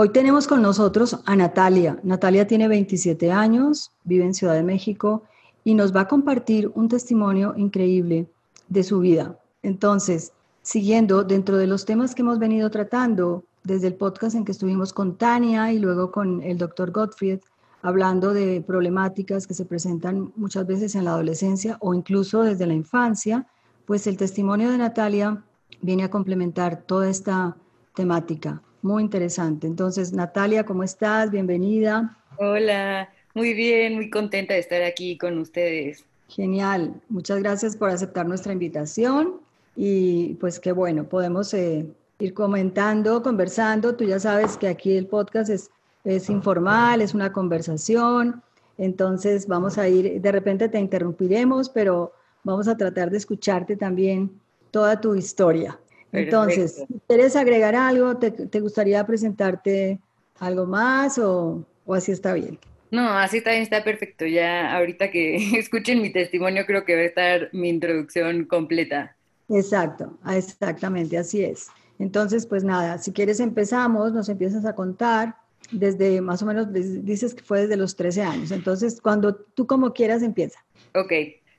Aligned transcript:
Hoy 0.00 0.10
tenemos 0.10 0.46
con 0.46 0.62
nosotros 0.62 1.18
a 1.26 1.34
Natalia. 1.34 1.98
Natalia 2.04 2.46
tiene 2.46 2.68
27 2.68 3.32
años, 3.32 3.90
vive 4.04 4.24
en 4.24 4.32
Ciudad 4.32 4.54
de 4.54 4.62
México 4.62 5.24
y 5.64 5.74
nos 5.74 5.92
va 5.92 6.02
a 6.02 6.06
compartir 6.06 6.70
un 6.76 6.88
testimonio 6.88 7.54
increíble 7.56 8.30
de 8.68 8.84
su 8.84 9.00
vida. 9.00 9.40
Entonces, 9.64 10.32
siguiendo 10.62 11.24
dentro 11.24 11.56
de 11.56 11.66
los 11.66 11.84
temas 11.84 12.14
que 12.14 12.22
hemos 12.22 12.38
venido 12.38 12.70
tratando 12.70 13.42
desde 13.64 13.88
el 13.88 13.94
podcast 13.94 14.36
en 14.36 14.44
que 14.44 14.52
estuvimos 14.52 14.92
con 14.92 15.16
Tania 15.16 15.72
y 15.72 15.80
luego 15.80 16.12
con 16.12 16.44
el 16.44 16.58
doctor 16.58 16.92
Gottfried, 16.92 17.40
hablando 17.82 18.32
de 18.32 18.62
problemáticas 18.64 19.48
que 19.48 19.54
se 19.54 19.64
presentan 19.64 20.32
muchas 20.36 20.64
veces 20.64 20.94
en 20.94 21.06
la 21.06 21.10
adolescencia 21.10 21.76
o 21.80 21.92
incluso 21.92 22.44
desde 22.44 22.68
la 22.68 22.74
infancia, 22.74 23.48
pues 23.84 24.06
el 24.06 24.16
testimonio 24.16 24.70
de 24.70 24.78
Natalia 24.78 25.42
viene 25.82 26.04
a 26.04 26.10
complementar 26.10 26.84
toda 26.86 27.10
esta 27.10 27.56
temática. 27.96 28.62
Muy 28.82 29.02
interesante. 29.02 29.66
Entonces, 29.66 30.12
Natalia, 30.12 30.64
¿cómo 30.64 30.82
estás? 30.82 31.30
Bienvenida. 31.30 32.16
Hola, 32.38 33.08
muy 33.34 33.54
bien, 33.54 33.96
muy 33.96 34.10
contenta 34.10 34.54
de 34.54 34.60
estar 34.60 34.82
aquí 34.82 35.18
con 35.18 35.38
ustedes. 35.38 36.04
Genial. 36.28 36.94
Muchas 37.08 37.40
gracias 37.40 37.76
por 37.76 37.90
aceptar 37.90 38.26
nuestra 38.26 38.52
invitación 38.52 39.40
y 39.74 40.34
pues 40.34 40.60
qué 40.60 40.72
bueno, 40.72 41.04
podemos 41.04 41.52
eh, 41.54 41.86
ir 42.18 42.34
comentando, 42.34 43.22
conversando. 43.22 43.96
Tú 43.96 44.04
ya 44.04 44.20
sabes 44.20 44.56
que 44.56 44.68
aquí 44.68 44.96
el 44.96 45.06
podcast 45.06 45.50
es, 45.50 45.70
es 46.04 46.28
informal, 46.30 47.00
es 47.00 47.14
una 47.14 47.32
conversación. 47.32 48.42
Entonces 48.76 49.48
vamos 49.48 49.78
a 49.78 49.88
ir, 49.88 50.20
de 50.20 50.32
repente 50.32 50.68
te 50.68 50.78
interrumpiremos, 50.78 51.68
pero 51.68 52.12
vamos 52.44 52.68
a 52.68 52.76
tratar 52.76 53.10
de 53.10 53.16
escucharte 53.16 53.76
también 53.76 54.30
toda 54.70 55.00
tu 55.00 55.14
historia. 55.14 55.78
Entonces, 56.12 56.84
¿quieres 57.06 57.36
agregar 57.36 57.74
algo? 57.74 58.16
¿Te, 58.16 58.60
gustaría 58.60 59.04
presentarte 59.06 59.98
algo 60.38 60.66
más 60.66 61.18
o, 61.18 61.64
así 61.88 62.12
está 62.12 62.34
bien? 62.34 62.58
No, 62.90 63.10
así 63.10 63.42
también 63.42 63.62
está 63.62 63.84
perfecto. 63.84 64.26
Ya 64.26 64.74
ahorita 64.76 65.10
que 65.10 65.36
escuchen 65.58 66.00
mi 66.00 66.10
testimonio, 66.10 66.64
creo 66.66 66.84
que 66.84 66.94
va 66.94 67.02
a 67.02 67.06
estar 67.06 67.50
mi 67.52 67.68
introducción 67.68 68.44
completa. 68.44 69.16
Exacto, 69.50 70.18
ah, 70.22 70.36
exactamente, 70.36 71.16
así 71.16 71.42
es. 71.42 71.68
Entonces, 71.98 72.46
pues 72.46 72.64
nada, 72.64 72.98
si 72.98 73.12
quieres 73.12 73.40
empezamos, 73.40 74.12
nos 74.12 74.28
empiezas 74.28 74.64
a 74.64 74.74
contar 74.74 75.36
desde 75.72 76.20
más 76.20 76.42
o 76.42 76.46
menos, 76.46 76.72
dices 76.72 77.34
que 77.34 77.42
fue 77.42 77.62
desde 77.62 77.76
los 77.76 77.96
13 77.96 78.22
años. 78.22 78.50
Entonces, 78.50 79.00
cuando 79.00 79.34
tú 79.34 79.66
como 79.66 79.92
quieras, 79.92 80.22
empieza. 80.22 80.64
Ok, 80.94 81.12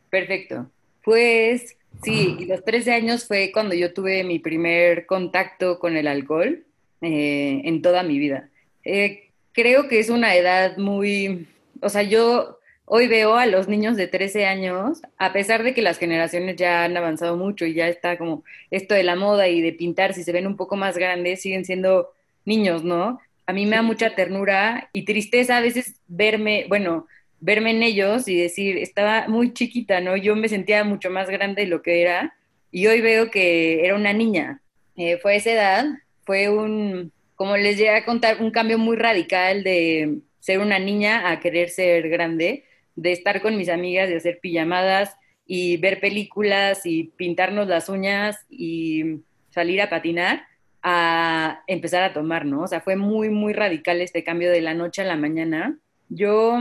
perfecto. 0.09 0.69
Pues 1.03 1.75
Sí, 2.03 2.37
y 2.39 2.45
los 2.45 2.63
13 2.63 2.93
años 2.93 3.25
fue 3.25 3.51
cuando 3.51 3.75
yo 3.75 3.93
tuve 3.93 4.23
mi 4.23 4.39
primer 4.39 5.05
contacto 5.05 5.79
con 5.79 5.97
el 5.97 6.07
alcohol 6.07 6.63
eh, 7.01 7.61
en 7.65 7.81
toda 7.81 8.03
mi 8.03 8.19
vida. 8.19 8.49
Eh, 8.85 9.29
creo 9.51 9.87
que 9.87 9.99
es 9.99 10.09
una 10.09 10.35
edad 10.35 10.77
muy, 10.77 11.47
o 11.81 11.89
sea, 11.89 12.03
yo 12.03 12.59
hoy 12.85 13.07
veo 13.07 13.35
a 13.35 13.45
los 13.45 13.67
niños 13.67 13.97
de 13.97 14.07
13 14.07 14.45
años, 14.45 15.01
a 15.17 15.33
pesar 15.33 15.63
de 15.63 15.73
que 15.73 15.81
las 15.81 15.99
generaciones 15.99 16.55
ya 16.55 16.85
han 16.85 16.95
avanzado 16.97 17.37
mucho 17.37 17.65
y 17.65 17.73
ya 17.73 17.87
está 17.87 18.17
como 18.17 18.43
esto 18.71 18.95
de 18.95 19.03
la 19.03 19.15
moda 19.15 19.47
y 19.47 19.61
de 19.61 19.73
pintar, 19.73 20.13
si 20.13 20.23
se 20.23 20.31
ven 20.31 20.47
un 20.47 20.55
poco 20.55 20.75
más 20.75 20.97
grandes, 20.97 21.41
siguen 21.41 21.65
siendo 21.65 22.11
niños, 22.45 22.83
¿no? 22.83 23.19
A 23.45 23.53
mí 23.53 23.65
me 23.65 23.75
da 23.75 23.81
mucha 23.81 24.15
ternura 24.15 24.89
y 24.93 25.03
tristeza 25.03 25.57
a 25.57 25.61
veces 25.61 25.95
verme, 26.07 26.65
bueno, 26.69 27.07
verme 27.39 27.71
en 27.71 27.83
ellos 27.83 28.27
y 28.27 28.37
decir, 28.37 28.77
estaba 28.77 29.27
muy 29.27 29.53
chiquita, 29.53 30.01
¿no? 30.01 30.17
Yo 30.17 30.35
me 30.35 30.49
sentía 30.49 30.83
mucho 30.83 31.09
más 31.09 31.29
grande 31.29 31.63
de 31.63 31.67
lo 31.67 31.81
que 31.81 32.01
era 32.01 32.35
y 32.71 32.87
hoy 32.87 33.01
veo 33.01 33.31
que 33.31 33.85
era 33.85 33.95
una 33.95 34.13
niña. 34.13 34.61
Eh, 34.95 35.17
fue 35.17 35.35
esa 35.35 35.51
edad, 35.51 35.85
fue 36.25 36.49
un, 36.49 37.11
como 37.35 37.55
les 37.57 37.77
llegué 37.77 37.91
a 37.91 38.05
contar, 38.05 38.41
un 38.41 38.51
cambio 38.51 38.77
muy 38.77 38.97
radical 38.97 39.63
de 39.63 40.19
ser 40.39 40.59
una 40.59 40.79
niña 40.79 41.31
a 41.31 41.39
querer 41.39 41.69
ser 41.69 42.09
grande, 42.09 42.65
de 42.95 43.11
estar 43.11 43.41
con 43.41 43.57
mis 43.57 43.69
amigas, 43.69 44.09
de 44.09 44.17
hacer 44.17 44.39
pijamadas 44.41 45.15
y 45.45 45.77
ver 45.77 45.99
películas 45.99 46.85
y 46.85 47.05
pintarnos 47.15 47.67
las 47.67 47.89
uñas 47.89 48.37
y 48.49 49.21
salir 49.49 49.81
a 49.81 49.89
patinar 49.89 50.43
a 50.81 51.63
empezar 51.67 52.03
a 52.03 52.13
tomar, 52.13 52.45
¿no? 52.45 52.61
O 52.61 52.67
sea, 52.67 52.81
fue 52.81 52.95
muy, 52.95 53.29
muy 53.29 53.53
radical 53.53 54.01
este 54.01 54.23
cambio 54.23 54.51
de 54.51 54.61
la 54.61 54.73
noche 54.73 55.01
a 55.01 55.05
la 55.05 55.17
mañana. 55.17 55.77
Yo 56.07 56.57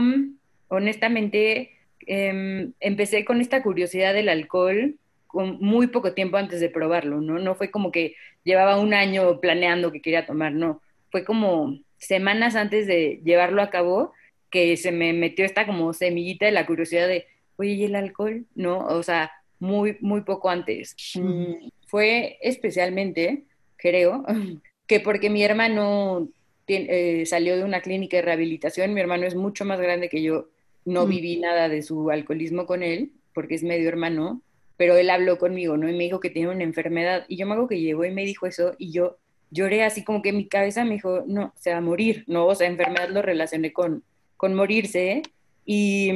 honestamente, 0.69 1.71
em, 2.07 2.73
empecé 2.79 3.25
con 3.25 3.41
esta 3.41 3.61
curiosidad 3.61 4.13
del 4.13 4.29
alcohol 4.29 4.95
con 5.27 5.59
muy 5.59 5.87
poco 5.87 6.13
tiempo 6.13 6.37
antes 6.37 6.59
de 6.59 6.69
probarlo, 6.69 7.21
¿no? 7.21 7.37
No 7.37 7.53
fue 7.53 7.69
como 7.69 7.91
que 7.91 8.15
llevaba 8.43 8.79
un 8.79 8.95
año 8.95 9.39
planeando 9.39 9.91
que 9.91 10.01
quería 10.01 10.25
tomar, 10.25 10.53
no. 10.53 10.81
Fue 11.11 11.23
como 11.23 11.77
semanas 11.97 12.55
antes 12.55 12.87
de 12.87 13.21
llevarlo 13.23 13.61
a 13.61 13.69
cabo 13.69 14.13
que 14.49 14.75
se 14.77 14.91
me 14.91 15.13
metió 15.13 15.45
esta 15.45 15.67
como 15.67 15.93
semillita 15.93 16.45
de 16.45 16.51
la 16.51 16.65
curiosidad 16.65 17.07
de, 17.07 17.27
oye, 17.57 17.73
¿y 17.73 17.83
el 17.83 17.95
alcohol? 17.95 18.45
¿No? 18.55 18.79
O 18.87 19.03
sea, 19.03 19.31
muy, 19.59 19.97
muy 19.99 20.21
poco 20.21 20.49
antes. 20.49 20.95
Mm, 21.15 21.69
fue 21.85 22.37
especialmente, 22.41 23.43
creo, 23.75 24.25
que 24.87 24.99
porque 24.99 25.29
mi 25.29 25.43
hermano 25.43 26.27
eh, 26.67 27.25
salió 27.25 27.55
de 27.55 27.63
una 27.63 27.81
clínica 27.81 28.17
de 28.17 28.23
rehabilitación, 28.23 28.93
mi 28.93 29.01
hermano 29.01 29.25
es 29.25 29.35
mucho 29.35 29.65
más 29.65 29.79
grande 29.79 30.09
que 30.09 30.21
yo, 30.21 30.47
no 30.85 31.05
mm. 31.05 31.09
viví 31.09 31.39
nada 31.39 31.69
de 31.69 31.81
su 31.81 32.09
alcoholismo 32.09 32.65
con 32.65 32.83
él, 32.83 33.11
porque 33.33 33.55
es 33.55 33.63
medio 33.63 33.87
hermano, 33.87 34.41
pero 34.77 34.97
él 34.97 35.09
habló 35.09 35.37
conmigo, 35.37 35.77
¿no? 35.77 35.89
Y 35.89 35.93
me 35.93 36.05
dijo 36.05 36.19
que 36.19 36.29
tenía 36.29 36.49
una 36.49 36.63
enfermedad. 36.63 37.25
Y 37.27 37.35
yo 37.37 37.45
me 37.45 37.53
hago 37.53 37.67
que 37.67 37.79
llegó 37.79 38.05
y 38.05 38.11
me 38.11 38.25
dijo 38.25 38.47
eso, 38.47 38.75
y 38.77 38.91
yo 38.91 39.17
lloré 39.51 39.83
así 39.83 40.03
como 40.03 40.21
que 40.21 40.31
mi 40.31 40.47
cabeza 40.47 40.85
me 40.85 40.93
dijo, 40.93 41.23
no, 41.27 41.53
se 41.59 41.71
va 41.71 41.77
a 41.77 41.81
morir, 41.81 42.23
¿no? 42.27 42.45
O 42.47 42.55
sea, 42.55 42.67
enfermedad 42.67 43.09
lo 43.09 43.21
relacioné 43.21 43.73
con, 43.73 44.03
con 44.37 44.55
morirse. 44.55 45.21
Y, 45.65 46.11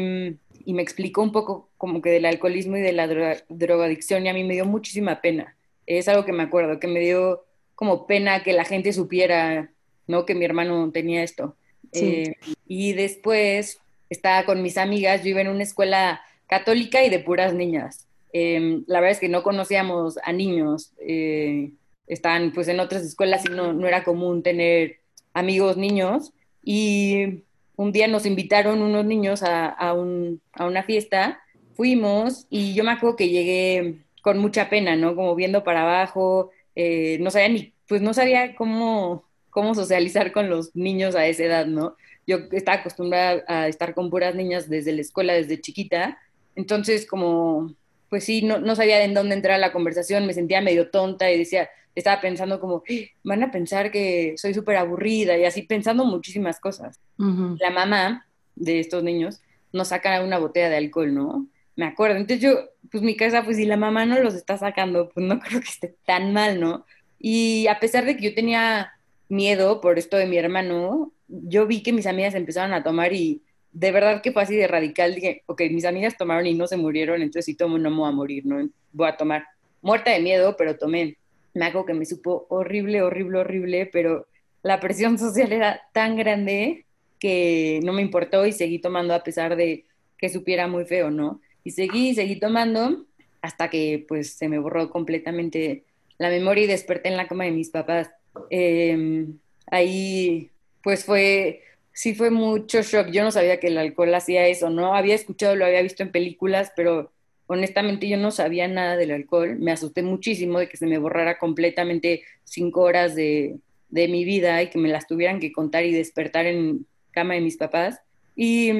y, 0.65 0.73
me 0.73 0.81
explicó 0.81 1.21
un 1.21 1.31
poco 1.31 1.69
como 1.77 2.01
que 2.01 2.09
del 2.09 2.25
alcoholismo 2.25 2.77
y 2.77 2.81
de 2.81 2.93
la 2.93 3.07
drogadicción, 3.49 4.25
y 4.25 4.29
a 4.29 4.33
mí 4.33 4.43
me 4.43 4.53
dio 4.53 4.65
muchísima 4.65 5.21
pena. 5.21 5.55
Es 5.85 6.07
algo 6.07 6.25
que 6.25 6.31
me 6.31 6.43
acuerdo, 6.43 6.79
que 6.79 6.87
me 6.87 7.01
dio 7.01 7.43
como 7.75 8.07
pena 8.07 8.43
que 8.43 8.53
la 8.53 8.63
gente 8.63 8.93
supiera, 8.93 9.71
¿no? 10.07 10.25
Que 10.25 10.35
mi 10.35 10.45
hermano 10.45 10.89
tenía 10.91 11.21
esto. 11.21 11.57
Eh, 11.91 12.35
y 12.67 12.93
después 12.93 13.79
estaba 14.09 14.45
con 14.45 14.61
mis 14.61 14.77
amigas, 14.77 15.23
yo 15.23 15.29
iba 15.29 15.41
en 15.41 15.47
una 15.47 15.63
escuela 15.63 16.21
católica 16.47 17.03
y 17.03 17.09
de 17.09 17.19
puras 17.19 17.53
niñas. 17.53 18.07
Em, 18.31 18.83
la 18.87 18.99
verdad 18.99 19.11
es 19.11 19.19
que 19.19 19.29
no 19.29 19.43
conocíamos 19.43 20.17
a 20.23 20.33
niños, 20.33 20.91
eh, 20.99 21.71
estaban 22.07 22.51
pues 22.51 22.67
en 22.67 22.79
otras 22.79 23.03
escuelas 23.03 23.45
y 23.45 23.49
no, 23.49 23.73
no 23.73 23.87
era 23.87 24.03
común 24.03 24.43
tener 24.43 24.97
amigos 25.33 25.77
niños. 25.77 26.33
Y 26.63 27.43
un 27.75 27.91
día 27.91 28.07
nos 28.07 28.25
invitaron 28.25 28.81
unos 28.81 29.05
niños 29.05 29.43
a, 29.43 29.67
a, 29.67 29.93
un, 29.93 30.41
a, 30.53 30.65
una 30.65 30.83
fiesta, 30.83 31.41
fuimos 31.75 32.47
y 32.49 32.73
yo 32.73 32.83
me 32.83 32.91
acuerdo 32.91 33.15
que 33.15 33.29
llegué 33.29 33.95
con 34.21 34.37
mucha 34.39 34.69
pena, 34.69 34.95
¿no? 34.95 35.15
Como 35.15 35.35
viendo 35.35 35.63
para 35.63 35.81
abajo, 35.81 36.51
eh, 36.75 37.17
no 37.19 37.31
sabía 37.31 37.49
ni, 37.49 37.73
pues 37.87 38.01
no 38.01 38.13
sabía 38.13 38.55
cómo, 38.55 39.25
cómo 39.53 39.75
socializar 39.75 40.31
con 40.31 40.49
los 40.49 40.75
niños 40.75 41.15
a 41.15 41.27
esa 41.27 41.43
edad, 41.43 41.65
¿no? 41.65 41.95
yo 42.25 42.37
estaba 42.51 42.79
acostumbrada 42.79 43.43
a 43.47 43.67
estar 43.67 43.93
con 43.93 44.09
puras 44.09 44.35
niñas 44.35 44.69
desde 44.69 44.93
la 44.93 45.01
escuela, 45.01 45.33
desde 45.33 45.59
chiquita, 45.59 46.17
entonces 46.55 47.05
como, 47.05 47.73
pues 48.09 48.23
sí, 48.23 48.43
no, 48.43 48.59
no 48.59 48.75
sabía 48.75 49.03
en 49.03 49.13
dónde 49.13 49.35
entrar 49.35 49.55
a 49.55 49.59
la 49.59 49.73
conversación, 49.73 50.25
me 50.25 50.33
sentía 50.33 50.61
medio 50.61 50.89
tonta 50.89 51.31
y 51.31 51.37
decía, 51.37 51.69
estaba 51.95 52.21
pensando 52.21 52.59
como, 52.59 52.83
van 53.23 53.43
a 53.43 53.51
pensar 53.51 53.91
que 53.91 54.35
soy 54.37 54.53
súper 54.53 54.77
aburrida 54.77 55.37
y 55.37 55.45
así 55.45 55.63
pensando 55.63 56.05
muchísimas 56.05 56.59
cosas. 56.59 56.99
La 57.17 57.69
mamá 57.69 58.27
de 58.55 58.79
estos 58.79 59.03
niños 59.03 59.41
nos 59.71 59.89
saca 59.89 60.23
una 60.23 60.39
botella 60.39 60.69
de 60.69 60.77
alcohol, 60.77 61.13
¿no? 61.13 61.47
Me 61.75 61.85
acuerdo. 61.85 62.17
Entonces 62.17 62.41
yo, 62.41 62.69
pues 62.91 63.03
mi 63.03 63.15
casa, 63.15 63.43
pues 63.43 63.57
si 63.57 63.65
la 63.65 63.77
mamá 63.77 64.05
no 64.05 64.19
los 64.19 64.33
está 64.33 64.57
sacando, 64.57 65.09
pues 65.09 65.25
no 65.25 65.39
creo 65.39 65.59
que 65.59 65.69
esté 65.69 65.95
tan 66.05 66.33
mal, 66.33 66.59
¿no? 66.59 66.85
Y 67.19 67.67
a 67.67 67.79
pesar 67.79 68.05
de 68.05 68.17
que 68.17 68.23
yo 68.23 68.33
tenía 68.33 68.91
miedo 69.29 69.81
por 69.81 69.97
esto 69.97 70.17
de 70.17 70.25
mi 70.25 70.37
hermano, 70.37 71.11
yo 71.27 71.65
vi 71.67 71.81
que 71.81 71.93
mis 71.93 72.05
amigas 72.05 72.35
empezaron 72.35 72.73
a 72.73 72.83
tomar 72.83 73.13
y 73.13 73.41
de 73.71 73.91
verdad 73.91 74.21
que 74.21 74.31
fue 74.31 74.43
así 74.43 74.55
de 74.55 74.67
radical. 74.67 75.15
Dije, 75.15 75.43
ok, 75.47 75.61
mis 75.71 75.85
amigas 75.85 76.17
tomaron 76.17 76.45
y 76.45 76.53
no 76.53 76.67
se 76.67 76.77
murieron, 76.77 77.21
entonces 77.21 77.45
si 77.45 77.55
tomo 77.55 77.77
no 77.77 77.89
me 77.89 77.97
voy 77.97 78.09
a 78.09 78.11
morir, 78.11 78.45
¿no? 78.45 78.69
Voy 78.91 79.07
a 79.09 79.17
tomar. 79.17 79.45
Muerta 79.81 80.11
de 80.11 80.21
miedo, 80.21 80.55
pero 80.57 80.77
tomé. 80.77 81.17
Me 81.53 81.65
hago 81.65 81.85
que 81.85 81.93
me 81.93 82.05
supo 82.05 82.45
horrible, 82.49 83.01
horrible, 83.01 83.39
horrible, 83.39 83.89
pero 83.91 84.27
la 84.61 84.79
presión 84.79 85.17
social 85.19 85.51
era 85.51 85.81
tan 85.91 86.15
grande 86.15 86.85
que 87.19 87.79
no 87.83 87.93
me 87.93 88.01
importó 88.01 88.45
y 88.45 88.51
seguí 88.51 88.79
tomando 88.79 89.13
a 89.13 89.23
pesar 89.23 89.55
de 89.55 89.85
que 90.17 90.29
supiera 90.29 90.67
muy 90.67 90.85
feo, 90.85 91.09
¿no? 91.09 91.41
Y 91.63 91.71
seguí, 91.71 92.13
seguí 92.13 92.39
tomando 92.39 93.05
hasta 93.41 93.69
que 93.69 94.05
pues 94.07 94.33
se 94.33 94.47
me 94.47 94.59
borró 94.59 94.89
completamente 94.89 95.83
la 96.17 96.29
memoria 96.29 96.63
y 96.63 96.67
desperté 96.67 97.09
en 97.09 97.17
la 97.17 97.27
cama 97.27 97.45
de 97.45 97.51
mis 97.51 97.69
papás. 97.69 98.09
Em, 98.49 99.37
ahí 99.67 100.49
pues 100.83 101.05
fue, 101.05 101.61
sí 101.93 102.15
fue 102.15 102.29
mucho 102.29 102.81
shock. 102.81 103.09
Yo 103.11 103.23
no 103.23 103.31
sabía 103.31 103.59
que 103.59 103.67
el 103.67 103.77
alcohol 103.77 104.13
hacía 104.13 104.47
eso, 104.47 104.69
¿no? 104.69 104.95
Había 104.95 105.15
escuchado, 105.15 105.55
lo 105.55 105.65
había 105.65 105.81
visto 105.81 106.03
en 106.03 106.11
películas, 106.11 106.71
pero 106.75 107.11
honestamente 107.47 108.07
yo 108.07 108.17
no 108.17 108.31
sabía 108.31 108.67
nada 108.67 108.97
del 108.97 109.11
alcohol. 109.11 109.57
Me 109.59 109.71
asusté 109.71 110.03
muchísimo 110.03 110.59
de 110.59 110.67
que 110.69 110.77
se 110.77 110.87
me 110.87 110.97
borrara 110.97 111.37
completamente 111.37 112.23
cinco 112.43 112.81
horas 112.81 113.15
de, 113.15 113.57
de 113.89 114.07
mi 114.07 114.25
vida 114.25 114.61
y 114.61 114.69
que 114.69 114.79
me 114.79 114.89
las 114.89 115.07
tuvieran 115.07 115.39
que 115.39 115.51
contar 115.51 115.85
y 115.85 115.93
despertar 115.93 116.45
en 116.45 116.85
cama 117.11 117.35
de 117.35 117.41
mis 117.41 117.57
papás. 117.57 117.99
Y, 118.35 118.71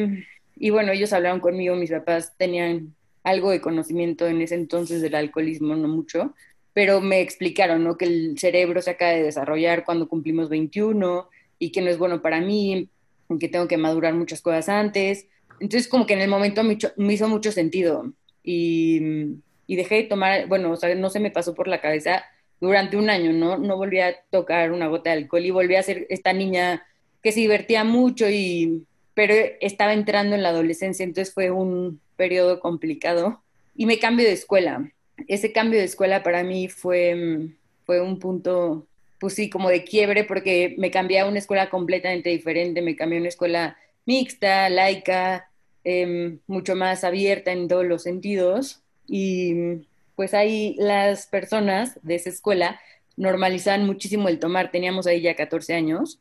y 0.56 0.70
bueno, 0.72 0.92
ellos 0.92 1.14
hablaron 1.14 1.40
conmigo, 1.40 1.76
mis 1.76 1.92
papás 1.92 2.34
tenían 2.38 2.96
algo 3.24 3.52
de 3.52 3.62
conocimiento 3.62 4.28
en 4.28 4.42
ese 4.42 4.56
entonces 4.56 5.02
del 5.02 5.16
alcoholismo, 5.16 5.76
no 5.76 5.88
mucho, 5.88 6.34
pero 6.74 7.02
me 7.02 7.22
explicaron 7.22 7.84
¿no? 7.84 7.98
que 7.98 8.06
el 8.06 8.40
cerebro 8.40 8.82
se 8.82 8.92
acaba 8.92 9.12
de 9.12 9.24
desarrollar 9.24 9.86
cuando 9.86 10.08
cumplimos 10.08 10.50
21 10.50 11.30
y 11.60 11.72
que 11.72 11.82
no 11.82 11.90
es 11.90 11.98
bueno 11.98 12.22
para 12.22 12.42
mí, 12.42 12.90
que 13.40 13.48
tengo 13.50 13.68
que 13.68 13.78
madurar 13.78 14.14
muchas 14.14 14.42
cosas 14.42 14.70
antes. 14.70 15.28
Entonces 15.60 15.88
como 15.88 16.06
que 16.06 16.14
en 16.14 16.22
el 16.22 16.30
momento 16.30 16.64
me, 16.64 17.14
hizo 17.14 17.28
mucho 17.28 17.52
sentido 17.52 18.12
y, 18.44 19.02
y, 19.68 19.76
dejé 19.76 19.96
de 19.96 20.04
tomar, 20.04 20.48
bueno, 20.48 20.72
o 20.72 20.76
sea, 20.76 20.94
no 20.96 21.10
se 21.10 21.20
me 21.20 21.32
pasó 21.32 21.54
por 21.54 21.68
la 21.68 21.82
cabeza 21.82 22.26
durante 22.60 22.98
un 22.98 23.10
año, 23.10 23.32
¿no? 23.34 23.58
No 23.58 23.78
volví 23.78 24.00
a 24.00 24.16
tocar 24.30 24.72
una 24.72 24.88
gota 24.88 25.12
de 25.12 25.18
alcohol 25.18 25.46
y 25.46 25.52
volví 25.52 25.76
a 25.76 25.84
ser 25.84 26.06
esta 26.10 26.34
niña 26.34 26.86
que 27.22 27.32
se 27.32 27.40
divertía 27.40 27.84
mucho 27.84 28.30
y 28.30 28.84
pero 29.14 29.34
estaba 29.62 29.94
entrando 29.94 30.36
en 30.36 30.44
la 30.44 30.50
adolescencia, 30.50 31.04
entonces 31.04 31.34
fue 31.34 31.52
un 31.52 32.02
periodo 32.16 32.60
complicado 32.60 33.42
y 33.76 33.86
me 33.86 34.00
cambio 34.00 34.26
de 34.26 34.34
escuela. 34.34 34.92
Ese 35.28 35.52
cambio 35.52 35.80
de 35.80 35.86
escuela 35.86 36.24
para 36.24 36.44
mí 36.44 36.68
fue, 36.68 37.50
fue 37.86 38.02
un 38.02 38.20
punto, 38.20 38.88
pues 39.20 39.34
sí, 39.34 39.50
como 39.50 39.70
de 39.70 39.84
quiebre, 39.84 40.24
porque 40.24 40.76
me 40.78 40.92
cambié 40.92 41.20
a 41.20 41.28
una 41.28 41.40
escuela 41.40 41.70
completamente 41.70 42.30
diferente, 42.30 42.82
me 42.82 42.96
cambié 42.96 43.20
a 43.20 43.22
una 43.22 43.30
escuela 43.30 43.78
mixta, 44.06 44.70
laica, 44.70 45.50
em, 45.84 46.40
mucho 46.48 46.76
más 46.76 47.04
abierta 47.04 47.52
en 47.52 47.68
todos 47.68 47.86
los 47.86 48.04
sentidos. 48.04 48.82
Y 49.08 49.56
pues 50.16 50.34
ahí 50.34 50.76
las 50.80 51.28
personas 51.28 52.00
de 52.04 52.16
esa 52.16 52.30
escuela 52.30 52.80
normalizaban 53.18 53.86
muchísimo 53.86 54.30
el 54.30 54.40
tomar. 54.40 54.72
Teníamos 54.72 55.08
ahí 55.08 55.22
ya 55.22 55.36
14 55.36 55.74
años 55.74 56.20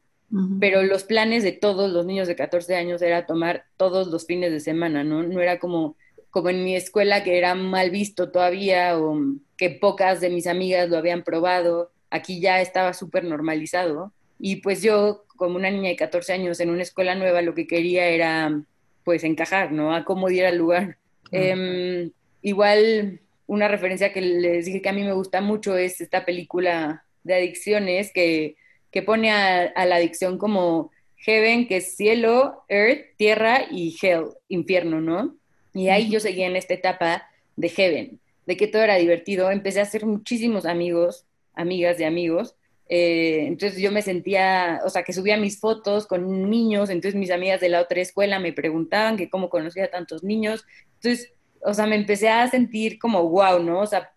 pero 0.61 0.83
los 0.83 1.05
planes 1.05 1.43
de 1.43 1.53
todos 1.53 1.91
los 1.93 2.07
niños 2.07 2.27
de 2.27 2.37
14 2.37 2.75
años 2.75 3.03
era 3.03 3.27
tomar 3.27 3.67
todos 3.77 4.09
los 4.09 4.25
fines 4.25 4.51
de 4.51 4.61
semana, 4.61 5.05
¿no? 5.05 5.23
No 5.23 5.41
era 5.43 5.59
como, 5.59 5.97
como 6.33 6.51
en 6.51 6.65
mi 6.65 6.75
escuela 6.75 7.23
que 7.23 7.39
era 7.39 7.55
mal 7.55 7.91
visto 7.91 8.33
todavía 8.33 8.99
o 8.99 9.17
que 9.57 9.71
pocas 9.71 10.21
de 10.21 10.31
mis 10.31 10.49
amigas 10.49 10.89
lo 10.89 10.99
habían 10.99 11.23
probado. 11.23 11.93
Aquí 12.11 12.41
ya 12.41 12.61
estaba 12.61 12.93
súper 12.93 13.23
normalizado. 13.23 14.13
Y 14.41 14.57
pues 14.57 14.83
yo, 14.83 15.25
como 15.37 15.55
una 15.55 15.71
niña 15.71 15.91
de 15.91 15.97
14 15.97 16.33
años 16.33 16.59
en 16.59 16.71
una 16.71 16.83
escuela 16.83 17.15
nueva, 17.15 17.41
lo 17.43 17.55
que 17.55 17.69
quería 17.69 18.09
era 18.09 18.61
pues 19.05 19.23
encajar, 19.23 19.71
¿no? 19.71 19.95
A 19.95 20.05
cómo 20.05 20.29
ir 20.29 20.45
al 20.45 20.59
lugar. 20.59 20.99
Em, 21.31 22.11
igual 22.43 23.21
una 23.47 23.69
referencia 23.69 24.13
que 24.13 24.21
les 24.21 24.67
dije 24.67 24.83
que 24.83 24.89
a 24.89 24.93
mí 24.93 25.05
me 25.05 25.13
gusta 25.13 25.41
mucho 25.41 25.77
es 25.77 26.01
esta 26.01 26.25
película 26.25 27.05
de 27.23 27.35
adicciones 27.35 28.13
que 28.13 28.57
que 28.93 29.03
pone 29.03 29.31
a, 29.33 29.87
la 29.87 29.97
adicción 29.97 30.39
como 30.39 30.93
heaven, 31.17 31.67
que 31.67 31.79
es 31.79 31.97
cielo, 31.97 32.63
earth, 32.69 33.17
tierra 33.17 33.63
y 33.71 33.97
hell, 34.01 34.27
infierno, 34.49 35.01
¿no? 35.01 35.35
Y 35.75 35.89
ahí 35.89 36.11
yo 36.11 36.21
seguía 36.21 36.47
en 36.47 36.57
esta 36.57 36.75
etapa 36.75 37.29
de 37.57 37.69
heaven, 37.69 38.21
de 38.47 38.57
que 38.57 38.67
todo 38.67 38.83
era 38.83 38.97
divertido. 38.97 39.51
Empecé 39.51 39.81
a 39.81 39.85
hacer 39.85 40.07
muchísimos 40.07 40.67
amigos, 40.67 41.27
amigas 41.55 41.99
de 41.99 42.07
amigos. 42.07 42.57
Eh, 42.89 43.47
entonces 43.47 43.81
yo 43.81 43.91
me 43.91 44.03
sentía, 44.03 44.81
o 44.85 44.91
sea, 44.91 45.03
que 45.03 45.13
subía 45.13 45.37
mis 45.37 45.59
fotos 45.61 46.07
con 46.07 46.51
niños, 46.51 46.91
entonces 46.91 47.19
mis 47.19 47.31
amigas 47.31 47.61
de 47.61 47.71
la 47.71 47.81
otra 47.81 48.01
escuela 48.01 48.39
me 48.39 48.53
preguntaban 48.53 49.17
que 49.17 49.31
cómo 49.31 49.49
conocía 49.49 49.85
a 49.85 49.91
tantos 49.91 50.23
niños. 50.23 50.65
Entonces, 50.97 51.33
o 51.65 51.73
sea, 51.73 51.87
me 51.87 51.97
empecé 51.97 52.29
a 52.29 52.49
sentir 52.49 52.99
como 52.99 53.29
wow, 53.29 53.63
¿no? 53.63 53.81
O 53.81 53.87
sea, 53.87 54.13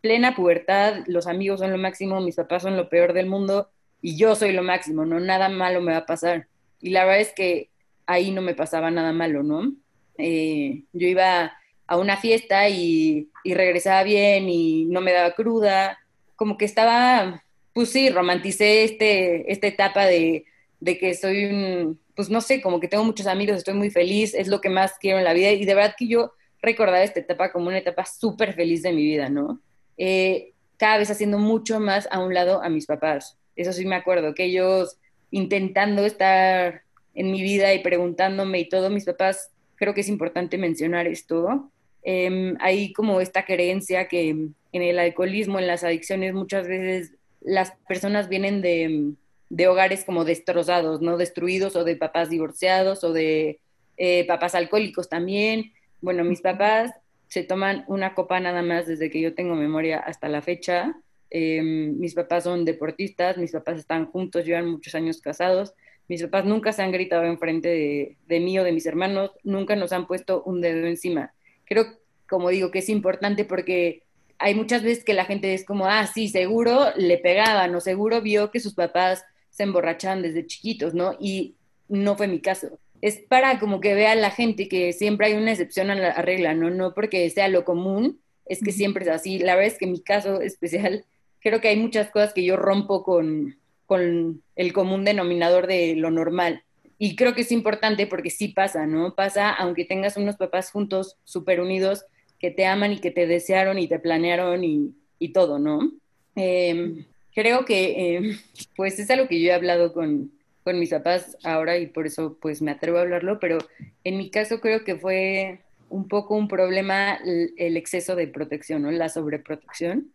plena 0.00 0.34
pubertad, 0.34 1.04
los 1.06 1.26
amigos 1.26 1.60
son 1.60 1.70
lo 1.70 1.78
máximo, 1.78 2.20
mis 2.20 2.36
papás 2.36 2.62
son 2.62 2.76
lo 2.76 2.88
peor 2.88 3.12
del 3.12 3.26
mundo 3.26 3.70
y 4.00 4.16
yo 4.16 4.34
soy 4.34 4.52
lo 4.52 4.62
máximo, 4.62 5.04
¿no? 5.04 5.20
Nada 5.20 5.48
malo 5.48 5.80
me 5.80 5.92
va 5.92 5.98
a 5.98 6.06
pasar. 6.06 6.48
Y 6.80 6.90
la 6.90 7.04
verdad 7.04 7.20
es 7.20 7.32
que 7.32 7.70
ahí 8.06 8.30
no 8.30 8.42
me 8.42 8.54
pasaba 8.54 8.90
nada 8.90 9.12
malo, 9.12 9.42
¿no? 9.42 9.72
Eh, 10.18 10.82
yo 10.92 11.08
iba 11.08 11.52
a 11.86 11.96
una 11.96 12.16
fiesta 12.18 12.68
y, 12.68 13.30
regresaba 13.44 14.02
bien 14.02 14.48
y 14.48 14.84
no 14.84 15.00
me 15.00 15.12
daba 15.12 15.34
cruda, 15.34 15.98
como 16.36 16.58
que 16.58 16.66
estaba, 16.66 17.42
pues 17.72 17.88
sí, 17.88 18.10
romanticé 18.10 18.84
este, 18.84 19.50
esta 19.50 19.66
etapa 19.66 20.04
de, 20.04 20.44
de 20.80 20.98
que 20.98 21.14
soy 21.14 21.46
un, 21.46 21.98
pues 22.14 22.28
no 22.28 22.40
sé, 22.40 22.60
como 22.60 22.78
que 22.78 22.88
tengo 22.88 23.04
muchos 23.04 23.26
amigos, 23.26 23.56
estoy 23.56 23.74
muy 23.74 23.90
feliz, 23.90 24.34
es 24.34 24.48
lo 24.48 24.60
que 24.60 24.68
más 24.68 24.94
quiero 25.00 25.18
en 25.18 25.24
la 25.24 25.32
vida 25.32 25.50
y 25.52 25.64
de 25.64 25.74
verdad 25.74 25.94
que 25.96 26.08
yo 26.08 26.32
recordaba 26.60 27.02
esta 27.02 27.20
etapa 27.20 27.52
como 27.52 27.68
una 27.68 27.78
etapa 27.78 28.04
súper 28.04 28.52
feliz 28.54 28.82
de 28.82 28.92
mi 28.92 29.04
vida, 29.04 29.28
¿no? 29.28 29.60
Eh, 29.96 30.52
cada 30.76 30.98
vez 30.98 31.10
haciendo 31.10 31.38
mucho 31.38 31.80
más 31.80 32.08
a 32.10 32.20
un 32.20 32.34
lado 32.34 32.62
a 32.62 32.68
mis 32.68 32.86
papás. 32.86 33.38
Eso 33.56 33.72
sí 33.72 33.86
me 33.86 33.96
acuerdo, 33.96 34.34
que 34.34 34.44
ellos 34.44 34.98
intentando 35.30 36.04
estar 36.04 36.82
en 37.14 37.30
mi 37.30 37.42
vida 37.42 37.74
y 37.74 37.80
preguntándome 37.80 38.60
y 38.60 38.68
todo, 38.68 38.90
mis 38.90 39.04
papás, 39.04 39.50
creo 39.78 39.94
que 39.94 40.02
es 40.02 40.08
importante 40.08 40.58
mencionar 40.58 41.06
esto. 41.06 41.70
Eh, 42.02 42.54
hay 42.60 42.92
como 42.92 43.20
esta 43.20 43.44
creencia 43.44 44.08
que 44.08 44.30
en 44.30 44.54
el 44.72 44.98
alcoholismo, 44.98 45.58
en 45.58 45.66
las 45.66 45.84
adicciones, 45.84 46.34
muchas 46.34 46.66
veces 46.66 47.12
las 47.40 47.72
personas 47.88 48.28
vienen 48.28 48.60
de, 48.60 49.12
de 49.48 49.68
hogares 49.68 50.04
como 50.04 50.24
destrozados, 50.24 51.00
¿no? 51.00 51.16
Destruidos 51.16 51.76
o 51.76 51.84
de 51.84 51.96
papás 51.96 52.30
divorciados 52.30 53.04
o 53.04 53.12
de 53.12 53.60
eh, 53.96 54.26
papás 54.26 54.54
alcohólicos 54.54 55.08
también. 55.08 55.72
Bueno, 56.00 56.24
mis 56.24 56.40
papás 56.40 56.92
se 57.28 57.42
toman 57.42 57.84
una 57.88 58.14
copa 58.14 58.40
nada 58.40 58.62
más 58.62 58.86
desde 58.86 59.10
que 59.10 59.20
yo 59.20 59.34
tengo 59.34 59.54
memoria 59.54 59.98
hasta 59.98 60.28
la 60.28 60.42
fecha 60.42 60.96
Em, 61.30 61.98
mis 61.98 62.14
papás 62.14 62.44
son 62.44 62.64
deportistas, 62.64 63.36
mis 63.36 63.52
papás 63.52 63.78
están 63.78 64.06
juntos, 64.06 64.44
llevan 64.44 64.68
muchos 64.70 64.94
años 64.94 65.20
casados. 65.20 65.74
Mis 66.08 66.22
papás 66.22 66.46
nunca 66.46 66.72
se 66.72 66.82
han 66.82 66.90
gritado 66.90 67.24
enfrente 67.24 67.68
de, 67.68 68.16
de 68.26 68.40
mí 68.40 68.58
o 68.58 68.64
de 68.64 68.72
mis 68.72 68.86
hermanos, 68.86 69.30
nunca 69.44 69.76
nos 69.76 69.92
han 69.92 70.06
puesto 70.06 70.42
un 70.44 70.60
dedo 70.60 70.86
encima. 70.86 71.34
Creo, 71.64 71.86
como 72.28 72.48
digo, 72.48 72.70
que 72.70 72.78
es 72.78 72.88
importante 72.88 73.44
porque 73.44 74.02
hay 74.38 74.54
muchas 74.54 74.82
veces 74.82 75.04
que 75.04 75.14
la 75.14 75.24
gente 75.24 75.52
es 75.52 75.64
como, 75.64 75.86
ah, 75.86 76.06
sí, 76.06 76.28
seguro 76.28 76.92
le 76.96 77.18
pegaban 77.18 77.74
o 77.74 77.80
seguro 77.80 78.22
vio 78.22 78.50
que 78.50 78.60
sus 78.60 78.74
papás 78.74 79.24
se 79.50 79.64
emborrachaban 79.64 80.22
desde 80.22 80.46
chiquitos, 80.46 80.94
¿no? 80.94 81.16
Y 81.18 81.56
no 81.88 82.16
fue 82.16 82.28
mi 82.28 82.40
caso. 82.40 82.78
Es 83.00 83.18
para 83.18 83.58
como 83.58 83.80
que 83.80 83.94
vea 83.94 84.14
la 84.14 84.30
gente 84.30 84.68
que 84.68 84.92
siempre 84.92 85.26
hay 85.26 85.34
una 85.34 85.50
excepción 85.50 85.90
a 85.90 85.94
la 85.94 86.12
regla, 86.22 86.54
¿no? 86.54 86.70
No 86.70 86.94
porque 86.94 87.28
sea 87.30 87.48
lo 87.48 87.64
común, 87.64 88.20
es 88.46 88.60
que 88.62 88.72
siempre 88.72 89.04
es 89.04 89.10
así. 89.10 89.38
La 89.38 89.56
verdad 89.56 89.72
es 89.72 89.78
que 89.78 89.86
mi 89.86 90.00
caso 90.00 90.40
especial 90.40 91.04
creo 91.40 91.60
que 91.60 91.68
hay 91.68 91.76
muchas 91.76 92.10
cosas 92.10 92.32
que 92.32 92.44
yo 92.44 92.56
rompo 92.56 93.02
con, 93.02 93.56
con 93.88 94.42
el 94.54 94.72
común 94.74 95.06
denominador 95.06 95.66
de 95.66 95.96
lo 95.96 96.10
normal. 96.10 96.62
Y 96.98 97.16
creo 97.16 97.34
que 97.34 97.40
es 97.40 97.50
importante 97.50 98.06
porque 98.06 98.28
sí 98.28 98.48
pasa, 98.48 98.86
¿no? 98.86 99.14
Pasa 99.14 99.50
aunque 99.50 99.86
tengas 99.86 100.18
unos 100.18 100.36
papás 100.36 100.70
juntos, 100.70 101.16
súper 101.24 101.62
unidos, 101.62 102.04
que 102.38 102.50
te 102.50 102.66
aman 102.66 102.92
y 102.92 102.98
que 102.98 103.10
te 103.10 103.26
desearon 103.26 103.78
y 103.78 103.88
te 103.88 103.98
planearon 103.98 104.62
y, 104.62 104.94
y 105.18 105.30
todo, 105.30 105.58
¿no? 105.58 105.90
Em, 106.36 107.06
creo 107.34 107.64
que, 107.64 108.16
em, 108.16 108.38
pues 108.76 108.98
es 108.98 109.10
algo 109.10 109.26
que 109.26 109.40
yo 109.40 109.48
he 109.48 109.54
hablado 109.54 109.94
con, 109.94 110.32
con 110.64 110.78
mis 110.78 110.90
papás 110.90 111.38
ahora 111.42 111.78
y 111.78 111.86
por 111.86 112.06
eso 112.06 112.36
pues 112.42 112.60
me 112.60 112.70
atrevo 112.70 112.98
a 112.98 113.00
hablarlo, 113.00 113.40
pero 113.40 113.56
en 114.04 114.18
mi 114.18 114.28
caso 114.28 114.60
creo 114.60 114.84
que 114.84 114.96
fue 114.96 115.60
un 115.88 116.08
poco 116.08 116.36
un 116.36 116.46
problema 116.46 117.14
el, 117.24 117.54
el 117.56 117.78
exceso 117.78 118.16
de 118.16 118.28
protección, 118.28 118.82
¿no? 118.82 118.90
La 118.90 119.08
sobreprotección. 119.08 120.12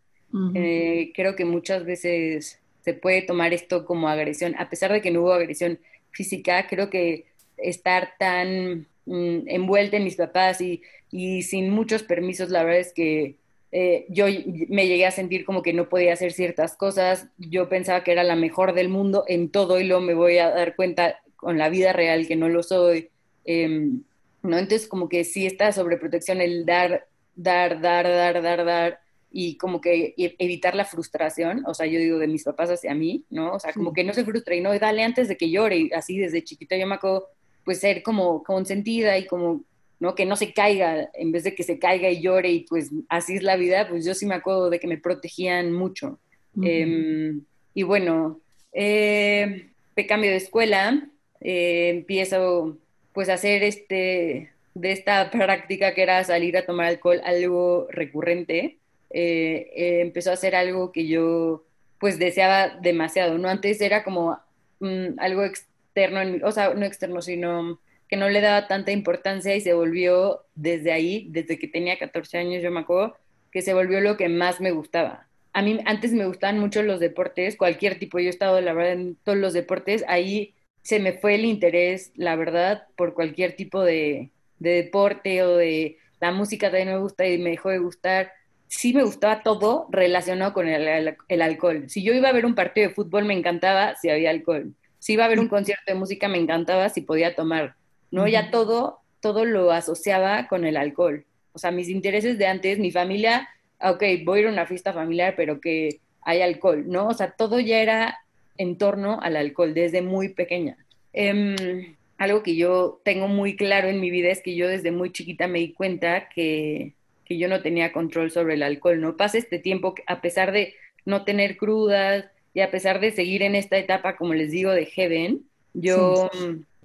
Eh, 0.56 1.12
creo 1.16 1.36
que 1.36 1.46
muchas 1.46 1.86
veces 1.86 2.60
se 2.84 2.94
puede 2.94 3.22
tomar 3.22 3.54
esto 3.54 3.86
como 3.86 4.10
agresión, 4.10 4.56
a 4.58 4.70
pesar 4.70 4.92
de 4.92 5.02
que 5.02 5.12
no 5.12 5.22
hubo 5.22 5.34
agresión 5.34 5.80
física, 6.12 6.68
creo 6.68 6.90
que 6.90 7.26
estar 7.58 8.14
tan 8.20 8.88
mm, 9.06 9.48
envuelta 9.48 9.98
en 9.98 10.04
mis 10.04 10.16
papás 10.16 10.62
y, 10.62 10.82
y, 11.12 11.44
sin 11.44 11.70
muchos 11.70 12.04
permisos, 12.04 12.50
la 12.50 12.64
verdad 12.64 12.82
es 12.82 12.94
que 12.94 13.36
eh, 13.72 14.06
yo 14.10 14.26
me 14.70 14.88
llegué 14.88 15.06
a 15.06 15.12
sentir 15.12 15.46
como 15.46 15.64
que 15.64 15.74
no 15.74 15.90
podía 15.90 16.14
hacer 16.14 16.32
ciertas 16.32 16.76
cosas, 16.76 17.28
yo 17.38 17.70
pensaba 17.70 18.04
que 18.04 18.12
era 18.12 18.24
la 18.24 18.36
mejor 18.36 18.74
del 18.74 18.90
mundo 18.90 19.24
en 19.28 19.50
todo 19.50 19.80
y 19.80 19.86
luego 19.86 20.02
me 20.02 20.14
voy 20.14 20.38
a 20.38 20.50
dar 20.50 20.76
cuenta 20.76 21.22
con 21.36 21.58
la 21.58 21.70
vida 21.70 21.94
real 21.94 22.28
que 22.28 22.36
no 22.36 22.50
lo 22.50 22.64
soy. 22.64 23.10
Em, 23.46 24.04
¿no? 24.44 24.58
Entonces 24.58 24.88
como 24.88 25.10
que 25.10 25.24
sí 25.24 25.46
esta 25.46 25.72
sobreprotección, 25.72 26.42
el 26.42 26.66
dar, 26.66 27.08
dar, 27.36 27.82
dar, 27.82 28.06
dar, 28.06 28.42
dar, 28.42 28.66
dar, 28.66 29.00
y 29.36 29.58
como 29.58 29.82
que 29.82 30.14
e, 30.16 30.36
evitar 30.38 30.76
la 30.76 30.86
frustración, 30.86 31.64
o 31.66 31.74
sea, 31.74 31.88
yo 31.88 32.00
digo 32.00 32.20
de 32.20 32.28
mis 32.28 32.44
papás 32.44 32.70
hacia 32.70 32.94
mí, 32.94 33.26
¿no? 33.32 33.56
O 33.56 33.60
sea, 33.60 33.74
como 33.74 33.92
que 33.92 34.04
no 34.04 34.14
se 34.14 34.24
frustre 34.24 34.58
y 34.58 34.62
no, 34.62 34.78
dale 34.78 35.04
antes 35.04 35.28
de 35.28 35.36
que 35.36 35.50
llore, 35.50 35.78
y 35.78 35.92
así 35.92 36.20
desde 36.20 36.44
chiquita 36.44 36.78
yo 36.78 36.86
me 36.86 36.96
acuerdo, 36.96 37.30
pues 37.66 37.80
ser 37.80 38.04
como 38.04 38.44
consentida 38.44 39.18
y 39.18 39.26
como, 39.26 39.64
¿no? 40.00 40.14
Que 40.14 40.28
no 40.28 40.36
se 40.36 40.54
caiga, 40.54 41.10
en 41.16 41.32
vez 41.32 41.44
de 41.44 41.56
que 41.56 41.64
se 41.64 41.80
caiga 41.80 42.12
y 42.12 42.22
llore 42.22 42.52
y 42.52 42.60
pues 42.62 42.92
así 43.10 43.36
es 43.36 43.42
la 43.42 43.56
vida, 43.56 43.90
pues 43.90 44.06
yo 44.06 44.14
sí 44.14 44.28
me 44.28 44.36
acuerdo 44.36 44.70
de 44.70 44.80
que 44.80 44.88
me 44.88 45.00
protegían 45.00 45.74
mucho. 45.74 46.20
Em, 46.62 47.42
y 47.74 47.82
bueno, 47.82 48.40
eh, 48.72 49.72
cambio 50.08 50.30
de 50.30 50.38
escuela, 50.38 51.10
eh, 51.42 51.90
empiezo 51.90 52.78
pues 53.14 53.30
a 53.30 53.34
hacer 53.34 53.64
este, 53.64 54.52
de 54.76 54.92
esta 54.92 55.32
práctica 55.32 55.96
que 55.96 56.04
era 56.04 56.24
salir 56.24 56.56
a 56.56 56.68
tomar 56.68 56.86
alcohol 56.86 57.20
algo 57.26 57.88
recurrente 57.90 58.78
eh, 59.14 59.72
eh, 59.76 60.02
empezó 60.02 60.32
a 60.32 60.34
hacer 60.34 60.56
algo 60.56 60.92
que 60.92 61.08
yo 61.08 61.64
pues 62.00 62.20
deseaba 62.20 62.70
demasiado, 62.82 63.38
¿no? 63.38 63.48
Antes 63.48 63.80
era 63.80 64.04
como 64.04 64.38
mm, 64.80 65.20
algo 65.20 65.44
externo, 65.44 66.46
o 66.46 66.52
sea, 66.52 66.74
no 66.74 66.86
externo, 66.86 67.22
sino 67.22 67.80
que 68.10 68.18
no 68.18 68.30
le 68.30 68.42
daba 68.42 68.68
tanta 68.68 68.92
importancia 68.92 69.56
y 69.56 69.62
se 69.62 69.74
volvió 69.74 70.46
desde 70.56 70.92
ahí, 70.92 71.28
desde 71.30 71.58
que 71.58 71.68
tenía 71.68 71.98
14 71.98 72.38
años, 72.40 72.64
yo 72.64 72.72
me 72.72 72.82
acuerdo, 72.82 73.16
que 73.52 73.62
se 73.62 73.74
volvió 73.74 74.02
lo 74.02 74.18
que 74.18 74.30
más 74.30 74.60
me 74.60 74.72
gustaba. 74.72 75.28
A 75.54 75.62
mí 75.62 75.80
antes 75.86 76.12
me 76.12 76.26
gustaban 76.26 76.60
mucho 76.60 76.84
los 76.84 77.00
deportes, 77.00 77.56
cualquier 77.56 78.00
tipo, 78.00 78.20
yo 78.20 78.28
he 78.28 78.30
estado, 78.30 78.58
en 78.60 79.16
todos 79.24 79.38
los 79.38 79.54
deportes, 79.54 80.04
ahí 80.08 80.56
se 80.82 81.00
me 81.00 81.14
fue 81.14 81.36
el 81.36 81.46
interés, 81.46 82.12
la 82.16 82.36
verdad, 82.36 82.88
por 82.98 83.14
cualquier 83.14 83.56
tipo 83.56 83.84
de, 83.84 84.32
de 84.60 84.72
deporte 84.72 85.44
o 85.44 85.56
de 85.56 85.98
la 86.20 86.32
música 86.32 86.68
también 86.68 86.90
me 86.90 86.98
gusta 87.00 87.28
y 87.28 87.38
me 87.38 87.52
dejó 87.52 87.70
de 87.70 87.80
gustar 87.80 88.32
sí 88.74 88.94
me 88.94 89.04
gustaba 89.04 89.44
todo 89.44 89.88
relacionado 89.92 90.52
con 90.54 90.68
el, 90.68 91.16
el, 91.28 91.42
alcohol. 91.42 91.86
Si 91.90 92.04
yo 92.04 92.14
iba 92.14 92.30
a 92.30 92.34
ver 92.34 92.46
un 92.46 92.56
partido 92.56 92.88
de 92.88 92.94
fútbol, 92.94 93.24
me 93.24 93.36
encantaba 93.36 93.96
si 93.96 94.10
había 94.10 94.32
alcohol. 94.32 94.74
Si 94.98 95.14
iba 95.14 95.26
a 95.26 95.28
ver 95.28 95.40
un 95.40 95.48
concierto 95.48 95.84
de 95.86 95.94
música, 95.94 96.28
me 96.28 96.40
encantaba 96.40 96.90
si 96.90 97.02
podía 97.02 97.36
tomar. 97.36 97.76
¿no? 98.10 98.28
Ya 98.28 98.50
todo, 98.50 99.00
todo 99.20 99.46
lo 99.46 99.72
asociaba 99.72 100.48
con 100.48 100.66
el 100.66 100.78
alcohol. 100.78 101.24
O 101.54 101.60
sea, 101.60 101.70
mis 101.70 101.88
intereses 101.88 102.40
de 102.40 102.48
antes, 102.48 102.80
mi 102.80 102.92
familia, 102.92 103.48
ok, 103.80 104.04
voy 104.26 104.40
a 104.40 104.42
ir 104.42 104.48
a 104.48 104.52
una 104.52 104.66
fiesta 104.66 104.92
familiar, 104.92 105.36
pero 105.38 105.62
que 105.62 106.00
hay 106.22 106.42
alcohol, 106.42 106.86
¿no? 106.88 107.08
O 107.08 107.14
sea, 107.14 107.32
todo 107.32 107.60
ya 107.60 107.80
era 107.80 108.20
en 108.58 108.78
torno 108.78 109.20
al 109.22 109.36
alcohol 109.36 109.76
desde 109.76 110.02
muy 110.02 110.30
pequeña. 110.30 110.78
Em, 111.12 111.96
algo 112.18 112.42
que 112.42 112.56
yo 112.56 113.02
tengo 113.04 113.28
muy 113.28 113.56
claro 113.56 113.88
en 113.88 114.00
mi 114.00 114.10
vida 114.10 114.30
es 114.30 114.42
que 114.42 114.56
yo 114.56 114.68
desde 114.68 114.92
muy 114.92 115.12
chiquita 115.12 115.48
me 115.48 115.60
di 115.60 115.74
cuenta 115.74 116.28
que, 116.30 116.94
que 117.26 117.38
yo 117.38 117.48
no 117.48 117.62
tenía 117.62 117.92
control 117.92 118.32
sobre 118.32 118.56
el 118.56 118.64
alcohol, 118.64 119.00
¿no? 119.00 119.18
Pasa 119.18 119.38
este 119.38 119.60
tiempo, 119.60 119.96
a 120.08 120.22
pesar 120.22 120.52
de 120.52 120.76
no 121.06 121.24
tener 121.24 121.58
crudas 121.58 122.26
y 122.54 122.62
a 122.62 122.72
pesar 122.72 123.00
de 123.00 123.12
seguir 123.12 123.44
en 123.44 123.56
esta 123.56 123.78
etapa, 123.78 124.16
como 124.16 124.34
les 124.34 124.52
digo, 124.52 124.72
de 124.72 124.86
Heaven, 124.86 125.42
yo, 125.74 126.30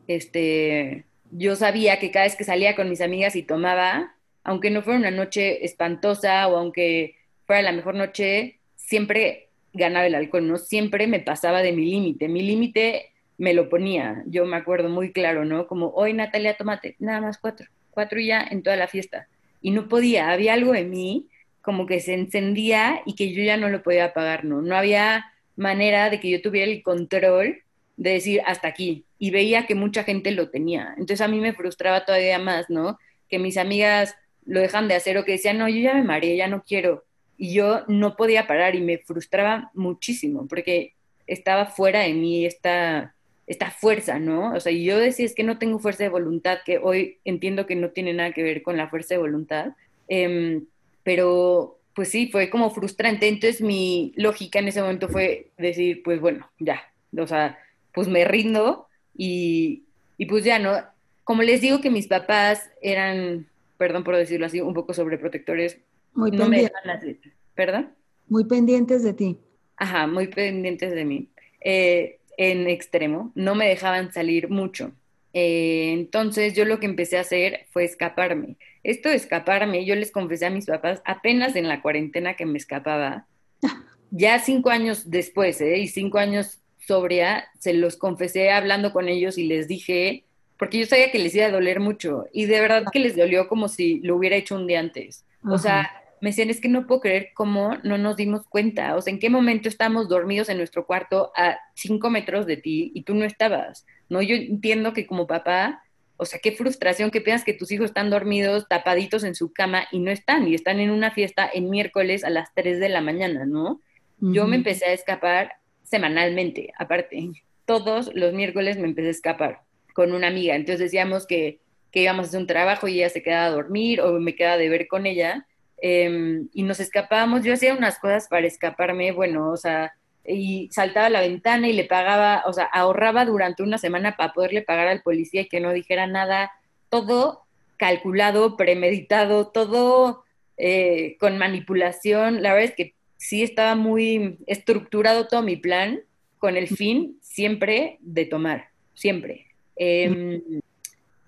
este, 0.06 1.04
yo 1.30 1.56
sabía 1.56 1.98
que 1.98 2.10
cada 2.10 2.24
vez 2.24 2.36
que 2.36 2.44
salía 2.44 2.74
con 2.74 2.88
mis 2.88 3.00
amigas 3.00 3.36
y 3.36 3.42
tomaba, 3.42 4.14
aunque 4.44 4.70
no 4.70 4.82
fuera 4.82 4.98
una 4.98 5.10
noche 5.10 5.64
espantosa 5.64 6.48
o 6.48 6.56
aunque 6.56 7.16
fuera 7.46 7.62
la 7.62 7.72
mejor 7.72 7.94
noche, 7.94 8.58
siempre 8.76 9.48
ganaba 9.74 10.06
el 10.06 10.14
alcohol, 10.14 10.46
¿no? 10.48 10.56
Siempre 10.56 11.06
me 11.06 11.20
pasaba 11.20 11.62
de 11.62 11.72
mi 11.72 11.84
límite. 11.84 12.28
Mi 12.28 12.42
límite 12.42 13.10
me 13.36 13.52
lo 13.52 13.68
ponía, 13.68 14.22
yo 14.26 14.46
me 14.46 14.56
acuerdo 14.56 14.88
muy 14.88 15.12
claro, 15.12 15.44
¿no? 15.44 15.66
Como, 15.66 15.90
hoy 15.90 16.14
Natalia, 16.14 16.56
tomate, 16.56 16.96
nada 16.98 17.20
más 17.20 17.38
cuatro, 17.38 17.66
cuatro 17.90 18.18
ya 18.20 18.42
en 18.42 18.62
toda 18.62 18.76
la 18.76 18.88
fiesta 18.88 19.28
y 19.60 19.70
no 19.70 19.88
podía, 19.88 20.30
había 20.30 20.54
algo 20.54 20.74
en 20.74 20.90
mí 20.90 21.26
como 21.62 21.86
que 21.86 22.00
se 22.00 22.14
encendía 22.14 23.02
y 23.04 23.14
que 23.14 23.32
yo 23.32 23.42
ya 23.42 23.56
no 23.56 23.68
lo 23.68 23.82
podía 23.82 24.06
apagar, 24.06 24.44
¿no? 24.44 24.62
No 24.62 24.76
había 24.76 25.26
manera 25.56 26.08
de 26.08 26.20
que 26.20 26.30
yo 26.30 26.40
tuviera 26.40 26.70
el 26.70 26.82
control 26.82 27.62
de 27.96 28.10
decir 28.10 28.40
hasta 28.46 28.68
aquí 28.68 29.04
y 29.18 29.30
veía 29.30 29.66
que 29.66 29.74
mucha 29.74 30.04
gente 30.04 30.30
lo 30.30 30.48
tenía. 30.48 30.94
Entonces 30.96 31.20
a 31.20 31.28
mí 31.28 31.40
me 31.40 31.52
frustraba 31.52 32.04
todavía 32.04 32.38
más, 32.38 32.70
¿no? 32.70 32.98
Que 33.28 33.38
mis 33.38 33.56
amigas 33.58 34.14
lo 34.46 34.60
dejan 34.60 34.88
de 34.88 34.94
hacer 34.94 35.18
o 35.18 35.24
que 35.24 35.32
decían, 35.32 35.58
no, 35.58 35.68
yo 35.68 35.80
ya 35.80 35.94
me 35.94 36.04
mareé, 36.04 36.36
ya 36.36 36.46
no 36.46 36.62
quiero. 36.62 37.04
Y 37.36 37.52
yo 37.52 37.84
no 37.86 38.16
podía 38.16 38.46
parar 38.46 38.74
y 38.74 38.80
me 38.80 38.98
frustraba 38.98 39.70
muchísimo 39.74 40.46
porque 40.48 40.94
estaba 41.26 41.66
fuera 41.66 42.00
de 42.00 42.14
mí 42.14 42.46
esta, 42.46 43.14
esta 43.48 43.70
fuerza, 43.70 44.18
¿no? 44.18 44.52
O 44.52 44.60
sea, 44.60 44.72
yo 44.72 44.98
decía, 44.98 45.24
es 45.24 45.34
que 45.34 45.42
no 45.42 45.58
tengo 45.58 45.78
fuerza 45.78 46.04
de 46.04 46.10
voluntad, 46.10 46.58
que 46.64 46.78
hoy 46.78 47.18
entiendo 47.24 47.66
que 47.66 47.76
no 47.76 47.90
tiene 47.90 48.12
nada 48.12 48.32
que 48.32 48.42
ver 48.42 48.62
con 48.62 48.76
la 48.76 48.88
fuerza 48.88 49.14
de 49.14 49.20
voluntad, 49.20 49.72
em, 50.06 50.66
pero 51.02 51.78
pues 51.94 52.10
sí, 52.10 52.28
fue 52.30 52.50
como 52.50 52.70
frustrante. 52.70 53.26
Entonces 53.26 53.62
mi 53.62 54.12
lógica 54.16 54.58
en 54.58 54.68
ese 54.68 54.82
momento 54.82 55.08
fue 55.08 55.50
decir, 55.56 56.02
pues 56.04 56.20
bueno, 56.20 56.48
ya, 56.60 56.82
o 57.16 57.26
sea, 57.26 57.58
pues 57.94 58.06
me 58.06 58.24
rindo 58.26 58.86
y, 59.16 59.84
y 60.18 60.26
pues 60.26 60.44
ya, 60.44 60.58
¿no? 60.58 60.76
Como 61.24 61.42
les 61.42 61.62
digo 61.62 61.80
que 61.80 61.90
mis 61.90 62.06
papás 62.06 62.70
eran, 62.82 63.48
perdón 63.78 64.04
por 64.04 64.14
decirlo 64.14 64.46
así, 64.46 64.60
un 64.60 64.74
poco 64.74 64.92
sobreprotectores, 64.92 65.78
muy 66.12 66.30
no 66.30 66.48
me 66.48 66.62
dejan 66.62 67.18
¿perdón? 67.54 67.94
Muy 68.28 68.44
pendientes 68.44 69.02
de 69.02 69.14
ti. 69.14 69.38
Ajá, 69.76 70.06
muy 70.06 70.26
pendientes 70.28 70.92
de 70.92 71.04
mí. 71.04 71.28
Eh, 71.60 72.17
en 72.38 72.68
extremo, 72.68 73.32
no 73.34 73.54
me 73.54 73.68
dejaban 73.68 74.12
salir 74.12 74.48
mucho. 74.48 74.92
Eh, 75.34 75.90
entonces 75.92 76.54
yo 76.54 76.64
lo 76.64 76.80
que 76.80 76.86
empecé 76.86 77.18
a 77.18 77.22
hacer 77.22 77.66
fue 77.70 77.84
escaparme. 77.84 78.56
Esto 78.82 79.10
de 79.10 79.16
escaparme, 79.16 79.84
yo 79.84 79.94
les 79.96 80.10
confesé 80.10 80.46
a 80.46 80.50
mis 80.50 80.66
papás 80.66 81.02
apenas 81.04 81.56
en 81.56 81.68
la 81.68 81.82
cuarentena 81.82 82.34
que 82.34 82.46
me 82.46 82.56
escapaba. 82.56 83.26
Ya 84.10 84.38
cinco 84.38 84.70
años 84.70 85.10
después, 85.10 85.60
¿eh? 85.60 85.76
y 85.80 85.86
cinco 85.86 86.16
años 86.16 86.60
sobria, 86.78 87.46
se 87.58 87.74
los 87.74 87.96
confesé 87.96 88.50
hablando 88.50 88.94
con 88.94 89.06
ellos 89.06 89.36
y 89.36 89.46
les 89.46 89.68
dije, 89.68 90.24
porque 90.58 90.78
yo 90.78 90.86
sabía 90.86 91.12
que 91.12 91.18
les 91.18 91.34
iba 91.34 91.44
a 91.44 91.50
doler 91.50 91.78
mucho, 91.78 92.24
y 92.32 92.46
de 92.46 92.58
verdad 92.58 92.84
que 92.90 93.00
les 93.00 93.14
dolió 93.14 93.48
como 93.48 93.68
si 93.68 94.00
lo 94.00 94.16
hubiera 94.16 94.36
hecho 94.36 94.56
un 94.56 94.66
día 94.66 94.80
antes. 94.80 95.26
O 95.44 95.58
sea, 95.58 95.90
me 96.20 96.30
decían, 96.30 96.50
es 96.50 96.60
que 96.60 96.68
no 96.68 96.86
puedo 96.86 97.00
creer 97.00 97.30
cómo 97.34 97.76
no 97.82 97.98
nos 97.98 98.16
dimos 98.16 98.46
cuenta, 98.48 98.96
o 98.96 99.02
sea, 99.02 99.12
en 99.12 99.20
qué 99.20 99.30
momento 99.30 99.68
estábamos 99.68 100.08
dormidos 100.08 100.48
en 100.48 100.58
nuestro 100.58 100.86
cuarto 100.86 101.32
a 101.36 101.58
cinco 101.74 102.10
metros 102.10 102.46
de 102.46 102.56
ti 102.56 102.90
y 102.94 103.02
tú 103.02 103.14
no 103.14 103.24
estabas, 103.24 103.86
¿no? 104.08 104.22
Yo 104.22 104.34
entiendo 104.34 104.92
que 104.92 105.06
como 105.06 105.26
papá, 105.26 105.82
o 106.16 106.24
sea, 106.24 106.40
qué 106.42 106.52
frustración 106.52 107.10
que 107.10 107.20
piensas 107.20 107.44
que 107.44 107.54
tus 107.54 107.70
hijos 107.70 107.86
están 107.86 108.10
dormidos, 108.10 108.66
tapaditos 108.68 109.24
en 109.24 109.34
su 109.34 109.52
cama 109.52 109.86
y 109.92 110.00
no 110.00 110.10
están, 110.10 110.48
y 110.48 110.54
están 110.54 110.80
en 110.80 110.90
una 110.90 111.12
fiesta 111.12 111.48
en 111.52 111.70
miércoles 111.70 112.24
a 112.24 112.30
las 112.30 112.52
3 112.54 112.80
de 112.80 112.88
la 112.88 113.00
mañana, 113.00 113.46
¿no? 113.46 113.80
Yo 114.20 114.48
me 114.48 114.56
empecé 114.56 114.86
a 114.86 114.92
escapar 114.92 115.52
semanalmente, 115.84 116.72
aparte, 116.76 117.30
todos 117.64 118.10
los 118.14 118.32
miércoles 118.32 118.76
me 118.78 118.88
empecé 118.88 119.08
a 119.08 119.12
escapar 119.12 119.60
con 119.94 120.12
una 120.12 120.26
amiga, 120.26 120.56
entonces 120.56 120.80
decíamos 120.80 121.26
que, 121.26 121.60
que 121.92 122.02
íbamos 122.02 122.26
a 122.26 122.28
hacer 122.28 122.40
un 122.40 122.46
trabajo 122.46 122.88
y 122.88 122.98
ella 122.98 123.10
se 123.10 123.22
quedaba 123.22 123.46
a 123.46 123.50
dormir 123.50 124.00
o 124.00 124.18
me 124.18 124.34
quedaba 124.34 124.56
de 124.56 124.68
ver 124.68 124.88
con 124.88 125.06
ella, 125.06 125.46
Em, 125.80 126.48
y 126.52 126.62
nos 126.64 126.80
escapábamos, 126.80 127.44
yo 127.44 127.54
hacía 127.54 127.74
unas 127.74 127.98
cosas 127.98 128.28
para 128.28 128.46
escaparme, 128.46 129.12
bueno, 129.12 129.50
o 129.50 129.56
sea, 129.56 129.92
y 130.24 130.68
saltaba 130.72 131.06
a 131.06 131.10
la 131.10 131.20
ventana 131.20 131.68
y 131.68 131.72
le 131.72 131.84
pagaba, 131.84 132.42
o 132.46 132.52
sea, 132.52 132.64
ahorraba 132.64 133.24
durante 133.24 133.62
una 133.62 133.78
semana 133.78 134.16
para 134.16 134.32
poderle 134.32 134.62
pagar 134.62 134.88
al 134.88 135.02
policía 135.02 135.42
y 135.42 135.48
que 135.48 135.60
no 135.60 135.72
dijera 135.72 136.06
nada, 136.06 136.50
todo 136.88 137.42
calculado, 137.76 138.56
premeditado, 138.56 139.48
todo 139.48 140.24
eh, 140.56 141.16
con 141.20 141.38
manipulación, 141.38 142.42
la 142.42 142.52
verdad 142.52 142.70
es 142.70 142.74
que 142.74 142.94
sí 143.16 143.42
estaba 143.42 143.74
muy 143.76 144.38
estructurado 144.46 145.28
todo 145.28 145.42
mi 145.42 145.56
plan 145.56 146.00
con 146.38 146.56
el 146.56 146.68
fin 146.68 147.18
siempre 147.20 147.98
de 148.00 148.24
tomar, 148.26 148.70
siempre. 148.94 149.46
Eh, 149.76 150.42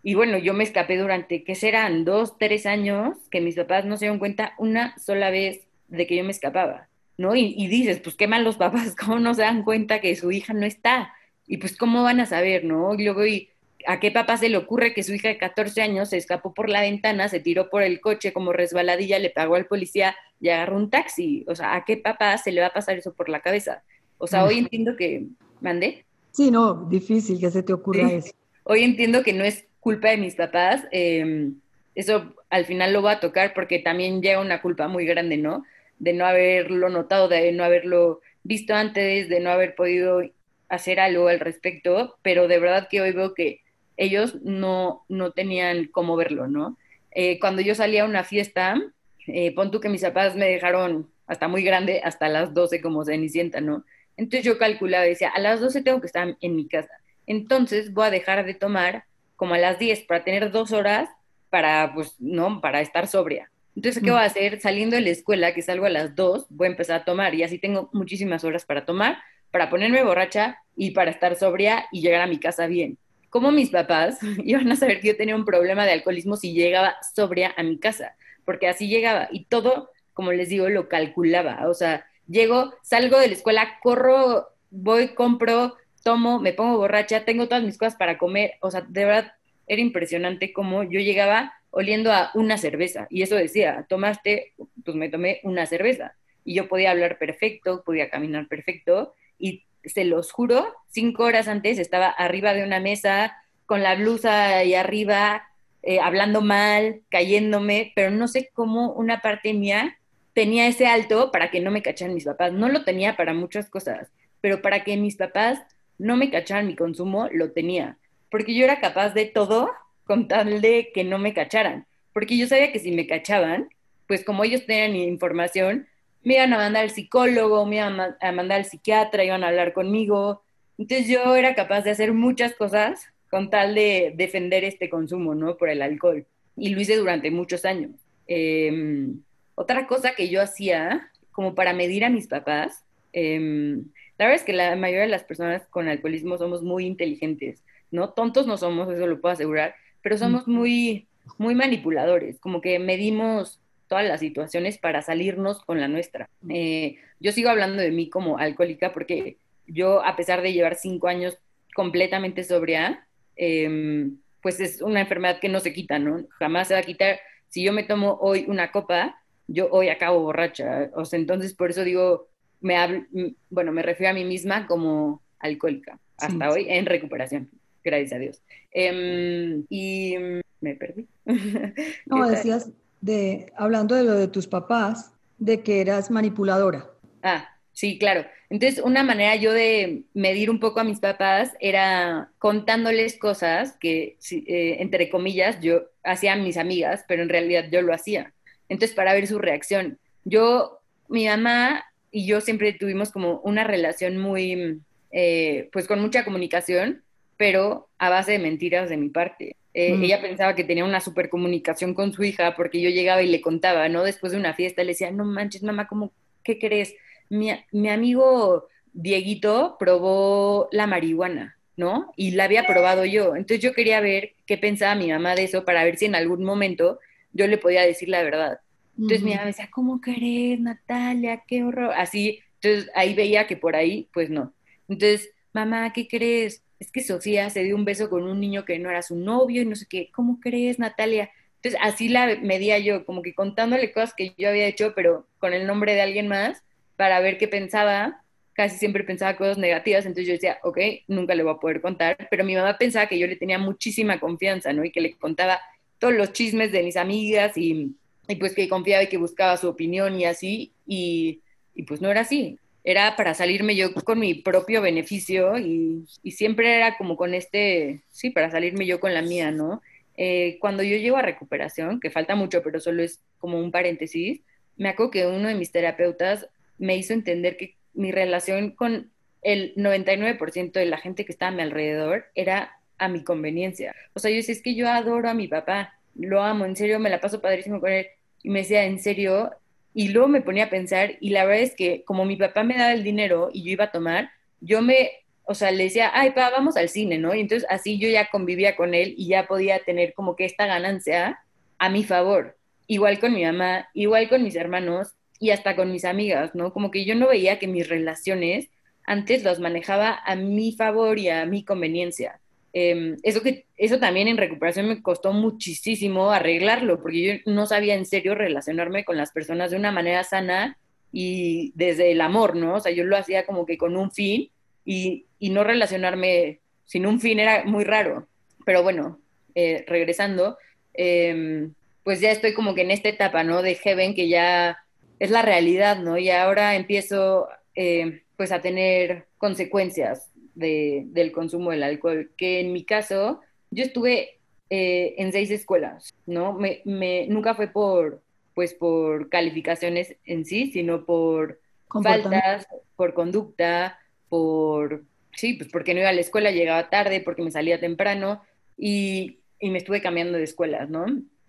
y 0.03 0.15
bueno, 0.15 0.39
yo 0.39 0.55
me 0.55 0.65
escapé 0.65 0.97
durante, 0.97 1.45
¿qué 1.45 1.55
serán? 1.55 2.05
Dos, 2.05 2.39
tres 2.39 2.67
años 2.67 3.17
que 3.31 3.41
mis 3.41 3.57
papás 3.57 3.85
no 3.85 3.97
se 3.97 4.07
dieron 4.07 4.19
cuenta 4.19 4.55
una 4.59 4.97
sola 4.99 5.31
vez 5.31 5.67
de 5.89 6.07
que 6.07 6.17
yo 6.17 6.25
me 6.25 6.31
escapaba, 6.31 6.89
¿no? 7.19 7.37
Y, 7.37 7.67
dices, 7.69 8.01
pues 8.01 8.17
qué 8.17 8.27
mal 8.27 8.45
los 8.45 8.57
papás, 8.57 8.97
¿cómo 9.01 9.19
no 9.19 9.35
se 9.35 9.43
dan 9.43 9.63
cuenta 9.63 10.01
que 10.01 10.17
su 10.17 10.33
hija 10.33 10.55
no 10.55 10.65
está? 10.65 11.13
Y 11.47 11.59
pues, 11.59 11.77
¿cómo 11.77 12.03
van 12.03 12.21
a 12.21 12.27
saber, 12.27 12.65
no? 12.65 12.95
Y 12.95 13.05
luego, 13.05 13.27
¿y 13.27 13.51
¿a 13.87 14.01
qué 14.01 14.11
papá 14.11 14.37
se 14.37 14.49
le 14.49 14.57
ocurre 14.57 14.95
que 14.95 15.03
su 15.03 15.13
hija 15.13 15.29
de 15.29 15.39
14 15.39 15.83
años 15.83 16.11
se 16.11 16.17
escapó 16.17 16.55
por 16.55 16.69
la 16.69 16.81
ventana, 16.81 17.29
se 17.29 17.41
tiró 17.41 17.69
por 17.69 17.83
el 17.83 18.01
coche 18.01 18.33
como 18.33 18.53
resbaladilla, 18.53 19.19
le 19.19 19.31
pagó 19.31 19.57
al 19.57 19.67
policía 19.67 20.17
y 20.41 20.49
agarró 20.49 20.77
un 20.77 20.91
taxi? 20.91 21.45
O 21.49 21.55
sea, 21.55 21.75
¿a 21.75 21.85
qué 21.85 21.97
papá 21.97 22.39
se 22.39 22.53
le 22.53 22.61
va 22.61 22.69
a 22.69 22.73
pasar 22.73 22.97
eso 22.97 23.13
por 23.13 23.29
la 23.29 23.41
cabeza? 23.41 23.83
O 24.19 24.27
sea, 24.27 24.45
hoy 24.45 24.59
entiendo 24.59 24.97
que... 24.97 25.27
¿Mandé? 25.61 26.07
Sí, 26.33 26.51
no, 26.51 26.87
difícil 26.89 27.39
que 27.39 27.51
se 27.51 27.63
te 27.63 27.75
ocurra 27.75 28.11
eso. 28.11 28.33
Hoy 28.65 28.83
entiendo 28.83 29.23
que 29.23 29.35
no 29.35 29.45
es 29.45 29.67
culpa 29.81 30.11
de 30.11 30.19
mis 30.19 30.35
papás, 30.35 30.87
em, 30.93 31.57
eso 31.95 32.35
al 32.51 32.65
final 32.67 32.93
lo 32.93 33.03
va 33.03 33.13
a 33.13 33.21
tocar 33.21 33.55
porque 33.55 33.79
también 33.79 34.23
llega 34.23 34.41
una 34.41 34.63
culpa 34.63 34.89
muy 34.89 35.07
grande, 35.07 35.37
¿no? 35.37 35.65
De 35.99 36.13
no 36.13 36.27
haberlo 36.27 36.89
notado, 36.89 37.29
de 37.29 37.53
no 37.53 37.65
haberlo 37.65 38.21
visto 38.43 38.75
antes, 38.75 39.29
de 39.29 39.41
no 39.41 39.51
haber 39.51 39.75
podido 39.75 40.23
hacer 40.69 41.01
algo 41.01 41.29
al 41.29 41.41
respecto, 41.41 42.17
pero 42.23 42.49
de 42.49 42.59
verdad 42.59 42.89
que 42.89 43.01
hoy 43.01 43.13
veo 43.13 43.35
que 43.35 43.61
ellos 43.97 44.37
no, 44.43 45.05
no 45.09 45.33
tenían 45.33 45.87
cómo 45.87 46.17
verlo, 46.17 46.47
¿no? 46.47 46.79
Eh, 47.11 47.39
cuando 47.41 47.61
yo 47.61 47.75
salía 47.75 48.03
a 48.03 48.07
una 48.07 48.25
fiesta, 48.25 48.81
eh, 49.27 49.55
pon 49.55 49.71
tú 49.71 49.81
que 49.81 49.89
mis 49.89 50.03
papás 50.03 50.37
me 50.37 50.47
dejaron 50.47 51.11
hasta 51.27 51.49
muy 51.49 51.63
grande, 51.63 52.01
hasta 52.03 52.29
las 52.29 52.55
12 52.55 52.81
como 52.81 53.05
Cenicienta, 53.05 53.61
¿no? 53.61 53.85
Entonces 54.17 54.45
yo 54.45 54.59
calculaba, 54.59 55.05
decía, 55.05 55.31
a 55.31 55.41
las 55.41 55.61
12 55.61 55.83
tengo 55.83 56.01
que 56.01 56.07
estar 56.07 56.37
en 56.41 56.57
mi 56.57 56.67
casa. 56.67 56.93
Entonces 57.27 57.93
voy 57.93 58.07
a 58.07 58.11
dejar 58.11 58.45
de 58.45 58.55
tomar 58.55 59.05
como 59.41 59.55
a 59.55 59.59
las 59.59 59.79
10 59.79 60.03
para 60.03 60.23
tener 60.23 60.51
dos 60.51 60.71
horas 60.71 61.09
para, 61.49 61.95
pues, 61.95 62.15
no, 62.19 62.61
para 62.61 62.83
estar 62.83 63.07
sobria. 63.07 63.51
Entonces, 63.75 64.03
¿qué 64.03 64.11
voy 64.11 64.21
a 64.21 64.25
hacer? 64.25 64.61
Saliendo 64.61 64.97
de 64.97 65.01
la 65.01 65.09
escuela, 65.09 65.55
que 65.55 65.63
salgo 65.63 65.87
a 65.87 65.89
las 65.89 66.15
2, 66.15 66.49
voy 66.51 66.67
a 66.67 66.71
empezar 66.73 67.01
a 67.01 67.05
tomar 67.07 67.35
y 67.35 67.43
así 67.43 67.59
tengo 67.59 67.89
muchísimas 67.95 68.45
horas 68.45 68.67
para 68.67 68.85
tomar, 68.85 69.17
para 69.51 69.71
ponerme 69.71 70.05
borracha 70.05 70.59
y 70.77 70.91
para 70.91 71.11
estar 71.11 71.37
sobria 71.37 71.87
y 71.91 72.03
llegar 72.03 72.21
a 72.21 72.27
mi 72.27 72.39
casa 72.39 72.67
bien. 72.67 72.99
Como 73.31 73.51
mis 73.51 73.71
papás 73.71 74.19
iban 74.45 74.71
a 74.71 74.77
saber 74.77 75.01
que 75.01 75.09
yo 75.09 75.17
tenía 75.17 75.37
un 75.37 75.47
problema 75.47 75.87
de 75.87 75.93
alcoholismo 75.93 76.37
si 76.37 76.53
llegaba 76.53 76.97
sobria 77.15 77.55
a 77.57 77.63
mi 77.63 77.79
casa, 77.79 78.17
porque 78.45 78.69
así 78.69 78.89
llegaba 78.89 79.31
y 79.33 79.47
todo, 79.47 79.89
como 80.13 80.33
les 80.33 80.51
digo, 80.51 80.69
lo 80.69 80.87
calculaba. 80.91 81.67
O 81.67 81.73
sea, 81.73 82.05
llego, 82.29 82.75
salgo 82.83 83.19
de 83.19 83.29
la 83.29 83.35
escuela, 83.35 83.79
corro, 83.83 84.49
voy, 84.69 85.15
compro, 85.15 85.79
tomo, 86.03 86.41
me 86.41 86.53
pongo 86.53 86.79
borracha, 86.79 87.25
tengo 87.25 87.49
todas 87.49 87.65
mis 87.65 87.79
cosas 87.79 87.97
para 87.97 88.19
comer. 88.19 88.55
O 88.61 88.71
sea, 88.71 88.83
de 88.83 89.05
verdad 89.05 89.33
era 89.67 89.81
impresionante 89.81 90.53
cómo 90.53 90.83
yo 90.83 91.01
llegaba 91.01 91.55
oliendo 91.71 92.13
a 92.13 92.31
una 92.35 92.59
cerveza. 92.59 93.07
Y 93.11 93.23
eso 93.23 93.37
decía, 93.37 93.87
tomaste, 93.89 94.55
pues 94.85 94.97
me 94.97 95.09
tomé 95.09 95.41
una 95.45 95.67
cerveza. 95.67 96.17
Y 96.45 96.55
yo 96.55 96.69
podía 96.69 96.91
hablar 96.91 97.19
perfecto, 97.19 97.83
podía 97.85 98.11
caminar 98.11 98.49
perfecto. 98.49 99.15
Y 99.39 99.65
se 99.85 100.05
los 100.05 100.33
juro, 100.33 100.75
cinco 100.89 101.25
horas 101.25 101.49
antes 101.49 101.79
estaba 101.79 102.09
arriba 102.09 102.53
de 102.53 102.65
una 102.65 102.81
mesa 102.81 103.37
con 103.67 103.83
la 103.83 103.95
blusa 103.95 104.57
ahí 104.57 104.75
arriba, 104.75 105.45
eh, 105.83 106.01
hablando 106.01 106.41
mal, 106.43 107.03
cayéndome, 107.09 107.93
pero 107.95 108.11
no 108.11 108.27
sé 108.29 108.51
cómo 108.53 108.93
una 108.93 109.21
parte 109.23 109.55
mía 109.55 109.97
tenía 110.35 110.67
ese 110.67 110.87
alto 110.87 111.31
para 111.31 111.51
que 111.51 111.61
no 111.61 111.71
me 111.71 111.83
cacharan 111.83 112.15
mis 112.15 112.25
papás. 112.25 112.53
No 112.53 112.69
lo 112.69 112.85
tenía 112.85 113.17
para 113.17 113.33
muchas 113.33 113.71
cosas, 113.71 114.11
pero 114.41 114.61
para 114.61 114.85
que 114.85 114.97
mis 114.97 115.17
papás 115.17 115.61
no 116.01 116.17
me 116.17 116.31
cacharan 116.31 116.67
mi 116.67 116.77
consumo, 116.77 117.29
lo 117.31 117.53
tenía. 117.53 117.99
Porque 118.31 118.55
yo 118.55 118.65
era 118.65 118.81
capaz 118.81 119.11
de 119.11 119.27
todo 119.27 119.71
con 120.05 120.29
tal 120.29 120.61
de 120.61 120.91
que 120.95 121.05
no 121.05 121.19
me 121.19 121.35
cacharan. 121.35 121.87
Porque 122.13 122.37
yo 122.37 122.47
sabía 122.47 122.73
que 122.73 122.79
si 122.79 122.91
me 122.91 123.07
cachaban, 123.07 123.69
pues 124.07 124.25
como 124.25 124.43
ellos 124.43 124.67
tenían 124.67 124.97
información, 124.97 125.87
me 126.25 126.35
iban 126.35 126.53
a 126.55 126.59
mandar 126.59 126.85
al 126.85 126.91
psicólogo, 126.91 127.67
me 127.67 127.77
iban 127.77 128.17
a 128.19 128.33
mandar 128.33 128.59
al 128.59 128.65
psiquiatra, 128.65 129.25
iban 129.25 129.45
a 129.45 129.49
hablar 129.49 129.73
conmigo. 129.73 130.43
Entonces 130.79 131.07
yo 131.07 131.37
era 131.37 131.55
capaz 131.55 131.83
de 131.83 131.91
hacer 131.91 132.13
muchas 132.13 132.55
cosas 132.55 133.07
con 133.31 133.51
tal 133.51 133.75
de 133.75 134.15
defender 134.17 134.65
este 134.65 134.89
consumo, 134.89 135.35
¿no? 135.35 135.57
Por 135.57 135.69
el 135.69 135.83
alcohol. 135.83 136.27
Y 136.57 136.71
lo 136.71 136.81
hice 136.81 136.97
durante 136.97 137.31
muchos 137.31 137.65
años. 137.65 137.93
Em, 138.27 139.21
otra 139.55 139.87
cosa 139.87 140.15
que 140.15 140.29
yo 140.31 140.41
hacía, 140.41 141.11
como 141.31 141.55
para 141.55 141.75
medir 141.75 142.05
a 142.05 142.11
mis 142.11 142.27
papás, 142.27 142.85
em, 143.13 143.85
la 144.21 144.27
verdad 144.27 144.43
es 144.43 144.45
que 144.45 144.53
la 144.53 144.77
mayoría 144.77 145.05
de 145.05 145.09
las 145.09 145.25
personas 145.25 145.67
con 145.71 145.89
alcoholismo 145.89 146.37
somos 146.37 146.63
muy 146.63 146.85
inteligentes, 146.85 147.65
¿no? 147.91 148.11
Tontos 148.11 148.47
no 148.47 148.59
somos, 148.59 148.93
eso 148.93 149.07
lo 149.07 149.19
puedo 149.19 149.33
asegurar, 149.33 149.75
pero 150.03 150.19
somos 150.19 150.47
muy, 150.47 151.09
muy 151.39 151.55
manipuladores, 151.55 152.39
como 152.39 152.61
que 152.61 152.79
medimos 152.79 153.63
todas 153.89 154.07
las 154.07 154.21
situaciones 154.21 154.77
para 154.77 155.01
salirnos 155.01 155.65
con 155.65 155.81
la 155.81 155.89
nuestra. 155.89 156.29
Eh, 156.51 156.97
yo 157.19 157.33
sigo 157.33 157.49
hablando 157.49 157.81
de 157.81 157.93
mí 157.93 158.11
como 158.11 158.37
alcohólica 158.37 158.93
porque 158.93 159.39
yo, 159.67 160.05
a 160.05 160.17
pesar 160.17 160.43
de 160.43 160.53
llevar 160.53 160.75
cinco 160.75 161.09
años 161.09 161.39
completamente 161.75 162.45
sobria, 162.45 163.07
em, 163.37 164.19
pues 164.43 164.61
es 164.61 164.83
una 164.83 165.01
enfermedad 165.01 165.41
que 165.41 165.49
no 165.49 165.61
se 165.61 165.73
quita, 165.73 165.99
¿no? 165.99 166.27
Jamás 166.39 166.69
se 166.69 166.75
va 166.75 166.81
a 166.81 166.83
quitar. 166.83 167.21
Si 167.49 167.63
yo 167.65 167.73
me 167.73 167.85
tomo 167.85 168.19
hoy 168.21 168.45
una 168.49 168.71
copa, 168.71 169.19
yo 169.47 169.71
hoy 169.71 169.89
acabo 169.89 170.21
borracha. 170.21 170.91
O 170.95 171.07
sea, 171.07 171.19
entonces 171.19 171.55
por 171.55 171.71
eso 171.71 171.85
digo, 171.85 172.29
me 172.61 172.77
hablo, 172.77 173.05
bueno, 173.49 173.73
me 173.73 173.83
refiero 173.83 174.11
a 174.11 174.15
mí 174.15 174.25
misma 174.25 174.67
como 174.67 175.23
alcohólica, 175.39 175.99
hasta 176.19 176.51
hoy 176.51 176.67
en 176.69 176.87
recuperación 176.87 177.51
gracias 177.85 178.13
a 178.13 178.19
Dios. 178.19 178.43
Em, 178.71 179.65
y 179.69 180.15
me 180.61 180.75
perdí. 180.75 181.07
No, 182.07 182.29
decías, 182.29 182.71
de, 183.01 183.53
hablando 183.57 183.95
de 183.95 184.05
lo 184.05 184.15
de 184.15 184.29
tus 184.29 184.47
papás, 184.47 185.13
de 185.39 185.63
que 185.63 185.81
eras 185.81 186.11
manipuladora. 186.11 186.91
Ah, 187.23 187.49
sí, 187.73 187.99
claro. 187.99 188.27
Entonces, 188.51 188.83
una 188.85 189.03
manera 189.03 189.37
yo 189.37 189.53
de 189.53 190.05
medir 190.13 190.51
un 190.51 190.61
poco 190.61 190.81
a 190.81 190.85
mis 190.85 191.01
papás 191.01 191.53
era 191.61 192.31
contándoles 192.39 193.19
cosas 193.19 193.77
que, 193.79 194.19
eh, 194.31 194.77
entre 194.81 195.09
comillas, 195.09 195.61
yo 195.61 195.85
hacía 196.03 196.35
a 196.35 196.37
mis 196.37 196.57
amigas, 196.57 197.05
pero 197.07 197.23
en 197.23 197.29
realidad 197.29 197.67
yo 197.71 197.81
lo 197.83 197.95
hacía. 197.95 198.33
Entonces, 198.69 198.95
para 198.95 199.15
ver 199.15 199.27
su 199.27 199.39
reacción. 199.39 199.99
Yo, 200.25 200.81
mi 201.09 201.27
mamá 201.27 201.85
y 202.11 202.27
yo 202.27 202.41
siempre 202.41 202.73
tuvimos 202.73 203.11
como 203.11 203.41
una 203.41 203.65
relación 203.65 204.19
muy, 204.19 204.81
eh, 205.13 205.69
pues 205.73 205.87
con 205.87 206.01
mucha 206.01 206.25
comunicación, 206.25 207.03
pero 207.37 207.89
a 207.99 208.11
base 208.11 208.33
de 208.33 208.39
mentiras 208.39 208.89
de 208.89 208.97
mi 208.97 209.09
parte. 209.09 209.57
Eh, 209.73 209.95
mm. 209.95 210.05
Ella 210.05 210.21
pensaba 210.21 210.55
que 210.55 210.65
tenía 210.65 210.85
una 210.85 211.01
super 211.01 211.29
comunicación 211.29 211.95
con 211.95 212.13
su 212.13 212.25
hija 212.25 212.55
porque 212.57 212.81
yo 212.81 212.91
llegaba 212.91 213.23
y 213.23 213.29
le 213.29 213.41
contaba, 213.41 213.89
¿no? 213.89 214.03
Después 214.03 214.33
de 214.33 214.39
una 214.39 214.55
fiesta 214.55 214.83
le 214.83 214.93
decía, 214.93 215.11
no 215.11 215.25
manches, 215.25 215.63
mamá, 215.63 215.87
¿cómo, 215.87 216.13
qué 216.43 216.59
crees? 216.59 216.95
Mi, 217.29 217.51
mi 217.71 217.89
amigo 217.89 218.69
Dieguito 218.93 219.77
probó 219.79 220.69
la 220.73 220.87
marihuana, 220.87 221.57
¿no? 221.77 222.13
Y 222.17 222.33
la 222.33 222.45
había 222.45 222.67
probado 222.67 223.05
yo. 223.05 223.37
Entonces 223.37 223.61
yo 223.61 223.73
quería 223.73 224.01
ver 224.01 224.33
qué 224.47 224.59
pensaba 224.59 224.97
mi 224.97 225.11
mamá 225.13 225.37
de 225.37 225.45
eso 225.45 225.65
para 225.65 225.85
ver 225.85 225.97
si 225.97 226.07
en 226.07 226.17
algún 226.17 226.45
momento 226.45 226.99
yo 227.33 227.47
le 227.47 227.59
podía 227.59 227.83
decir 227.83 228.09
la 228.09 228.23
verdad. 228.23 228.59
Entonces 229.01 229.23
mi 229.23 229.31
mamá 229.31 229.43
me 229.43 229.49
decía, 229.49 229.69
¿cómo 229.71 230.01
crees, 230.01 230.61
Natalia? 230.61 231.43
Qué 231.47 231.65
horror. 231.65 231.93
Así, 231.97 232.41
entonces 232.61 232.91
ahí 232.95 233.15
veía 233.15 233.47
que 233.47 233.57
por 233.57 233.75
ahí, 233.75 234.09
pues 234.13 234.31
no. 234.31 234.53
Entonces, 234.89 235.31
mamá, 235.53 235.93
¿qué 235.93 236.07
crees? 236.07 236.63
es 236.81 236.91
que 236.91 237.03
Sofía 237.03 237.51
se 237.51 237.63
dio 237.63 237.77
un 237.77 237.85
beso 237.85 238.09
con 238.09 238.25
un 238.25 238.41
niño 238.41 238.65
que 238.65 238.79
no 238.79 238.91
era 238.91 239.03
su 239.03 239.15
novio 239.15 239.61
y 239.63 239.67
no 239.67 239.77
sé 239.77 239.87
qué, 239.89 240.11
¿cómo 240.11 240.41
crees, 240.41 240.79
Natalia? 240.79 241.31
Entonces 241.57 241.79
así 241.85 242.09
la 242.09 242.39
medía 242.41 242.79
yo, 242.79 243.05
como 243.05 243.21
que 243.21 243.35
contándole 243.35 243.93
cosas 243.93 244.15
que 244.15 244.33
yo 244.39 244.49
había 244.49 244.67
hecho, 244.67 244.95
pero 244.97 245.29
con 245.39 245.53
el 245.53 245.67
nombre 245.67 245.95
de 245.95 246.01
alguien 246.01 246.27
más, 246.27 246.65
para 246.97 247.21
ver 247.21 247.37
qué 247.37 247.49
pensaba. 247.49 248.25
Casi 248.55 248.79
siempre 248.79 249.05
pensaba 249.05 249.37
cosas 249.37 249.59
negativas, 249.59 250.07
entonces 250.07 250.27
yo 250.27 250.33
decía, 250.33 250.59
ok, 250.63 250.79
nunca 251.07 251.35
le 251.35 251.43
voy 251.43 251.53
a 251.53 251.59
poder 251.59 251.83
contar, 251.83 252.17
pero 252.31 252.45
mi 252.45 252.55
mamá 252.55 252.79
pensaba 252.79 253.07
que 253.07 253.19
yo 253.19 253.27
le 253.27 253.37
tenía 253.37 253.59
muchísima 253.59 254.19
confianza, 254.19 254.73
¿no? 254.73 254.85
Y 254.85 254.91
que 254.91 255.01
le 255.03 255.17
contaba 255.17 255.61
todos 255.99 256.15
los 256.15 256.33
chismes 256.33 256.73
de 256.73 256.83
mis 256.83 256.97
amigas 256.97 257.57
y, 257.57 257.95
y 258.31 258.37
pues 258.37 258.55
que 258.55 258.69
confiaba 258.69 259.03
y 259.03 259.09
que 259.09 259.17
buscaba 259.17 259.57
su 259.57 259.69
opinión 259.69 260.19
y 260.19 260.25
así, 260.25 260.73
y, 260.87 261.41
y 261.75 261.83
pues 261.83 262.01
no 262.01 262.11
era 262.11 262.23
así 262.23 262.59
era 262.85 263.15
para 263.17 263.35
salirme 263.35 263.77
yo 263.77 263.93
con 263.93 264.19
mi 264.19 264.35
propio 264.35 264.81
beneficio 264.81 265.59
y, 265.59 266.07
siempre 266.31 266.77
era 266.77 266.97
como 266.97 267.17
con 267.17 267.35
este, 267.35 268.03
sí, 268.11 268.31
para 268.31 268.51
salirme 268.51 268.87
yo 268.87 269.01
con 269.01 269.13
la 269.15 269.23
mía, 269.23 269.51
¿no? 269.51 269.83
Eh, 270.17 270.59
cuando 270.61 270.83
yo 270.83 270.97
llego 270.97 271.17
a 271.17 271.23
recuperación, 271.23 272.01
que 272.01 272.11
falta 272.11 272.35
mucho, 272.35 272.63
pero 272.63 272.81
solo 272.81 273.03
es 273.03 273.21
como 273.39 273.59
un 273.59 273.71
paréntesis, 273.71 274.41
me 274.77 274.89
acuerdo 274.89 275.11
que 275.11 275.27
uno 275.27 275.49
de 275.49 275.55
mis 275.55 275.73
terapeutas 275.73 276.49
me 276.79 276.97
hizo 276.97 277.13
entender 277.13 277.57
que 277.57 277.75
mi 277.95 278.13
relación 278.13 278.71
con 278.71 279.11
el 279.43 279.75
99% 279.75 280.73
de 280.73 280.87
la 280.87 280.99
gente 280.99 281.25
que 281.25 281.33
estaba 281.33 281.53
a 281.53 281.55
mi 281.55 281.63
alrededor 281.63 282.27
era 282.35 282.79
a 282.99 283.09
mi 283.09 283.25
conveniencia. 283.25 283.95
O 284.15 284.21
sea, 284.21 284.31
yo 284.31 284.37
decía, 284.37 284.55
es 284.55 284.63
que 284.63 284.75
yo 284.75 284.89
adoro 284.89 285.29
a 285.29 285.35
mi 285.35 285.49
papá, 285.49 285.95
lo 286.15 286.43
amo, 286.43 286.65
en 286.65 286.77
serio, 286.77 286.99
me 286.99 287.11
la 287.11 287.21
paso 287.21 287.41
padrísimo 287.41 287.81
con 287.81 287.93
él. 287.93 288.07
Y 288.43 288.51
me 288.51 288.61
decía, 288.61 288.85
en 288.85 288.99
serio, 288.99 289.51
y 289.95 290.09
luego 290.09 290.29
me 290.29 290.43
ponía 290.43 290.65
a 290.65 290.71
pensar, 290.71 291.17
y 291.21 291.31
la 291.31 291.45
verdad 291.45 291.63
es 291.63 291.75
que 291.75 292.05
como 292.05 292.25
mi 292.25 292.37
papá 292.37 292.63
me 292.63 292.77
daba 292.77 292.93
el 292.93 293.05
dinero 293.05 293.51
y 293.53 293.65
yo 293.65 293.71
iba 293.71 293.85
a 293.85 293.93
tomar, 293.93 294.31
yo 294.61 294.83
me, 294.83 295.11
o 295.45 295.55
sea, 295.55 295.71
le 295.71 295.85
decía, 295.85 296.11
ay, 296.15 296.31
papá, 296.31 296.51
vamos 296.51 296.77
al 296.77 296.89
cine, 296.89 297.19
¿no? 297.19 297.35
Y 297.35 297.41
entonces 297.41 297.69
así 297.71 297.99
yo 297.99 298.09
ya 298.09 298.31
convivía 298.31 298.77
con 298.77 298.95
él 298.95 299.15
y 299.17 299.29
ya 299.29 299.47
podía 299.47 299.81
tener 299.81 300.15
como 300.15 300.37
que 300.37 300.45
esta 300.45 300.67
ganancia 300.67 301.41
a 301.79 301.89
mi 301.89 302.05
favor. 302.05 302.57
Igual 302.87 303.21
con 303.21 303.35
mi 303.35 303.45
mamá, 303.45 303.89
igual 303.95 304.29
con 304.29 304.43
mis 304.43 304.57
hermanos 304.57 305.15
y 305.39 305.51
hasta 305.51 305.77
con 305.77 305.91
mis 305.91 306.05
amigas, 306.05 306.55
¿no? 306.55 306.73
Como 306.73 306.91
que 306.91 307.05
yo 307.05 307.15
no 307.15 307.29
veía 307.29 307.59
que 307.59 307.67
mis 307.67 307.89
relaciones 307.89 308.69
antes 309.05 309.43
las 309.43 309.59
manejaba 309.59 310.19
a 310.25 310.37
mi 310.37 310.73
favor 310.73 311.19
y 311.19 311.29
a 311.29 311.47
mi 311.47 311.65
conveniencia. 311.65 312.40
Em, 312.73 313.17
eso, 313.23 313.43
que, 313.43 313.67
eso 313.77 313.99
también 313.99 314.29
en 314.29 314.37
recuperación 314.37 314.89
me 314.89 315.03
costó 315.03 315.33
muchísimo 315.33 316.31
arreglarlo, 316.31 317.01
porque 317.03 317.23
yo 317.23 317.53
no 317.53 317.67
sabía 317.67 317.95
en 317.95 318.07
serio 318.07 318.35
relacionarme 318.35 319.05
con 319.05 319.17
las 319.17 319.33
personas 319.33 319.71
de 319.71 319.77
una 319.77 319.93
manera 319.93 320.23
sana 320.25 320.79
y 321.13 321.73
desde 321.75 322.13
el 322.13 322.21
amor, 322.21 322.55
¿no? 322.57 322.77
O 322.77 322.81
sea, 322.81 322.93
yo 322.93 323.05
lo 323.05 323.17
hacía 323.17 323.45
como 323.45 323.67
que 323.67 323.77
con 323.77 323.97
un 323.97 324.13
fin 324.13 324.51
y, 324.85 325.27
y 325.39 325.51
no 325.51 325.65
relacionarme 325.65 326.61
sin 326.85 327.07
un 327.07 327.21
fin 327.21 327.41
era 327.41 327.65
muy 327.65 327.85
raro. 327.85 328.27
Pero 328.65 328.83
bueno, 328.83 329.21
eh, 329.55 329.85
regresando, 329.87 330.59
em, 330.95 331.73
pues 332.05 332.21
ya 332.21 332.31
estoy 332.31 332.55
como 332.55 332.75
que 332.75 332.83
en 332.83 332.91
esta 332.91 333.09
etapa, 333.09 333.45
¿no? 333.45 333.63
De 333.63 333.75
Heaven, 333.75 334.15
que 334.15 334.29
ya 334.29 334.79
es 335.19 335.31
la 335.31 335.43
realidad, 335.43 335.99
¿no? 335.99 336.19
Y 336.19 336.31
ahora 336.31 336.77
empiezo 336.77 337.49
eh, 337.75 338.23
pues 338.37 338.53
a 338.53 338.61
tener 338.61 339.27
consecuencias 339.39 340.30
del 340.55 341.33
consumo 341.33 341.71
del 341.71 341.83
alcohol, 341.83 342.31
que 342.37 342.61
en 342.61 342.73
mi 342.73 342.85
caso 342.85 343.41
yo 343.71 343.85
estuve 343.85 344.39
eh, 344.69 345.15
en 345.19 345.33
seis 345.33 345.51
escuelas, 345.51 346.15
¿no? 346.27 346.53
Me, 346.53 346.83
nunca 347.29 347.55
fue 347.55 347.69
por, 347.69 348.23
pues 348.55 348.75
por 348.75 349.29
calificaciones 349.29 350.17
en 350.25 350.45
sí, 350.45 350.71
sino 350.73 351.05
por 351.05 351.61
faltas, 352.03 352.67
por 352.97 353.15
conducta, 353.15 353.99
por, 354.29 355.05
sí, 355.35 355.55
pues 355.55 355.69
porque 355.71 355.95
no 355.95 356.01
iba 356.01 356.09
a 356.09 356.13
la 356.13 356.21
escuela, 356.21 356.51
llegaba 356.51 356.91
tarde, 356.91 357.21
porque 357.21 357.43
me 357.43 357.51
salía 357.51 357.81
temprano 357.81 358.43
y, 358.77 359.39
y 359.59 359.71
me 359.71 359.79
estuve 359.79 360.01
cambiando 360.01 360.39
de 360.39 360.45
escuelas, 360.45 360.89
¿no? 360.89 361.07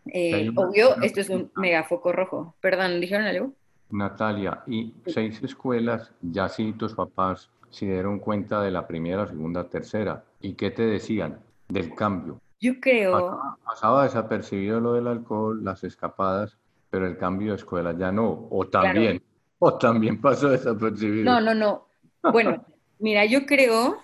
Eh, 0.07 0.49
obvio, 0.55 1.01
esto 1.01 1.21
es 1.21 1.29
un 1.29 1.51
megafoco 1.55 2.11
rojo. 2.11 2.55
Perdón, 2.59 2.99
¿dijeron 2.99 3.27
algo? 3.27 3.53
Natalia, 3.91 4.63
y 4.67 4.93
seis 5.05 5.41
escuelas, 5.43 6.11
ya 6.21 6.49
sí 6.49 6.73
tus 6.73 6.93
papás 6.93 7.49
se 7.71 7.85
dieron 7.85 8.19
cuenta 8.19 8.61
de 8.61 8.71
la 8.71 8.87
primera, 8.87 9.27
segunda, 9.27 9.67
tercera. 9.69 10.23
¿Y 10.39 10.53
qué 10.53 10.71
te 10.71 10.83
decían 10.83 11.39
del 11.67 11.95
cambio? 11.95 12.39
Yo 12.59 12.79
creo... 12.79 13.39
Pasaba, 13.65 14.03
desapercibido 14.03 14.79
lo 14.79 14.93
del 14.93 15.07
alcohol, 15.07 15.63
las 15.63 15.83
escapadas, 15.83 16.57
pero 16.89 17.07
el 17.07 17.17
cambio 17.17 17.51
de 17.51 17.57
escuela 17.57 17.95
ya 17.97 18.11
no. 18.11 18.47
O 18.51 18.67
también, 18.67 19.23
o 19.59 19.77
también 19.77 20.21
pasó 20.21 20.49
desapercibido. 20.49 21.25
No, 21.25 21.41
no, 21.41 21.55
no. 21.55 21.87
Bueno, 22.31 22.63
mira, 22.99 23.25
yo 23.25 23.45
creo 23.45 23.97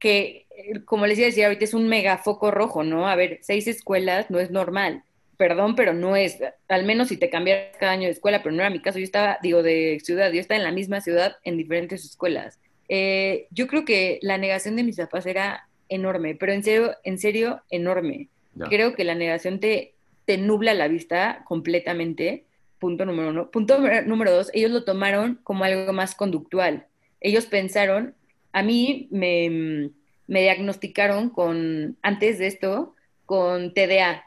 que, 0.00 0.46
como 0.86 1.06
les 1.06 1.18
decía 1.18 1.46
ahorita, 1.46 1.64
es 1.64 1.74
un 1.74 1.88
megafoco 1.88 2.50
rojo, 2.50 2.84
¿no? 2.84 3.08
A 3.08 3.16
ver, 3.16 3.40
seis 3.42 3.66
escuelas 3.66 4.30
no 4.30 4.38
es 4.38 4.50
normal 4.50 5.02
perdón, 5.38 5.76
pero 5.76 5.94
no 5.94 6.16
es, 6.16 6.38
al 6.68 6.84
menos 6.84 7.08
si 7.08 7.16
te 7.16 7.30
cambias 7.30 7.74
cada 7.78 7.92
año 7.92 8.06
de 8.06 8.10
escuela, 8.10 8.42
pero 8.42 8.54
no 8.54 8.60
era 8.60 8.70
mi 8.70 8.82
caso, 8.82 8.98
yo 8.98 9.04
estaba, 9.04 9.38
digo, 9.40 9.62
de 9.62 10.00
ciudad, 10.04 10.32
yo 10.32 10.40
estaba 10.40 10.58
en 10.58 10.64
la 10.64 10.72
misma 10.72 11.00
ciudad 11.00 11.36
en 11.44 11.56
diferentes 11.56 12.04
escuelas. 12.04 12.58
Eh, 12.88 13.46
yo 13.50 13.66
creo 13.66 13.84
que 13.84 14.18
la 14.22 14.38
negación 14.38 14.76
de 14.76 14.82
mis 14.82 14.96
papás 14.96 15.26
era 15.26 15.68
enorme, 15.88 16.34
pero 16.34 16.52
en 16.52 16.62
serio, 16.62 16.94
en 17.04 17.18
serio, 17.18 17.62
enorme. 17.70 18.28
Creo 18.68 18.94
que 18.94 19.04
la 19.04 19.14
negación 19.14 19.60
te, 19.60 19.94
te 20.24 20.36
nubla 20.36 20.74
la 20.74 20.88
vista 20.88 21.44
completamente, 21.46 22.44
punto 22.80 23.06
número 23.06 23.30
uno. 23.30 23.50
Punto 23.50 23.78
número 24.06 24.32
dos, 24.32 24.50
ellos 24.52 24.70
lo 24.70 24.84
tomaron 24.84 25.38
como 25.44 25.64
algo 25.64 25.92
más 25.92 26.14
conductual. 26.14 26.86
Ellos 27.20 27.46
pensaron, 27.46 28.14
a 28.52 28.62
mí 28.62 29.08
me, 29.10 29.90
me 30.26 30.42
diagnosticaron 30.42 31.30
con, 31.30 31.96
antes 32.02 32.38
de 32.38 32.48
esto, 32.48 32.94
con 33.26 33.74
TDA, 33.74 34.24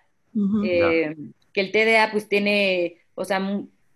eh, 0.63 1.15
que 1.53 1.61
el 1.61 1.71
TDA 1.71 2.09
pues 2.11 2.29
tiene, 2.29 2.97
o 3.15 3.25
sea, 3.25 3.39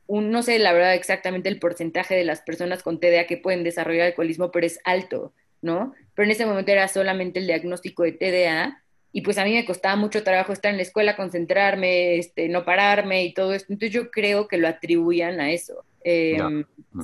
un, 0.08 0.32
no 0.32 0.44
sé 0.44 0.60
la 0.60 0.74
verdad 0.74 0.94
exactamente 0.94 1.50
el 1.50 1.60
porcentaje 1.60 2.16
de 2.16 2.24
las 2.24 2.42
personas 2.42 2.84
con 2.84 3.00
TDA 3.00 3.26
que 3.28 3.38
pueden 3.38 3.64
desarrollar 3.64 4.08
alcoholismo, 4.08 4.52
pero 4.52 4.66
es 4.66 4.80
alto, 4.84 5.34
¿no? 5.62 5.94
Pero 6.14 6.26
en 6.26 6.32
ese 6.32 6.46
momento 6.46 6.72
era 6.72 6.88
solamente 6.88 7.40
el 7.40 7.48
diagnóstico 7.48 8.04
de 8.04 8.12
TDA 8.12 8.82
y 9.12 9.22
pues 9.22 9.38
a 9.38 9.46
mí 9.46 9.54
me 9.54 9.66
costaba 9.66 9.96
mucho 9.96 10.24
trabajo 10.24 10.54
estar 10.54 10.72
en 10.72 10.78
la 10.78 10.84
escuela, 10.84 11.16
concentrarme, 11.16 12.18
este, 12.18 12.50
no 12.50 12.66
pararme 12.66 13.24
y 13.24 13.34
todo 13.34 13.54
esto. 13.54 13.72
Entonces 13.72 13.94
yo 13.94 14.12
creo 14.12 14.48
que 14.48 14.58
lo 14.58 14.68
atribuían 14.68 15.40
a 15.40 15.52
eso. 15.52 15.86
Eh, 16.04 16.38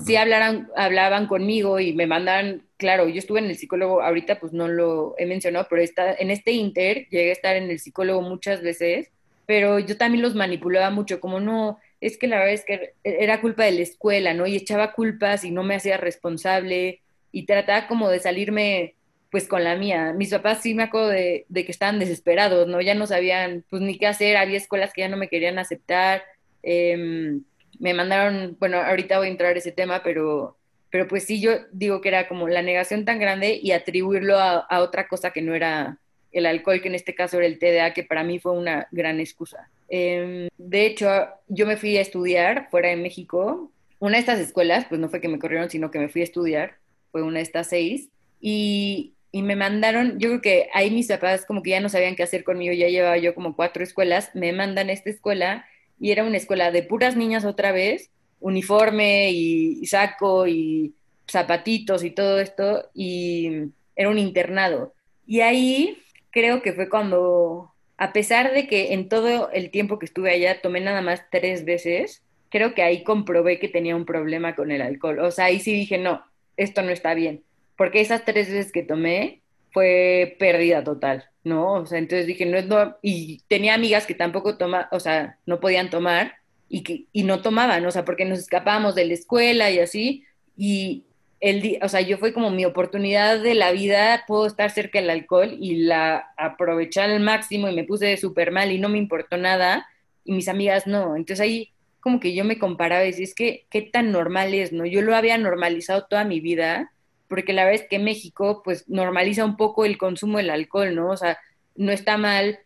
Sí 0.05 0.15
hablaran, 0.15 0.69
hablaban 0.75 1.27
conmigo 1.27 1.79
y 1.79 1.93
me 1.93 2.07
mandaban, 2.07 2.63
claro, 2.77 3.09
yo 3.09 3.19
estuve 3.19 3.39
en 3.39 3.45
el 3.45 3.57
psicólogo, 3.57 4.01
ahorita 4.01 4.39
pues 4.39 4.53
no 4.53 4.69
lo 4.69 5.15
he 5.17 5.25
mencionado, 5.25 5.67
pero 5.69 5.81
está, 5.81 6.13
en 6.13 6.31
este 6.31 6.51
inter 6.51 7.07
llegué 7.09 7.29
a 7.29 7.33
estar 7.33 7.55
en 7.57 7.69
el 7.69 7.79
psicólogo 7.79 8.21
muchas 8.21 8.61
veces 8.61 9.11
pero 9.51 9.79
yo 9.79 9.97
también 9.97 10.21
los 10.21 10.33
manipulaba 10.33 10.91
mucho, 10.91 11.19
como 11.19 11.41
no, 11.41 11.77
es 12.01 12.17
que 12.17 12.27
la 12.27 12.37
verdad 12.39 12.53
es 12.53 12.65
que 12.65 12.93
era 13.03 13.39
culpa 13.41 13.63
de 13.63 13.71
la 13.71 13.81
escuela, 13.81 14.33
¿no? 14.33 14.47
Y 14.47 14.55
echaba 14.55 14.93
culpas 14.93 15.43
y 15.43 15.51
no 15.51 15.63
me 15.63 15.75
hacía 15.75 15.97
responsable 15.97 16.99
y 17.31 17.45
trataba 17.45 17.87
como 17.87 18.09
de 18.09 18.19
salirme 18.19 18.95
pues 19.29 19.47
con 19.47 19.63
la 19.63 19.75
mía. 19.75 20.11
Mis 20.13 20.31
papás 20.31 20.61
sí 20.61 20.73
me 20.73 20.83
acuerdo 20.83 21.09
de, 21.09 21.45
que 21.53 21.71
estaban 21.71 21.99
desesperados, 21.99 22.67
¿no? 22.67 22.81
Ya 22.81 22.95
no 22.95 23.07
sabían 23.07 23.63
pues 23.69 23.81
ni 23.81 23.97
qué 23.97 24.07
hacer, 24.07 24.35
había 24.35 24.57
escuelas 24.57 24.91
que 24.93 25.01
ya 25.01 25.09
no 25.09 25.15
me 25.15 25.29
querían 25.29 25.59
aceptar. 25.59 26.23
Em, 26.63 27.43
me 27.79 27.93
mandaron, 27.93 28.57
bueno, 28.59 28.81
ahorita 28.81 29.19
voy 29.19 29.27
a 29.27 29.31
entrar 29.31 29.55
a 29.55 29.59
ese 29.59 29.71
tema, 29.71 30.01
pero, 30.03 30.57
pero 30.89 31.07
pues 31.07 31.23
sí, 31.23 31.39
yo 31.39 31.51
digo 31.71 32.01
que 32.01 32.09
era 32.09 32.27
como 32.27 32.49
la 32.49 32.61
negación 32.61 33.05
tan 33.05 33.19
grande 33.19 33.59
y 33.61 33.71
atribuirlo 33.71 34.37
a 34.39 34.81
otra 34.81 35.07
cosa 35.07 35.31
que 35.31 35.41
no 35.41 35.55
era, 35.55 35.97
el 36.31 36.45
alcohol, 36.45 36.81
que 36.81 36.87
en 36.87 36.95
este 36.95 37.15
caso 37.15 37.37
era 37.37 37.45
el 37.45 37.59
TDA, 37.59 37.93
que 37.93 38.03
para 38.03 38.23
mí 38.23 38.39
fue 38.39 38.53
una 38.53 38.87
gran 38.91 39.19
excusa. 39.19 39.69
Em, 39.93 40.47
de 40.57 40.85
hecho, 40.85 41.09
yo 41.49 41.67
me 41.67 41.75
fui 41.75 41.97
a 41.97 42.01
estudiar 42.01 42.69
fuera 42.71 42.89
de 42.89 42.95
México. 42.95 43.71
Una 43.99 44.13
de 44.13 44.21
estas 44.21 44.39
escuelas, 44.39 44.85
pues 44.87 45.01
no 45.01 45.09
fue 45.09 45.19
que 45.19 45.27
me 45.27 45.37
corrieron, 45.37 45.69
sino 45.69 45.91
que 45.91 45.99
me 45.99 46.07
fui 46.07 46.21
a 46.21 46.23
estudiar, 46.23 46.77
fue 47.11 47.23
una 47.23 47.39
de 47.39 47.43
estas 47.43 47.67
seis. 47.67 48.09
Y, 48.39 49.13
me 49.33 49.55
mandaron, 49.55 50.17
yo 50.19 50.29
creo 50.29 50.41
que 50.41 50.69
ahí 50.73 50.91
mis 50.91 51.07
papás 51.07 51.45
como 51.45 51.61
que 51.61 51.71
ya 51.71 51.79
no 51.81 51.89
sabían 51.89 52.15
qué 52.15 52.23
hacer 52.23 52.43
conmigo, 52.43 52.73
ya 52.73 52.87
llevaba 52.87 53.17
yo 53.17 53.33
como 53.35 53.55
cuatro 53.55 53.83
escuelas, 53.83 54.31
me 54.33 54.51
mandan 54.51 54.89
a 54.89 54.93
esta 54.93 55.09
escuela 55.09 55.65
y 55.99 56.11
era 56.11 56.25
una 56.25 56.35
escuela 56.35 56.71
de 56.71 56.83
puras 56.83 57.15
niñas 57.15 57.45
otra 57.45 57.71
vez, 57.71 58.11
uniforme 58.41 59.31
y 59.31 59.85
saco 59.85 60.47
y 60.47 60.95
zapatitos 61.29 62.03
y 62.03 62.11
todo 62.11 62.39
esto, 62.41 62.89
y 62.93 63.71
era 63.95 64.09
un 64.09 64.19
internado. 64.19 64.93
Y 65.25 65.41
ahí 65.41 65.97
creo 66.31 66.61
que 66.61 66.73
fue 66.73 66.89
cuando, 66.89 67.71
a 68.01 68.13
pesar 68.13 68.51
de 68.51 68.65
que 68.65 68.93
en 68.93 69.09
todo 69.09 69.51
el 69.51 69.69
tiempo 69.69 69.99
que 69.99 70.07
estuve 70.07 70.31
allá 70.31 70.59
tomé 70.59 70.81
nada 70.81 71.03
más 71.03 71.21
tres 71.29 71.65
veces, 71.65 72.23
creo 72.49 72.73
que 72.73 72.81
ahí 72.81 73.03
comprobé 73.03 73.59
que 73.59 73.69
tenía 73.69 73.95
un 73.95 74.05
problema 74.05 74.55
con 74.55 74.71
el 74.71 74.81
alcohol. 74.81 75.19
O 75.19 75.29
sea, 75.29 75.45
ahí 75.45 75.59
sí 75.59 75.71
dije, 75.71 75.99
no, 75.99 76.25
esto 76.57 76.81
no 76.81 76.89
está 76.89 77.13
bien. 77.13 77.43
Porque 77.77 78.01
esas 78.01 78.25
tres 78.25 78.49
veces 78.49 78.71
que 78.71 78.81
tomé 78.81 79.43
fue 79.69 80.35
pérdida 80.39 80.83
total, 80.83 81.25
¿no? 81.43 81.73
O 81.73 81.85
sea, 81.85 81.99
entonces 81.99 82.25
dije, 82.25 82.47
no 82.47 82.57
es 82.57 82.65
no. 82.65 82.97
Y 83.03 83.43
tenía 83.47 83.75
amigas 83.75 84.07
que 84.07 84.15
tampoco 84.15 84.57
tomaban, 84.57 84.87
o 84.91 84.99
sea, 84.99 85.37
no 85.45 85.59
podían 85.59 85.91
tomar 85.91 86.37
y, 86.69 86.81
que, 86.81 87.05
y 87.13 87.21
no 87.21 87.43
tomaban, 87.43 87.85
o 87.85 87.91
sea, 87.91 88.03
porque 88.03 88.25
nos 88.25 88.39
escapábamos 88.39 88.95
de 88.95 89.05
la 89.05 89.13
escuela 89.13 89.69
y 89.69 89.77
así. 89.77 90.25
Y, 90.57 91.03
el 91.41 91.79
o 91.81 91.89
sea, 91.89 92.01
yo 92.01 92.19
fue 92.19 92.33
como 92.33 92.51
mi 92.51 92.65
oportunidad 92.65 93.41
de 93.41 93.55
la 93.55 93.71
vida, 93.71 94.23
puedo 94.27 94.45
estar 94.45 94.69
cerca 94.69 94.99
del 94.99 95.09
alcohol 95.09 95.57
y 95.59 95.75
la 95.83 96.31
aproveché 96.37 97.01
al 97.01 97.19
máximo 97.19 97.67
y 97.67 97.75
me 97.75 97.83
puse 97.83 98.15
súper 98.17 98.51
mal 98.51 98.71
y 98.71 98.79
no 98.79 98.89
me 98.89 98.99
importó 98.99 99.37
nada 99.37 99.87
y 100.23 100.33
mis 100.33 100.47
amigas 100.47 100.85
no. 100.85 101.15
Entonces 101.15 101.41
ahí 101.41 101.71
como 101.99 102.19
que 102.19 102.35
yo 102.35 102.45
me 102.45 102.59
comparaba 102.59 103.03
y 103.03 103.07
decía, 103.07 103.25
es 103.25 103.35
que 103.35 103.65
qué 103.71 103.81
tan 103.81 104.11
normal 104.11 104.53
es, 104.53 104.71
¿no? 104.71 104.85
Yo 104.85 105.01
lo 105.01 105.15
había 105.15 105.37
normalizado 105.39 106.05
toda 106.07 106.23
mi 106.23 106.39
vida 106.39 106.91
porque 107.27 107.53
la 107.53 107.65
verdad 107.65 107.81
es 107.81 107.89
que 107.89 107.97
México 107.97 108.61
pues 108.63 108.87
normaliza 108.87 109.43
un 109.43 109.57
poco 109.57 109.83
el 109.85 109.97
consumo 109.97 110.37
del 110.37 110.51
alcohol, 110.51 110.93
¿no? 110.93 111.09
O 111.09 111.17
sea, 111.17 111.39
no 111.75 111.91
está 111.91 112.17
mal, 112.17 112.59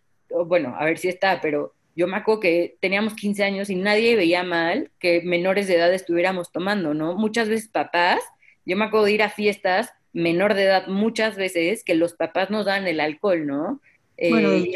bueno, 0.47 0.75
a 0.77 0.83
ver 0.83 0.97
si 0.97 1.07
está, 1.07 1.39
pero 1.39 1.73
yo 1.95 2.07
me 2.07 2.17
acuerdo 2.17 2.41
que 2.41 2.75
teníamos 2.81 3.13
15 3.13 3.43
años 3.45 3.69
y 3.69 3.75
nadie 3.75 4.17
veía 4.17 4.43
mal 4.43 4.91
que 4.99 5.21
menores 5.21 5.67
de 5.67 5.75
edad 5.75 5.93
estuviéramos 5.93 6.51
tomando, 6.51 6.93
¿no? 6.93 7.15
Muchas 7.15 7.47
veces 7.47 7.69
papás 7.69 8.19
yo 8.65 8.77
me 8.77 8.85
acuerdo 8.85 9.05
de 9.05 9.13
ir 9.13 9.23
a 9.23 9.29
fiestas 9.29 9.91
menor 10.13 10.53
de 10.53 10.63
edad 10.63 10.87
muchas 10.87 11.35
veces 11.35 11.83
que 11.83 11.93
los 11.93 12.13
papás 12.13 12.49
nos 12.49 12.65
dan 12.65 12.87
el 12.87 12.99
alcohol, 12.99 13.45
¿no? 13.45 13.81
Bueno, 14.17 14.53
eh, 14.53 14.73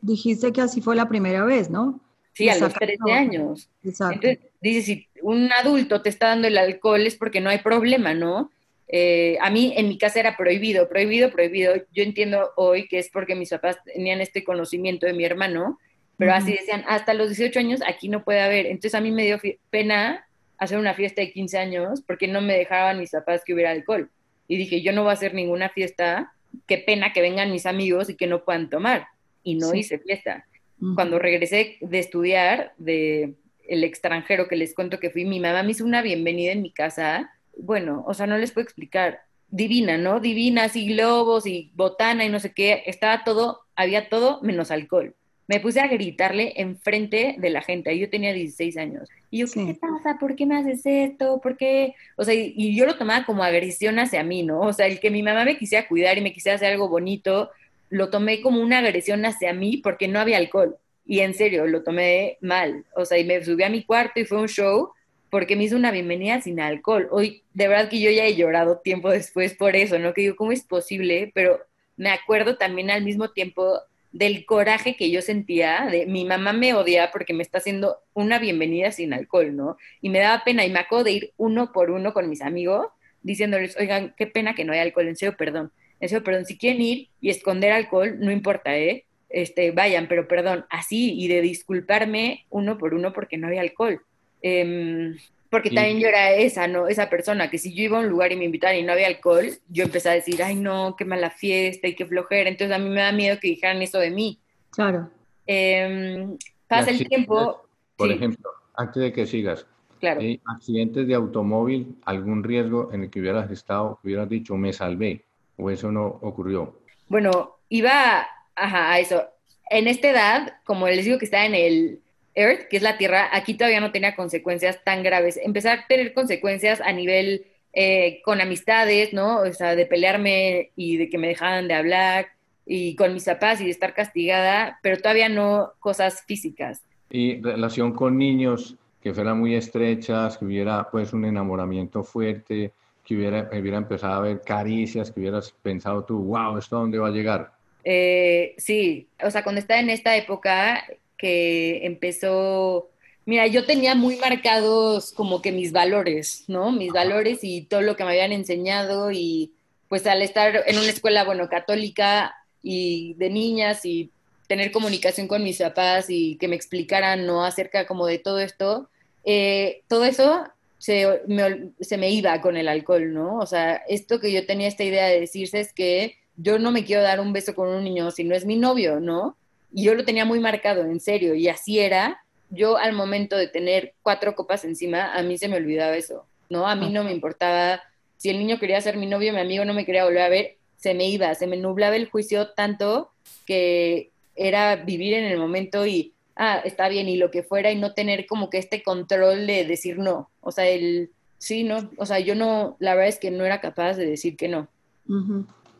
dijiste 0.00 0.52
que 0.52 0.60
así 0.60 0.80
fue 0.80 0.94
la 0.94 1.08
primera 1.08 1.44
vez, 1.44 1.68
¿no? 1.68 2.00
Sí, 2.32 2.48
a 2.48 2.56
los 2.56 2.72
13 2.72 3.12
años. 3.12 3.68
Exacto. 3.82 4.14
Entonces, 4.14 4.52
dices, 4.60 4.84
si 4.84 5.08
un 5.22 5.50
adulto 5.52 6.00
te 6.00 6.08
está 6.08 6.28
dando 6.28 6.46
el 6.46 6.56
alcohol 6.56 7.04
es 7.04 7.16
porque 7.16 7.40
no 7.40 7.50
hay 7.50 7.58
problema, 7.58 8.14
¿no? 8.14 8.52
Eh, 8.86 9.36
a 9.40 9.50
mí 9.50 9.74
en 9.76 9.88
mi 9.88 9.98
casa 9.98 10.20
era 10.20 10.36
prohibido, 10.36 10.88
prohibido, 10.88 11.30
prohibido. 11.30 11.74
Yo 11.92 12.04
entiendo 12.04 12.52
hoy 12.56 12.86
que 12.86 13.00
es 13.00 13.10
porque 13.10 13.34
mis 13.34 13.50
papás 13.50 13.78
tenían 13.84 14.20
este 14.20 14.44
conocimiento 14.44 15.06
de 15.06 15.12
mi 15.12 15.24
hermano, 15.24 15.78
pero 16.16 16.32
así 16.32 16.52
decían, 16.52 16.84
hasta 16.88 17.14
los 17.14 17.28
18 17.28 17.58
años 17.58 17.80
aquí 17.86 18.08
no 18.08 18.24
puede 18.24 18.40
haber. 18.40 18.66
Entonces 18.66 18.94
a 18.94 19.00
mí 19.00 19.10
me 19.10 19.24
dio 19.24 19.38
pena 19.70 20.27
hacer 20.58 20.78
una 20.78 20.94
fiesta 20.94 21.22
de 21.22 21.32
15 21.32 21.58
años 21.58 22.02
porque 22.06 22.28
no 22.28 22.40
me 22.40 22.56
dejaban 22.56 22.98
mis 22.98 23.10
papás 23.10 23.42
que 23.44 23.54
hubiera 23.54 23.70
alcohol. 23.70 24.10
Y 24.48 24.56
dije, 24.56 24.82
yo 24.82 24.92
no 24.92 25.02
voy 25.02 25.10
a 25.10 25.14
hacer 25.14 25.34
ninguna 25.34 25.68
fiesta, 25.68 26.32
qué 26.66 26.78
pena 26.78 27.12
que 27.12 27.20
vengan 27.20 27.52
mis 27.52 27.66
amigos 27.66 28.10
y 28.10 28.16
que 28.16 28.26
no 28.26 28.44
puedan 28.44 28.68
tomar. 28.68 29.06
Y 29.42 29.54
no 29.54 29.74
hice 29.74 29.98
fiesta. 29.98 30.46
Cuando 30.94 31.18
regresé 31.18 31.76
de 31.80 31.98
estudiar, 31.98 32.72
de 32.76 33.34
el 33.66 33.84
extranjero 33.84 34.48
que 34.48 34.56
les 34.56 34.74
cuento 34.74 35.00
que 35.00 35.10
fui, 35.10 35.24
mi 35.24 35.40
mamá 35.40 35.62
me 35.62 35.72
hizo 35.72 35.84
una 35.84 36.02
bienvenida 36.02 36.52
en 36.52 36.62
mi 36.62 36.72
casa. 36.72 37.30
Bueno, 37.56 38.04
o 38.06 38.14
sea, 38.14 38.26
no 38.26 38.38
les 38.38 38.52
puedo 38.52 38.64
explicar. 38.64 39.20
Divina, 39.48 39.96
¿no? 39.96 40.20
Divina, 40.20 40.64
así 40.64 40.86
globos 40.86 41.46
y 41.46 41.72
botana 41.74 42.24
y 42.24 42.28
no 42.28 42.40
sé 42.40 42.52
qué. 42.52 42.82
Estaba 42.86 43.24
todo, 43.24 43.60
había 43.74 44.08
todo 44.08 44.40
menos 44.42 44.70
alcohol 44.70 45.14
me 45.48 45.60
puse 45.60 45.80
a 45.80 45.88
gritarle 45.88 46.52
enfrente 46.56 47.36
de 47.38 47.50
la 47.50 47.62
gente. 47.62 47.98
Yo 47.98 48.10
tenía 48.10 48.34
16 48.34 48.76
años. 48.76 49.08
Y 49.30 49.38
yo, 49.38 49.46
¿qué 49.46 49.74
pasa? 49.74 50.18
¿Por 50.20 50.36
qué 50.36 50.44
me 50.44 50.56
haces 50.56 50.82
esto? 50.84 51.40
¿Por 51.42 51.56
qué? 51.56 51.94
O 52.16 52.24
sea, 52.24 52.34
y, 52.34 52.76
yo 52.76 52.84
lo 52.84 52.98
tomaba 52.98 53.24
como 53.24 53.42
agresión 53.42 53.98
hacia 53.98 54.22
mí, 54.22 54.42
¿no? 54.42 54.60
O 54.60 54.72
sea, 54.74 54.86
el 54.86 55.00
que 55.00 55.10
mi 55.10 55.22
mamá 55.22 55.46
me 55.46 55.56
quisiera 55.56 55.88
cuidar 55.88 56.18
y 56.18 56.20
me 56.20 56.34
quisiera 56.34 56.56
hacer 56.56 56.72
algo 56.72 56.90
bonito, 56.90 57.50
lo 57.88 58.10
tomé 58.10 58.42
como 58.42 58.60
una 58.60 58.78
agresión 58.78 59.24
hacia 59.24 59.54
mí 59.54 59.78
porque 59.78 60.06
no 60.06 60.20
había 60.20 60.36
alcohol. 60.36 60.76
Y 61.06 61.20
en 61.20 61.32
serio, 61.32 61.66
lo 61.66 61.82
tomé 61.82 62.36
mal. 62.42 62.84
O 62.94 63.06
sea, 63.06 63.16
y 63.16 63.24
me 63.24 63.42
subí 63.42 63.62
a 63.62 63.70
mi 63.70 63.84
cuarto 63.84 64.20
y 64.20 64.26
fue 64.26 64.38
un 64.38 64.48
show 64.48 64.92
porque 65.30 65.56
me 65.56 65.64
hizo 65.64 65.76
una 65.76 65.90
bienvenida 65.90 66.42
sin 66.42 66.60
alcohol. 66.60 67.08
Hoy, 67.10 67.42
de 67.54 67.68
verdad 67.68 67.88
que 67.88 68.00
yo 68.00 68.10
ya 68.10 68.26
he 68.26 68.36
llorado 68.36 68.80
tiempo 68.80 69.08
después 69.08 69.54
por 69.54 69.76
eso, 69.76 69.98
¿no? 69.98 70.12
Que 70.12 70.22
digo, 70.22 70.36
¿cómo 70.36 70.52
es 70.52 70.62
posible? 70.62 71.32
Pero 71.34 71.58
me 71.96 72.10
acuerdo 72.10 72.58
también 72.58 72.90
al 72.90 73.02
mismo 73.02 73.30
tiempo 73.30 73.80
del 74.12 74.46
coraje 74.46 74.96
que 74.96 75.10
yo 75.10 75.22
sentía, 75.22 75.86
de 75.90 76.06
mi 76.06 76.24
mamá 76.24 76.52
me 76.52 76.74
odia 76.74 77.10
porque 77.12 77.34
me 77.34 77.42
está 77.42 77.58
haciendo 77.58 77.98
una 78.14 78.38
bienvenida 78.38 78.90
sin 78.90 79.12
alcohol, 79.12 79.54
¿no? 79.54 79.76
Y 80.00 80.08
me 80.08 80.18
daba 80.20 80.44
pena 80.44 80.64
y 80.64 80.70
me 80.70 80.78
acuerdo 80.78 81.04
de 81.04 81.12
ir 81.12 81.32
uno 81.36 81.72
por 81.72 81.90
uno 81.90 82.12
con 82.12 82.28
mis 82.28 82.42
amigos 82.42 82.86
diciéndoles, 83.22 83.76
oigan, 83.76 84.14
qué 84.16 84.26
pena 84.26 84.54
que 84.54 84.64
no 84.64 84.72
hay 84.72 84.78
alcohol, 84.78 85.08
en 85.08 85.16
serio, 85.16 85.36
perdón, 85.36 85.72
en 86.00 86.08
serio, 86.08 86.24
perdón, 86.24 86.46
si 86.46 86.56
quieren 86.56 86.80
ir 86.80 87.08
y 87.20 87.30
esconder 87.30 87.72
alcohol, 87.72 88.16
no 88.18 88.30
importa, 88.30 88.76
¿eh? 88.78 89.04
Este, 89.28 89.72
vayan, 89.72 90.08
pero 90.08 90.26
perdón, 90.26 90.64
así 90.70 91.12
y 91.20 91.28
de 91.28 91.42
disculparme 91.42 92.46
uno 92.48 92.78
por 92.78 92.94
uno 92.94 93.12
porque 93.12 93.36
no 93.36 93.48
había 93.48 93.60
alcohol. 93.60 94.00
Em, 94.40 95.16
porque 95.50 95.70
también 95.70 95.98
yo 95.98 96.08
era 96.08 96.32
esa, 96.32 96.68
¿no? 96.68 96.88
Esa 96.88 97.08
persona 97.08 97.50
que 97.50 97.58
si 97.58 97.72
yo 97.74 97.84
iba 97.84 97.98
a 97.98 98.00
un 98.02 98.08
lugar 98.08 98.32
y 98.32 98.36
me 98.36 98.44
invitaban 98.44 98.76
y 98.76 98.82
no 98.82 98.92
había 98.92 99.06
alcohol, 99.06 99.46
yo 99.68 99.84
empecé 99.84 100.10
a 100.10 100.12
decir, 100.12 100.42
ay, 100.42 100.56
no, 100.56 100.94
qué 100.96 101.06
mala 101.06 101.30
fiesta 101.30 101.88
y 101.88 101.94
qué 101.94 102.04
flojera. 102.04 102.50
Entonces 102.50 102.76
a 102.76 102.78
mí 102.78 102.90
me 102.90 103.00
da 103.00 103.12
miedo 103.12 103.38
que 103.40 103.48
dijeran 103.48 103.80
eso 103.80 103.98
de 103.98 104.10
mí. 104.10 104.38
Claro. 104.70 105.10
Em, 105.46 106.36
pasa 106.66 106.90
el 106.90 107.08
tiempo. 107.08 107.62
Por 107.96 108.12
ejemplo, 108.12 108.50
antes 108.76 109.02
de 109.02 109.12
que 109.12 109.26
sigas, 109.26 109.66
claro. 110.00 110.20
accidentes 110.44 111.06
de 111.06 111.14
automóvil, 111.14 111.96
algún 112.04 112.44
riesgo 112.44 112.90
en 112.92 113.04
el 113.04 113.10
que 113.10 113.20
hubieras 113.20 113.50
estado, 113.50 113.98
hubieras 114.04 114.28
dicho, 114.28 114.54
me 114.56 114.74
salvé, 114.74 115.24
o 115.56 115.70
eso 115.70 115.90
no 115.90 116.06
ocurrió. 116.06 116.78
Bueno, 117.08 117.56
iba 117.70 118.26
a 118.54 118.98
eso. 119.00 119.24
En 119.70 119.88
esta 119.88 120.10
edad, 120.10 120.52
como 120.64 120.86
les 120.88 121.06
digo 121.06 121.18
que 121.18 121.24
está 121.24 121.46
en 121.46 121.54
el 121.54 122.00
Earth, 122.34 122.68
que 122.68 122.76
es 122.76 122.82
la 122.82 122.98
Tierra, 122.98 123.28
aquí 123.32 123.54
todavía 123.54 123.80
no 123.80 123.92
tenía 123.92 124.14
consecuencias 124.14 124.82
tan 124.84 125.02
graves. 125.02 125.38
Empezar 125.42 125.78
a 125.78 125.86
tener 125.86 126.12
consecuencias 126.12 126.80
a 126.80 126.92
nivel 126.92 127.46
eh, 127.72 128.20
con 128.24 128.40
amistades, 128.40 129.12
¿no? 129.12 129.40
O 129.40 129.52
sea, 129.52 129.76
de 129.76 129.86
pelearme 129.86 130.70
y 130.76 130.96
de 130.96 131.08
que 131.08 131.18
me 131.18 131.28
dejaran 131.28 131.68
de 131.68 131.74
hablar 131.74 132.28
y 132.64 132.94
con 132.96 133.14
mis 133.14 133.24
papás 133.24 133.60
y 133.60 133.64
de 133.64 133.70
estar 133.70 133.94
castigada, 133.94 134.78
pero 134.82 134.98
todavía 134.98 135.28
no 135.28 135.72
cosas 135.78 136.22
físicas. 136.26 136.82
Y 137.10 137.40
relación 137.40 137.92
con 137.92 138.18
niños 138.18 138.76
que 139.02 139.14
fueran 139.14 139.38
muy 139.38 139.54
estrechas, 139.54 140.38
que 140.38 140.44
hubiera 140.44 140.88
pues 140.90 141.12
un 141.12 141.24
enamoramiento 141.24 142.02
fuerte, 142.02 142.72
que 143.04 143.16
hubiera, 143.16 143.48
hubiera 143.52 143.78
empezado 143.78 144.14
a 144.14 144.20
ver 144.20 144.42
caricias, 144.42 145.10
que 145.10 145.20
hubieras 145.20 145.54
pensado 145.62 146.04
tú, 146.04 146.18
wow, 146.24 146.58
¿esto 146.58 146.76
a 146.76 146.80
dónde 146.80 146.98
va 146.98 147.08
a 147.08 147.12
llegar? 147.12 147.52
Eh, 147.84 148.54
sí, 148.58 149.08
o 149.22 149.30
sea, 149.30 149.42
cuando 149.42 149.60
estaba 149.60 149.80
en 149.80 149.88
esta 149.88 150.14
época, 150.16 150.84
que 151.18 151.84
empezó, 151.84 152.88
mira, 153.26 153.46
yo 153.46 153.66
tenía 153.66 153.94
muy 153.94 154.16
marcados 154.16 155.12
como 155.12 155.42
que 155.42 155.52
mis 155.52 155.72
valores, 155.72 156.44
¿no? 156.46 156.72
Mis 156.72 156.92
valores 156.92 157.40
y 157.42 157.62
todo 157.62 157.82
lo 157.82 157.96
que 157.96 158.04
me 158.04 158.10
habían 158.10 158.32
enseñado 158.32 159.10
y 159.10 159.52
pues 159.88 160.06
al 160.06 160.22
estar 160.22 160.64
en 160.66 160.78
una 160.78 160.88
escuela, 160.88 161.24
bueno, 161.24 161.48
católica 161.48 162.34
y 162.62 163.14
de 163.14 163.30
niñas 163.30 163.84
y 163.84 164.10
tener 164.46 164.70
comunicación 164.72 165.28
con 165.28 165.44
mis 165.44 165.58
papás 165.58 166.06
y 166.08 166.36
que 166.36 166.48
me 166.48 166.56
explicaran, 166.56 167.26
¿no? 167.26 167.44
Acerca 167.44 167.86
como 167.86 168.06
de 168.06 168.18
todo 168.18 168.38
esto, 168.38 168.88
eh, 169.24 169.82
todo 169.88 170.04
eso 170.04 170.44
se 170.78 171.22
me, 171.26 171.70
se 171.80 171.98
me 171.98 172.10
iba 172.10 172.40
con 172.40 172.56
el 172.56 172.68
alcohol, 172.68 173.12
¿no? 173.12 173.38
O 173.38 173.46
sea, 173.46 173.76
esto 173.88 174.20
que 174.20 174.32
yo 174.32 174.46
tenía 174.46 174.68
esta 174.68 174.84
idea 174.84 175.06
de 175.06 175.20
decirse 175.20 175.60
es 175.60 175.72
que 175.72 176.16
yo 176.36 176.58
no 176.58 176.70
me 176.70 176.84
quiero 176.84 177.02
dar 177.02 177.20
un 177.20 177.32
beso 177.32 177.54
con 177.54 177.68
un 177.68 177.84
niño 177.84 178.10
si 178.10 178.24
no 178.24 178.34
es 178.34 178.46
mi 178.46 178.56
novio, 178.56 179.00
¿no? 179.00 179.36
Y 179.72 179.84
yo 179.84 179.94
lo 179.94 180.04
tenía 180.04 180.24
muy 180.24 180.40
marcado, 180.40 180.82
en 180.82 181.00
serio, 181.00 181.34
y 181.34 181.48
así 181.48 181.78
era. 181.78 182.22
Yo 182.50 182.78
al 182.78 182.92
momento 182.92 183.36
de 183.36 183.48
tener 183.48 183.94
cuatro 184.02 184.34
copas 184.34 184.64
encima, 184.64 185.14
a 185.14 185.22
mí 185.22 185.36
se 185.36 185.48
me 185.48 185.56
olvidaba 185.56 185.96
eso, 185.96 186.26
¿no? 186.48 186.66
A 186.66 186.74
mí 186.74 186.90
no 186.90 187.04
me 187.04 187.12
importaba 187.12 187.82
si 188.18 188.30
el 188.30 188.38
niño 188.38 188.58
quería 188.58 188.80
ser 188.80 188.96
mi 188.96 189.06
novio, 189.06 189.32
mi 189.32 189.40
amigo 189.40 189.64
no 189.64 189.72
me 189.72 189.86
quería 189.86 190.04
volver 190.04 190.22
a 190.22 190.28
ver, 190.28 190.56
se 190.76 190.92
me 190.92 191.08
iba, 191.08 191.34
se 191.34 191.46
me 191.46 191.56
nublaba 191.56 191.96
el 191.96 192.10
juicio 192.10 192.48
tanto 192.50 193.10
que 193.46 194.10
era 194.34 194.76
vivir 194.76 195.14
en 195.14 195.24
el 195.24 195.38
momento 195.38 195.86
y, 195.86 196.12
ah, 196.36 196.60
está 196.64 196.88
bien, 196.88 197.08
y 197.08 197.16
lo 197.16 197.30
que 197.30 197.42
fuera, 197.42 197.70
y 197.70 197.76
no 197.76 197.94
tener 197.94 198.26
como 198.26 198.50
que 198.50 198.58
este 198.58 198.82
control 198.82 199.46
de 199.46 199.64
decir 199.64 199.98
no. 199.98 200.30
O 200.40 200.52
sea, 200.52 200.66
el, 200.68 201.10
sí, 201.38 201.64
no, 201.64 201.90
o 201.96 202.06
sea, 202.06 202.18
yo 202.18 202.34
no, 202.34 202.76
la 202.80 202.94
verdad 202.94 203.08
es 203.08 203.18
que 203.18 203.30
no 203.30 203.44
era 203.44 203.60
capaz 203.60 203.94
de 203.94 204.06
decir 204.06 204.36
que 204.36 204.48
no. 204.48 204.68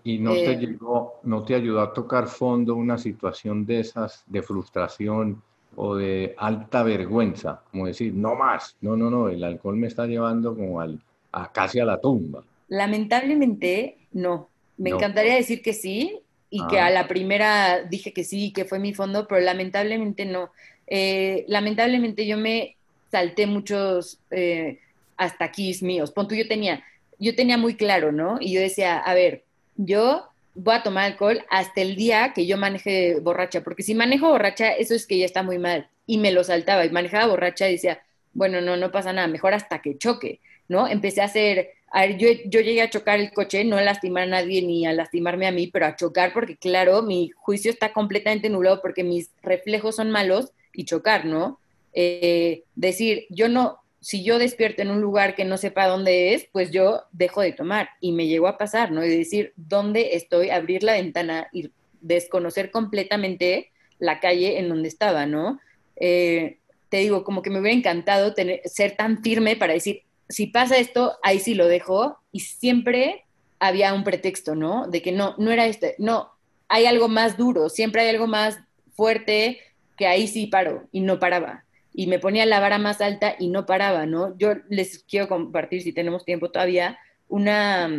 ¿Y 0.09 0.19
no, 0.19 0.33
te 0.33 0.53
eh, 0.53 0.57
llegó, 0.57 1.21
no 1.25 1.45
te 1.45 1.55
ayudó 1.55 1.83
a 1.83 1.93
tocar 1.93 2.29
fondo 2.29 2.75
una 2.75 2.97
situación 2.97 3.67
de 3.67 3.81
esas, 3.81 4.25
de 4.27 4.41
frustración 4.41 5.43
o 5.77 5.97
de 5.97 6.35
alta 6.39 6.83
vergüenza? 6.83 7.61
Como 7.71 7.89
decir, 7.89 8.15
no 8.15 8.35
más, 8.35 8.75
no, 8.81 8.97
no, 8.97 9.11
no, 9.11 9.29
el 9.29 9.45
alcohol 9.45 9.77
me 9.77 9.87
está 9.87 10.07
llevando 10.07 10.57
como 10.57 10.81
al, 10.81 10.99
a 11.31 11.53
casi 11.53 11.79
a 11.79 11.85
la 11.85 12.01
tumba. 12.01 12.43
Lamentablemente, 12.69 13.99
no. 14.13 14.49
Me 14.79 14.89
encantaría 14.89 15.35
decir 15.35 15.61
que 15.61 15.75
sí 15.75 16.19
y 16.49 16.67
que 16.69 16.81
ah. 16.81 16.87
a 16.87 16.91
la 16.91 17.07
primera 17.07 17.83
dije 17.83 18.15
que 18.15 18.25
sí, 18.25 18.51
que 18.51 18.65
fue 18.65 18.79
mi 18.79 18.95
fondo, 18.95 19.29
pero 19.29 19.43
lamentablemente 19.43 20.25
no. 20.25 20.53
Eh, 20.87 21.45
lamentablemente 21.49 22.27
yo 22.27 22.39
me 22.39 22.77
salté 23.11 23.47
muchos 23.47 24.21
eh, 24.31 24.79
hasta 25.19 25.45
aquí 25.45 25.77
míos. 25.83 26.13
Pon 26.13 26.29
yo 26.31 26.49
tenía, 26.49 26.83
yo 27.19 27.37
tenía 27.37 27.59
muy 27.59 27.75
claro, 27.75 28.11
¿no? 28.11 28.39
Y 28.41 28.55
yo 28.55 28.61
decía, 28.63 28.97
a 29.01 29.13
ver, 29.13 29.45
yo 29.79 30.29
voy 30.55 30.75
a 30.75 30.83
tomar 30.83 31.05
alcohol 31.05 31.45
hasta 31.49 31.81
el 31.81 31.97
día 31.97 32.33
que 32.35 32.47
yo 32.47 32.59
maneje 32.59 33.21
borracha, 33.21 33.63
porque 33.63 33.83
si 33.83 33.95
manejo 33.95 34.29
borracha, 34.29 34.73
eso 34.73 34.95
es 34.95 35.07
que 35.07 35.17
ya 35.17 35.25
está 35.25 35.43
muy 35.43 35.59
mal. 35.59 35.89
Y 36.05 36.19
me 36.19 36.33
lo 36.33 36.45
saltaba 36.45 36.85
y 36.85 36.91
manejaba 36.91 37.29
borracha 37.29 37.69
y 37.69 37.73
decía, 37.73 38.03
bueno, 38.33 38.61
no, 38.61 38.77
no 38.77 38.91
pasa 38.91 39.13
nada, 39.13 39.29
mejor 39.29 39.55
hasta 39.55 39.81
que 39.81 39.97
choque, 39.97 40.41
¿no? 40.69 40.89
Empecé 40.89 41.23
a 41.23 41.27
hacer, 41.27 41.71
a 41.93 42.03
ver, 42.03 42.19
yo, 42.19 42.29
yo 42.47 42.61
llegué 42.61 42.83
a 42.83 42.91
chocar 42.91 43.21
el 43.21 43.33
coche, 43.33 43.65
no 43.65 43.77
a 43.77 43.83
lastimar 43.83 44.25
a 44.25 44.27
nadie 44.27 44.61
ni 44.63 44.85
a 44.85 44.93
lastimarme 44.93 45.47
a 45.47 45.53
mí, 45.53 45.69
pero 45.69 45.87
a 45.87 45.97
chocar 45.97 46.33
porque, 46.33 46.57
claro, 46.57 47.03
mi 47.03 47.31
juicio 47.37 47.71
está 47.71 47.93
completamente 47.93 48.51
nublado 48.51 48.83
porque 48.83 49.05
mis 49.05 49.31
reflejos 49.43 49.97
son 49.97 50.11
malos 50.11 50.51
y 50.73 50.85
chocar, 50.85 51.25
¿no? 51.25 51.61
Eh, 51.93 52.65
decir, 52.75 53.27
yo 53.31 53.49
no, 53.49 53.79
si 54.09 54.25
yo 54.25 54.39
despierto 54.39 54.81
en 54.81 54.91
un 54.91 55.03
lugar 55.03 55.35
que 55.35 55.45
no 55.45 55.59
sepa 55.59 55.87
dónde 55.87 56.33
es, 56.33 56.49
pues 56.51 56.71
yo 56.71 57.03
dejo 57.13 57.43
de 57.43 57.53
tomar. 57.53 57.91
Y 58.01 58.13
me 58.13 58.27
llegó 58.27 58.49
a 58.49 58.57
pasar, 58.57 58.91
¿no? 58.91 59.05
Y 59.05 59.09
decir 59.11 59.53
dónde 59.57 60.17
estoy, 60.17 60.49
abrir 60.49 60.83
la 60.83 60.95
ventana 60.95 61.49
y 61.53 61.73
desconocer 62.01 62.71
completamente 62.71 63.71
la 63.99 64.19
calle 64.19 64.61
en 64.61 64.71
donde 64.71 64.89
estaba, 64.89 65.27
¿no? 65.27 65.61
Eh, 65.97 66.57
te 66.89 66.97
digo, 66.97 67.23
como 67.23 67.43
que 67.43 67.51
me 67.51 67.61
hubiera 67.61 67.77
encantado 67.77 68.35
ser 68.65 68.97
tan 68.97 69.23
firme 69.23 69.57
para 69.57 69.75
decir, 69.75 70.05
si 70.27 70.47
pasa 70.47 70.79
esto, 70.79 71.19
ahí 71.23 71.39
sí 71.39 71.55
lo 71.55 71.69
dejo. 71.69 72.17
Y 72.33 72.41
siempre 72.41 73.27
había 73.59 73.93
un 73.93 74.05
pretexto, 74.05 74.55
¿no? 74.55 74.89
De 74.89 75.03
que 75.03 75.13
no, 75.13 75.35
no 75.37 75.51
era 75.51 75.67
este, 75.67 75.97
no, 75.99 76.31
hay 76.69 76.87
algo 76.87 77.09
más 77.09 77.37
duro, 77.37 77.69
siempre 77.69 78.01
hay 78.01 78.09
algo 78.09 78.27
más 78.27 78.59
fuerte 78.95 79.61
que 79.99 80.07
ahí 80.07 80.29
sí 80.29 80.47
paro 80.47 80.89
y 80.93 81.03
no 81.03 81.19
paraba 81.19 81.67
y 81.99 82.07
me 82.07 82.21
ponía 82.21 82.47
la 82.47 82.61
vara 82.61 82.79
más 82.79 83.01
alta 83.01 83.35
y 83.41 83.49
no 83.49 83.67
paraba, 83.67 84.07
¿no? 84.07 84.39
Yo 84.39 84.53
les 84.69 85.01
quiero 85.01 85.27
compartir, 85.27 85.83
si 85.83 85.93
tenemos 85.93 86.25
tiempo 86.25 86.49
todavía, 86.49 86.97
una, 87.27 87.91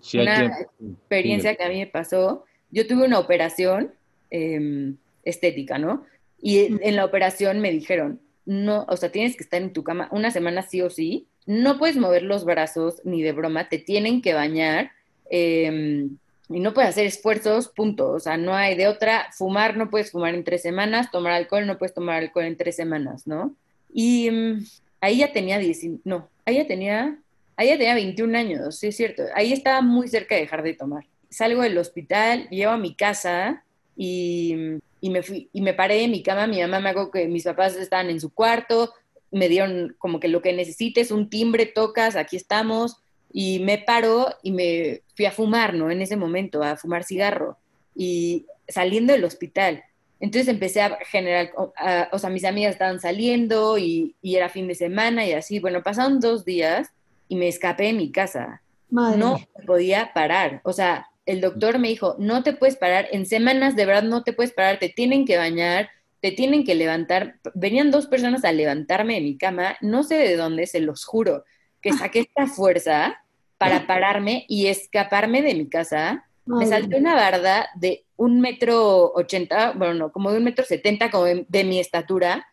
experiencia 0.00 1.56
que 1.56 1.64
a 1.64 1.68
mí 1.68 1.80
me 1.80 1.88
pasó. 1.88 2.44
Yo 2.70 2.86
tuve 2.86 3.04
una 3.04 3.18
operación 3.18 3.92
em, 4.30 4.96
estética, 5.24 5.76
¿no? 5.76 6.06
Y 6.40 6.68
en 6.86 6.94
la 6.94 7.04
operación 7.04 7.58
me 7.58 7.72
dijeron, 7.72 8.20
no, 8.46 8.86
o 8.88 8.96
sea, 8.96 9.10
tienes 9.10 9.36
que 9.36 9.42
estar 9.42 9.60
en 9.60 9.72
tu 9.72 9.82
cama 9.82 10.08
una 10.12 10.30
semana 10.30 10.62
sí 10.62 10.80
o 10.80 10.88
sí, 10.88 11.26
no 11.44 11.80
puedes 11.80 11.96
mover 11.96 12.22
los 12.22 12.44
brazos 12.44 13.02
ni 13.02 13.24
de 13.24 13.32
broma, 13.32 13.68
te 13.68 13.78
tienen 13.78 14.22
que 14.22 14.34
bañar. 14.34 14.92
Eh, 15.32 16.06
y 16.50 16.60
no 16.60 16.72
puedes 16.72 16.90
hacer 16.90 17.06
esfuerzos, 17.06 17.68
punto. 17.68 18.10
O 18.10 18.20
sea, 18.20 18.36
no 18.36 18.54
hay 18.54 18.74
de 18.74 18.88
otra. 18.88 19.28
Fumar 19.32 19.76
no 19.76 19.90
puedes 19.90 20.10
fumar 20.10 20.34
en 20.34 20.44
tres 20.44 20.62
semanas, 20.62 21.10
tomar 21.10 21.32
alcohol 21.32 21.66
no 21.66 21.78
puedes 21.78 21.94
tomar 21.94 22.16
alcohol 22.16 22.44
en 22.44 22.56
tres 22.56 22.76
semanas, 22.76 23.26
¿no? 23.26 23.54
Y 23.92 24.30
mm, 24.30 24.64
ahí 25.00 25.18
ya 25.18 25.32
tenía 25.32 25.58
10, 25.58 26.04
no, 26.04 26.28
ahí 26.44 26.56
ya 26.56 26.66
tenía, 26.66 27.18
ahí 27.56 27.68
ya 27.68 27.78
tenía 27.78 27.94
21 27.94 28.38
años, 28.38 28.78
sí 28.78 28.88
es 28.88 28.96
cierto. 28.96 29.24
Ahí 29.34 29.52
estaba 29.52 29.82
muy 29.82 30.08
cerca 30.08 30.34
de 30.34 30.42
dejar 30.42 30.62
de 30.62 30.74
tomar. 30.74 31.04
Salgo 31.30 31.62
del 31.62 31.76
hospital, 31.76 32.48
llego 32.48 32.70
a 32.70 32.78
mi 32.78 32.94
casa 32.94 33.64
y, 33.94 34.78
y 35.02 35.10
me 35.10 35.22
fui, 35.22 35.50
y 35.52 35.60
me 35.60 35.74
paré 35.74 36.04
en 36.04 36.10
mi 36.10 36.22
cama. 36.22 36.46
Mi 36.46 36.60
mamá 36.60 36.80
me 36.80 36.88
hago 36.88 37.10
que 37.10 37.28
mis 37.28 37.44
papás 37.44 37.76
estaban 37.76 38.08
en 38.08 38.20
su 38.20 38.32
cuarto, 38.32 38.94
me 39.30 39.50
dieron 39.50 39.94
como 39.98 40.18
que 40.18 40.28
lo 40.28 40.40
que 40.40 40.54
necesites, 40.54 41.10
un 41.10 41.28
timbre, 41.28 41.66
tocas, 41.66 42.16
aquí 42.16 42.36
estamos 42.36 42.96
y 43.40 43.60
me 43.60 43.78
paró 43.78 44.34
y 44.42 44.50
me 44.50 45.02
fui 45.14 45.24
a 45.24 45.30
fumar, 45.30 45.72
¿no? 45.72 45.92
En 45.92 46.02
ese 46.02 46.16
momento, 46.16 46.60
a 46.64 46.76
fumar 46.76 47.04
cigarro. 47.04 47.56
Y 47.94 48.46
saliendo 48.66 49.12
del 49.12 49.22
hospital. 49.22 49.84
Entonces 50.18 50.48
empecé 50.48 50.82
a 50.82 50.98
generar, 51.04 51.52
o 52.10 52.18
sea, 52.18 52.30
mis 52.30 52.44
amigas 52.44 52.72
estaban 52.72 52.98
saliendo 52.98 53.78
y, 53.78 54.16
era 54.24 54.48
fin 54.48 54.66
de 54.66 54.74
semana 54.74 55.24
y 55.24 55.34
así. 55.34 55.60
Bueno, 55.60 55.84
pasaron 55.84 56.18
dos 56.18 56.44
días 56.44 56.90
y 57.28 57.36
me 57.36 57.46
escapé 57.46 57.84
de 57.84 57.92
mi 57.92 58.10
casa. 58.10 58.60
No 58.90 59.38
podía 59.64 60.10
parar. 60.12 60.60
O 60.64 60.72
sea, 60.72 61.06
el 61.24 61.40
doctor 61.40 61.78
me 61.78 61.86
dijo, 61.86 62.16
no 62.18 62.42
te 62.42 62.54
puedes 62.54 62.74
parar, 62.74 63.06
en 63.12 63.24
semanas 63.24 63.76
de 63.76 63.86
verdad 63.86 64.02
no 64.02 64.24
te 64.24 64.32
puedes 64.32 64.50
parar, 64.50 64.80
te 64.80 64.88
tienen 64.88 65.24
que 65.24 65.36
bañar, 65.36 65.90
te 66.20 66.32
tienen 66.32 66.64
que 66.64 66.74
levantar. 66.74 67.36
Venían 67.54 67.92
dos 67.92 68.08
personas 68.08 68.44
a 68.44 68.50
levantarme 68.50 69.14
de 69.14 69.20
mi 69.20 69.38
cama, 69.38 69.76
no 69.80 70.02
sé 70.02 70.16
de 70.16 70.36
dónde, 70.36 70.66
se 70.66 70.80
los 70.80 71.04
juro 71.04 71.44
que 71.80 71.92
saqué 71.92 72.20
esta 72.20 72.48
fuerza 72.48 73.22
para 73.58 73.86
pararme 73.86 74.46
y 74.48 74.68
escaparme 74.68 75.42
de 75.42 75.54
mi 75.54 75.68
casa. 75.68 76.24
Me 76.46 76.66
salté 76.66 76.96
una 76.96 77.14
barda 77.14 77.68
de 77.74 78.06
un 78.16 78.40
metro 78.40 79.12
ochenta, 79.12 79.72
bueno, 79.72 79.94
no, 79.94 80.12
como 80.12 80.30
de 80.30 80.38
un 80.38 80.44
metro 80.44 80.64
setenta, 80.64 81.10
como 81.10 81.24
de, 81.24 81.64
mi 81.64 81.78
estatura, 81.78 82.46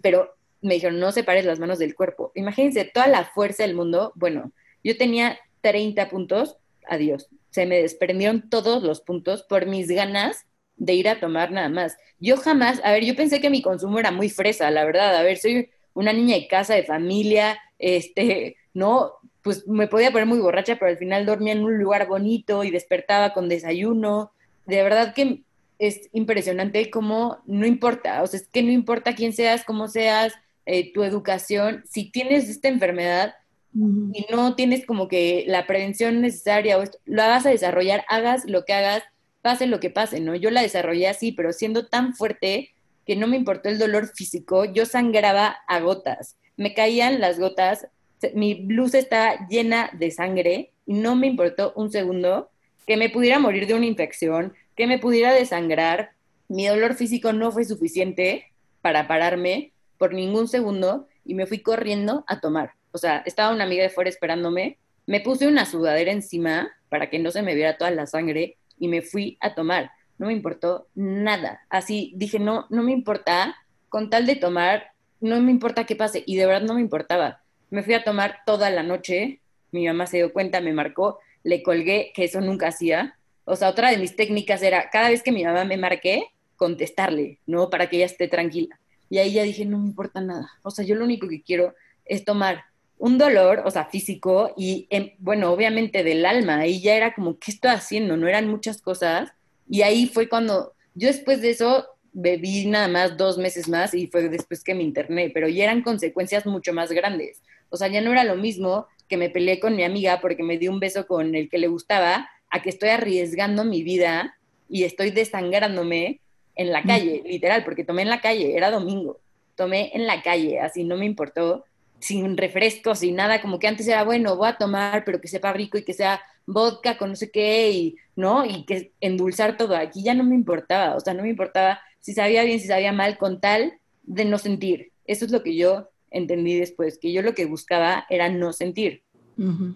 pero 0.00 0.34
me 0.62 0.74
dijeron, 0.74 0.98
no 0.98 1.12
separes 1.12 1.44
las 1.44 1.58
manos 1.58 1.78
del 1.78 1.94
cuerpo. 1.94 2.32
Imagínense 2.34 2.84
toda 2.86 3.08
la 3.08 3.24
fuerza 3.24 3.64
del 3.64 3.74
mundo. 3.74 4.12
Bueno, 4.14 4.52
yo 4.82 4.96
tenía 4.96 5.38
30 5.60 6.08
puntos, 6.08 6.56
adiós. 6.88 7.28
Se 7.50 7.66
me 7.66 7.82
desprendieron 7.82 8.48
todos 8.48 8.82
los 8.82 9.02
puntos 9.02 9.42
por 9.42 9.66
mis 9.66 9.88
ganas 9.88 10.46
de 10.76 10.94
ir 10.94 11.08
a 11.08 11.20
tomar 11.20 11.50
nada 11.50 11.68
más. 11.68 11.96
Yo 12.18 12.36
jamás, 12.36 12.80
a 12.84 12.92
ver, 12.92 13.04
yo 13.04 13.14
pensé 13.14 13.40
que 13.40 13.50
mi 13.50 13.60
consumo 13.60 13.98
era 13.98 14.12
muy 14.12 14.30
fresa, 14.30 14.70
la 14.70 14.84
verdad. 14.84 15.14
A 15.16 15.22
ver, 15.22 15.36
soy 15.36 15.70
una 15.92 16.12
niña 16.12 16.36
de 16.36 16.48
casa, 16.48 16.74
de 16.74 16.84
familia, 16.84 17.58
este, 17.78 18.56
no, 18.72 19.12
pues 19.42 19.66
me 19.66 19.88
podía 19.88 20.12
poner 20.12 20.26
muy 20.26 20.38
borracha, 20.38 20.76
pero 20.76 20.90
al 20.90 20.98
final 20.98 21.26
dormía 21.26 21.52
en 21.52 21.64
un 21.64 21.78
lugar 21.78 22.06
bonito 22.06 22.64
y 22.64 22.70
despertaba 22.70 23.32
con 23.32 23.48
desayuno. 23.48 24.32
De 24.66 24.82
verdad 24.82 25.14
que 25.14 25.42
es 25.78 26.08
impresionante 26.12 26.90
cómo 26.90 27.38
no 27.44 27.66
importa, 27.66 28.22
o 28.22 28.26
sea, 28.26 28.38
es 28.38 28.48
que 28.48 28.62
no 28.62 28.70
importa 28.70 29.14
quién 29.14 29.32
seas, 29.32 29.64
cómo 29.64 29.88
seas, 29.88 30.32
eh, 30.64 30.92
tu 30.92 31.02
educación, 31.02 31.82
si 31.90 32.10
tienes 32.10 32.48
esta 32.48 32.68
enfermedad 32.68 33.34
y 33.74 34.26
no 34.30 34.54
tienes 34.54 34.86
como 34.86 35.08
que 35.08 35.44
la 35.48 35.66
prevención 35.66 36.20
necesaria 36.20 36.78
o 36.78 36.82
esto, 36.82 36.98
lo 37.04 37.22
vas 37.22 37.46
a 37.46 37.50
desarrollar, 37.50 38.04
hagas 38.08 38.44
lo 38.44 38.64
que 38.64 38.74
hagas, 38.74 39.02
pase 39.40 39.66
lo 39.66 39.80
que 39.80 39.90
pase, 39.90 40.20
¿no? 40.20 40.36
Yo 40.36 40.50
la 40.50 40.62
desarrollé 40.62 41.08
así, 41.08 41.32
pero 41.32 41.52
siendo 41.52 41.86
tan 41.86 42.14
fuerte 42.14 42.70
que 43.04 43.16
no 43.16 43.26
me 43.26 43.36
importó 43.36 43.70
el 43.70 43.78
dolor 43.78 44.08
físico, 44.14 44.66
yo 44.66 44.86
sangraba 44.86 45.56
a 45.66 45.80
gotas, 45.80 46.36
me 46.56 46.74
caían 46.74 47.20
las 47.20 47.40
gotas, 47.40 47.88
mi 48.34 48.54
blusa 48.54 48.98
está 48.98 49.46
llena 49.48 49.90
de 49.92 50.10
sangre 50.10 50.72
y 50.86 50.94
no 50.94 51.14
me 51.16 51.26
importó 51.26 51.72
un 51.76 51.90
segundo 51.90 52.50
que 52.86 52.96
me 52.96 53.10
pudiera 53.10 53.38
morir 53.38 53.66
de 53.66 53.74
una 53.74 53.86
infección, 53.86 54.54
que 54.76 54.86
me 54.86 54.98
pudiera 54.98 55.32
desangrar. 55.32 56.12
Mi 56.48 56.66
dolor 56.66 56.94
físico 56.94 57.32
no 57.32 57.52
fue 57.52 57.64
suficiente 57.64 58.52
para 58.80 59.06
pararme 59.06 59.72
por 59.98 60.12
ningún 60.12 60.48
segundo 60.48 61.06
y 61.24 61.34
me 61.34 61.46
fui 61.46 61.60
corriendo 61.60 62.24
a 62.26 62.40
tomar. 62.40 62.72
O 62.92 62.98
sea, 62.98 63.22
estaba 63.24 63.54
una 63.54 63.64
amiga 63.64 63.82
de 63.82 63.88
fuera 63.88 64.10
esperándome, 64.10 64.78
me 65.06 65.20
puse 65.20 65.46
una 65.46 65.66
sudadera 65.66 66.12
encima 66.12 66.70
para 66.88 67.08
que 67.08 67.18
no 67.18 67.30
se 67.30 67.42
me 67.42 67.54
viera 67.54 67.78
toda 67.78 67.90
la 67.90 68.06
sangre 68.06 68.56
y 68.78 68.88
me 68.88 69.02
fui 69.02 69.38
a 69.40 69.54
tomar. 69.54 69.90
No 70.18 70.26
me 70.26 70.32
importó 70.32 70.88
nada. 70.94 71.62
Así 71.70 72.12
dije, 72.16 72.38
no, 72.38 72.66
no 72.70 72.82
me 72.82 72.92
importa, 72.92 73.56
con 73.88 74.10
tal 74.10 74.26
de 74.26 74.36
tomar, 74.36 74.92
no 75.20 75.40
me 75.40 75.50
importa 75.50 75.84
qué 75.84 75.96
pase. 75.96 76.22
Y 76.26 76.36
de 76.36 76.46
verdad 76.46 76.62
no 76.62 76.74
me 76.74 76.80
importaba. 76.80 77.41
Me 77.72 77.82
fui 77.82 77.94
a 77.94 78.04
tomar 78.04 78.40
toda 78.44 78.68
la 78.68 78.82
noche, 78.82 79.40
mi 79.70 79.86
mamá 79.86 80.06
se 80.06 80.18
dio 80.18 80.30
cuenta, 80.34 80.60
me 80.60 80.74
marcó, 80.74 81.20
le 81.42 81.62
colgué, 81.62 82.12
que 82.14 82.24
eso 82.24 82.42
nunca 82.42 82.68
hacía. 82.68 83.18
O 83.46 83.56
sea, 83.56 83.70
otra 83.70 83.90
de 83.90 83.96
mis 83.96 84.14
técnicas 84.14 84.62
era, 84.62 84.90
cada 84.90 85.08
vez 85.08 85.22
que 85.22 85.32
mi 85.32 85.42
mamá 85.42 85.64
me 85.64 85.78
marqué, 85.78 86.26
contestarle, 86.56 87.38
¿no? 87.46 87.70
Para 87.70 87.88
que 87.88 87.96
ella 87.96 88.04
esté 88.04 88.28
tranquila. 88.28 88.78
Y 89.08 89.16
ahí 89.16 89.32
ya 89.32 89.42
dije, 89.42 89.64
no 89.64 89.78
me 89.78 89.86
importa 89.86 90.20
nada. 90.20 90.50
O 90.62 90.70
sea, 90.70 90.84
yo 90.84 90.96
lo 90.96 91.06
único 91.06 91.26
que 91.28 91.40
quiero 91.40 91.74
es 92.04 92.26
tomar 92.26 92.62
un 92.98 93.16
dolor, 93.16 93.62
o 93.64 93.70
sea, 93.70 93.86
físico 93.86 94.52
y, 94.54 94.86
em, 94.90 95.12
bueno, 95.18 95.50
obviamente 95.50 96.04
del 96.04 96.26
alma. 96.26 96.58
Ahí 96.58 96.82
ya 96.82 96.94
era 96.94 97.14
como, 97.14 97.38
¿qué 97.38 97.52
estoy 97.52 97.70
haciendo? 97.70 98.18
No 98.18 98.28
eran 98.28 98.48
muchas 98.48 98.82
cosas. 98.82 99.32
Y 99.66 99.80
ahí 99.80 100.08
fue 100.08 100.28
cuando 100.28 100.74
yo 100.94 101.08
después 101.08 101.40
de 101.40 101.48
eso 101.48 101.86
bebí 102.12 102.66
nada 102.66 102.88
más 102.88 103.16
dos 103.16 103.38
meses 103.38 103.68
más 103.68 103.94
y 103.94 104.06
fue 104.06 104.28
después 104.28 104.62
que 104.62 104.74
me 104.74 104.82
interné, 104.82 105.30
pero 105.30 105.48
ya 105.48 105.64
eran 105.64 105.82
consecuencias 105.82 106.46
mucho 106.46 106.72
más 106.72 106.92
grandes. 106.92 107.42
O 107.70 107.76
sea, 107.76 107.88
ya 107.88 108.00
no 108.00 108.12
era 108.12 108.24
lo 108.24 108.36
mismo 108.36 108.86
que 109.08 109.16
me 109.16 109.30
peleé 109.30 109.60
con 109.60 109.76
mi 109.76 109.84
amiga 109.84 110.20
porque 110.20 110.42
me 110.42 110.58
dio 110.58 110.70
un 110.70 110.80
beso 110.80 111.06
con 111.06 111.34
el 111.34 111.48
que 111.48 111.58
le 111.58 111.68
gustaba, 111.68 112.28
a 112.50 112.62
que 112.62 112.68
estoy 112.70 112.90
arriesgando 112.90 113.64
mi 113.64 113.82
vida 113.82 114.36
y 114.68 114.84
estoy 114.84 115.10
desangrándome 115.10 116.20
en 116.54 116.70
la 116.70 116.82
calle, 116.82 117.22
literal, 117.24 117.64
porque 117.64 117.84
tomé 117.84 118.02
en 118.02 118.10
la 118.10 118.20
calle, 118.20 118.56
era 118.56 118.70
domingo, 118.70 119.20
tomé 119.56 119.90
en 119.94 120.06
la 120.06 120.22
calle, 120.22 120.60
así 120.60 120.84
no 120.84 120.96
me 120.96 121.06
importó, 121.06 121.64
sin 121.98 122.36
refrescos, 122.36 122.98
sin 122.98 123.16
nada, 123.16 123.40
como 123.40 123.58
que 123.58 123.68
antes 123.68 123.88
era 123.88 124.04
bueno, 124.04 124.36
voy 124.36 124.48
a 124.48 124.56
tomar, 124.56 125.04
pero 125.04 125.20
que 125.20 125.28
sepa 125.28 125.52
rico 125.52 125.78
y 125.78 125.84
que 125.84 125.94
sea 125.94 126.20
vodka 126.46 126.98
con 126.98 127.10
no 127.10 127.16
sé 127.16 127.30
qué, 127.30 127.70
y, 127.70 127.96
¿no? 128.16 128.44
Y 128.44 128.64
que 128.64 128.92
endulzar 129.00 129.56
todo, 129.56 129.76
aquí 129.76 130.02
ya 130.02 130.12
no 130.12 130.24
me 130.24 130.34
importaba, 130.34 130.96
o 130.96 131.00
sea, 131.00 131.14
no 131.14 131.22
me 131.22 131.30
importaba 131.30 131.80
si 132.02 132.12
sabía 132.12 132.44
bien, 132.44 132.60
si 132.60 132.66
sabía 132.66 132.92
mal, 132.92 133.16
con 133.16 133.40
tal 133.40 133.78
de 134.02 134.26
no 134.26 134.36
sentir. 134.36 134.92
Eso 135.06 135.24
es 135.24 135.30
lo 135.30 135.42
que 135.42 135.56
yo 135.56 135.88
entendí 136.10 136.58
después, 136.58 136.98
que 136.98 137.12
yo 137.12 137.22
lo 137.22 137.34
que 137.34 137.46
buscaba 137.46 138.04
era 138.10 138.28
no 138.28 138.52
sentir. 138.52 139.02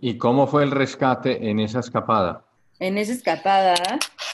¿Y 0.00 0.18
cómo 0.18 0.46
fue 0.46 0.64
el 0.64 0.70
rescate 0.70 1.48
en 1.48 1.60
esa 1.60 1.80
escapada? 1.80 2.44
En 2.78 2.98
esa 2.98 3.12
escapada, 3.12 3.74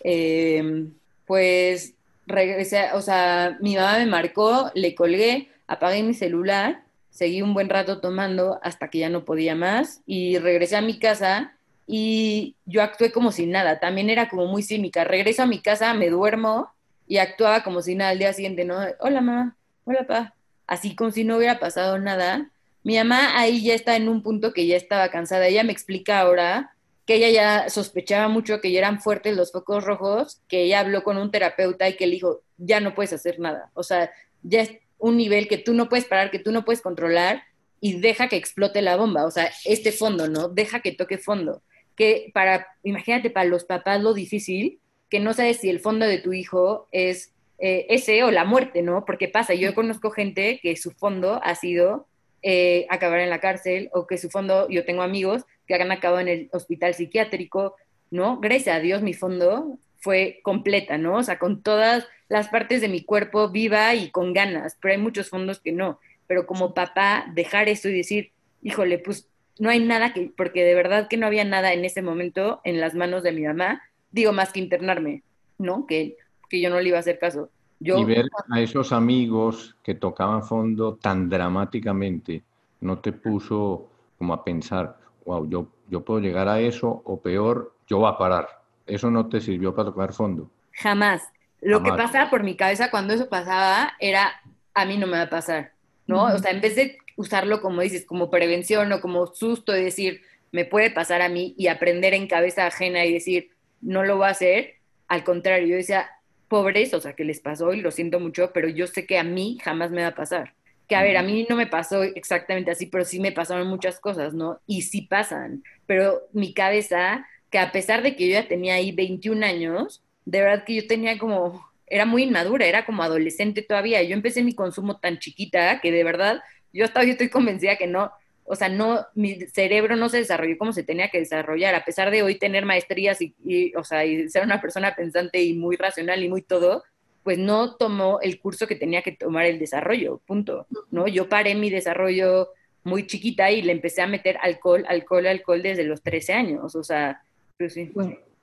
em, 0.02 0.92
pues 1.26 1.94
regresé, 2.26 2.92
o 2.94 3.00
sea, 3.00 3.56
mi 3.60 3.76
mamá 3.76 3.98
me 3.98 4.06
marcó, 4.06 4.70
le 4.74 4.94
colgué, 4.94 5.48
apagué 5.68 6.02
mi 6.02 6.14
celular, 6.14 6.82
seguí 7.10 7.40
un 7.40 7.54
buen 7.54 7.68
rato 7.68 8.00
tomando 8.00 8.58
hasta 8.62 8.88
que 8.88 8.98
ya 8.98 9.10
no 9.10 9.24
podía 9.24 9.54
más 9.54 10.02
y 10.06 10.38
regresé 10.38 10.76
a 10.76 10.82
mi 10.82 10.98
casa 10.98 11.54
y 11.86 12.56
yo 12.64 12.82
actué 12.82 13.12
como 13.12 13.32
si 13.32 13.46
nada, 13.46 13.80
también 13.80 14.10
era 14.10 14.28
como 14.28 14.46
muy 14.46 14.62
cínica, 14.62 15.04
regreso 15.04 15.42
a 15.42 15.46
mi 15.46 15.60
casa, 15.60 15.94
me 15.94 16.10
duermo 16.10 16.70
y 17.06 17.18
actuaba 17.18 17.62
como 17.62 17.82
si 17.82 17.94
nada 17.94 18.10
al 18.10 18.18
día 18.18 18.32
siguiente, 18.32 18.64
¿no? 18.64 18.78
Hola 19.00 19.20
mamá, 19.20 19.56
hola 19.84 20.00
papá, 20.00 20.34
así 20.66 20.94
como 20.94 21.10
si 21.10 21.24
no 21.24 21.36
hubiera 21.36 21.58
pasado 21.58 21.98
nada. 21.98 22.50
Mi 22.84 22.96
mamá 22.96 23.38
ahí 23.38 23.62
ya 23.62 23.74
está 23.74 23.96
en 23.96 24.08
un 24.08 24.22
punto 24.22 24.52
que 24.52 24.66
ya 24.66 24.76
estaba 24.76 25.10
cansada, 25.10 25.46
ella 25.46 25.64
me 25.64 25.72
explica 25.72 26.20
ahora 26.20 26.72
que 27.06 27.16
ella 27.16 27.30
ya 27.30 27.70
sospechaba 27.70 28.28
mucho 28.28 28.60
que 28.60 28.70
ya 28.70 28.78
eran 28.78 29.00
fuertes 29.00 29.36
los 29.36 29.52
focos 29.52 29.84
rojos, 29.84 30.40
que 30.48 30.62
ella 30.62 30.80
habló 30.80 31.02
con 31.02 31.16
un 31.16 31.30
terapeuta 31.30 31.88
y 31.88 31.96
que 31.96 32.06
le 32.06 32.14
dijo, 32.14 32.42
ya 32.58 32.80
no 32.80 32.94
puedes 32.94 33.12
hacer 33.12 33.40
nada. 33.40 33.70
O 33.74 33.82
sea, 33.82 34.10
ya 34.42 34.62
es 34.62 34.70
un 34.98 35.16
nivel 35.16 35.48
que 35.48 35.58
tú 35.58 35.74
no 35.74 35.88
puedes 35.88 36.04
parar, 36.04 36.30
que 36.30 36.38
tú 36.38 36.52
no 36.52 36.64
puedes 36.64 36.80
controlar 36.80 37.42
y 37.80 37.98
deja 38.00 38.28
que 38.28 38.36
explote 38.36 38.82
la 38.82 38.96
bomba. 38.96 39.26
O 39.26 39.30
sea, 39.30 39.50
este 39.64 39.90
fondo, 39.90 40.28
¿no? 40.28 40.48
Deja 40.48 40.80
que 40.80 40.92
toque 40.92 41.18
fondo. 41.18 41.62
Que 41.96 42.30
para, 42.32 42.68
imagínate, 42.84 43.30
para 43.30 43.48
los 43.48 43.64
papás 43.64 44.00
lo 44.00 44.14
difícil, 44.14 44.78
que 45.12 45.20
no 45.20 45.34
sabes 45.34 45.58
si 45.58 45.68
el 45.68 45.78
fondo 45.78 46.06
de 46.06 46.16
tu 46.16 46.32
hijo 46.32 46.88
es 46.90 47.34
eh, 47.58 47.84
ese 47.90 48.24
o 48.24 48.30
la 48.30 48.46
muerte, 48.46 48.80
¿no? 48.80 49.04
Porque 49.04 49.28
pasa, 49.28 49.52
yo 49.52 49.74
conozco 49.74 50.10
gente 50.10 50.58
que 50.62 50.74
su 50.74 50.90
fondo 50.90 51.38
ha 51.44 51.54
sido 51.54 52.06
eh, 52.40 52.86
acabar 52.88 53.20
en 53.20 53.28
la 53.28 53.38
cárcel 53.38 53.90
o 53.92 54.06
que 54.06 54.16
su 54.16 54.30
fondo, 54.30 54.70
yo 54.70 54.86
tengo 54.86 55.02
amigos 55.02 55.44
que 55.66 55.74
han 55.74 55.92
acabado 55.92 56.20
en 56.20 56.28
el 56.28 56.48
hospital 56.54 56.94
psiquiátrico, 56.94 57.76
¿no? 58.10 58.40
Gracias 58.40 58.74
a 58.74 58.80
Dios 58.80 59.02
mi 59.02 59.12
fondo 59.12 59.78
fue 59.98 60.40
completa, 60.42 60.96
¿no? 60.96 61.16
O 61.16 61.22
sea, 61.22 61.38
con 61.38 61.62
todas 61.62 62.08
las 62.30 62.48
partes 62.48 62.80
de 62.80 62.88
mi 62.88 63.04
cuerpo 63.04 63.50
viva 63.50 63.94
y 63.94 64.08
con 64.08 64.32
ganas, 64.32 64.78
pero 64.80 64.94
hay 64.94 64.98
muchos 64.98 65.28
fondos 65.28 65.60
que 65.60 65.72
no. 65.72 66.00
Pero 66.26 66.46
como 66.46 66.72
papá, 66.72 67.26
dejar 67.34 67.68
eso 67.68 67.90
y 67.90 67.98
decir, 67.98 68.32
híjole, 68.62 68.98
pues 68.98 69.28
no 69.58 69.68
hay 69.68 69.80
nada 69.80 70.14
que, 70.14 70.32
porque 70.34 70.64
de 70.64 70.74
verdad 70.74 71.06
que 71.06 71.18
no 71.18 71.26
había 71.26 71.44
nada 71.44 71.74
en 71.74 71.84
ese 71.84 72.00
momento 72.00 72.62
en 72.64 72.80
las 72.80 72.94
manos 72.94 73.22
de 73.22 73.32
mi 73.32 73.42
mamá, 73.42 73.82
digo 74.12 74.32
más 74.32 74.52
que 74.52 74.60
internarme, 74.60 75.22
¿no? 75.58 75.86
Que, 75.86 76.16
que 76.48 76.60
yo 76.60 76.70
no 76.70 76.78
le 76.80 76.88
iba 76.88 76.98
a 76.98 77.00
hacer 77.00 77.18
caso. 77.18 77.50
Yo, 77.80 77.98
y 77.98 78.04
ver 78.04 78.28
a 78.50 78.60
esos 78.60 78.92
amigos 78.92 79.74
que 79.82 79.94
tocaban 79.94 80.44
fondo 80.44 80.94
tan 80.94 81.28
dramáticamente, 81.28 82.44
¿no 82.80 83.00
te 83.00 83.12
puso 83.12 83.88
como 84.18 84.34
a 84.34 84.44
pensar, 84.44 84.96
wow, 85.24 85.48
yo, 85.48 85.66
yo 85.88 86.04
puedo 86.04 86.20
llegar 86.20 86.46
a 86.46 86.60
eso 86.60 87.02
o 87.04 87.20
peor, 87.20 87.74
yo 87.88 87.98
voy 87.98 88.08
a 88.08 88.16
parar. 88.16 88.48
¿Eso 88.86 89.10
no 89.10 89.28
te 89.28 89.40
sirvió 89.40 89.74
para 89.74 89.90
tocar 89.90 90.12
fondo? 90.12 90.48
Jamás. 90.72 91.22
Lo 91.60 91.82
que 91.82 91.90
pasaba 91.90 92.28
por 92.28 92.42
mi 92.42 92.56
cabeza 92.56 92.90
cuando 92.90 93.14
eso 93.14 93.28
pasaba 93.28 93.92
era, 94.00 94.32
a 94.74 94.84
mí 94.84 94.96
no 94.96 95.06
me 95.06 95.16
va 95.16 95.22
a 95.22 95.30
pasar, 95.30 95.72
¿no? 96.08 96.24
O 96.24 96.38
sea, 96.38 96.50
en 96.50 96.60
vez 96.60 96.74
de 96.74 96.98
usarlo 97.16 97.60
como 97.60 97.82
dices, 97.82 98.04
como 98.04 98.30
prevención 98.30 98.92
o 98.92 99.00
como 99.00 99.28
susto 99.28 99.76
y 99.76 99.84
decir, 99.84 100.22
me 100.50 100.64
puede 100.64 100.90
pasar 100.90 101.22
a 101.22 101.28
mí 101.28 101.54
y 101.56 101.68
aprender 101.68 102.14
en 102.14 102.26
cabeza 102.26 102.66
ajena 102.66 103.04
y 103.04 103.12
decir, 103.12 103.51
no 103.82 104.04
lo 104.04 104.16
voy 104.16 104.26
a 104.26 104.30
hacer, 104.30 104.76
al 105.08 105.24
contrario, 105.24 105.66
yo 105.66 105.76
decía, 105.76 106.08
pobres, 106.48 106.94
o 106.94 107.00
sea, 107.00 107.14
que 107.14 107.24
les 107.24 107.40
pasó 107.40 107.74
y 107.74 107.80
lo 107.80 107.90
siento 107.90 108.20
mucho, 108.20 108.52
pero 108.52 108.68
yo 108.68 108.86
sé 108.86 109.06
que 109.06 109.18
a 109.18 109.24
mí 109.24 109.58
jamás 109.62 109.90
me 109.90 110.02
va 110.02 110.08
a 110.08 110.14
pasar. 110.14 110.54
Que 110.88 110.96
a 110.96 111.02
ver, 111.02 111.16
a 111.16 111.22
mí 111.22 111.46
no 111.48 111.56
me 111.56 111.66
pasó 111.66 112.02
exactamente 112.02 112.70
así, 112.70 112.86
pero 112.86 113.04
sí 113.04 113.20
me 113.20 113.32
pasaron 113.32 113.68
muchas 113.68 114.00
cosas, 114.00 114.34
¿no? 114.34 114.60
Y 114.66 114.82
sí 114.82 115.02
pasan, 115.02 115.62
pero 115.86 116.22
mi 116.32 116.54
cabeza, 116.54 117.26
que 117.50 117.58
a 117.58 117.72
pesar 117.72 118.02
de 118.02 118.16
que 118.16 118.28
yo 118.28 118.32
ya 118.34 118.48
tenía 118.48 118.74
ahí 118.74 118.92
21 118.92 119.44
años, 119.44 120.02
de 120.24 120.40
verdad 120.40 120.64
que 120.64 120.74
yo 120.74 120.86
tenía 120.86 121.18
como, 121.18 121.64
era 121.86 122.06
muy 122.06 122.22
inmadura, 122.24 122.66
era 122.66 122.84
como 122.86 123.02
adolescente 123.02 123.62
todavía. 123.62 124.02
Yo 124.02 124.14
empecé 124.14 124.42
mi 124.42 124.54
consumo 124.54 124.98
tan 124.98 125.18
chiquita 125.18 125.80
que 125.80 125.92
de 125.92 126.04
verdad 126.04 126.42
yo 126.72 126.84
hasta 126.84 127.00
hoy 127.00 127.10
estoy 127.10 127.28
convencida 127.28 127.76
que 127.76 127.86
no, 127.86 128.10
o 128.44 128.56
sea, 128.56 128.68
no, 128.68 129.06
mi 129.14 129.40
cerebro 129.46 129.96
no 129.96 130.08
se 130.08 130.18
desarrolló 130.18 130.58
como 130.58 130.72
se 130.72 130.82
tenía 130.82 131.08
que 131.08 131.18
desarrollar, 131.18 131.74
a 131.74 131.84
pesar 131.84 132.10
de 132.10 132.22
hoy 132.22 132.36
tener 132.36 132.64
maestrías 132.64 133.20
y, 133.20 133.34
y 133.44 133.74
o 133.76 133.84
sea, 133.84 134.04
y 134.04 134.28
ser 134.28 134.44
una 134.44 134.60
persona 134.60 134.94
pensante 134.94 135.42
y 135.42 135.54
muy 135.54 135.76
racional 135.76 136.22
y 136.22 136.28
muy 136.28 136.42
todo, 136.42 136.82
pues 137.22 137.38
no 137.38 137.76
tomó 137.76 138.20
el 138.20 138.40
curso 138.40 138.66
que 138.66 138.74
tenía 138.74 139.02
que 139.02 139.12
tomar 139.12 139.46
el 139.46 139.58
desarrollo, 139.58 140.20
punto, 140.26 140.66
¿no? 140.90 141.06
Yo 141.06 141.28
paré 141.28 141.54
mi 141.54 141.70
desarrollo 141.70 142.48
muy 142.84 143.06
chiquita 143.06 143.50
y 143.50 143.62
le 143.62 143.72
empecé 143.72 144.02
a 144.02 144.08
meter 144.08 144.38
alcohol, 144.42 144.84
alcohol, 144.88 145.26
alcohol 145.26 145.62
desde 145.62 145.84
los 145.84 146.02
13 146.02 146.32
años, 146.32 146.74
o 146.74 146.82
sea, 146.82 147.22
pues 147.56 147.74
sí. 147.74 147.92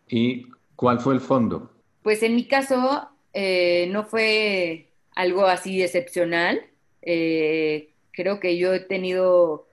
¿Y 0.07 0.45
cuál 0.75 0.99
fue 0.99 1.13
el 1.13 1.19
fondo? 1.19 1.69
pues 2.09 2.23
en 2.23 2.35
mi 2.35 2.45
caso 2.45 3.07
eh, 3.33 3.87
no 3.91 4.03
fue 4.03 4.89
algo 5.15 5.45
así 5.45 5.81
excepcional. 5.83 6.61
Eh, 7.01 7.89
creo 8.11 8.39
que 8.39 8.57
yo 8.57 8.73
he 8.73 8.79
tenido, 8.79 9.67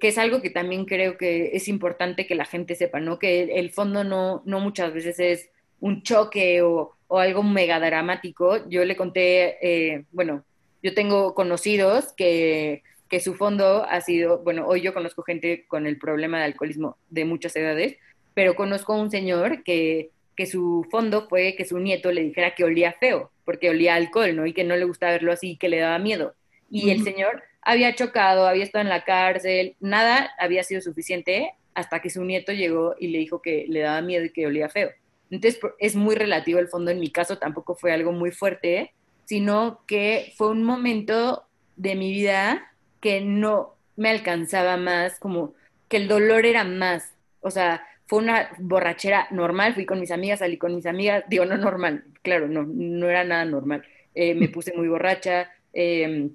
que 0.00 0.08
es 0.08 0.18
algo 0.18 0.42
que 0.42 0.50
también 0.50 0.84
creo 0.84 1.16
que 1.16 1.50
es 1.54 1.68
importante 1.68 2.26
que 2.26 2.34
la 2.34 2.44
gente 2.44 2.74
sepa, 2.74 3.00
¿no? 3.00 3.18
Que 3.18 3.42
el, 3.58 3.70
fondo 3.70 4.04
no, 4.04 4.42
no 4.44 4.60
muchas 4.60 4.92
veces 4.92 5.20
es 5.20 5.50
un 5.80 6.02
choque 6.02 6.62
o, 6.62 6.96
o 7.06 7.18
algo 7.18 7.42
mega 7.42 7.78
dramático. 7.80 8.68
Yo 8.68 8.84
le 8.84 8.96
conté, 8.96 10.04
bueno, 10.12 10.44
yo 10.82 10.94
tengo 10.94 11.34
conocidos 11.34 12.12
que, 12.16 12.82
que 13.08 13.20
su 13.20 13.34
fondo 13.34 13.84
ha 13.84 14.00
sido, 14.00 14.38
bueno, 14.38 14.66
hoy 14.66 14.82
yo 14.82 14.94
conozco 14.94 15.22
gente 15.22 15.66
con 15.66 15.86
el 15.86 15.98
problema 15.98 16.38
de 16.38 16.44
alcoholismo 16.44 16.96
de 17.08 17.24
muchas 17.24 17.56
edades, 17.56 17.96
pero 18.34 18.54
conozco 18.54 18.92
a 18.92 19.00
un 19.00 19.10
señor 19.10 19.62
que, 19.64 20.10
que 20.36 20.46
su 20.46 20.86
fondo 20.90 21.26
fue 21.28 21.54
que 21.56 21.64
su 21.64 21.78
nieto 21.78 22.12
le 22.12 22.22
dijera 22.22 22.54
que 22.54 22.64
olía 22.64 22.92
feo, 22.92 23.32
porque 23.44 23.70
olía 23.70 23.94
alcohol, 23.94 24.36
¿no? 24.36 24.46
Y 24.46 24.52
que 24.52 24.64
no 24.64 24.76
le 24.76 24.84
gustaba 24.84 25.12
verlo 25.12 25.32
así, 25.32 25.56
que 25.56 25.68
le 25.68 25.78
daba 25.78 25.98
miedo. 25.98 26.34
Y 26.70 26.90
el 26.90 27.02
señor 27.02 27.42
había 27.68 27.94
chocado, 27.94 28.46
había 28.46 28.64
estado 28.64 28.82
en 28.82 28.88
la 28.88 29.04
cárcel, 29.04 29.76
nada 29.78 30.30
había 30.38 30.64
sido 30.64 30.80
suficiente 30.80 31.52
hasta 31.74 32.00
que 32.00 32.08
su 32.08 32.24
nieto 32.24 32.50
llegó 32.52 32.94
y 32.98 33.08
le 33.08 33.18
dijo 33.18 33.42
que 33.42 33.66
le 33.68 33.80
daba 33.80 34.00
miedo 34.00 34.24
y 34.24 34.32
que 34.32 34.46
olía 34.46 34.70
feo. 34.70 34.90
Entonces 35.30 35.60
es 35.78 35.94
muy 35.94 36.14
relativo 36.14 36.60
el 36.60 36.68
fondo, 36.68 36.90
en 36.90 36.98
mi 36.98 37.10
caso 37.10 37.36
tampoco 37.36 37.74
fue 37.74 37.92
algo 37.92 38.10
muy 38.10 38.30
fuerte, 38.30 38.94
sino 39.26 39.82
que 39.86 40.32
fue 40.38 40.48
un 40.48 40.62
momento 40.62 41.44
de 41.76 41.94
mi 41.94 42.10
vida 42.10 42.72
que 43.02 43.20
no 43.20 43.74
me 43.96 44.08
alcanzaba 44.08 44.78
más, 44.78 45.20
como 45.20 45.52
que 45.88 45.98
el 45.98 46.08
dolor 46.08 46.46
era 46.46 46.64
más. 46.64 47.12
O 47.42 47.50
sea, 47.50 47.86
fue 48.06 48.20
una 48.20 48.48
borrachera 48.58 49.28
normal, 49.30 49.74
fui 49.74 49.84
con 49.84 50.00
mis 50.00 50.10
amigas, 50.10 50.38
salí 50.38 50.56
con 50.56 50.74
mis 50.74 50.86
amigas, 50.86 51.22
digo, 51.28 51.44
no 51.44 51.58
normal, 51.58 52.04
claro, 52.22 52.48
no, 52.48 52.64
no 52.64 53.10
era 53.10 53.24
nada 53.24 53.44
normal. 53.44 53.84
Eh, 54.14 54.34
me 54.34 54.48
puse 54.48 54.72
muy 54.72 54.88
borracha, 54.88 55.50
em, 55.74 56.30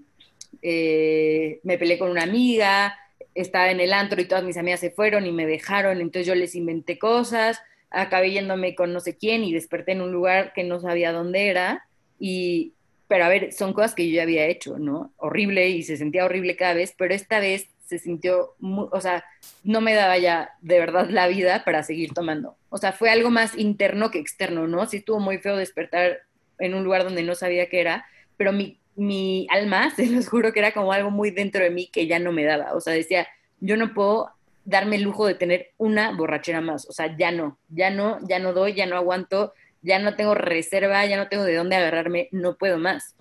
eh, 0.62 1.60
me 1.64 1.78
peleé 1.78 1.98
con 1.98 2.10
una 2.10 2.24
amiga, 2.24 2.98
estaba 3.36 3.72
en 3.72 3.80
el 3.80 3.94
antro 3.94 4.22
y 4.22 4.26
todas 4.26 4.44
mis 4.44 4.58
amigas 4.58 4.80
se 4.80 4.92
fueron 4.92 5.26
y 5.26 5.32
me 5.32 5.46
dejaron, 5.46 6.02
entonces 6.02 6.28
yo 6.28 6.36
les 6.36 6.56
inventé 6.56 7.00
cosas, 7.00 7.62
acabé 7.90 8.32
yéndome 8.32 8.76
con 8.76 8.94
no 8.94 9.00
sé 9.00 9.18
quién 9.18 9.44
y 9.44 9.54
desperté 9.54 9.94
en 9.94 10.02
un 10.02 10.12
lugar 10.12 10.54
que 10.54 10.64
no 10.64 10.80
sabía 10.80 11.12
dónde 11.12 11.48
era 11.48 11.86
y, 12.20 12.74
pero 13.08 13.26
a 13.26 13.30
ver, 13.30 13.54
son 13.54 13.74
cosas 13.74 13.96
que 13.96 14.08
yo 14.08 14.16
ya 14.16 14.24
había 14.24 14.48
hecho, 14.48 14.80
¿no? 14.80 15.14
Horrible 15.18 15.70
y 15.70 15.84
se 15.84 15.98
sentía 15.98 16.26
horrible 16.26 16.56
cada 16.56 16.74
vez, 16.74 16.94
pero 16.98 17.14
esta 17.14 17.40
vez 17.40 17.68
se 17.86 18.00
sintió, 18.00 18.56
o 18.62 19.02
sea, 19.02 19.24
no 19.64 19.82
me 19.82 19.94
daba 19.94 20.18
ya 20.18 20.52
de 20.62 20.80
verdad 20.80 21.10
la 21.10 21.28
vida 21.28 21.64
para 21.64 21.84
seguir 21.84 22.14
tomando. 22.14 22.56
O 22.70 22.78
sea, 22.78 22.94
fue 22.94 23.10
algo 23.10 23.30
más 23.30 23.58
interno 23.58 24.10
que 24.10 24.20
externo, 24.20 24.68
¿no? 24.68 24.88
Sí 24.88 24.98
estuvo 24.98 25.20
muy 25.20 25.38
feo 25.38 25.58
despertar 25.58 26.22
en 26.60 26.74
un 26.74 26.84
lugar 26.84 27.04
donde 27.04 27.24
no 27.24 27.36
sabía 27.36 27.70
qué 27.70 27.82
era, 27.82 28.06
pero 28.38 28.54
mi, 28.54 28.80
mi 28.96 29.48
alma, 29.50 29.90
se 29.96 30.08
los 30.08 30.28
juro 30.28 30.54
que 30.54 30.60
era 30.60 30.74
como 30.74 30.92
algo 30.92 31.12
muy 31.12 31.32
dentro 31.32 31.64
de 31.64 31.70
mí 31.70 31.88
que 31.88 32.08
ya 32.08 32.20
no 32.20 32.32
me 32.32 32.44
daba. 32.44 32.74
O 32.74 32.82
sea, 32.82 32.94
decía, 32.94 33.28
yo 33.60 33.78
no 33.78 33.94
puedo 33.94 34.30
darme 34.66 34.96
el 34.96 35.04
lujo 35.04 35.28
de 35.28 35.36
tener 35.36 35.72
una 35.78 36.16
borrachera 36.16 36.62
más. 36.62 36.88
O 36.90 36.94
sea, 36.94 37.16
ya 37.18 37.32
no, 37.32 37.58
ya 37.70 37.90
no, 37.90 38.20
ya 38.28 38.40
no 38.40 38.54
doy, 38.54 38.74
ya 38.74 38.86
no 38.86 38.96
aguanto 38.96 39.54
ya 39.84 40.00
no 40.00 40.16
tengo 40.16 40.34
reserva, 40.34 41.06
ya 41.06 41.18
no 41.18 41.28
tengo 41.28 41.44
de 41.44 41.56
dónde 41.56 41.76
agarrarme, 41.76 42.30
no 42.32 42.56
puedo 42.56 42.80
más. 42.80 43.16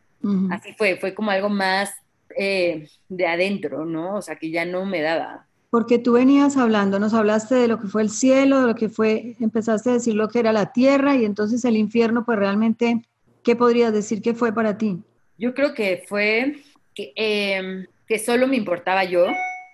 Así 0.50 0.72
fue, 0.78 0.96
fue 0.98 1.14
como 1.14 1.32
algo 1.32 1.48
más 1.48 1.90
eh, 2.38 2.88
de 3.08 3.26
adentro, 3.26 3.84
¿no? 3.84 4.14
O 4.14 4.22
sea, 4.22 4.36
que 4.36 4.52
ya 4.52 4.64
no 4.64 4.86
me 4.86 5.02
daba. 5.02 5.46
Porque 5.68 5.98
tú 5.98 6.12
venías 6.12 6.56
hablando, 6.56 7.00
nos 7.00 7.12
hablaste 7.12 7.56
de 7.56 7.66
lo 7.66 7.80
que 7.80 7.88
fue 7.88 8.02
el 8.02 8.10
cielo, 8.10 8.60
de 8.60 8.66
lo 8.68 8.74
que 8.76 8.88
fue, 8.88 9.34
empezaste 9.40 9.90
a 9.90 9.94
decir 9.94 10.14
lo 10.14 10.28
que 10.28 10.38
era 10.38 10.52
la 10.52 10.72
tierra 10.72 11.16
y 11.16 11.24
entonces 11.24 11.64
el 11.64 11.76
infierno, 11.76 12.24
pues 12.24 12.38
realmente, 12.38 13.02
¿qué 13.42 13.56
podrías 13.56 13.92
decir 13.92 14.22
que 14.22 14.34
fue 14.34 14.52
para 14.52 14.78
ti? 14.78 15.02
Yo 15.42 15.52
creo 15.52 15.74
que 15.74 16.04
fue 16.06 16.54
que, 16.94 17.12
em, 17.16 17.86
solo 18.24 18.46
me 18.46 18.56
importaba 18.56 19.04
yo. 19.04 19.26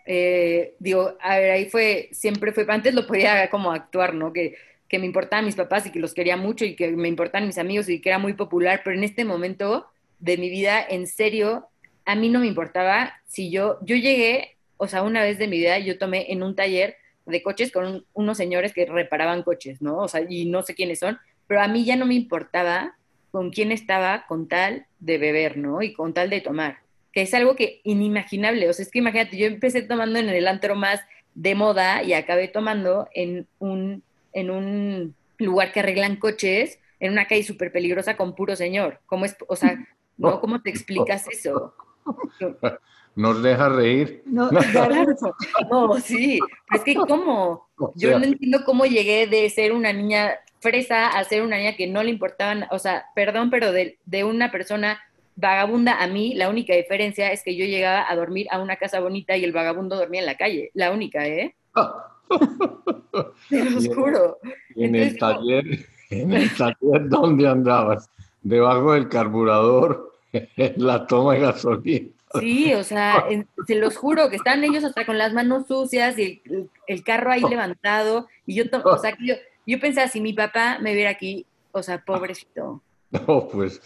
Eh, 0.07 0.75
digo, 0.81 1.17
a 1.21 1.39
ver, 1.39 1.51
ahí 1.51 1.69
fue, 1.69 2.09
siempre 2.13 2.53
fue, 2.53 2.65
antes 2.69 2.95
lo 2.95 3.07
podía 3.07 3.49
como 3.51 3.71
actuar, 3.71 4.15
¿no? 4.15 4.33
Que 4.33 4.57
que 4.89 4.99
me 4.99 5.07
importaban 5.07 5.45
mis 5.45 5.55
papás 5.55 5.87
y 5.87 5.93
que 5.93 6.01
los 6.01 6.15
quería 6.15 6.37
mucho 6.37 6.65
y 6.65 6.75
que 6.75 6.91
me 6.93 7.09
importaban 7.09 7.47
mis 7.47 7.59
amigos 7.59 7.89
y 7.89 8.01
que 8.01 8.09
era 8.09 8.19
muy 8.19 8.33
popular, 8.33 8.81
pero 8.83 8.97
en 8.97 9.05
este 9.05 9.25
momento 9.25 9.87
de 10.19 10.39
mi 10.39 10.49
vida, 10.49 10.85
en 10.89 11.07
serio, 11.07 11.69
a 12.07 12.15
mí 12.15 12.31
no 12.31 12.41
me 12.41 12.47
importaba 12.47 13.13
si 13.27 13.51
yo, 13.51 13.79
yo 13.83 13.97
llegué, 13.97 14.57
o 14.79 14.89
sea, 14.89 15.03
una 15.03 15.23
vez 15.23 15.39
de 15.39 15.47
mi 15.47 15.59
vida 15.59 15.79
yo 15.79 15.99
tomé 15.99 16.33
en 16.33 16.43
un 16.43 16.57
taller 16.57 16.97
de 17.27 17.43
coches 17.43 17.71
con 17.71 18.07
unos 18.15 18.39
señores 18.39 18.73
que 18.73 18.87
reparaban 18.87 19.43
coches, 19.43 19.83
¿no? 19.83 19.99
O 19.99 20.09
sea, 20.09 20.23
y 20.27 20.47
no 20.47 20.63
sé 20.63 20.75
quiénes 20.75 21.01
son, 21.01 21.19
pero 21.47 21.61
a 21.61 21.69
mí 21.69 21.85
ya 21.85 21.97
no 21.97 22.07
me 22.07 22.15
importaba 22.15 22.97
con 23.31 23.51
quién 23.51 23.73
estaba 23.73 24.27
con 24.27 24.49
tal 24.49 24.87
de 25.01 25.19
beber, 25.19 25.57
¿no? 25.57 25.83
Y 25.83 25.93
con 25.93 26.15
tal 26.15 26.31
de 26.31 26.41
tomar, 26.41 26.79
que 27.13 27.23
es 27.23 27.35
algo 27.35 27.57
que 27.57 27.81
inimaginable, 27.85 28.69
o 28.69 28.73
sea, 28.73 28.85
es 28.85 28.91
que 28.91 28.99
imagínate, 28.99 29.37
yo 29.37 29.47
empecé 29.47 29.83
tomando 29.83 30.19
en 30.19 30.29
el 30.29 30.49
antro 30.49 30.75
más 30.75 31.01
de 31.35 31.55
moda 31.55 32.03
y 32.03 32.15
acabé 32.15 32.49
tomando 32.49 33.09
en 33.15 33.47
un 33.59 34.03
en 34.33 34.51
un 34.51 35.15
lugar 35.39 35.73
que 35.73 35.81
arreglan 35.81 36.17
coches, 36.17 36.79
en 37.01 37.13
una 37.13 37.27
calle 37.27 37.43
súper 37.43 37.73
peligrosa 37.73 38.17
con 38.17 38.35
puro 38.35 38.57
señor. 38.57 39.01
¿Cómo 39.07 39.25
es, 39.25 39.37
o 39.49 39.57
sea, 39.57 39.79
no, 40.17 40.41
¿cómo 40.41 40.61
te 40.63 40.71
explicas 40.71 41.27
eso? 41.29 41.75
¿Nos 43.15 43.43
deja 43.43 43.69
reír? 43.69 44.23
No, 44.27 44.51
no, 45.71 45.95
sí, 45.99 46.39
es 46.73 46.81
que 46.83 46.95
¿cómo? 46.95 47.69
Yo 47.97 48.19
no 48.19 48.25
entiendo 48.25 48.65
cómo 48.65 48.85
llegué 48.85 49.27
de 49.27 49.49
ser 49.51 49.73
una 49.73 49.93
niña 49.93 50.39
fresa 50.61 51.09
a 51.09 51.25
ser 51.25 51.43
una 51.43 51.57
niña 51.57 51.77
que 51.77 51.87
no 51.87 52.03
le 52.03 52.11
importaban, 52.11 52.67
o 52.71 52.79
sea, 52.79 53.07
perdón, 53.15 53.51
pero 53.51 53.73
de, 53.73 53.99
de 54.07 54.25
una 54.25 54.51
persona 54.51 55.01
vagabunda 55.37 56.03
a 56.03 56.07
mí, 56.09 56.35
la 56.35 56.49
única 56.49 56.75
diferencia 56.75 57.31
es 57.31 57.45
que 57.45 57.57
yo 57.57 57.65
llegaba 57.65 58.11
a 58.11 58.17
dormir 58.17 58.49
a 58.51 58.61
una 58.61 58.77
casa 58.77 58.99
bonita 58.99 59.37
y 59.37 59.45
el 59.45 59.53
vagabundo 59.53 59.97
dormía 59.97 60.21
en 60.21 60.27
la 60.27 60.37
calle, 60.37 60.71
la 60.75 60.91
única, 60.91 61.27
¿eh? 61.27 61.55
Te 63.49 63.65
lo 63.65 63.95
juro. 63.95 64.39
En 64.75 64.95
el 64.95 65.17
taller, 65.17 65.65
en 66.11 66.33
el 66.33 66.55
taller 66.57 67.09
donde 67.09 67.49
andabas, 67.49 68.11
debajo 68.43 68.93
del 68.95 69.09
carburador, 69.09 70.13
en 70.33 70.75
la 70.77 71.07
toma 71.07 71.35
de 71.35 71.41
gasolina. 71.41 72.09
Sí, 72.41 72.75
o 72.75 72.85
sea, 72.85 73.25
se 73.67 73.75
los 73.77 73.97
juro 73.97 74.29
que 74.29 74.37
están 74.37 74.63
ellos 74.63 74.85
hasta 74.85 75.07
con 75.07 75.17
las 75.17 75.33
manos 75.33 75.67
sucias 75.67 76.19
y 76.19 76.43
el, 76.87 77.03
carro 77.03 77.31
ahí 77.31 77.41
levantado. 77.49 78.29
Y 78.45 78.55
yo, 78.55 78.65
o 78.85 78.99
sea, 78.99 79.17
yo, 79.21 79.35
yo 79.69 79.81
pensaba, 79.81 80.09
si 80.09 80.21
mi 80.21 80.33
papá 80.33 80.79
me 80.81 80.95
viera 80.95 81.11
aquí, 81.11 81.47
o 81.73 81.83
sea, 81.83 82.03
pobrecito. 82.05 82.83
No, 83.11 83.49
pues 83.49 83.81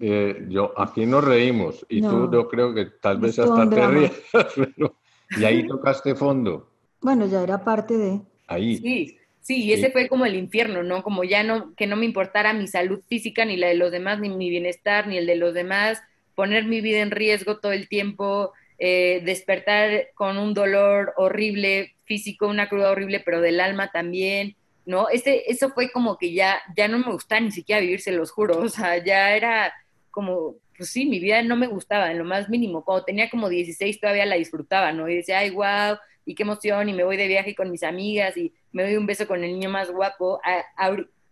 eh, 0.00 0.46
yo 0.48 0.72
aquí 0.76 1.06
nos 1.06 1.24
reímos 1.24 1.86
y 1.88 2.00
tú 2.00 2.30
yo 2.32 2.48
creo 2.48 2.74
que 2.74 2.86
tal 2.86 3.18
vez 3.18 3.38
hasta 3.38 3.68
te 3.70 3.86
rías, 3.86 4.12
y 5.38 5.44
ahí 5.44 5.66
tocaste 5.66 6.14
fondo. 6.14 6.70
Bueno, 7.00 7.26
ya 7.26 7.42
era 7.42 7.62
parte 7.62 7.96
de... 7.96 8.20
Ahí. 8.46 8.76
Sí, 8.78 9.18
sí, 9.40 9.64
y 9.64 9.72
ese 9.72 9.90
fue 9.90 10.08
como 10.08 10.26
el 10.26 10.34
infierno, 10.34 10.82
¿no? 10.82 11.02
Como 11.02 11.22
ya 11.24 11.42
no, 11.42 11.74
que 11.74 11.86
no 11.86 11.96
me 11.96 12.06
importara 12.06 12.52
mi 12.52 12.66
salud 12.66 13.00
física, 13.08 13.44
ni 13.44 13.56
la 13.56 13.68
de 13.68 13.74
los 13.74 13.92
demás, 13.92 14.20
ni 14.20 14.28
mi 14.28 14.50
bienestar, 14.50 15.06
ni 15.06 15.18
el 15.18 15.26
de 15.26 15.36
los 15.36 15.54
demás, 15.54 16.02
poner 16.34 16.64
mi 16.64 16.80
vida 16.80 17.00
en 17.00 17.10
riesgo 17.10 17.58
todo 17.58 17.72
el 17.72 17.88
tiempo, 17.88 18.52
eh, 18.78 19.22
despertar 19.24 20.08
con 20.14 20.36
un 20.36 20.52
dolor 20.52 21.12
horrible 21.16 21.94
físico, 22.04 22.48
una 22.48 22.68
cruda 22.68 22.90
horrible, 22.90 23.20
pero 23.20 23.40
del 23.40 23.60
alma 23.60 23.90
también, 23.92 24.56
¿no? 24.86 25.08
Ese, 25.08 25.42
eso 25.46 25.70
fue 25.70 25.90
como 25.90 26.18
que 26.18 26.32
ya, 26.32 26.60
ya 26.76 26.88
no 26.88 26.98
me 26.98 27.12
gustaba 27.12 27.40
ni 27.40 27.50
siquiera 27.50 27.80
vivir, 27.80 28.00
se 28.00 28.12
los 28.12 28.30
juro, 28.30 28.58
o 28.58 28.68
sea, 28.68 29.02
ya 29.02 29.34
era 29.34 29.72
como, 30.10 30.56
pues 30.76 30.90
sí, 30.90 31.06
mi 31.06 31.18
vida 31.18 31.42
no 31.42 31.56
me 31.56 31.66
gustaba 31.66 32.10
en 32.10 32.18
lo 32.18 32.24
más 32.24 32.48
mínimo. 32.48 32.84
Cuando 32.84 33.04
tenía 33.04 33.30
como 33.30 33.48
16 33.48 34.00
todavía 34.00 34.26
la 34.26 34.36
disfrutaba, 34.36 34.92
¿no? 34.92 35.08
Y 35.08 35.16
decía, 35.16 35.38
ay, 35.38 35.50
wow, 35.50 35.96
y 36.24 36.34
qué 36.34 36.42
emoción, 36.42 36.88
y 36.88 36.92
me 36.92 37.04
voy 37.04 37.16
de 37.16 37.28
viaje 37.28 37.54
con 37.54 37.70
mis 37.70 37.82
amigas 37.82 38.36
y 38.36 38.52
me 38.72 38.82
doy 38.82 38.96
un 38.96 39.06
beso 39.06 39.26
con 39.26 39.42
el 39.42 39.52
niño 39.52 39.70
más 39.70 39.90
guapo. 39.90 40.40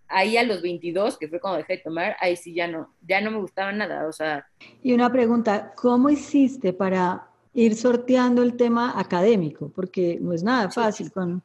ahí 0.09 0.37
a 0.37 0.43
los 0.43 0.63
22, 0.63 1.19
que 1.19 1.29
fue 1.29 1.41
cuando 1.41 1.59
dejé 1.59 1.77
de 1.77 1.83
tomar, 1.83 2.17
ahí 2.21 2.37
sí 2.37 2.55
ya 2.55 2.69
no, 2.69 2.93
ya 3.07 3.21
no 3.21 3.31
me 3.31 3.39
gustaba 3.39 3.73
nada, 3.73 4.07
o 4.07 4.13
sea. 4.13 4.47
Y 4.83 4.93
una 4.93 5.11
pregunta, 5.11 5.73
¿cómo 5.77 6.11
hiciste 6.11 6.73
para 6.73 7.29
ir 7.55 7.75
sorteando 7.75 8.43
el 8.43 8.57
tema 8.57 8.99
académico? 8.99 9.71
Porque 9.75 10.19
no 10.21 10.33
es 10.33 10.43
nada 10.43 10.71
fácil 10.71 11.11
con... 11.11 11.43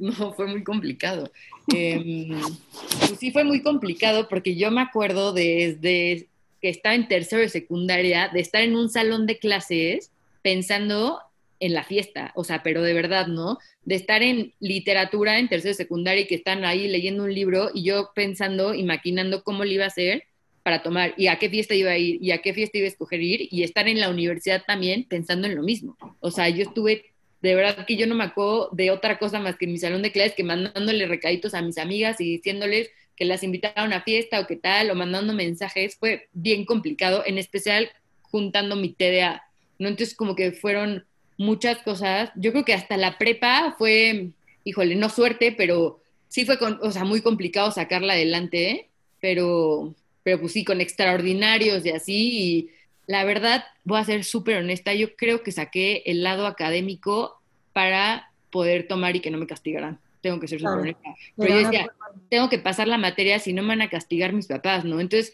No, 0.00 0.32
fue 0.32 0.46
muy 0.46 0.64
complicado. 0.64 1.30
Pues 1.66 3.18
sí 3.18 3.30
fue 3.30 3.44
muy 3.44 3.62
complicado 3.62 4.28
porque 4.28 4.56
yo 4.56 4.70
me 4.70 4.80
acuerdo 4.80 5.32
desde 5.32 6.26
que 6.60 6.68
estaba 6.68 6.94
en 6.94 7.06
tercero 7.06 7.42
de 7.42 7.48
secundaria, 7.48 8.28
de 8.32 8.40
estar 8.40 8.62
en 8.62 8.76
un 8.76 8.88
salón 8.88 9.26
de 9.26 9.38
clases 9.38 10.10
pensando 10.42 11.20
en 11.60 11.74
la 11.74 11.84
fiesta, 11.84 12.32
o 12.34 12.42
sea, 12.42 12.62
pero 12.62 12.82
de 12.82 12.94
verdad, 12.94 13.26
¿no? 13.26 13.58
De 13.84 13.94
estar 13.94 14.22
en 14.22 14.54
literatura 14.60 15.38
en 15.38 15.48
tercero 15.48 15.74
secundaria 15.74 16.22
y 16.22 16.26
que 16.26 16.36
están 16.36 16.64
ahí 16.64 16.88
leyendo 16.88 17.24
un 17.24 17.34
libro 17.34 17.70
y 17.74 17.82
yo 17.82 18.10
pensando 18.14 18.74
y 18.74 18.82
maquinando 18.82 19.44
cómo 19.44 19.64
le 19.64 19.74
iba 19.74 19.84
a 19.84 19.88
hacer 19.88 20.24
para 20.62 20.82
tomar 20.82 21.14
y 21.18 21.26
a 21.26 21.38
qué 21.38 21.50
fiesta 21.50 21.74
iba 21.74 21.90
a 21.90 21.98
ir 21.98 22.18
y 22.22 22.30
a 22.32 22.38
qué 22.38 22.54
fiesta 22.54 22.78
iba 22.78 22.86
a 22.86 22.88
escoger 22.88 23.20
ir 23.20 23.48
y 23.50 23.62
estar 23.62 23.88
en 23.88 24.00
la 24.00 24.08
universidad 24.08 24.62
también 24.66 25.04
pensando 25.04 25.46
en 25.46 25.54
lo 25.54 25.62
mismo. 25.62 25.96
O 26.20 26.30
sea, 26.30 26.48
yo 26.48 26.62
estuve, 26.62 27.09
de 27.42 27.54
verdad 27.54 27.86
que 27.86 27.96
yo 27.96 28.06
no 28.06 28.14
me 28.14 28.24
acuerdo 28.24 28.68
de 28.72 28.90
otra 28.90 29.18
cosa 29.18 29.38
más 29.40 29.56
que 29.56 29.64
en 29.64 29.72
mi 29.72 29.78
salón 29.78 30.02
de 30.02 30.12
clases 30.12 30.34
que 30.34 30.44
mandándole 30.44 31.06
recaditos 31.06 31.54
a 31.54 31.62
mis 31.62 31.78
amigas 31.78 32.20
y 32.20 32.24
diciéndoles 32.24 32.90
que 33.16 33.24
las 33.24 33.42
invitaba 33.42 33.82
a 33.82 33.84
una 33.84 34.02
fiesta 34.02 34.40
o 34.40 34.46
qué 34.46 34.56
tal, 34.56 34.90
o 34.90 34.94
mandando 34.94 35.32
mensajes, 35.34 35.96
fue 35.96 36.28
bien 36.32 36.64
complicado, 36.64 37.22
en 37.26 37.38
especial 37.38 37.90
juntando 38.22 38.76
mi 38.76 38.90
TDA, 38.90 39.42
¿no? 39.78 39.88
Entonces 39.88 40.16
como 40.16 40.34
que 40.34 40.52
fueron 40.52 41.04
muchas 41.36 41.78
cosas, 41.78 42.30
yo 42.36 42.52
creo 42.52 42.64
que 42.64 42.74
hasta 42.74 42.96
la 42.96 43.18
prepa 43.18 43.74
fue, 43.78 44.30
híjole, 44.64 44.94
no 44.94 45.08
suerte, 45.08 45.52
pero 45.52 46.00
sí 46.28 46.44
fue, 46.44 46.58
con, 46.58 46.78
o 46.82 46.90
sea, 46.90 47.04
muy 47.04 47.22
complicado 47.22 47.70
sacarla 47.70 48.12
adelante, 48.12 48.88
pero, 49.20 49.94
pero 50.22 50.40
pues 50.40 50.52
sí, 50.52 50.64
con 50.64 50.80
extraordinarios 50.80 51.84
y 51.84 51.90
así, 51.90 52.30
y 52.32 52.70
la 53.10 53.24
verdad, 53.24 53.64
voy 53.82 53.98
a 53.98 54.04
ser 54.04 54.22
súper 54.22 54.58
honesta, 54.58 54.94
yo 54.94 55.16
creo 55.16 55.42
que 55.42 55.50
saqué 55.50 56.04
el 56.06 56.22
lado 56.22 56.46
académico 56.46 57.40
para 57.72 58.30
poder 58.50 58.86
tomar 58.86 59.16
y 59.16 59.20
que 59.20 59.32
no 59.32 59.38
me 59.38 59.48
castigaran. 59.48 59.98
Tengo 60.20 60.38
que 60.38 60.46
ser 60.46 60.60
súper 60.60 60.78
honesta. 60.78 61.16
Pero 61.36 61.54
yo 61.54 61.64
decía, 61.64 61.90
tengo 62.28 62.48
que 62.48 62.60
pasar 62.60 62.86
la 62.86 62.98
materia 62.98 63.40
si 63.40 63.52
no 63.52 63.62
me 63.62 63.70
van 63.70 63.82
a 63.82 63.90
castigar 63.90 64.32
mis 64.32 64.46
papás, 64.46 64.84
¿no? 64.84 65.00
Entonces, 65.00 65.32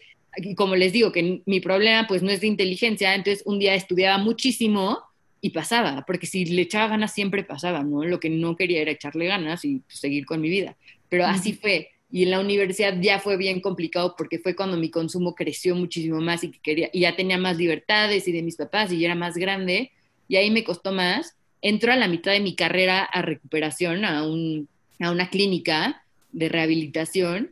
como 0.55 0.75
les 0.75 0.91
digo, 0.91 1.11
que 1.11 1.43
mi 1.45 1.59
problema 1.59 2.07
pues 2.07 2.23
no 2.23 2.31
es 2.31 2.41
de 2.41 2.47
inteligencia, 2.47 3.13
entonces 3.13 3.43
un 3.45 3.59
día 3.59 3.75
estudiaba 3.75 4.17
muchísimo 4.17 5.03
y 5.39 5.51
pasaba, 5.51 6.03
porque 6.07 6.25
si 6.25 6.45
le 6.45 6.63
echaba 6.63 6.87
ganas 6.87 7.13
siempre 7.13 7.43
pasaba, 7.43 7.83
¿no? 7.83 8.03
Lo 8.03 8.19
que 8.19 8.31
no 8.31 8.55
quería 8.55 8.81
era 8.81 8.89
echarle 8.89 9.27
ganas 9.27 9.63
y 9.65 9.81
pues, 9.81 9.99
seguir 9.99 10.25
con 10.25 10.41
mi 10.41 10.49
vida. 10.49 10.75
Pero 11.09 11.27
así 11.27 11.53
fue. 11.53 11.91
Y 12.09 12.23
en 12.23 12.31
la 12.31 12.39
universidad 12.39 12.95
ya 13.01 13.19
fue 13.19 13.35
bien 13.37 13.59
complicado 13.59 14.15
porque 14.17 14.39
fue 14.39 14.55
cuando 14.55 14.77
mi 14.77 14.89
consumo 14.89 15.35
creció 15.35 15.75
muchísimo 15.75 16.21
más 16.21 16.43
y, 16.43 16.51
que 16.51 16.59
quería, 16.59 16.89
y 16.93 17.01
ya 17.01 17.15
tenía 17.15 17.37
más 17.37 17.57
libertades 17.57 18.27
y 18.27 18.31
de 18.31 18.43
mis 18.43 18.55
papás 18.55 18.91
y 18.91 18.99
ya 18.99 19.07
era 19.07 19.15
más 19.15 19.35
grande. 19.35 19.91
Y 20.27 20.37
ahí 20.37 20.49
me 20.49 20.63
costó 20.63 20.91
más. 20.91 21.35
Entró 21.61 21.91
a 21.91 21.97
la 21.97 22.07
mitad 22.07 22.31
de 22.31 22.39
mi 22.39 22.55
carrera 22.55 23.03
a 23.03 23.21
recuperación, 23.21 24.05
a, 24.05 24.25
un, 24.25 24.69
a 24.99 25.11
una 25.11 25.29
clínica 25.29 26.03
de 26.31 26.49
rehabilitación. 26.49 27.51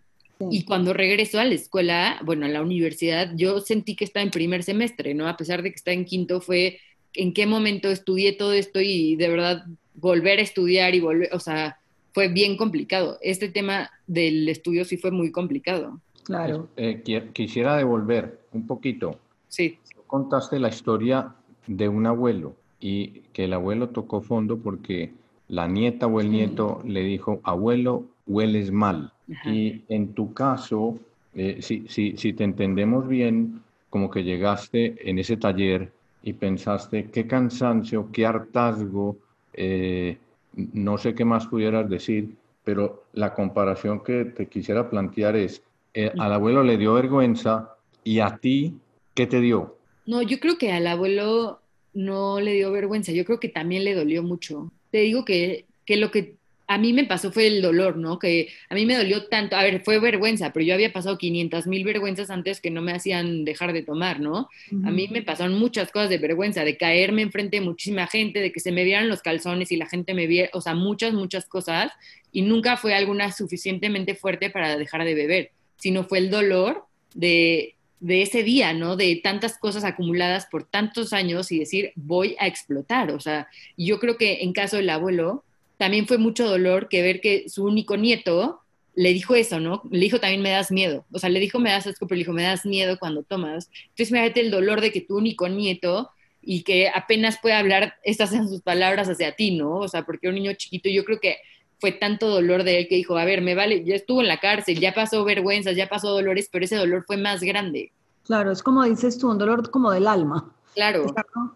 Y 0.51 0.63
cuando 0.63 0.93
regresó 0.93 1.39
a 1.39 1.45
la 1.45 1.55
escuela, 1.55 2.19
bueno, 2.23 2.45
a 2.45 2.49
la 2.49 2.61
universidad, 2.61 3.31
yo 3.35 3.61
sentí 3.61 3.95
que 3.95 4.03
estaba 4.03 4.23
en 4.23 4.31
primer 4.31 4.63
semestre, 4.63 5.13
¿no? 5.13 5.29
A 5.29 5.37
pesar 5.37 5.63
de 5.63 5.69
que 5.69 5.77
estaba 5.77 5.95
en 5.95 6.03
quinto, 6.03 6.41
fue 6.41 6.79
en 7.13 7.33
qué 7.33 7.45
momento 7.45 7.89
estudié 7.89 8.33
todo 8.33 8.53
esto 8.53 8.81
y 8.81 9.15
de 9.15 9.29
verdad 9.29 9.63
volver 9.93 10.39
a 10.39 10.41
estudiar 10.41 10.93
y 10.93 10.99
volver, 10.99 11.29
o 11.33 11.39
sea, 11.39 11.79
fue 12.15 12.29
bien 12.29 12.55
complicado. 12.55 13.17
Este 13.21 13.49
tema 13.49 13.91
del 14.07 14.47
estudio 14.47 14.85
sí 14.85 14.95
fue 14.95 15.11
muy 15.11 15.33
complicado. 15.33 15.99
Claro. 16.23 16.69
Eh, 16.77 17.03
quisiera 17.33 17.75
devolver 17.75 18.39
un 18.53 18.65
poquito. 18.65 19.19
Sí. 19.49 19.79
Contaste 20.07 20.57
la 20.57 20.69
historia 20.69 21.35
de 21.67 21.89
un 21.89 22.05
abuelo 22.05 22.55
y 22.79 23.19
que 23.33 23.43
el 23.43 23.53
abuelo 23.53 23.89
tocó 23.89 24.21
fondo 24.21 24.57
porque 24.57 25.11
la 25.49 25.67
nieta 25.67 26.07
o 26.07 26.21
el 26.21 26.31
nieto 26.31 26.81
le 26.85 27.03
dijo, 27.03 27.41
abuelo, 27.43 28.05
hueles 28.25 28.71
mal. 28.71 29.11
Y 29.43 29.81
en 29.89 30.13
tu 30.13 30.33
caso, 30.33 30.97
eh, 31.33 31.57
si, 31.59 31.85
si, 31.89 32.15
si 32.15 32.31
te 32.31 32.45
entendemos 32.45 33.09
bien, 33.09 33.61
como 33.89 34.09
que 34.09 34.23
llegaste 34.23 35.09
en 35.09 35.19
ese 35.19 35.35
taller 35.35 35.91
y 36.23 36.31
pensaste, 36.31 37.09
qué 37.11 37.27
cansancio, 37.27 38.07
qué 38.13 38.25
hartazgo, 38.25 39.17
eh, 39.53 40.17
no 40.55 40.97
sé 40.97 41.15
qué 41.15 41.25
más 41.25 41.47
pudieras 41.47 41.89
decir, 41.89 42.35
pero 42.63 43.05
la 43.13 43.33
comparación 43.33 44.03
que 44.03 44.25
te 44.25 44.47
quisiera 44.47 44.89
plantear 44.89 45.35
es, 45.35 45.61
eh, 45.93 46.11
al 46.17 46.33
abuelo 46.33 46.63
le 46.63 46.77
dio 46.77 46.93
vergüenza 46.93 47.75
y 48.03 48.19
a 48.19 48.37
ti, 48.37 48.75
¿qué 49.13 49.27
te 49.27 49.39
dio? 49.39 49.77
No, 50.05 50.21
yo 50.21 50.39
creo 50.39 50.57
que 50.57 50.71
al 50.71 50.87
abuelo 50.87 51.61
no 51.93 52.39
le 52.39 52.53
dio 52.53 52.71
vergüenza, 52.71 53.11
yo 53.11 53.25
creo 53.25 53.39
que 53.39 53.49
también 53.49 53.83
le 53.83 53.95
dolió 53.95 54.23
mucho. 54.23 54.71
Te 54.91 54.99
digo 54.99 55.25
que, 55.25 55.65
que 55.85 55.97
lo 55.97 56.11
que 56.11 56.35
a 56.67 56.77
mí 56.77 56.93
me 56.93 57.05
pasó 57.05 57.31
fue 57.31 57.47
el 57.47 57.61
dolor, 57.61 57.97
¿no? 57.97 58.17
Que 58.17 58.49
a 58.69 58.75
mí 58.75 58.85
me 58.85 58.97
dolió 58.97 59.25
tanto, 59.27 59.55
a 59.55 59.63
ver, 59.63 59.81
fue 59.83 59.99
vergüenza, 59.99 60.51
pero 60.51 60.65
yo 60.65 60.73
había 60.73 60.91
pasado 60.91 61.17
500 61.17 61.67
mil 61.67 61.83
vergüenzas 61.83 62.29
antes 62.29 62.59
que 62.59 62.71
no 62.71 62.81
me 62.81 62.93
hacían 62.93 63.45
dejar 63.45 63.71
de 63.73 63.83
tomar, 63.83 64.19
¿no? 64.19 64.49
A 64.83 64.91
mí 64.91 65.07
me 65.09 65.21
pasaron 65.21 65.59
muchas 65.59 65.91
cosas 65.91 66.09
de 66.09 66.17
vergüenza, 66.17 66.63
de 66.63 66.77
caerme 66.77 67.21
enfrente 67.21 67.59
de 67.59 67.65
muchísima 67.65 68.07
gente, 68.07 68.39
de 68.39 68.51
que 68.51 68.59
se 68.59 68.71
me 68.71 68.83
vieran 68.83 69.09
los 69.09 69.21
calzones 69.21 69.71
y 69.71 69.77
la 69.77 69.87
gente 69.87 70.13
me 70.13 70.27
viera, 70.27 70.49
o 70.53 70.61
sea, 70.61 70.73
muchas, 70.73 71.13
muchas 71.13 71.45
cosas, 71.45 71.91
y 72.31 72.41
nunca 72.41 72.77
fue 72.77 72.93
alguna 72.93 73.31
suficientemente 73.31 74.15
fuerte 74.15 74.49
para 74.49 74.77
dejar 74.77 75.03
de 75.05 75.13
beber, 75.13 75.51
sino 75.77 76.03
fue 76.03 76.17
el 76.17 76.29
dolor 76.29 76.85
de, 77.13 77.75
de 77.99 78.21
ese 78.23 78.43
día, 78.43 78.73
¿no? 78.73 78.95
De 78.95 79.15
tantas 79.23 79.57
cosas 79.57 79.83
acumuladas 79.83 80.47
por 80.47 80.63
tantos 80.63 81.13
años 81.13 81.51
y 81.51 81.59
decir, 81.59 81.91
voy 81.95 82.35
a 82.39 82.47
explotar, 82.47 83.11
o 83.11 83.19
sea, 83.19 83.47
yo 83.77 83.99
creo 83.99 84.17
que 84.17 84.41
en 84.41 84.51
caso 84.51 84.77
del 84.77 84.89
abuelo, 84.89 85.44
también 85.77 86.07
fue 86.07 86.17
mucho 86.17 86.47
dolor 86.47 86.87
que 86.89 87.01
ver 87.01 87.21
que 87.21 87.49
su 87.49 87.63
único 87.65 87.97
nieto 87.97 88.61
le 88.95 89.13
dijo 89.13 89.35
eso, 89.35 89.59
¿no? 89.59 89.81
Le 89.91 89.99
dijo 89.99 90.19
también 90.19 90.41
me 90.41 90.51
das 90.51 90.71
miedo. 90.71 91.05
O 91.11 91.19
sea, 91.19 91.29
le 91.29 91.39
dijo 91.39 91.59
me 91.59 91.71
das 91.71 91.85
asco, 91.87 92.07
pero 92.07 92.15
le 92.15 92.23
dijo 92.23 92.33
me 92.33 92.43
das 92.43 92.65
miedo 92.65 92.97
cuando 92.97 93.23
tomas. 93.23 93.69
Entonces, 93.89 94.09
imagínate 94.09 94.39
el 94.39 94.51
dolor 94.51 94.81
de 94.81 94.91
que 94.91 95.01
tu 95.01 95.17
único 95.17 95.49
nieto 95.49 96.09
y 96.41 96.63
que 96.63 96.89
apenas 96.89 97.39
puede 97.41 97.55
hablar, 97.55 97.95
estas 98.03 98.31
en 98.33 98.47
sus 98.47 98.61
palabras 98.61 99.09
hacia 99.09 99.35
ti, 99.35 99.57
¿no? 99.57 99.77
O 99.77 99.87
sea, 99.87 100.05
porque 100.05 100.29
un 100.29 100.35
niño 100.35 100.53
chiquito, 100.53 100.89
yo 100.89 101.03
creo 101.03 101.19
que 101.19 101.37
fue 101.79 101.91
tanto 101.91 102.29
dolor 102.29 102.63
de 102.63 102.79
él 102.79 102.87
que 102.87 102.95
dijo, 102.95 103.17
a 103.17 103.25
ver, 103.25 103.41
me 103.41 103.55
vale, 103.55 103.83
ya 103.83 103.95
estuvo 103.95 104.21
en 104.21 104.27
la 104.27 104.39
cárcel, 104.39 104.79
ya 104.79 104.93
pasó 104.93 105.25
vergüenzas, 105.25 105.75
ya 105.75 105.89
pasó 105.89 106.11
dolores, 106.11 106.47
pero 106.51 106.65
ese 106.65 106.75
dolor 106.75 107.03
fue 107.05 107.17
más 107.17 107.41
grande. 107.41 107.91
Claro, 108.23 108.51
es 108.51 108.63
como 108.63 108.83
dices 108.83 109.17
tú, 109.17 109.29
un 109.29 109.37
dolor 109.37 109.69
como 109.69 109.91
del 109.91 110.07
alma. 110.07 110.53
Claro. 110.75 111.05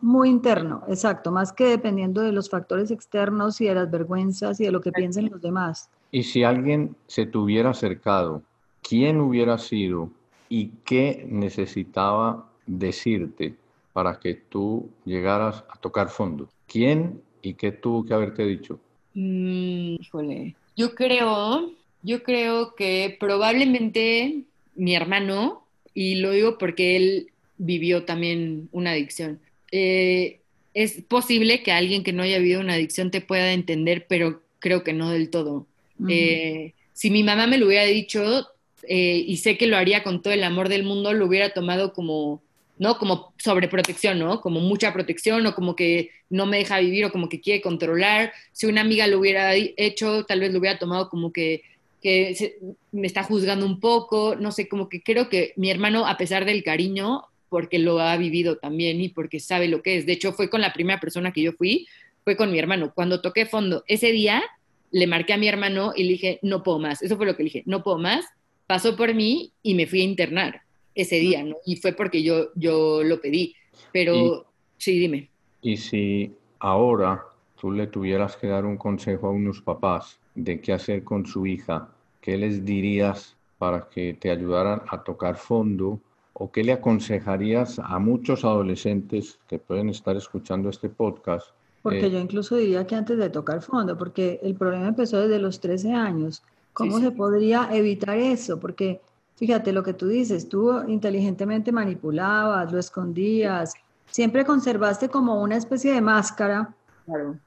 Muy 0.02 0.30
interno, 0.30 0.84
exacto, 0.88 1.30
más 1.30 1.52
que 1.52 1.66
dependiendo 1.66 2.22
de 2.22 2.32
los 2.32 2.50
factores 2.50 2.90
externos 2.90 3.60
y 3.60 3.66
de 3.66 3.76
las 3.76 3.92
vergüenzas 3.92 4.62
y 4.62 4.64
de 4.64 4.72
lo 4.72 4.80
que 4.80 4.94
piensen 4.94 5.30
los 5.30 5.42
demás. 5.42 5.90
Y 6.10 6.24
si 6.24 6.44
alguien 6.44 6.96
se 7.08 7.26
te 7.26 7.38
hubiera 7.38 7.72
acercado, 7.72 8.42
¿quién 8.82 9.20
hubiera 9.20 9.58
sido 9.58 10.10
y 10.48 10.70
qué 10.86 11.28
necesitaba 11.30 12.50
decirte 12.66 13.56
para 13.92 14.20
que 14.20 14.36
tú 14.36 14.90
llegaras 15.04 15.66
a 15.70 15.78
tocar 15.78 16.08
fondo? 16.08 16.48
¿Quién 16.66 17.22
y 17.42 17.56
qué 17.56 17.74
tuvo 17.74 18.06
que 18.06 18.14
haberte 18.14 18.46
dicho? 18.46 18.80
Mm, 19.16 19.98
híjole, 20.00 20.56
yo 20.78 20.96
creo, 20.96 21.72
yo 22.04 22.24
creo 22.24 22.74
que 22.74 23.18
probablemente 23.20 24.46
mi 24.76 24.96
hermano, 24.96 25.64
y 25.94 26.16
lo 26.16 26.32
digo 26.32 26.58
porque 26.58 26.96
él 26.96 27.32
vivió 27.60 28.06
también 28.06 28.70
una 28.72 28.92
adicción. 28.92 29.40
Eh, 29.72 30.40
es 30.74 31.02
posible 31.04 31.62
que 31.62 31.72
alguien 31.72 32.04
que 32.04 32.14
no 32.14 32.24
haya 32.24 32.40
vivido 32.40 32.62
una 32.62 32.74
adicción 32.74 33.12
te 33.12 33.22
pueda 33.22 33.54
entender, 33.54 34.08
pero 34.08 34.42
creo 34.58 34.84
que 34.84 34.94
no 34.94 35.12
del 35.12 35.30
todo. 35.30 35.68
Eh, 36.08 36.74
si 36.94 37.12
mi 37.12 37.24
mamá 37.24 37.46
me 37.46 37.58
lo 37.58 37.68
hubiera 37.68 37.84
dicho, 37.84 38.48
eh, 38.88 39.24
y 39.28 39.38
sé 39.38 39.58
que 39.58 39.68
lo 39.68 39.78
haría 39.78 40.04
con 40.04 40.22
todo 40.22 40.34
el 40.34 40.44
amor 40.44 40.70
del 40.70 40.84
mundo, 40.84 41.12
lo 41.14 41.26
hubiera 41.26 41.54
tomado 41.54 41.92
como, 41.92 42.42
¿no? 42.78 42.98
Como 42.98 43.34
sobreprotección, 43.38 44.20
¿no? 44.20 44.40
Como 44.40 44.62
mucha 44.62 44.94
protección 44.94 45.46
o 45.46 45.54
como 45.54 45.76
que 45.76 46.12
no 46.30 46.46
me 46.46 46.58
deja 46.58 46.80
vivir 46.80 47.06
o 47.06 47.12
como 47.12 47.28
que 47.28 47.42
quiere 47.42 47.62
controlar. 47.62 48.32
Si 48.54 48.66
una 48.66 48.82
amiga 48.82 49.08
lo 49.08 49.20
hubiera 49.20 49.54
hecho, 49.56 50.24
tal 50.24 50.40
vez 50.40 50.54
lo 50.54 50.60
hubiera 50.60 50.80
tomado 50.80 51.10
como 51.10 51.34
que, 51.34 51.64
que 52.02 52.56
me 52.94 53.08
está 53.08 53.24
juzgando 53.24 53.66
un 53.66 53.82
poco, 53.82 54.36
no 54.40 54.54
sé, 54.54 54.70
como 54.70 54.88
que 54.88 55.04
creo 55.04 55.28
que 55.28 55.52
mi 55.58 55.70
hermano, 55.70 56.08
a 56.08 56.16
pesar 56.16 56.46
del 56.46 56.64
cariño, 56.64 57.26
porque 57.50 57.80
lo 57.80 58.00
ha 58.00 58.16
vivido 58.18 58.58
también 58.58 59.02
y 59.02 59.10
porque 59.10 59.40
sabe 59.40 59.68
lo 59.68 59.82
que 59.82 59.98
es. 59.98 60.06
De 60.06 60.14
hecho, 60.14 60.34
fue 60.34 60.50
con 60.50 60.62
la 60.62 60.74
primera 60.74 61.00
persona 61.00 61.32
que 61.32 61.42
yo 61.42 61.54
fui, 61.54 61.88
fue 62.24 62.38
con 62.38 62.52
mi 62.52 62.60
hermano. 62.60 62.94
Cuando 62.94 63.22
toqué 63.22 63.46
fondo, 63.46 63.84
ese 63.88 64.12
día 64.12 64.44
le 64.92 65.08
marqué 65.08 65.34
a 65.34 65.38
mi 65.38 65.48
hermano 65.48 65.94
y 65.96 66.04
le 66.04 66.10
dije, 66.12 66.40
no 66.42 66.64
puedo 66.64 66.80
más. 66.80 67.02
Eso 67.02 67.18
fue 67.18 67.26
lo 67.26 67.36
que 67.36 67.44
le 67.44 67.48
dije, 67.48 67.64
no 67.66 67.84
puedo 67.84 67.98
más. 67.98 68.26
Pasó 68.68 68.96
por 68.96 69.14
mí 69.14 69.52
y 69.64 69.74
me 69.74 69.88
fui 69.88 70.02
a 70.02 70.06
internar 70.06 70.62
ese 70.96 71.18
día, 71.18 71.44
¿no? 71.44 71.56
Y 71.66 71.78
fue 71.78 71.94
porque 71.94 72.24
yo, 72.24 72.50
yo 72.56 73.04
lo 73.04 73.20
pedí. 73.22 73.56
Pero, 73.92 74.46
sí, 74.78 75.00
dime. 75.00 75.30
Y 75.62 75.78
si 75.78 76.32
ahora 76.60 77.24
tú 77.60 77.72
le 77.72 77.88
tuvieras 77.88 78.36
que 78.38 78.48
dar 78.48 78.66
un 78.66 78.78
consejo 78.78 79.28
a 79.28 79.32
unos 79.32 79.62
papás 79.62 80.20
de 80.36 80.62
qué 80.62 80.74
hacer 80.74 81.04
con 81.04 81.26
su 81.26 81.46
hija, 81.46 81.90
¿qué 82.22 82.38
les 82.38 82.64
dirías 82.64 83.36
para 83.58 83.90
que 83.90 84.14
te 84.14 84.30
ayudaran 84.30 84.82
a 84.88 85.04
tocar 85.04 85.36
fondo 85.36 86.00
o 86.40 86.50
qué 86.50 86.64
le 86.64 86.72
aconsejarías 86.72 87.80
a 87.80 88.00
muchos 88.00 88.46
adolescentes 88.46 89.38
que 89.48 89.60
pueden 89.60 89.90
estar 89.90 90.16
escuchando 90.16 90.70
este 90.70 90.88
podcast? 90.88 91.48
Porque 91.84 92.08
eh, 92.08 92.12
yo 92.12 92.18
incluso 92.18 92.56
diría 92.56 92.88
que 92.88 92.96
antes 92.96 93.18
de 93.18 93.30
tocar 93.30 93.62
fondo, 93.62 93.98
porque 93.98 94.40
el 94.42 94.56
problema 94.56 94.88
empezó 94.88 95.20
desde 95.20 95.38
los 95.38 95.60
13 95.60 95.94
años. 95.94 96.42
¿Cómo 96.72 97.00
se 97.00 97.12
podría 97.12 97.68
evitar 97.74 98.18
eso? 98.18 98.58
Porque 98.58 99.02
fíjate 99.36 99.74
lo 99.74 99.84
que 99.84 99.94
tú 99.94 100.08
dices, 100.08 100.48
tú 100.48 100.82
inteligentemente 100.88 101.74
manipulabas, 101.74 102.72
lo 102.72 102.80
escondías, 102.80 103.74
siempre 104.10 104.46
conservaste 104.46 105.10
como 105.10 105.42
una 105.42 105.58
especie 105.58 105.94
de 105.94 106.00
máscara 106.00 106.74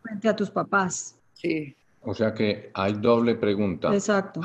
frente 0.03 0.28
a 0.28 0.36
tus 0.36 0.51
papás. 0.51 1.16
Sí. 1.32 1.74
O 2.03 2.14
sea 2.14 2.34
que 2.34 2.70
hay 2.74 2.93
doble 2.95 3.36
pregunta. 3.36 3.95
Exacto 3.95 4.43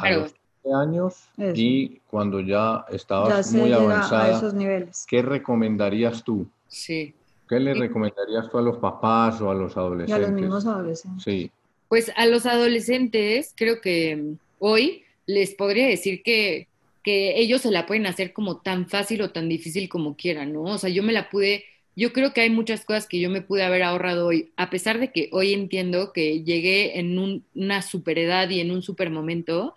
años 0.74 1.30
y 1.38 1.99
cuando 2.09 2.39
ya 2.39 2.86
estabas 2.91 3.51
muy 3.53 3.72
avanzada, 3.72 4.38
esos 4.38 4.53
niveles. 4.53 5.05
¿qué 5.07 5.22
recomendarías 5.22 6.24
tú? 6.24 6.47
Sí. 6.68 7.13
¿Qué 7.47 7.59
le 7.59 7.74
recomendarías 7.74 8.49
tú 8.49 8.57
a 8.57 8.61
los 8.61 8.78
papás 8.78 9.39
o 9.41 9.49
a 9.49 9.53
los 9.53 9.78
adolescentes? 9.78 10.15
a 10.15 10.20
los 10.20 10.32
mismos 10.32 10.65
adolescentes. 10.65 11.24
Sí. 11.24 11.51
Pues 11.88 12.11
a 12.15 12.26
los 12.26 12.45
adolescentes 12.45 13.53
creo 13.55 13.80
que 13.80 14.34
hoy 14.59 15.03
les 15.26 15.55
podría 15.55 15.88
decir 15.88 16.24
que 16.24 16.68
que 17.07 17.39
ellos 17.39 17.61
se 17.61 17.72
la 17.72 17.86
pueden 17.86 18.05
hacer 18.05 18.34
como 18.34 18.57
tan 18.57 18.86
fácil 18.86 19.22
o 19.22 19.30
tan 19.30 19.47
difícil 19.47 19.88
como 19.88 20.18
quieran, 20.18 20.51
¿no? 20.51 20.63
O 20.63 20.78
sea, 20.78 20.89
yo 20.89 21.03
me 21.03 21.13
la 21.13 21.30
pude, 21.30 21.63
yo 21.95 22.11
creo 22.11 22.34
que 22.34 22.41
hay 22.41 22.49
muchas 22.49 22.84
cosas 22.84 23.07
que 23.07 23.22
yo 23.22 23.30
me 23.30 23.41
pude 23.41 23.63
haber 23.63 23.82
ahorrado 23.84 24.28
hoy, 24.28 24.51
a 24.57 24.70
pesar 24.70 24.99
de 24.99 25.13
que 25.13 25.30
hoy 25.32 25.53
entiendo 25.53 26.11
que 26.11 26.43
llegué 26.43 26.99
en 26.99 27.45
una 27.55 27.82
super 27.82 28.20
edad 28.20 28.49
y 28.49 28.59
en 28.59 28.72
un 28.72 28.84
super 28.84 29.09
momento, 29.09 29.74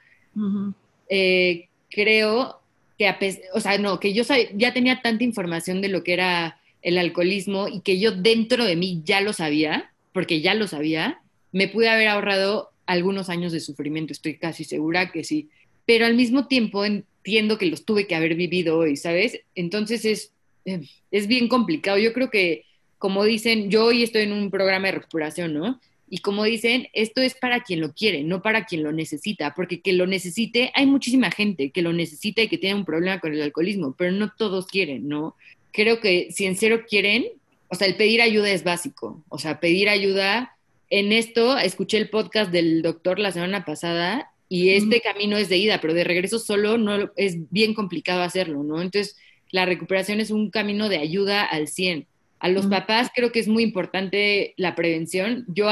eh, 1.09 1.69
creo 1.91 2.61
que, 2.99 3.09
a 3.09 3.19
o 3.55 3.61
sea, 3.61 3.79
no, 3.79 3.99
que 4.01 4.13
yo 4.13 4.23
ya 4.55 4.73
tenía 4.73 5.03
tanta 5.03 5.25
información 5.25 5.81
de 5.81 5.89
lo 5.89 6.05
que 6.05 6.13
era 6.13 6.61
el 6.83 6.99
alcoholismo 6.99 7.69
y 7.69 7.81
que 7.81 7.99
yo 7.99 8.13
dentro 8.13 8.65
de 8.65 8.77
mí 8.77 9.03
ya 9.05 9.21
lo 9.21 9.33
sabía, 9.33 9.93
porque 10.13 10.41
ya 10.41 10.55
lo 10.55 10.67
sabía, 10.67 11.21
me 11.53 11.69
pude 11.69 11.89
haber 11.89 12.09
ahorrado 12.09 12.71
algunos 12.87 13.29
años 13.29 13.53
de 13.53 13.61
sufrimiento, 13.61 14.13
estoy 14.13 14.37
casi 14.37 14.65
segura 14.65 15.13
que 15.13 15.25
sí. 15.25 15.49
Pero 15.87 16.07
al 16.07 16.15
mismo 16.15 16.47
tiempo 16.47 16.85
entiendo 16.85 17.59
que 17.59 17.67
los 17.67 17.85
tuve 17.85 18.07
que 18.07 18.15
haber 18.15 18.35
vivido 18.35 18.79
hoy, 18.79 18.97
¿sabes? 18.97 19.41
Entonces 19.55 20.05
es, 20.05 20.33
eh, 20.65 20.83
es 21.11 21.27
bien 21.27 21.49
complicado. 21.49 21.99
Yo 21.99 22.13
creo 22.13 22.31
que, 22.31 22.65
como 22.99 23.25
dicen, 23.25 23.71
yo 23.71 23.87
hoy 23.87 24.03
estoy 24.03 24.23
en 24.23 24.33
un 24.33 24.51
programa 24.51 24.89
de 24.89 24.93
recuperación, 24.93 25.55
¿no? 25.55 25.81
Y 26.13 26.19
como 26.19 26.43
dicen, 26.43 26.89
esto 26.93 27.23
es 27.23 27.35
para 27.35 27.61
quien 27.61 27.81
lo 27.81 27.93
quiere, 27.95 28.25
no 28.25 28.43
para 28.43 28.67
quien 28.67 28.83
lo 28.83 28.91
necesita, 28.91 29.55
porque 29.55 29.81
que 29.81 29.93
lo 29.93 30.09
necesite, 30.09 30.73
hay 30.75 30.85
muchísima 30.87 31.31
gente 31.31 31.71
que 31.71 31.83
lo 31.83 31.93
necesita 31.93 32.43
y 32.43 32.49
que 32.49 32.59
tiene 32.59 32.75
un 32.75 32.85
problema 32.85 33.21
con 33.21 33.33
el 33.33 33.41
alcoholismo, 33.41 33.95
pero 33.97 34.11
no 34.11 34.33
todos 34.37 34.67
quieren, 34.67 35.09
¿no? 35.09 35.37
Creo 35.73 36.01
que 36.01 36.33
si 36.33 36.47
en 36.47 36.57
cero 36.57 36.83
quieren, 36.89 37.27
o 37.69 37.77
sea, 37.77 37.87
el 37.87 37.95
pedir 37.95 38.21
ayuda 38.23 38.51
es 38.51 38.65
básico, 38.65 39.23
o 39.29 39.39
sea, 39.39 39.61
pedir 39.61 39.89
ayuda 39.89 40.57
en 40.91 41.13
esto, 41.13 41.57
escuché 41.57 41.99
el 41.99 42.11
podcast 42.11 42.51
del 42.51 42.83
doctor 42.83 43.21
la 43.21 43.31
semana 43.31 43.65
pasada 43.65 44.33
y 44.49 44.71
este 44.71 45.01
camino 45.01 45.37
es 45.37 45.49
de 45.49 45.59
ida, 45.59 45.81
pero 45.81 45.95
de 45.95 46.03
regreso 46.03 46.41
solo 46.41 46.77
no 46.77 47.13
es 47.15 47.37
bien 47.51 47.73
complicado 47.73 48.23
hacerlo, 48.23 48.65
¿no? 48.65 48.83
Entonces, 48.83 49.17
la 49.53 49.65
recuperación 49.65 50.19
es 50.19 50.33
un 50.33 50.51
camino 50.51 50.89
de 50.89 50.99
ayuda 50.99 51.45
al 51.45 51.69
100. 51.69 52.09
A 52.41 52.49
los 52.49 52.67
papás 52.67 53.11
creo 53.15 53.31
que 53.31 53.39
es 53.39 53.49
muy 53.49 53.63
importante 53.63 54.55
la 54.57 54.75
prevención. 54.75 55.45
Yo 55.47 55.69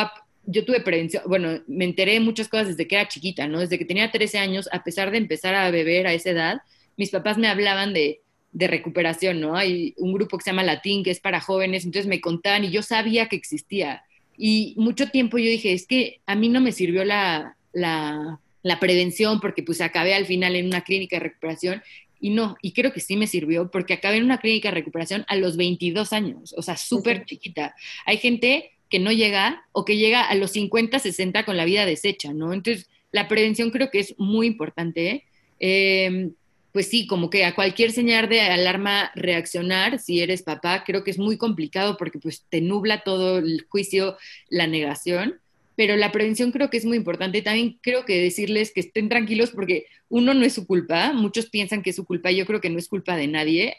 yo 0.50 0.64
tuve 0.64 0.80
prevención, 0.80 1.22
bueno, 1.26 1.60
me 1.66 1.84
enteré 1.84 2.14
de 2.14 2.20
muchas 2.20 2.48
cosas 2.48 2.68
desde 2.68 2.88
que 2.88 2.94
era 2.94 3.06
chiquita, 3.06 3.46
¿no? 3.46 3.60
Desde 3.60 3.78
que 3.78 3.84
tenía 3.84 4.10
13 4.10 4.38
años, 4.38 4.68
a 4.72 4.82
pesar 4.82 5.10
de 5.10 5.18
empezar 5.18 5.54
a 5.54 5.70
beber 5.70 6.06
a 6.06 6.14
esa 6.14 6.30
edad, 6.30 6.62
mis 6.96 7.10
papás 7.10 7.36
me 7.36 7.48
hablaban 7.48 7.92
de, 7.92 8.22
de 8.52 8.66
recuperación, 8.66 9.40
¿no? 9.40 9.56
Hay 9.56 9.92
un 9.98 10.14
grupo 10.14 10.38
que 10.38 10.44
se 10.44 10.50
llama 10.50 10.62
Latín, 10.64 11.04
que 11.04 11.10
es 11.10 11.20
para 11.20 11.40
jóvenes, 11.40 11.84
entonces 11.84 12.08
me 12.08 12.22
contaban 12.22 12.64
y 12.64 12.70
yo 12.70 12.82
sabía 12.82 13.28
que 13.28 13.36
existía. 13.36 14.04
Y 14.38 14.74
mucho 14.78 15.10
tiempo 15.10 15.36
yo 15.36 15.50
dije, 15.50 15.74
es 15.74 15.86
que 15.86 16.20
a 16.24 16.34
mí 16.34 16.48
no 16.48 16.62
me 16.62 16.72
sirvió 16.72 17.04
la, 17.04 17.56
la, 17.74 18.40
la 18.62 18.80
prevención 18.80 19.40
porque 19.40 19.62
pues 19.62 19.82
acabé 19.82 20.14
al 20.14 20.24
final 20.24 20.56
en 20.56 20.66
una 20.66 20.80
clínica 20.80 21.16
de 21.16 21.24
recuperación 21.24 21.82
y 22.20 22.30
no, 22.30 22.56
y 22.62 22.72
creo 22.72 22.92
que 22.92 23.00
sí 23.00 23.16
me 23.16 23.26
sirvió 23.26 23.70
porque 23.70 23.94
acabé 23.94 24.16
en 24.16 24.24
una 24.24 24.38
clínica 24.38 24.70
de 24.70 24.76
recuperación 24.76 25.24
a 25.28 25.36
los 25.36 25.58
22 25.58 26.12
años, 26.12 26.54
o 26.56 26.62
sea, 26.62 26.76
súper 26.76 27.26
chiquita. 27.26 27.76
Hay 28.06 28.16
gente 28.16 28.72
que 28.88 28.98
no 28.98 29.12
llega 29.12 29.64
o 29.72 29.84
que 29.84 29.96
llega 29.96 30.22
a 30.22 30.34
los 30.34 30.52
50, 30.52 30.98
60 30.98 31.44
con 31.44 31.56
la 31.56 31.64
vida 31.64 31.86
deshecha, 31.86 32.32
¿no? 32.32 32.52
Entonces, 32.52 32.88
la 33.12 33.28
prevención 33.28 33.70
creo 33.70 33.90
que 33.90 34.00
es 34.00 34.14
muy 34.18 34.46
importante. 34.46 35.24
Em, 35.60 36.32
pues 36.72 36.88
sí, 36.88 37.06
como 37.06 37.30
que 37.30 37.44
a 37.44 37.54
cualquier 37.54 37.92
señal 37.92 38.28
de 38.28 38.40
alarma 38.40 39.10
reaccionar, 39.14 39.98
si 39.98 40.20
eres 40.20 40.42
papá, 40.42 40.84
creo 40.84 41.02
que 41.02 41.10
es 41.10 41.18
muy 41.18 41.36
complicado 41.36 41.96
porque 41.96 42.18
pues 42.18 42.44
te 42.48 42.60
nubla 42.60 43.02
todo 43.02 43.38
el 43.38 43.66
juicio, 43.68 44.16
la 44.48 44.66
negación, 44.66 45.40
pero 45.76 45.96
la 45.96 46.12
prevención 46.12 46.52
creo 46.52 46.70
que 46.70 46.76
es 46.76 46.84
muy 46.84 46.96
importante. 46.96 47.42
También 47.42 47.78
creo 47.82 48.04
que 48.04 48.20
decirles 48.20 48.72
que 48.72 48.80
estén 48.80 49.08
tranquilos 49.08 49.50
porque 49.50 49.86
uno 50.08 50.34
no 50.34 50.44
es 50.44 50.52
su 50.54 50.66
culpa, 50.66 51.12
muchos 51.12 51.50
piensan 51.50 51.82
que 51.82 51.90
es 51.90 51.96
su 51.96 52.04
culpa, 52.04 52.30
yo 52.30 52.46
creo 52.46 52.60
que 52.60 52.70
no 52.70 52.78
es 52.78 52.88
culpa 52.88 53.16
de 53.16 53.28
nadie, 53.28 53.76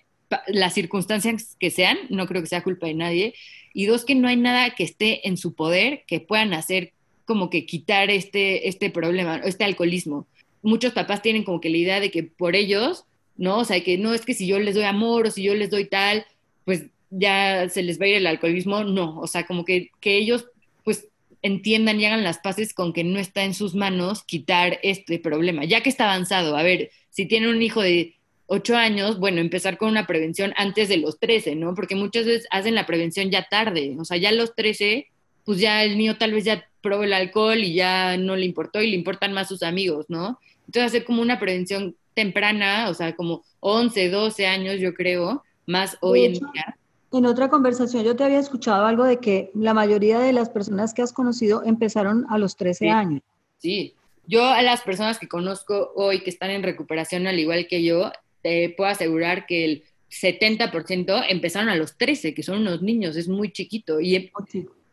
las 0.48 0.74
circunstancias 0.74 1.56
que 1.60 1.72
sean, 1.72 1.98
no 2.10 2.28
creo 2.28 2.42
que 2.42 2.48
sea 2.48 2.64
culpa 2.64 2.88
de 2.88 2.94
nadie, 2.94 3.34
y 3.74 3.86
dos, 3.86 4.06
que 4.06 4.16
no 4.16 4.28
hay 4.28 4.38
nada 4.38 4.72
que 4.72 4.84
esté 4.84 5.28
en 5.28 5.38
su 5.38 5.54
poder 5.54 6.04
que 6.08 6.20
puedan 6.20 6.54
hacer 6.54 6.94
como 7.26 7.50
que 7.50 7.66
quitar 7.66 8.10
este, 8.10 8.68
este 8.68 8.90
problema, 8.90 9.38
este 9.46 9.64
alcoholismo. 9.64 10.28
Muchos 10.62 10.94
papás 10.94 11.22
tienen 11.22 11.44
como 11.44 11.62
que 11.62 11.70
la 11.70 11.78
idea 11.78 12.00
de 12.00 12.12
que 12.12 12.24
por 12.24 12.56
ellos, 12.56 13.06
¿no? 13.38 13.60
O 13.60 13.66
sea, 13.66 13.84
que 13.84 13.98
no 13.98 14.14
es 14.14 14.26
que 14.26 14.34
si 14.34 14.48
yo 14.48 14.60
les 14.60 14.76
doy 14.76 14.84
amor 14.84 15.28
o 15.28 15.32
si 15.32 15.44
yo 15.44 15.54
les 15.54 15.70
doy 15.70 15.86
tal, 15.86 16.26
pues 16.66 16.86
ya 17.12 17.70
se 17.70 17.84
les 17.84 18.00
va 18.00 18.06
a 18.06 18.08
ir 18.10 18.16
el 18.16 18.28
alcoholismo, 18.28 18.84
no, 18.84 19.20
o 19.20 19.28
sea, 19.28 19.46
como 19.46 19.66
que, 19.66 19.90
que 20.00 20.18
ellos 20.18 20.46
pues 20.84 21.08
entiendan 21.42 22.00
y 22.00 22.06
hagan 22.06 22.24
las 22.24 22.40
paces 22.40 22.74
con 22.74 22.94
que 22.94 23.04
no 23.04 23.20
está 23.20 23.44
en 23.44 23.54
sus 23.54 23.76
manos 23.76 24.24
quitar 24.24 24.80
este 24.84 25.20
problema, 25.20 25.66
ya 25.66 25.82
que 25.82 25.90
está 25.90 26.06
avanzado. 26.06 26.58
A 26.58 26.64
ver, 26.64 26.92
si 27.10 27.26
tienen 27.26 27.50
un 27.50 27.62
hijo 27.62 27.82
de 27.82 28.16
ocho 28.50 28.76
años, 28.76 29.20
bueno, 29.20 29.40
empezar 29.40 29.78
con 29.78 29.90
una 29.90 30.08
prevención 30.08 30.54
antes 30.58 30.90
de 30.90 30.98
los 30.98 31.20
13, 31.20 31.56
¿no? 31.56 31.76
Porque 31.76 31.96
muchas 31.96 32.26
veces 32.26 32.48
hacen 32.50 32.76
la 32.76 32.86
prevención 32.86 33.30
ya 33.30 33.48
tarde, 33.50 33.96
o 34.00 34.04
sea, 34.04 34.18
ya 34.18 34.30
a 34.30 34.34
los 34.34 34.56
13, 34.56 35.08
pues 35.46 35.60
ya 35.60 35.84
el 35.84 35.98
niño 35.98 36.18
tal 36.18 36.34
vez 36.34 36.46
ya 36.46 36.68
probó 36.82 37.04
el 37.04 37.14
alcohol 37.14 37.60
y 37.60 37.74
ya 37.74 38.18
no 38.18 38.36
le 38.36 38.46
importó 38.46 38.82
y 38.82 38.90
le 38.90 38.98
importan 38.98 39.34
más 39.34 39.48
sus 39.48 39.62
amigos, 39.62 40.08
¿no? 40.10 40.40
Entonces 40.66 40.92
hacer 40.92 41.06
como 41.06 41.22
una 41.22 41.40
prevención 41.40 41.96
temprana, 42.16 42.90
o 42.90 42.94
sea, 42.94 43.16
como 43.16 43.44
11, 43.60 44.10
12 44.10 44.48
años, 44.48 44.80
yo 44.80 44.94
creo, 44.94 45.44
más 45.68 45.98
hoy 46.02 46.26
en 46.26 46.34
día. 46.34 46.78
En 47.12 47.26
otra 47.26 47.50
conversación 47.50 48.04
yo 48.04 48.16
te 48.16 48.24
había 48.24 48.40
escuchado 48.40 48.86
algo 48.86 49.04
de 49.04 49.18
que 49.18 49.52
la 49.54 49.74
mayoría 49.74 50.20
de 50.20 50.34
las 50.34 50.50
personas 50.50 50.94
que 50.94 51.02
has 51.02 51.14
conocido 51.14 51.64
empezaron 51.64 52.26
a 52.30 52.38
los 52.38 52.56
13 52.56 52.90
años. 52.90 53.22
Sí, 53.58 53.94
yo 54.26 54.46
a 54.46 54.62
las 54.62 54.82
personas 54.82 55.20
que 55.20 55.28
conozco 55.28 55.92
hoy 55.96 56.22
que 56.22 56.30
están 56.30 56.50
en 56.50 56.64
recuperación 56.64 57.26
al 57.28 57.40
igual 57.40 57.68
que 57.68 57.84
yo, 57.84 58.12
te 58.42 58.74
puedo 58.76 58.90
asegurar 58.90 59.46
que 59.46 59.66
el 59.66 59.84
70% 60.10 61.26
empezaron 61.30 61.70
a 61.70 61.76
los 61.76 61.98
13, 61.98 62.34
que 62.34 62.44
son 62.44 62.62
unos 62.62 62.82
niños, 62.82 63.16
es 63.16 63.28
muy 63.28 63.52
chiquito. 63.52 64.00
Y, 64.00 64.32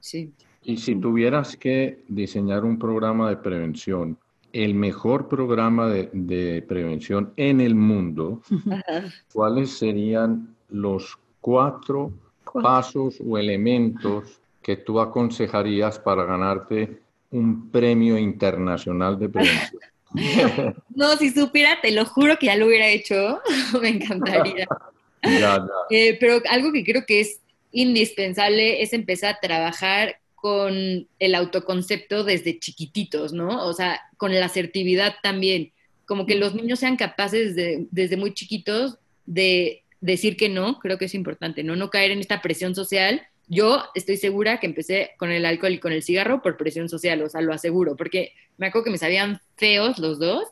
sí. 0.01 0.33
y 0.63 0.77
si 0.77 0.95
tuvieras 0.97 1.57
que 1.57 2.01
diseñar 2.09 2.65
un 2.65 2.79
programa 2.79 3.31
de 3.31 3.37
prevención, 3.37 4.19
el 4.53 4.75
mejor 4.75 5.29
programa 5.29 5.89
de, 5.89 6.65
prevención 6.67 7.33
en 7.37 7.61
el 7.61 7.75
mundo, 7.75 8.43
¿cuáles 9.33 9.71
serían 9.71 10.55
los 10.69 11.19
cuatro 11.41 12.13
pasos 12.63 13.21
o 13.27 13.39
elementos 13.39 14.41
que 14.63 14.77
tú 14.77 15.01
aconsejarías 15.01 15.99
para 15.99 16.25
ganarte 16.25 17.01
un 17.31 17.71
premio 17.71 18.19
internacional 18.19 19.19
de 19.19 19.29
prevención? 19.29 19.81
no, 20.95 21.17
si 21.17 21.31
supiera, 21.31 21.81
te 21.81 21.91
lo 21.91 22.05
juro 22.05 22.39
que 22.39 22.47
ya 22.47 22.57
lo 22.57 22.67
hubiera 22.67 22.89
hecho. 22.89 23.41
Me 23.81 23.89
encantaría. 23.89 24.67
Eh, 25.91 26.17
pero 26.21 26.41
algo 26.51 26.73
que 26.73 26.85
creo 26.85 27.05
que 27.07 27.21
es 27.21 27.41
indispensable 27.73 28.83
es 28.83 28.93
empezar 28.93 29.35
a 29.35 29.41
trabajar 29.41 30.19
con 30.35 31.09
el 31.19 31.35
autoconcepto 31.35 32.23
desde 32.25 32.59
chiquititos, 32.59 33.33
¿no? 33.33 33.67
O 33.67 33.73
sea, 33.73 34.01
con 34.17 34.33
la 34.33 34.47
asertividad 34.47 35.15
también. 35.23 35.73
Como 36.07 36.25
que 36.25 36.37
los 36.37 36.55
niños 36.55 36.79
sean 36.79 36.97
capaces 36.97 37.57
de, 37.57 37.87
desde 37.91 38.17
muy 38.17 38.33
chiquitos 38.33 38.99
de 39.25 39.83
decir 40.01 40.37
que 40.37 40.49
no, 40.49 40.79
creo 40.79 40.99
que 40.99 41.07
es 41.07 41.15
importante, 41.15 41.65
¿no? 41.65 41.75
No 41.75 41.91
caer 41.91 42.13
en 42.13 42.21
esta 42.21 42.43
presión 42.43 42.75
social 42.75 43.27
yo 43.49 43.85
estoy 43.95 44.17
segura 44.17 44.59
que 44.59 44.67
empecé 44.67 45.13
con 45.19 45.31
el 45.31 45.45
alcohol 45.45 45.73
y 45.73 45.79
con 45.79 45.93
el 45.93 46.03
cigarro 46.03 46.43
por 46.43 46.57
presión 46.57 46.89
social, 46.89 47.23
o 47.23 47.29
sea, 47.29 47.41
lo 47.41 47.53
aseguro, 47.53 47.97
porque 47.97 48.33
me 48.57 48.67
acuerdo 48.67 48.85
que 48.85 48.91
me 48.91 48.99
sabían 48.99 49.41
feos 49.57 49.99
los 49.99 50.19
dos, 50.19 50.49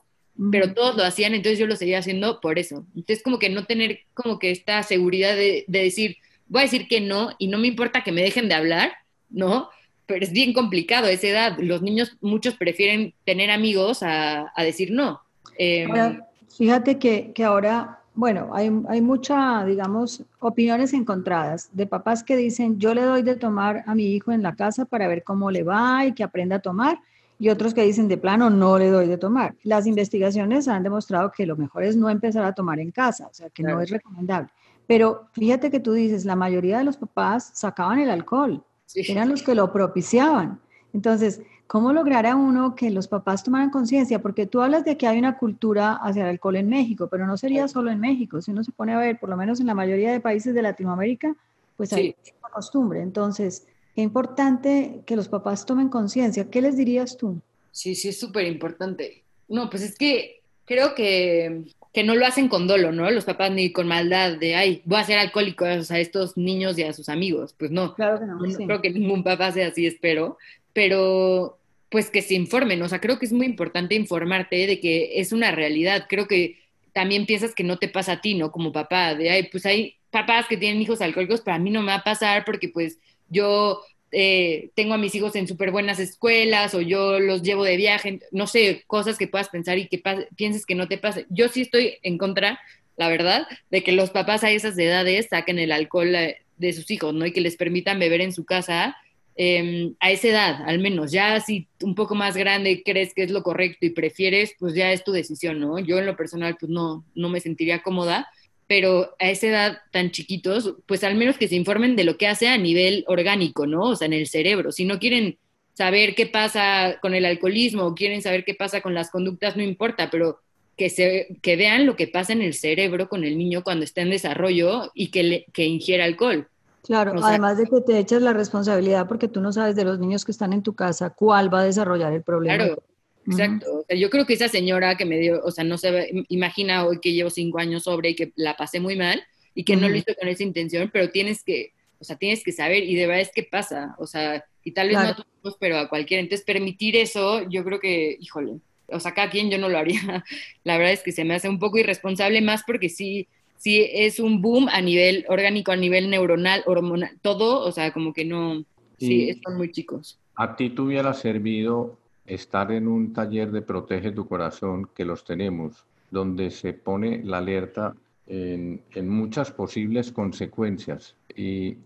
pero 0.51 0.75
todos 0.75 0.97
lo 0.97 1.05
hacían, 1.05 1.35
entonces 1.35 1.59
yo 1.59 1.67
lo 1.67 1.77
seguía 1.77 1.99
haciendo 1.99 2.41
por 2.41 2.59
eso. 2.59 2.87
Entonces, 2.97 3.23
como 3.23 3.39
que 3.39 3.51
no 3.51 3.67
tener 3.67 4.01
como 4.15 4.39
que 4.39 4.51
esta 4.51 4.83
seguridad 4.83 5.37
de, 5.37 5.65
decir, 5.69 6.17
voy 6.49 6.63
a 6.63 6.65
decir 6.65 6.89
que 6.89 7.01
no 7.01 7.31
y 7.39 7.47
no 7.47 7.59
me 7.59 7.69
importa 7.69 8.03
que 8.03 8.11
me 8.11 8.23
dejen 8.23 8.49
de 8.49 8.55
hablar, 8.55 8.93
¿no? 9.31 9.69
Pero 10.07 10.25
es 10.25 10.33
bien 10.33 10.53
complicado 10.53 11.07
esa 11.07 11.29
edad. 11.29 11.57
Los 11.59 11.83
niños, 11.83 12.17
muchos 12.21 12.55
prefieren 12.55 13.15
tener 13.25 13.51
amigos 13.51 14.03
a, 14.03 14.53
decir 14.59 14.91
no. 14.91 15.21
Em, 15.57 16.21
fíjate 16.57 16.99
que, 16.99 17.31
que 17.33 17.45
ahora 17.45 18.04
bueno, 18.15 18.51
hay, 18.53 18.71
hay 18.89 19.01
mucha, 19.01 19.65
digamos, 19.65 20.23
opiniones 20.39 20.93
encontradas 20.93 21.69
de 21.73 21.87
papás 21.87 22.23
que 22.23 22.37
dicen, 22.37 22.79
yo 22.79 22.95
le 22.95 23.03
doy 23.03 23.23
de 23.23 23.35
tomar 23.35 23.83
a 23.87 23.95
mi 23.95 24.07
hijo 24.07 24.31
en 24.31 24.43
la 24.43 24.55
casa 24.55 24.85
para 24.85 25.09
ver 25.09 25.25
cómo 25.25 25.51
le 25.51 25.65
va 25.65 26.07
y 26.07 26.12
que 26.12 26.23
aprenda 26.23 26.57
a 26.57 26.61
tomar, 26.61 27.01
y 27.39 27.49
otros 27.49 27.75
que 27.75 27.83
dicen, 27.83 28.07
de 28.07 28.17
plano, 28.17 28.49
no 28.51 28.79
le 28.79 28.89
doy 28.91 29.09
de 29.09 29.19
tomar. 29.19 29.57
Las 29.65 29.87
investigaciones 29.87 30.69
han 30.69 30.85
demostrado 30.85 31.33
que 31.33 31.45
lo 31.45 31.57
mejor 31.57 31.83
es 31.83 31.97
no 31.97 32.09
empezar 32.09 32.45
a 32.45 32.53
tomar 32.53 32.79
en 32.79 32.93
casa, 32.93 33.27
o 33.27 33.35
sea, 33.35 33.51
que 33.51 33.65
no 33.65 33.81
es 33.81 33.91
recomendable. 33.91 34.49
Pero 34.87 35.27
fíjate 35.33 35.71
que 35.71 35.81
tú 35.81 35.93
dices, 35.93 36.25
la 36.25 36.37
mayoría 36.37 36.79
de 36.79 36.85
los 36.85 36.97
papás 36.97 37.51
sacaban 37.55 37.99
el 37.99 38.11
alcohol, 38.11 38.62
eran 38.95 39.29
los 39.29 39.43
que 39.43 39.55
lo 39.57 39.73
propiciaban. 39.73 40.61
Entonces, 40.93 41.43
¿Cómo 41.67 41.93
lograr 41.93 42.27
a 42.27 42.37
uno 42.37 42.75
que 42.75 42.91
los 42.91 43.09
papás 43.09 43.43
tomaran 43.43 43.71
conciencia? 43.71 44.21
Porque 44.21 44.47
tú 44.47 44.61
hablas 44.61 44.85
de 44.85 44.97
que 44.97 45.07
hay 45.07 45.19
una 45.19 45.39
cultura 45.39 45.95
hacia 45.95 46.23
el 46.23 46.29
alcohol 46.29 46.57
en 46.57 46.69
México, 46.69 47.09
pero 47.11 47.27
no 47.27 47.37
sería 47.37 47.69
solo 47.69 47.91
en 47.91 48.01
México. 48.01 48.43
Si 48.43 48.51
uno 48.51 48.62
se 48.62 48.73
pone 48.73 48.93
a 48.93 48.99
ver, 48.99 49.19
por 49.19 49.31
lo 49.31 49.37
menos 49.37 49.61
en 49.61 49.67
la 49.67 49.75
mayoría 49.75 50.12
de 50.12 50.21
países 50.21 50.55
de 50.55 50.62
Latinoamérica, 50.62 51.35
pues 51.77 51.93
hay 51.93 52.15
una 52.41 52.51
costumbre. 52.53 53.01
Entonces, 53.01 53.67
qué 53.95 54.03
importante 54.03 55.01
que 55.07 55.17
los 55.17 55.29
papás 55.29 55.65
tomen 55.65 55.89
conciencia. 55.89 56.51
¿Qué 56.51 56.61
les 56.61 56.77
dirías 56.77 57.17
tú? 57.17 57.41
Sí, 57.71 57.95
sí, 57.95 58.09
es 58.09 58.21
súper 58.21 58.47
importante. 58.47 59.23
No, 59.49 59.71
pues 59.71 59.83
es 59.83 59.97
que 59.97 60.43
creo 60.67 60.95
que, 60.95 61.65
que 61.93 62.05
no 62.05 62.15
lo 62.15 62.27
hacen 62.27 62.49
con 62.49 62.67
dolo, 62.67 62.93
¿no? 62.93 63.11
Los 63.11 63.25
papás 63.25 63.51
ni 63.51 63.73
con 63.73 63.89
maldad 63.89 64.37
de, 64.39 64.55
ay, 64.55 64.83
voy 64.85 64.99
a 64.99 65.05
ser 65.05 65.19
alcohólico 65.19 65.65
a 65.65 65.77
estos 65.77 66.37
niños 66.37 66.79
y 66.79 66.83
a 66.83 66.93
sus 66.93 67.09
amigos. 67.09 67.55
Pues 67.59 67.71
no. 67.71 67.95
Claro 67.95 68.21
que 68.21 68.27
no. 68.27 68.39
No 68.39 68.67
creo 68.67 68.83
que 68.83 68.91
ningún 68.91 69.25
papá 69.25 69.51
sea 69.51 69.69
así, 69.69 69.87
espero. 69.87 70.37
Pero 70.75 71.59
pues 71.89 72.11
que 72.11 72.22
se 72.22 72.35
informen. 72.35 72.83
O 72.83 72.89
sea, 72.89 73.01
creo 73.01 73.18
que 73.20 73.27
es 73.27 73.33
muy 73.33 73.47
importante 73.47 73.95
informarte 73.95 74.66
de 74.66 74.81
que 74.81 75.20
es 75.20 75.33
una 75.33 75.53
realidad. 75.53 76.07
Creo 76.09 76.27
que 76.27 76.59
también 76.93 77.25
piensas 77.25 77.55
que 77.55 77.62
no 77.62 77.79
te 77.79 77.89
pasa 77.89 78.12
a 78.12 78.20
ti, 78.20 78.35
¿no? 78.35 78.51
Como 78.51 78.72
papá, 78.72 79.14
de, 79.14 79.31
ay, 79.31 79.45
pues 79.45 79.64
hay 79.64 79.97
papás 80.11 80.47
que 80.49 80.57
tienen 80.57 80.83
hijos 80.83 81.01
alcohólicos, 81.01 81.41
pero 81.41 81.55
a 81.55 81.59
mí 81.59 81.70
no 81.70 81.83
me 81.83 81.89
va 81.89 81.97
a 81.97 82.05
pasar 82.05 82.45
porque 82.45 82.68
pues 82.68 82.99
yo 83.29 83.81
eh, 84.11 84.70
tengo 84.75 84.95
a 84.95 84.99
mis 84.99 85.14
hijos 85.14 85.35
en 85.37 85.49
súper 85.49 85.72
buenas 85.72 85.99
escuelas 85.99 86.75
o 86.75 86.81
yo 86.81 87.18
los 87.18 87.43
llevo 87.43 87.64
de 87.64 87.77
viaje, 87.77 88.20
no 88.31 88.47
sé, 88.47 88.85
cosas 88.87 89.18
que 89.18 89.27
puedas 89.27 89.49
pensar 89.49 89.79
y 89.79 89.89
que 89.89 90.03
pienses 90.37 90.66
que 90.66 90.75
no 90.75 90.89
te 90.89 90.99
pase. 90.99 91.27
Yo 91.31 91.49
sí 91.49 91.62
estoy 91.62 91.99
en 92.03 92.18
contra, 92.18 92.61
la 92.97 93.09
verdad, 93.09 93.47
de 93.70 93.83
que 93.83 93.93
los 93.93 94.11
papás 94.11 94.45
a 94.45 94.51
esas 94.51 94.79
edades 94.79 95.29
saquen 95.31 95.59
el 95.59 95.72
alcohol 95.72 96.14
eh, 96.14 96.39
de 96.57 96.72
sus 96.72 96.91
hijos, 96.91 97.12
¿no? 97.12 97.27
Y 97.27 97.33
que 97.33 97.41
les 97.41 97.57
permitan 97.57 97.99
beber 97.99 98.20
en 98.20 98.33
su 98.33 98.45
casa 98.45 98.97
em, 99.37 99.95
a 100.01 100.11
esa 100.11 100.28
edad, 100.28 100.62
al 100.66 100.78
menos. 100.78 101.12
Ya 101.12 101.41
si 101.41 101.68
un 101.82 101.95
poco 101.95 102.14
más 102.14 102.37
grande 102.37 102.82
crees 102.85 103.14
que 103.14 103.24
es 103.24 103.30
lo 103.30 103.43
correcto 103.43 103.87
y 103.87 103.91
prefieres, 103.91 104.55
pues 104.59 104.74
ya 104.74 104.93
es 104.93 105.05
tu 105.05 105.12
decisión, 105.12 105.61
¿no? 105.61 105.78
Yo 105.78 105.99
en 105.99 106.07
lo 106.07 106.16
personal, 106.16 106.57
pues 106.59 106.70
no, 106.70 107.05
no 107.14 107.28
me 107.28 107.41
sentiría 107.41 107.82
cómoda 107.82 108.28
pero 108.66 109.14
a 109.18 109.30
esa 109.30 109.47
edad 109.47 109.78
tan 109.91 110.11
chiquitos, 110.11 110.74
pues 110.87 111.05
al 111.05 111.16
menos 111.16 111.37
que 111.37 111.49
se 111.49 111.57
informen 111.57 111.97
de 111.97 112.05
lo 112.05 112.16
que 112.16 112.26
hace 112.26 112.49
a 112.49 112.59
nivel 112.59 113.05
orgánico, 113.07 113.66
¿no? 113.66 113.82
O 113.91 113.97
sea, 113.97 114.07
en 114.07 114.14
el 114.14 114.26
cerebro. 114.26 114.72
Si 114.72 114.85
no 114.85 114.99
quieren 114.99 115.39
saber 115.74 116.14
qué 116.14 116.26
pasa 116.26 116.99
con 117.03 117.14
el 117.14 117.26
alcoholismo 117.26 117.85
o 117.85 117.95
quieren 117.95 118.22
saber 118.22 118.45
qué 118.45 118.55
pasa 118.55 118.80
con 118.80 118.95
las 118.95 119.11
conductas, 119.11 119.57
no 119.57 119.62
importa, 119.62 120.09
pero 120.11 120.41
que, 120.76 120.89
se, 120.89 121.37
que 121.43 121.57
vean 121.57 121.87
lo 121.87 121.97
que 121.97 122.09
pasa 122.09 122.32
en 122.32 122.43
el 122.43 122.55
cerebro 122.55 123.09
con 123.09 123.24
el 123.24 123.37
niño 123.37 123.62
cuando 123.62 123.85
está 123.85 124.01
en 124.03 124.11
desarrollo 124.11 124.91
y 124.95 125.09
que, 125.09 125.47
que 125.53 125.64
ingiera 125.64 126.05
alcohol. 126.05 126.49
Claro, 126.85 127.14
además 127.22 127.57
de 127.57 127.64
que 127.64 127.80
te 127.80 127.99
echas 127.99 128.20
la 128.20 128.35
responsabilidad 128.35 129.09
porque 129.09 129.26
tú 129.26 129.41
no 129.41 129.53
sabes 129.53 129.74
de 129.74 129.85
los 129.85 129.99
niños 129.99 130.24
que 130.24 130.32
están 130.32 130.53
en 130.53 130.62
tu 130.62 130.74
casa 130.74 131.11
cuál 131.11 131.53
va 131.53 131.61
a 131.61 131.64
desarrollar 131.64 132.12
el 132.12 132.22
problema. 132.22 132.57
Claro, 132.57 132.82
Exacto. 133.26 133.87
yo 133.89 134.11
creo 134.11 134.26
que 134.26 134.35
esa 134.35 134.49
señora 134.49 134.97
que 134.97 135.07
me 135.07 135.18
dio, 135.18 135.43
o 135.43 135.51
sea, 135.51 135.64
no 135.64 135.78
se 135.78 136.11
imagina 136.28 136.85
hoy 136.85 137.01
que 137.01 137.12
llevo 137.12 137.30
cinco 137.30 137.59
años 137.59 137.85
sobre 137.85 138.11
y 138.11 138.14
que 138.14 138.32
la 138.37 138.57
pasé 138.57 138.80
muy 138.80 138.97
mal 138.97 139.22
y 139.55 139.64
que 139.64 139.76
no 139.76 139.89
lo 139.89 139.97
hizo 139.97 140.14
con 140.18 140.28
esa 140.28 140.43
intención, 140.43 140.91
pero 140.93 141.11
tienes 141.11 141.43
que, 141.43 141.72
o 141.99 142.05
sea, 142.05 142.16
tienes 142.16 142.45
que 142.45 142.53
saber 142.53 142.82
y 142.85 142.95
de 142.97 143.07
verdad 143.07 143.22
es 143.22 143.30
que 143.32 143.45
pasa, 143.45 143.95
o 143.99 144.07
sea, 144.07 144.45
y 144.62 144.72
tal 144.72 144.89
vez 144.89 144.99
no 144.99 145.09
a 145.09 145.16
todos, 145.16 145.57
pero 145.59 145.78
a 145.78 145.89
cualquiera. 145.89 146.20
Entonces, 146.20 146.45
permitir 146.45 146.97
eso, 146.97 147.49
yo 147.49 147.64
creo 147.64 147.80
que, 147.80 148.16
híjole, 148.20 148.59
o 148.89 149.01
sea, 149.01 149.14
cada 149.14 149.30
quien 149.30 149.51
yo 149.51 149.59
no 149.59 149.68
lo 149.68 149.78
haría. 149.78 150.24
La 150.64 150.76
verdad 150.76 150.93
es 150.93 151.03
que 151.03 151.12
se 151.12 151.24
me 151.24 151.35
hace 151.35 151.49
un 151.49 151.59
poco 151.59 151.78
irresponsable 151.78 152.41
más 152.41 152.62
porque 152.66 152.89
sí, 152.89 153.28
sí 153.57 153.87
es 153.93 154.21
un 154.21 154.43
boom 154.43 154.69
a 154.69 154.81
nivel 154.81 155.25
orgánico, 155.29 155.73
a 155.73 155.77
nivel 155.77 156.11
neuronal, 156.11 156.63
hormonal, 156.67 157.11
todo, 157.23 157.61
o 157.61 157.73
sea, 157.73 157.93
como 157.93 158.13
que 158.13 158.25
no, 158.25 158.65
sí, 158.99 159.39
son 159.45 159.57
muy 159.57 159.71
chicos. 159.71 160.19
¿A 160.37 160.57
ti 160.57 160.71
te 160.71 160.81
hubiera 160.81 161.15
servido 161.15 161.97
estar 162.27 162.73
en 162.73 162.89
un 162.89 163.13
taller 163.13 163.51
de 163.51 163.63
Protege 163.63 164.11
tu 164.13 164.27
Corazón, 164.27 164.89
que 164.95 165.05
los 165.05 165.25
tenemos, 165.25 165.85
donde 166.11 166.51
se 166.51 166.73
pone 166.73 167.23
la 167.25 167.39
alerta 167.39 167.95
en, 168.27 168.83
muchas 169.09 169.51
posibles 169.51 170.13
consecuencias 170.13 171.15
y, 171.35 171.77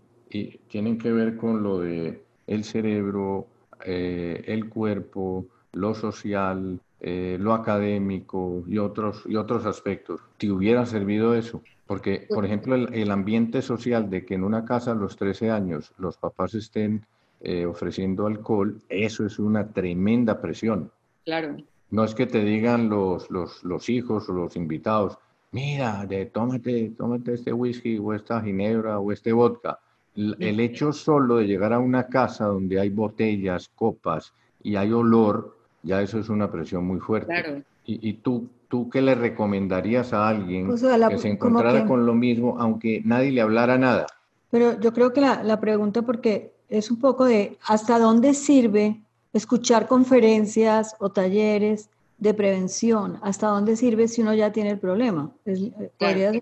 tienen 0.67 0.99
que 0.99 1.11
ver 1.11 1.37
con 1.37 1.63
lo 1.63 1.79
de 1.79 2.21
el 2.45 2.63
cerebro, 2.63 3.47
eh, 3.83 4.43
el 4.45 4.69
cuerpo, 4.69 5.47
lo 5.71 5.95
social, 5.95 6.79
eh, 7.01 7.37
lo 7.39 7.53
académico 7.53 8.63
y 8.67 8.77
otros, 8.77 9.23
y 9.25 9.35
otros 9.35 9.65
aspectos. 9.65 10.21
¿Te 10.37 10.51
hubiera 10.51 10.85
servido 10.85 11.33
eso? 11.33 11.61
Porque, 11.87 12.27
por 12.29 12.45
ejemplo, 12.45 12.75
el, 12.75 12.93
el 12.93 13.11
ambiente 13.11 13.61
social 13.61 14.09
de 14.09 14.25
que 14.25 14.35
en 14.35 14.43
una 14.43 14.65
casa 14.65 14.91
a 14.91 14.95
los 14.95 15.15
13 15.17 15.49
años 15.49 15.93
los 15.97 16.17
papás 16.17 16.53
estén 16.53 17.05
eh, 17.41 17.65
ofreciendo 17.65 18.27
alcohol, 18.27 18.81
eso 18.89 19.25
es 19.25 19.39
una 19.39 19.71
tremenda 19.71 20.41
presión. 20.41 20.91
Claro. 21.23 21.55
No 21.89 22.03
es 22.03 22.13
que 22.13 22.27
te 22.27 22.43
digan 22.43 22.89
los, 22.89 23.31
los, 23.31 23.63
los 23.63 23.87
hijos 23.87 24.27
o 24.27 24.33
los 24.33 24.57
invitados, 24.57 25.17
mira, 25.51 26.05
de, 26.05 26.25
tómate, 26.25 26.91
tómate 26.97 27.35
este 27.35 27.53
whisky 27.53 27.97
o 27.97 28.13
esta 28.13 28.41
ginebra 28.41 28.99
o 28.99 29.13
este 29.13 29.31
vodka. 29.31 29.79
El, 30.15 30.59
hecho 30.59 30.91
solo 30.91 31.37
de 31.37 31.47
llegar 31.47 31.71
a 31.71 31.79
una 31.79 32.07
casa 32.07 32.45
donde 32.45 32.77
hay 32.77 32.89
botellas, 32.89 33.69
copas 33.73 34.33
y 34.61 34.75
hay 34.75 34.91
olor, 34.91 35.55
ya 35.83 36.01
eso 36.01 36.19
es 36.19 36.29
una 36.29 36.51
presión 36.51 36.85
muy 36.85 36.99
fuerte. 36.99 37.27
Claro. 37.27 37.61
Y, 37.85 38.09
y 38.09 38.13
tú, 38.13 38.49
¿tú 38.67 38.89
qué 38.89 39.01
le 39.01 39.15
recomendarías 39.15 40.13
a 40.13 40.29
alguien 40.29 40.69
que 40.69 41.17
se 41.17 41.29
encontrara 41.29 41.85
con 41.85 42.05
lo 42.05 42.13
mismo, 42.13 42.57
aunque 42.59 43.01
nadie 43.03 43.31
le 43.31 43.41
hablara 43.41 43.77
nada? 43.77 44.07
Pero 44.51 44.79
yo 44.79 44.93
creo 44.93 45.13
que 45.13 45.21
la, 45.21 45.43
la 45.43 45.59
pregunta, 45.59 46.01
porque 46.01 46.51
es 46.69 46.91
un 46.91 46.99
poco 46.99 47.25
de 47.25 47.57
hasta 47.65 47.99
dónde 47.99 48.33
sirve 48.33 48.99
escuchar 49.33 49.87
conferencias 49.87 50.95
o 50.99 51.09
talleres 51.09 51.89
de 52.17 52.33
prevención, 52.33 53.17
hasta 53.21 53.47
dónde 53.47 53.75
sirve 53.75 54.07
si 54.07 54.21
uno 54.21 54.33
ya 54.33 54.51
tiene 54.51 54.71
el 54.71 54.79
problema. 54.79 55.31
Eh, 55.45 56.41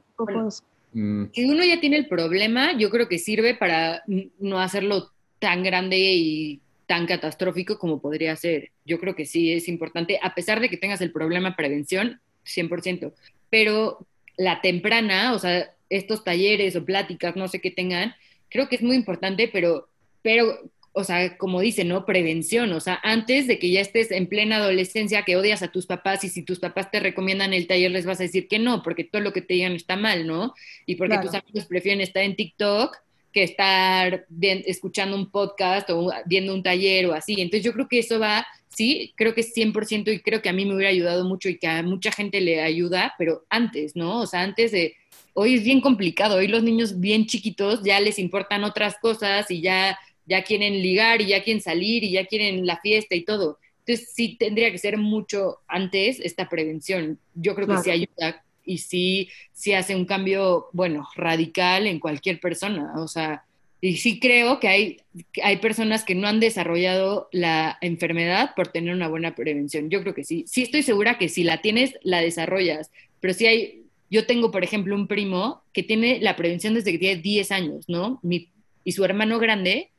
mm. 0.93 1.25
Si 1.31 1.45
uno 1.45 1.63
ya 1.63 1.79
tiene 1.79 1.97
el 1.97 2.07
problema, 2.07 2.77
yo 2.77 2.89
creo 2.89 3.07
que 3.07 3.19
sirve 3.19 3.55
para 3.55 4.03
no 4.39 4.59
hacerlo 4.59 5.11
tan 5.39 5.63
grande 5.63 5.97
y 5.97 6.61
tan 6.88 7.05
catastrófico 7.05 7.77
como 7.77 8.01
podría 8.01 8.35
ser. 8.35 8.71
Yo 8.85 8.99
creo 8.99 9.15
que 9.15 9.25
sí 9.25 9.53
es 9.53 9.67
importante, 9.67 10.19
a 10.21 10.33
pesar 10.33 10.59
de 10.59 10.69
que 10.69 10.77
tengas 10.77 11.01
el 11.01 11.11
problema 11.11 11.55
prevención, 11.55 12.19
100%. 12.45 13.13
Pero 13.49 14.07
la 14.38 14.61
temprana, 14.61 15.33
o 15.33 15.39
sea, 15.39 15.73
estos 15.89 16.23
talleres 16.23 16.75
o 16.75 16.85
pláticas, 16.85 17.35
no 17.35 17.47
sé 17.47 17.61
qué 17.61 17.71
tengan, 17.71 18.15
creo 18.49 18.67
que 18.69 18.77
es 18.77 18.81
muy 18.81 18.95
importante, 18.95 19.49
pero 19.51 19.89
pero, 20.27 20.59
o 20.91 21.05
sea, 21.05 21.38
como 21.38 21.61
dice, 21.61 21.85
¿no? 21.85 22.05
Prevención, 22.05 22.73
o 22.73 22.81
sea, 22.81 22.99
antes 23.01 23.47
de 23.47 23.59
que 23.59 23.71
ya 23.71 23.79
estés 23.79 24.11
en 24.11 24.27
plena 24.27 24.57
adolescencia, 24.57 25.23
que 25.23 25.38
odias 25.38 25.63
a 25.63 25.71
tus 25.71 25.85
papás 25.85 26.25
y 26.25 26.27
si 26.27 26.43
tus 26.43 26.59
papás 26.59 26.91
te 26.91 26.99
recomiendan 26.99 27.53
el 27.53 27.65
taller 27.65 27.91
les 27.91 28.05
vas 28.05 28.19
a 28.19 28.23
decir 28.23 28.49
que 28.49 28.59
no, 28.59 28.83
porque 28.83 29.05
todo 29.05 29.21
lo 29.21 29.31
que 29.31 29.41
te 29.41 29.53
digan 29.53 29.71
está 29.71 29.95
mal, 29.95 30.27
¿no? 30.27 30.53
Y 30.85 30.95
porque 30.95 31.17
tus 31.19 31.33
amigos 31.33 31.65
prefieren 31.65 32.01
estar 32.01 32.23
en 32.23 32.35
TikTok 32.35 32.97
que 33.32 33.43
estar 33.43 34.25
escuchando 34.65 35.15
un 35.15 35.30
podcast 35.30 35.89
o 35.89 36.11
viendo 36.25 36.53
un 36.53 36.63
taller 36.63 37.07
o 37.07 37.13
así. 37.13 37.36
Entonces 37.39 37.63
yo 37.63 37.73
creo 37.73 37.88
que 37.88 37.99
eso 37.99 38.19
va, 38.19 38.45
sí, 38.69 39.13
creo 39.15 39.34
que 39.34 39.41
es 39.41 39.53
100% 39.53 40.13
y 40.13 40.19
creo 40.19 40.41
que 40.41 40.49
a 40.49 40.53
mí 40.53 40.65
me 40.65 40.75
hubiera 40.75 40.91
ayudado 40.91 41.25
mucho 41.25 41.49
y 41.49 41.57
que 41.57 41.67
a 41.67 41.84
mucha 41.84 42.11
gente 42.11 42.41
le 42.41 42.61
ayuda, 42.61 43.13
pero 43.17 43.45
antes, 43.49 43.95
¿no? 43.95 44.21
O 44.21 44.28
sea, 44.28 44.41
antes 44.41 44.71
de, 44.71 44.95
hoy 45.34 45.55
es 45.55 45.63
bien 45.63 45.82
complicado, 45.82 46.38
hoy 46.38 46.47
los 46.47 46.63
niños 46.63 46.99
bien 46.99 47.25
chiquitos 47.25 47.84
ya 47.84 47.99
les 47.99 48.19
importan 48.19 48.63
otras 48.63 48.95
cosas 49.01 49.49
y 49.51 49.61
ya 49.61 49.97
ya 50.28 50.43
quieren 50.43 50.73
ligar 50.82 51.21
y 51.21 51.28
ya 51.28 51.43
quieren 51.43 51.61
salir 51.61 52.03
y 52.03 52.11
ya 52.11 52.25
quieren 52.25 52.65
la 52.65 52.80
fiesta 52.82 53.15
y 53.15 53.23
todo. 53.23 53.59
Entonces 53.80 54.11
sí 54.13 54.36
tendría 54.38 54.71
que 54.71 54.78
ser 54.78 54.97
mucho 54.97 55.59
antes 55.67 56.19
esta 56.19 56.49
prevención. 56.49 57.19
Yo 57.34 57.55
creo 57.55 57.67
que 57.67 57.78
sí 57.78 57.89
ayuda 57.89 58.43
y 58.68 58.80
sí, 58.80 59.30
sí 59.53 59.74
hace 59.74 59.95
un 59.95 60.05
cambio, 60.05 60.68
bueno, 60.74 61.07
radical 61.15 61.88
en 61.88 61.99
cualquier 61.99 62.39
persona. 62.39 62.93
O 62.97 63.07
sea, 63.07 63.43
y 63.80 63.97
sí 63.97 64.20
creo 64.20 64.59
que 64.59 64.68
hay, 64.68 64.97
hay 65.41 65.57
personas 65.57 66.03
que 66.03 66.15
no 66.15 66.28
han 66.28 66.39
desarrollado 66.39 67.30
la 67.32 67.78
enfermedad 67.82 68.51
por 68.55 68.68
tener 68.68 68.93
una 68.93 69.07
buena 69.07 69.36
prevención. 69.36 69.89
Yo 69.89 70.01
creo 70.01 70.13
que 70.13 70.24
sí. 70.24 70.45
Sí 70.47 70.63
estoy 70.63 70.84
segura 70.84 71.18
que 71.18 71.30
si 71.30 71.43
la 71.43 71.61
tienes, 71.61 71.95
la 72.03 72.22
desarrollas. 72.22 72.91
Pero 73.20 73.34
sí 73.34 73.45
hay, 73.45 73.84
yo 74.09 74.26
tengo, 74.26 74.51
por 74.51 74.63
ejemplo, 74.63 74.95
un 74.95 75.07
primo 75.07 75.63
que 75.74 75.84
tiene 75.84 76.20
la 76.20 76.36
prevención 76.36 76.74
desde 76.74 76.91
que 76.91 76.99
tiene 76.99 77.22
10 77.22 77.51
años, 77.51 77.86
¿no? 77.88 78.20
Mi, 78.24 78.49
y 78.84 78.91
su 78.91 79.05
hermano 79.05 79.39
grande 79.39 79.91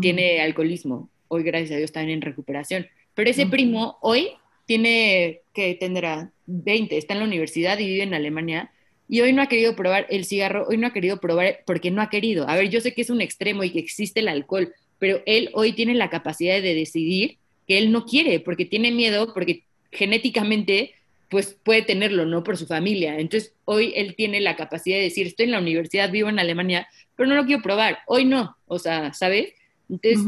tiene 0.00 0.40
alcoholismo. 0.40 1.08
Hoy, 1.28 1.42
gracias 1.42 1.72
a 1.72 1.76
Dios, 1.76 1.88
está 1.88 2.02
en 2.02 2.20
recuperación. 2.20 2.86
Pero 3.14 3.30
ese 3.30 3.46
primo 3.46 3.98
hoy 4.00 4.30
tiene, 4.66 5.40
que 5.52 5.74
tendrá 5.74 6.32
20, 6.46 6.96
está 6.96 7.14
en 7.14 7.20
la 7.20 7.26
universidad 7.26 7.78
y 7.78 7.86
vive 7.86 8.02
en 8.02 8.14
Alemania. 8.14 8.72
Y 9.08 9.20
hoy 9.20 9.32
no 9.32 9.42
ha 9.42 9.48
querido 9.48 9.76
probar 9.76 10.06
el 10.10 10.24
cigarro, 10.24 10.66
hoy 10.68 10.78
no 10.78 10.88
ha 10.88 10.92
querido 10.92 11.18
probar 11.20 11.60
porque 11.66 11.90
no 11.90 12.02
ha 12.02 12.10
querido. 12.10 12.48
A 12.48 12.56
ver, 12.56 12.70
yo 12.70 12.80
sé 12.80 12.92
que 12.92 13.02
es 13.02 13.10
un 13.10 13.20
extremo 13.20 13.62
y 13.62 13.70
que 13.70 13.78
existe 13.78 14.20
el 14.20 14.28
alcohol, 14.28 14.74
pero 14.98 15.22
él 15.26 15.50
hoy 15.52 15.72
tiene 15.72 15.94
la 15.94 16.10
capacidad 16.10 16.60
de 16.60 16.74
decidir 16.74 17.38
que 17.68 17.78
él 17.78 17.92
no 17.92 18.04
quiere 18.04 18.40
porque 18.40 18.64
tiene 18.64 18.90
miedo, 18.90 19.32
porque 19.32 19.62
genéticamente 19.92 20.94
pues 21.28 21.56
puede 21.62 21.82
tenerlo, 21.82 22.24
¿no? 22.24 22.44
Por 22.44 22.56
su 22.56 22.66
familia. 22.66 23.18
Entonces, 23.18 23.52
hoy 23.64 23.92
él 23.96 24.14
tiene 24.16 24.40
la 24.40 24.56
capacidad 24.56 24.96
de 24.96 25.04
decir, 25.04 25.26
estoy 25.26 25.46
en 25.46 25.52
la 25.52 25.60
universidad, 25.60 26.10
vivo 26.10 26.28
en 26.28 26.38
Alemania, 26.38 26.88
pero 27.16 27.28
no 27.28 27.34
lo 27.34 27.44
quiero 27.46 27.62
probar. 27.62 27.98
Hoy 28.06 28.24
no, 28.24 28.56
o 28.66 28.78
sea, 28.78 29.12
¿sabes? 29.12 29.52
Entonces, 29.88 30.24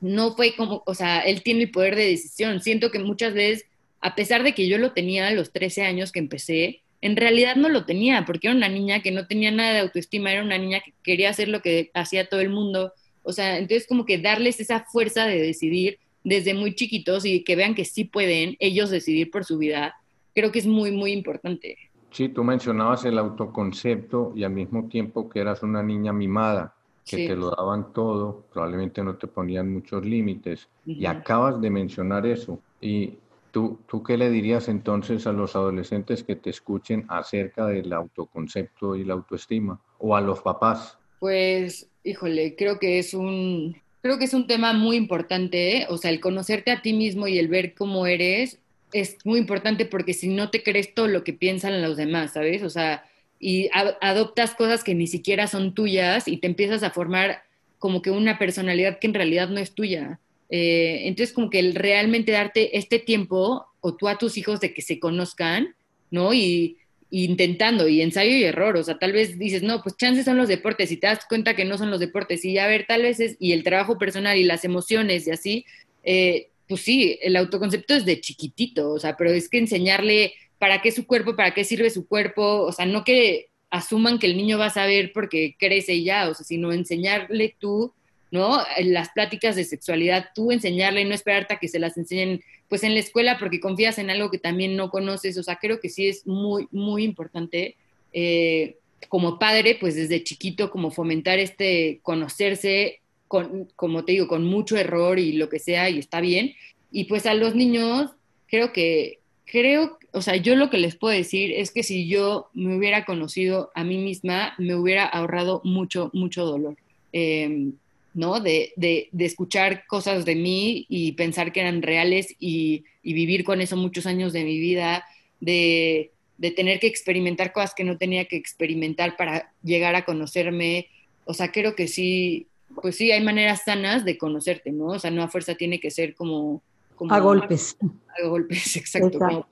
no 0.00 0.34
fue 0.34 0.54
como, 0.54 0.82
o 0.86 0.94
sea, 0.94 1.20
él 1.20 1.42
tiene 1.42 1.62
el 1.62 1.70
poder 1.70 1.96
de 1.96 2.08
decisión. 2.08 2.60
Siento 2.60 2.90
que 2.90 2.98
muchas 2.98 3.32
veces, 3.32 3.66
a 4.04 4.14
pesar 4.14 4.42
de 4.42 4.52
que 4.52 4.68
yo 4.68 4.76
lo 4.76 4.92
tenía 4.92 5.28
a 5.28 5.30
los 5.30 5.50
13 5.50 5.80
años 5.80 6.12
que 6.12 6.18
empecé, 6.18 6.82
en 7.00 7.16
realidad 7.16 7.56
no 7.56 7.70
lo 7.70 7.86
tenía, 7.86 8.26
porque 8.26 8.48
era 8.48 8.56
una 8.56 8.68
niña 8.68 9.00
que 9.00 9.10
no 9.10 9.26
tenía 9.26 9.50
nada 9.50 9.72
de 9.72 9.78
autoestima, 9.78 10.30
era 10.30 10.42
una 10.42 10.58
niña 10.58 10.80
que 10.84 10.92
quería 11.02 11.30
hacer 11.30 11.48
lo 11.48 11.62
que 11.62 11.90
hacía 11.94 12.28
todo 12.28 12.40
el 12.40 12.50
mundo. 12.50 12.92
O 13.22 13.32
sea, 13.32 13.56
entonces 13.56 13.86
como 13.88 14.04
que 14.04 14.18
darles 14.18 14.60
esa 14.60 14.84
fuerza 14.84 15.24
de 15.24 15.40
decidir 15.40 16.00
desde 16.22 16.52
muy 16.52 16.74
chiquitos 16.74 17.24
y 17.24 17.44
que 17.44 17.56
vean 17.56 17.74
que 17.74 17.86
sí 17.86 18.04
pueden 18.04 18.56
ellos 18.58 18.90
decidir 18.90 19.30
por 19.30 19.46
su 19.46 19.56
vida, 19.56 19.94
creo 20.34 20.52
que 20.52 20.58
es 20.58 20.66
muy, 20.66 20.90
muy 20.90 21.12
importante. 21.12 21.78
Sí, 22.10 22.28
tú 22.28 22.44
mencionabas 22.44 23.06
el 23.06 23.16
autoconcepto 23.16 24.34
y 24.36 24.44
al 24.44 24.52
mismo 24.52 24.86
tiempo 24.90 25.30
que 25.30 25.40
eras 25.40 25.62
una 25.62 25.82
niña 25.82 26.12
mimada, 26.12 26.74
que 27.06 27.26
te 27.26 27.36
lo 27.36 27.50
daban 27.50 27.94
todo, 27.94 28.44
probablemente 28.52 29.02
no 29.02 29.16
te 29.16 29.28
ponían 29.28 29.72
muchos 29.72 30.04
límites. 30.04 30.68
Y 30.84 31.06
acabas 31.06 31.58
de 31.58 31.70
mencionar 31.70 32.26
eso. 32.26 32.60
Y 32.82 33.14
tú, 33.54 33.78
¿tú 33.86 34.02
qué 34.02 34.18
le 34.18 34.30
dirías 34.30 34.68
entonces 34.68 35.28
a 35.28 35.32
los 35.32 35.54
adolescentes 35.54 36.24
que 36.24 36.34
te 36.34 36.50
escuchen 36.50 37.06
acerca 37.08 37.66
del 37.66 37.92
autoconcepto 37.92 38.96
y 38.96 39.04
la 39.04 39.14
autoestima? 39.14 39.80
O 39.98 40.16
a 40.16 40.20
los 40.20 40.40
papás. 40.42 40.98
Pues, 41.20 41.88
híjole, 42.02 42.56
creo 42.56 42.80
que 42.80 42.98
es 42.98 43.14
un, 43.14 43.76
creo 44.02 44.18
que 44.18 44.24
es 44.24 44.34
un 44.34 44.48
tema 44.48 44.72
muy 44.72 44.96
importante, 44.96 45.76
¿eh? 45.76 45.86
o 45.88 45.96
sea, 45.96 46.10
el 46.10 46.20
conocerte 46.20 46.72
a 46.72 46.82
ti 46.82 46.92
mismo 46.92 47.28
y 47.28 47.38
el 47.38 47.46
ver 47.46 47.74
cómo 47.74 48.06
eres 48.06 48.58
es 48.92 49.18
muy 49.24 49.38
importante 49.38 49.86
porque 49.86 50.14
si 50.14 50.28
no 50.28 50.50
te 50.50 50.64
crees 50.64 50.92
todo 50.92 51.06
lo 51.06 51.22
que 51.22 51.32
piensan 51.32 51.80
los 51.80 51.96
demás, 51.96 52.32
¿sabes? 52.32 52.64
O 52.64 52.70
sea, 52.70 53.04
y 53.38 53.70
adoptas 53.72 54.54
cosas 54.56 54.82
que 54.82 54.96
ni 54.96 55.06
siquiera 55.06 55.46
son 55.46 55.74
tuyas 55.74 56.26
y 56.26 56.38
te 56.38 56.48
empiezas 56.48 56.82
a 56.82 56.90
formar 56.90 57.44
como 57.78 58.02
que 58.02 58.10
una 58.10 58.36
personalidad 58.36 58.98
que 58.98 59.06
en 59.06 59.14
realidad 59.14 59.48
no 59.48 59.60
es 59.60 59.72
tuya. 59.72 60.18
Eh, 60.50 61.02
entonces, 61.04 61.34
como 61.34 61.50
que 61.50 61.58
el 61.58 61.74
realmente 61.74 62.32
darte 62.32 62.76
este 62.76 62.98
tiempo 62.98 63.66
o 63.80 63.94
tú 63.96 64.08
a 64.08 64.18
tus 64.18 64.36
hijos 64.36 64.60
de 64.60 64.72
que 64.72 64.82
se 64.82 64.98
conozcan, 64.98 65.74
¿no? 66.10 66.32
Y, 66.34 66.78
intentando 67.10 67.86
y 67.86 68.02
ensayo 68.02 68.36
y 68.36 68.42
error, 68.42 68.76
o 68.76 68.82
sea, 68.82 68.98
tal 68.98 69.12
vez 69.12 69.38
dices, 69.38 69.62
no, 69.62 69.82
pues 69.82 69.96
chances 69.96 70.24
son 70.24 70.36
los 70.36 70.48
deportes 70.48 70.90
y 70.90 70.96
te 70.96 71.06
das 71.06 71.24
cuenta 71.28 71.54
que 71.54 71.64
no 71.64 71.78
son 71.78 71.90
los 71.90 72.00
deportes 72.00 72.44
y 72.44 72.58
a 72.58 72.66
ver, 72.66 72.86
tal 72.88 73.02
vez 73.02 73.20
es, 73.20 73.36
y 73.38 73.52
el 73.52 73.62
trabajo 73.62 73.98
personal 73.98 74.36
y 74.36 74.42
las 74.42 74.64
emociones 74.64 75.28
y 75.28 75.30
así, 75.30 75.64
eh, 76.02 76.48
pues 76.68 76.80
sí, 76.80 77.18
el 77.22 77.36
autoconcepto 77.36 77.94
es 77.94 78.04
de 78.04 78.20
chiquitito, 78.20 78.90
o 78.90 78.98
sea, 78.98 79.16
pero 79.16 79.30
es 79.30 79.48
que 79.48 79.58
enseñarle 79.58 80.32
para 80.58 80.82
qué 80.82 80.90
su 80.90 81.06
cuerpo, 81.06 81.36
para 81.36 81.54
qué 81.54 81.62
sirve 81.62 81.90
su 81.90 82.08
cuerpo, 82.08 82.62
o 82.62 82.72
sea, 82.72 82.84
no 82.84 83.04
que 83.04 83.48
asuman 83.70 84.18
que 84.18 84.26
el 84.26 84.36
niño 84.36 84.58
va 84.58 84.66
a 84.66 84.70
saber 84.70 85.12
porque 85.12 85.54
crece 85.58 85.94
y 85.94 86.04
ya, 86.04 86.28
o 86.28 86.34
sea, 86.34 86.44
sino 86.44 86.72
enseñarle 86.72 87.54
tú, 87.60 87.92
¿no? 88.34 88.58
Las 88.82 89.10
pláticas 89.10 89.54
de 89.54 89.62
sexualidad, 89.62 90.30
tú 90.34 90.50
enseñarle, 90.50 91.04
no 91.04 91.14
esperarte 91.14 91.54
a 91.54 91.58
que 91.58 91.68
se 91.68 91.78
las 91.78 91.96
enseñen 91.96 92.42
pues 92.68 92.82
en 92.82 92.94
la 92.94 92.98
escuela 93.00 93.38
porque 93.38 93.60
confías 93.60 93.96
en 93.98 94.10
algo 94.10 94.28
que 94.28 94.38
también 94.38 94.74
no 94.74 94.90
conoces, 94.90 95.38
o 95.38 95.44
sea, 95.44 95.56
creo 95.56 95.78
que 95.78 95.88
sí 95.88 96.08
es 96.08 96.26
muy, 96.26 96.66
muy 96.72 97.04
importante. 97.04 97.76
Eh, 98.12 98.76
como 99.08 99.38
padre, 99.38 99.76
pues 99.78 99.94
desde 99.94 100.24
chiquito, 100.24 100.68
como 100.70 100.90
fomentar 100.90 101.38
este 101.38 102.00
conocerse, 102.02 103.00
como 103.28 104.04
te 104.04 104.12
digo, 104.12 104.26
con 104.26 104.44
mucho 104.44 104.76
error 104.76 105.20
y 105.20 105.34
lo 105.34 105.48
que 105.48 105.60
sea, 105.60 105.88
y 105.88 106.00
está 106.00 106.20
bien. 106.20 106.54
Y 106.90 107.04
pues 107.04 107.26
a 107.26 107.34
los 107.34 107.54
niños, 107.54 108.10
creo 108.48 108.72
que, 108.72 109.20
creo, 109.44 109.98
o 110.12 110.22
sea, 110.22 110.34
yo 110.34 110.56
lo 110.56 110.70
que 110.70 110.78
les 110.78 110.96
puedo 110.96 111.16
decir 111.16 111.52
es 111.52 111.70
que 111.70 111.84
si 111.84 112.08
yo 112.08 112.48
me 112.52 112.76
hubiera 112.76 113.04
conocido 113.04 113.70
a 113.76 113.84
mí 113.84 113.98
misma, 113.98 114.54
me 114.58 114.74
hubiera 114.74 115.04
ahorrado 115.04 115.60
mucho, 115.62 116.10
mucho 116.12 116.44
dolor. 116.44 116.76
Em, 117.12 117.74
¿no? 118.14 118.40
De, 118.40 118.72
de, 118.76 119.08
de, 119.12 119.24
escuchar 119.24 119.86
cosas 119.86 120.24
de 120.24 120.36
mí 120.36 120.86
y 120.88 121.12
pensar 121.12 121.52
que 121.52 121.60
eran 121.60 121.82
reales 121.82 122.34
y, 122.38 122.84
y 123.02 123.12
vivir 123.12 123.44
con 123.44 123.60
eso 123.60 123.76
muchos 123.76 124.06
años 124.06 124.32
de 124.32 124.44
mi 124.44 124.58
vida, 124.58 125.04
de, 125.40 126.12
de, 126.38 126.50
tener 126.52 126.78
que 126.78 126.86
experimentar 126.86 127.52
cosas 127.52 127.74
que 127.74 127.84
no 127.84 127.98
tenía 127.98 128.26
que 128.26 128.36
experimentar 128.36 129.16
para 129.16 129.52
llegar 129.62 129.96
a 129.96 130.04
conocerme. 130.04 130.88
O 131.24 131.34
sea, 131.34 131.50
creo 131.50 131.74
que 131.74 131.88
sí, 131.88 132.46
pues 132.80 132.96
sí, 132.96 133.10
hay 133.10 133.22
maneras 133.22 133.62
sanas 133.64 134.04
de 134.04 134.16
conocerte, 134.16 134.70
¿no? 134.70 134.86
O 134.86 134.98
sea, 134.98 135.10
no 135.10 135.22
a 135.22 135.28
fuerza 135.28 135.56
tiene 135.56 135.80
que 135.80 135.90
ser 135.90 136.14
como... 136.14 136.62
a 137.10 137.18
golpes. 137.18 137.76
A, 138.22 138.28
golpes, 138.28 138.76
exacto. 138.76 139.48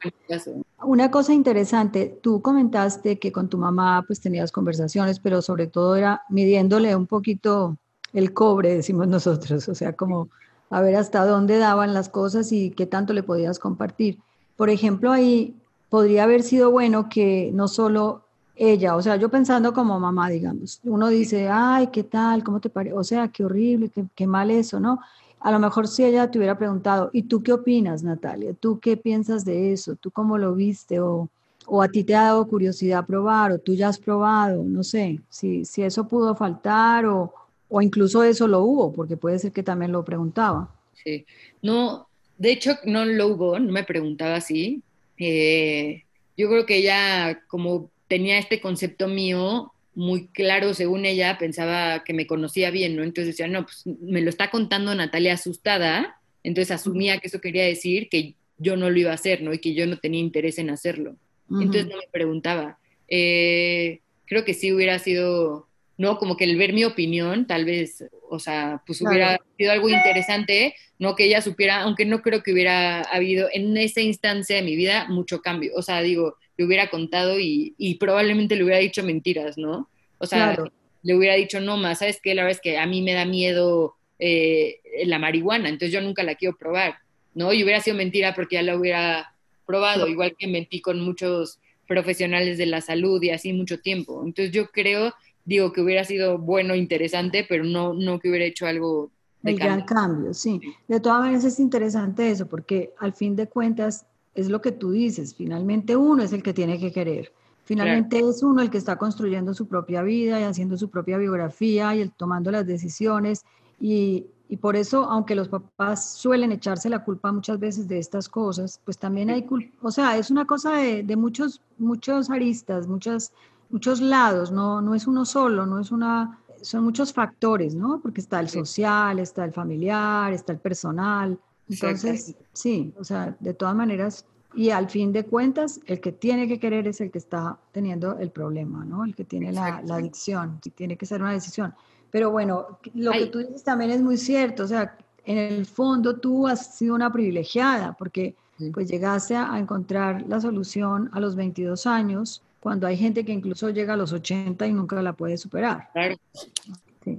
Una 0.84 1.10
cosa 1.10 1.32
interesante, 1.32 2.16
tú 2.22 2.40
comentaste 2.40 3.18
que 3.18 3.32
con 3.32 3.48
tu 3.48 3.58
mamá 3.58 4.04
pues 4.06 4.20
tenías 4.20 4.52
conversaciones, 4.52 5.18
pero 5.18 5.42
sobre 5.42 5.66
todo 5.66 5.96
era 5.96 6.22
midiéndole 6.28 6.94
un 6.94 7.08
poquito 7.08 7.76
el 8.12 8.32
cobre, 8.32 8.74
decimos 8.74 9.08
nosotros, 9.08 9.68
o 9.68 9.74
sea, 9.74 9.94
como 9.94 10.28
a 10.70 10.80
ver 10.80 10.96
hasta 10.96 11.26
dónde 11.26 11.58
daban 11.58 11.92
las 11.92 12.08
cosas 12.08 12.50
y 12.52 12.70
qué 12.70 12.86
tanto 12.86 13.12
le 13.12 13.22
podías 13.22 13.58
compartir. 13.58 14.18
Por 14.56 14.70
ejemplo, 14.70 15.12
ahí 15.12 15.54
podría 15.90 16.24
haber 16.24 16.42
sido 16.42 16.70
bueno 16.70 17.08
que 17.08 17.50
no 17.52 17.68
solo 17.68 18.22
ella, 18.56 18.96
o 18.96 19.02
sea, 19.02 19.16
yo 19.16 19.28
pensando 19.28 19.72
como 19.72 19.98
mamá, 19.98 20.28
digamos, 20.30 20.80
uno 20.84 21.08
dice, 21.08 21.48
ay, 21.50 21.88
¿qué 21.88 22.02
tal? 22.02 22.44
¿Cómo 22.44 22.60
te 22.60 22.70
parece? 22.70 22.94
O 22.96 23.04
sea, 23.04 23.28
qué 23.28 23.44
horrible, 23.44 23.88
qué, 23.88 24.04
qué, 24.14 24.26
mal 24.26 24.50
eso, 24.50 24.78
¿no? 24.78 25.00
A 25.40 25.50
lo 25.50 25.58
mejor 25.58 25.88
si 25.88 26.04
ella 26.04 26.30
te 26.30 26.38
hubiera 26.38 26.56
preguntado, 26.56 27.10
¿y 27.12 27.24
tú 27.24 27.42
qué 27.42 27.52
opinas, 27.52 28.02
Natalia? 28.02 28.54
¿Tú 28.58 28.78
qué 28.78 28.96
piensas 28.96 29.44
de 29.44 29.72
eso? 29.72 29.96
¿Tú 29.96 30.10
cómo 30.10 30.38
lo 30.38 30.54
viste? 30.54 31.00
O, 31.00 31.28
o 31.66 31.82
a 31.82 31.88
ti 31.88 32.04
te 32.04 32.14
ha 32.14 32.24
dado 32.24 32.46
curiosidad 32.46 33.04
probar, 33.04 33.52
o 33.52 33.58
tú 33.58 33.74
ya 33.74 33.88
has 33.88 33.98
probado, 33.98 34.62
no 34.64 34.82
sé, 34.82 35.20
si, 35.28 35.64
si 35.64 35.82
eso 35.82 36.06
pudo 36.06 36.34
faltar, 36.34 37.06
o, 37.06 37.32
o 37.72 37.80
incluso 37.80 38.22
eso 38.22 38.46
lo 38.46 38.60
hubo, 38.60 38.92
porque 38.92 39.16
puede 39.16 39.38
ser 39.38 39.50
que 39.52 39.62
también 39.62 39.92
lo 39.92 40.04
preguntaba. 40.04 40.68
Sí, 41.02 41.24
no, 41.62 42.06
de 42.36 42.52
hecho 42.52 42.76
no 42.84 43.06
lo 43.06 43.28
hubo, 43.28 43.58
no 43.58 43.72
me 43.72 43.82
preguntaba 43.82 44.36
así. 44.36 44.82
Eh, 45.16 46.04
yo 46.36 46.48
creo 46.50 46.66
que 46.66 46.76
ella 46.76 47.40
como 47.48 47.90
tenía 48.08 48.38
este 48.38 48.60
concepto 48.60 49.08
mío 49.08 49.72
muy 49.94 50.26
claro, 50.28 50.74
según 50.74 51.06
ella, 51.06 51.38
pensaba 51.38 52.04
que 52.04 52.12
me 52.12 52.26
conocía 52.26 52.70
bien, 52.70 52.94
¿no? 52.94 53.04
Entonces 53.04 53.34
decía, 53.34 53.48
no, 53.48 53.64
pues 53.64 53.84
me 53.86 54.20
lo 54.20 54.28
está 54.28 54.50
contando 54.50 54.94
Natalia 54.94 55.34
asustada, 55.34 56.20
entonces 56.42 56.72
asumía 56.72 57.18
que 57.18 57.28
eso 57.28 57.40
quería 57.40 57.64
decir 57.64 58.10
que 58.10 58.34
yo 58.58 58.76
no 58.76 58.90
lo 58.90 58.98
iba 58.98 59.12
a 59.12 59.14
hacer, 59.14 59.42
¿no? 59.42 59.52
Y 59.52 59.58
que 59.58 59.74
yo 59.74 59.86
no 59.86 59.98
tenía 59.98 60.20
interés 60.20 60.58
en 60.58 60.68
hacerlo. 60.68 61.16
Entonces 61.50 61.86
no 61.86 61.96
me 61.96 62.08
preguntaba. 62.10 62.78
Eh, 63.08 64.00
creo 64.26 64.44
que 64.44 64.54
sí 64.54 64.72
hubiera 64.72 64.98
sido, 64.98 65.68
¿no? 65.98 66.18
Como 66.18 66.36
que 66.36 66.44
el 66.44 66.56
ver 66.56 66.72
mi 66.72 66.84
opinión, 66.84 67.46
tal 67.46 67.64
vez, 67.64 68.04
o 68.28 68.38
sea, 68.38 68.82
pues 68.86 69.00
hubiera 69.02 69.40
sido 69.56 69.72
algo 69.72 69.88
interesante, 69.88 70.74
¿no? 70.98 71.14
Que 71.14 71.24
ella 71.24 71.42
supiera, 71.42 71.82
aunque 71.82 72.04
no 72.04 72.22
creo 72.22 72.42
que 72.42 72.52
hubiera 72.52 73.02
habido 73.02 73.48
en 73.52 73.76
esa 73.76 74.00
instancia 74.00 74.56
de 74.56 74.62
mi 74.62 74.76
vida 74.76 75.06
mucho 75.08 75.40
cambio. 75.40 75.72
O 75.76 75.82
sea, 75.82 76.02
digo, 76.02 76.36
le 76.56 76.64
hubiera 76.64 76.88
contado 76.90 77.38
y, 77.38 77.96
probablemente 78.00 78.56
le 78.56 78.64
hubiera 78.64 78.80
dicho 78.80 79.02
mentiras, 79.02 79.58
¿no? 79.58 79.88
O 80.18 80.26
sea, 80.26 80.56
le 81.02 81.14
hubiera 81.14 81.34
dicho, 81.34 81.60
no 81.60 81.76
más, 81.76 81.98
¿sabes 81.98 82.20
qué? 82.22 82.34
La 82.34 82.42
verdad 82.42 82.56
es 82.56 82.62
que 82.62 82.78
a 82.78 82.86
mí 82.86 83.02
me 83.02 83.12
da 83.12 83.24
miedo 83.24 83.96
eh, 84.18 84.80
la 85.04 85.18
marihuana, 85.18 85.68
entonces 85.68 85.92
yo 85.92 86.00
nunca 86.00 86.22
la 86.22 86.36
quiero 86.36 86.56
probar, 86.56 86.98
¿no? 87.34 87.52
Y 87.52 87.64
hubiera 87.64 87.80
sido 87.80 87.96
mentira 87.96 88.34
porque 88.34 88.54
ya 88.54 88.62
la 88.62 88.76
hubiera 88.76 89.34
probado, 89.66 90.06
igual 90.06 90.36
que 90.38 90.46
mentí 90.46 90.80
con 90.80 91.00
muchos 91.00 91.58
profesionales 91.88 92.58
de 92.58 92.66
la 92.66 92.80
salud 92.80 93.22
y 93.22 93.30
así 93.30 93.52
mucho 93.52 93.80
tiempo. 93.80 94.22
Entonces 94.24 94.52
yo 94.52 94.70
creo, 94.70 95.12
digo, 95.44 95.72
que 95.72 95.80
hubiera 95.80 96.04
sido 96.04 96.38
bueno, 96.38 96.74
interesante, 96.74 97.44
pero 97.48 97.64
no, 97.64 97.94
no 97.94 98.18
que 98.18 98.28
hubiera 98.28 98.44
hecho 98.44 98.66
algo 98.66 99.10
de 99.42 99.56
cambio. 99.56 99.66
gran 99.66 99.86
cambio, 99.86 100.34
sí. 100.34 100.60
De 100.88 101.00
todas 101.00 101.20
maneras 101.20 101.44
es 101.44 101.58
interesante 101.58 102.30
eso, 102.30 102.46
porque 102.46 102.92
al 102.98 103.12
fin 103.12 103.34
de 103.36 103.48
cuentas 103.48 104.06
es 104.34 104.48
lo 104.48 104.60
que 104.60 104.72
tú 104.72 104.92
dices, 104.92 105.34
finalmente 105.34 105.96
uno 105.96 106.22
es 106.22 106.32
el 106.32 106.42
que 106.42 106.54
tiene 106.54 106.78
que 106.78 106.92
querer. 106.92 107.32
Finalmente 107.64 108.18
es 108.18 108.42
uno 108.42 108.60
el 108.60 108.70
que 108.70 108.78
está 108.78 108.96
construyendo 108.96 109.54
su 109.54 109.68
propia 109.68 110.02
vida 110.02 110.40
y 110.40 110.42
haciendo 110.42 110.76
su 110.76 110.90
propia 110.90 111.16
biografía 111.16 111.94
y 111.94 112.00
el, 112.00 112.10
tomando 112.10 112.50
las 112.50 112.66
decisiones. 112.66 113.44
Y, 113.80 114.26
y, 114.48 114.56
por 114.56 114.74
eso, 114.74 115.04
aunque 115.04 115.36
los 115.36 115.48
papás 115.48 116.12
suelen 116.12 116.50
echarse 116.50 116.88
la 116.88 117.04
culpa 117.04 117.30
muchas 117.30 117.60
veces 117.60 117.86
de 117.86 117.98
estas 117.98 118.28
cosas, 118.28 118.80
pues 118.84 118.98
también 118.98 119.30
hay 119.30 119.42
culpa, 119.42 119.72
o 119.80 119.90
sea, 119.90 120.18
es 120.18 120.30
una 120.30 120.44
cosa 120.44 120.76
de, 120.76 121.02
de, 121.02 121.16
muchos, 121.16 121.60
muchos 121.78 122.30
aristas, 122.30 122.86
muchos 122.88 123.32
muchos 123.72 124.00
lados, 124.00 124.52
no, 124.52 124.80
no 124.80 124.94
es 124.94 125.06
uno 125.06 125.24
solo, 125.24 125.66
no 125.66 125.80
es 125.80 125.90
una, 125.90 126.38
son 126.60 126.84
muchos 126.84 127.12
factores, 127.12 127.74
¿no? 127.74 128.00
Porque 128.00 128.20
está 128.20 128.40
el 128.40 128.48
social, 128.48 129.18
está 129.18 129.44
el 129.44 129.52
familiar, 129.52 130.32
está 130.32 130.52
el 130.52 130.58
personal. 130.58 131.38
Entonces, 131.68 132.36
sí, 132.52 132.92
o 132.98 133.04
sea, 133.04 133.36
de 133.40 133.54
todas 133.54 133.74
maneras, 133.74 134.26
y 134.54 134.70
al 134.70 134.90
fin 134.90 135.12
de 135.12 135.24
cuentas, 135.24 135.80
el 135.86 136.00
que 136.00 136.12
tiene 136.12 136.46
que 136.46 136.58
querer 136.60 136.86
es 136.86 137.00
el 137.00 137.10
que 137.10 137.18
está 137.18 137.58
teniendo 137.72 138.18
el 138.18 138.30
problema, 138.30 138.84
¿no? 138.84 139.04
El 139.04 139.14
que 139.14 139.24
tiene 139.24 139.52
la, 139.52 139.82
adicción, 139.90 140.60
y 140.64 140.70
tiene 140.70 140.96
que 140.96 141.06
ser 141.06 141.22
una 141.22 141.32
decisión. 141.32 141.74
Pero 142.10 142.30
bueno, 142.30 142.78
lo 142.94 143.12
que 143.12 143.26
tú 143.26 143.38
dices 143.38 143.64
también 143.64 143.90
es 143.90 144.02
muy 144.02 144.18
cierto, 144.18 144.64
o 144.64 144.66
sea, 144.66 144.96
en 145.24 145.38
el 145.38 145.66
fondo 145.66 146.16
tú 146.16 146.46
has 146.46 146.76
sido 146.76 146.94
una 146.94 147.12
privilegiada 147.12 147.92
porque 147.92 148.34
pues 148.72 148.88
llegaste 148.88 149.34
a, 149.34 149.58
encontrar 149.58 150.24
la 150.28 150.40
solución 150.40 151.10
a 151.12 151.20
los 151.20 151.34
22 151.34 151.86
años, 151.86 152.42
cuando 152.62 152.86
hay 152.86 152.96
gente 152.96 153.24
que 153.24 153.32
incluso 153.32 153.70
llega 153.70 153.94
a 153.94 153.96
los 153.96 154.12
80 154.12 154.68
y 154.68 154.72
nunca 154.72 155.02
la 155.02 155.14
puede 155.14 155.36
superar. 155.36 155.88
Claro. 155.92 156.14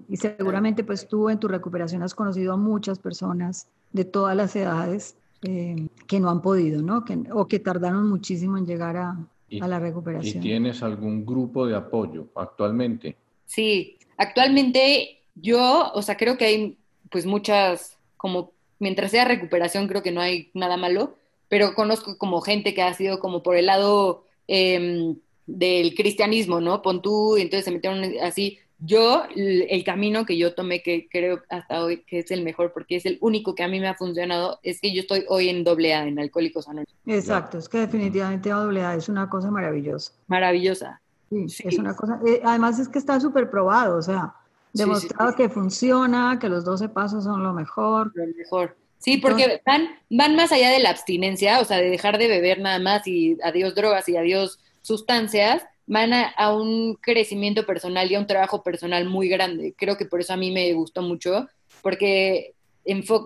Y 0.08 0.16
seguramente 0.16 0.86
pues 0.86 1.06
tú 1.06 1.30
en 1.30 1.38
tu 1.38 1.50
recuperación 1.50 2.02
has 2.02 2.16
conocido 2.16 2.54
a 2.54 2.58
muchas 2.58 2.98
personas 2.98 3.68
de 3.91 4.06
todas 4.06 4.38
las 4.38 4.56
edades 4.56 5.18
eh, 5.41 5.89
que 6.08 6.22
no 6.22 6.30
han 6.30 6.41
podido, 6.41 6.82
¿no? 6.82 7.04
Que, 7.04 7.20
o 7.34 7.46
que 7.50 7.60
tardaron 7.60 8.08
muchísimo 8.08 8.58
en 8.58 8.66
llegar 8.66 8.96
a, 8.96 9.18
a, 9.62 9.68
la 9.68 9.80
recuperación. 9.80 10.38
¿Y 10.38 10.48
tienes 10.48 10.82
algún 10.82 11.26
grupo 11.26 11.68
de 11.68 11.76
apoyo 11.76 12.28
actualmente? 12.36 13.18
Sí, 13.46 13.98
actualmente 14.16 15.20
yo, 15.36 15.91
o 15.94 16.02
sea, 16.02 16.16
creo 16.16 16.38
que 16.38 16.46
hay 16.46 16.78
pues 17.12 17.26
muchas, 17.26 17.98
como 18.16 18.54
mientras 18.80 19.12
sea 19.12 19.26
recuperación, 19.26 19.89
creo 19.89 20.02
que 20.02 20.14
no 20.14 20.22
hay 20.22 20.52
nada 20.54 20.78
malo, 20.78 21.16
pero 21.50 21.76
conozco 21.76 22.18
como 22.18 22.39
gente 22.39 22.74
que 22.74 22.82
ha 22.82 22.94
sido 22.94 23.20
como 23.20 23.44
por 23.44 23.58
el 23.58 23.66
lado 23.66 24.24
em, 24.48 25.18
del 25.46 25.94
cristianismo, 25.96 26.62
¿no? 26.62 26.82
Pon 26.82 27.02
tú, 27.02 27.38
y 27.38 27.41
entonces 27.41 27.66
se 27.66 27.72
metieron 27.72 28.04
así. 28.22 28.60
Yo, 28.80 29.24
el 29.36 29.84
camino 29.86 30.26
que 30.26 30.38
yo 30.38 30.54
tomé, 30.54 30.82
que 30.82 31.08
creo 31.10 31.41
hasta 31.50 31.84
hoy 31.84 32.04
que 32.04 32.20
es 32.20 32.32
el 32.32 32.44
mejor, 32.44 32.74
porque 32.74 32.98
es 32.98 33.06
el 33.06 33.18
único 33.22 33.56
que 33.56 33.64
a 33.64 33.68
mí 33.70 33.80
me 33.80 33.88
ha 33.88 33.96
funcionado, 33.96 34.60
es 34.62 34.82
que 34.82 34.94
yo 34.94 35.02
estoy 35.02 35.24
hoy 35.30 35.48
en 35.48 35.64
doble 35.64 35.94
A, 35.94 36.06
en 36.06 36.20
Alcohólicos 36.20 36.68
Anónimos. 36.68 36.94
Exacto, 37.06 37.58
es 37.60 37.70
que 37.70 37.80
definitivamente 37.80 38.50
doble 38.50 38.84
A 38.84 38.96
es 38.96 39.08
una 39.08 39.30
cosa 39.30 39.50
maravillosa. 39.52 40.12
Maravillosa. 40.28 41.00
Sí, 41.30 41.64
es 41.64 41.78
una 41.78 41.96
cosa, 41.96 42.20
eh, 42.28 42.41
además 42.44 42.78
es 42.78 42.89
que 42.89 43.00
está 43.00 43.20
súper 43.20 43.50
probado, 43.50 43.98
o 43.98 44.02
sea, 44.02 44.36
demostrado 44.74 45.34
que 45.36 45.50
funciona, 45.50 46.38
que 46.39 46.50
los 46.50 46.66
12 46.66 46.89
pasos 46.89 47.24
son 47.24 47.41
lo 47.41 47.54
mejor. 47.54 48.12
Lo 48.16 48.26
mejor. 48.38 48.76
Sí, 48.98 49.18
porque 49.18 49.62
van, 49.66 49.89
van 50.10 50.36
más 50.36 50.52
allá 50.52 50.70
de 50.70 50.80
la 50.80 50.89
abstinencia, 50.89 51.60
o 51.60 51.66
sea, 51.66 51.78
de 51.78 51.89
dejar 51.89 52.18
de 52.18 52.28
beber 52.28 52.60
nada 52.60 52.80
más 52.80 53.06
y 53.08 53.38
adiós 53.44 53.76
drogas 53.76 54.08
y 54.08 54.18
adiós 54.18 54.60
sustancias, 54.84 55.64
van 55.88 56.14
a, 56.14 56.54
un 56.54 56.96
crecimiento 56.96 57.66
personal 57.66 58.10
y 58.12 58.16
a 58.16 58.20
un 58.20 58.28
trabajo 58.28 58.62
personal 58.62 59.06
muy 59.06 59.28
grande. 59.28 59.74
Creo 59.76 59.98
que 59.98 60.06
por 60.06 60.20
eso 60.22 60.34
a 60.34 60.38
mí 60.38 60.52
me 60.52 60.72
gustó 60.74 61.02
mucho, 61.02 61.48
porque 61.82 62.54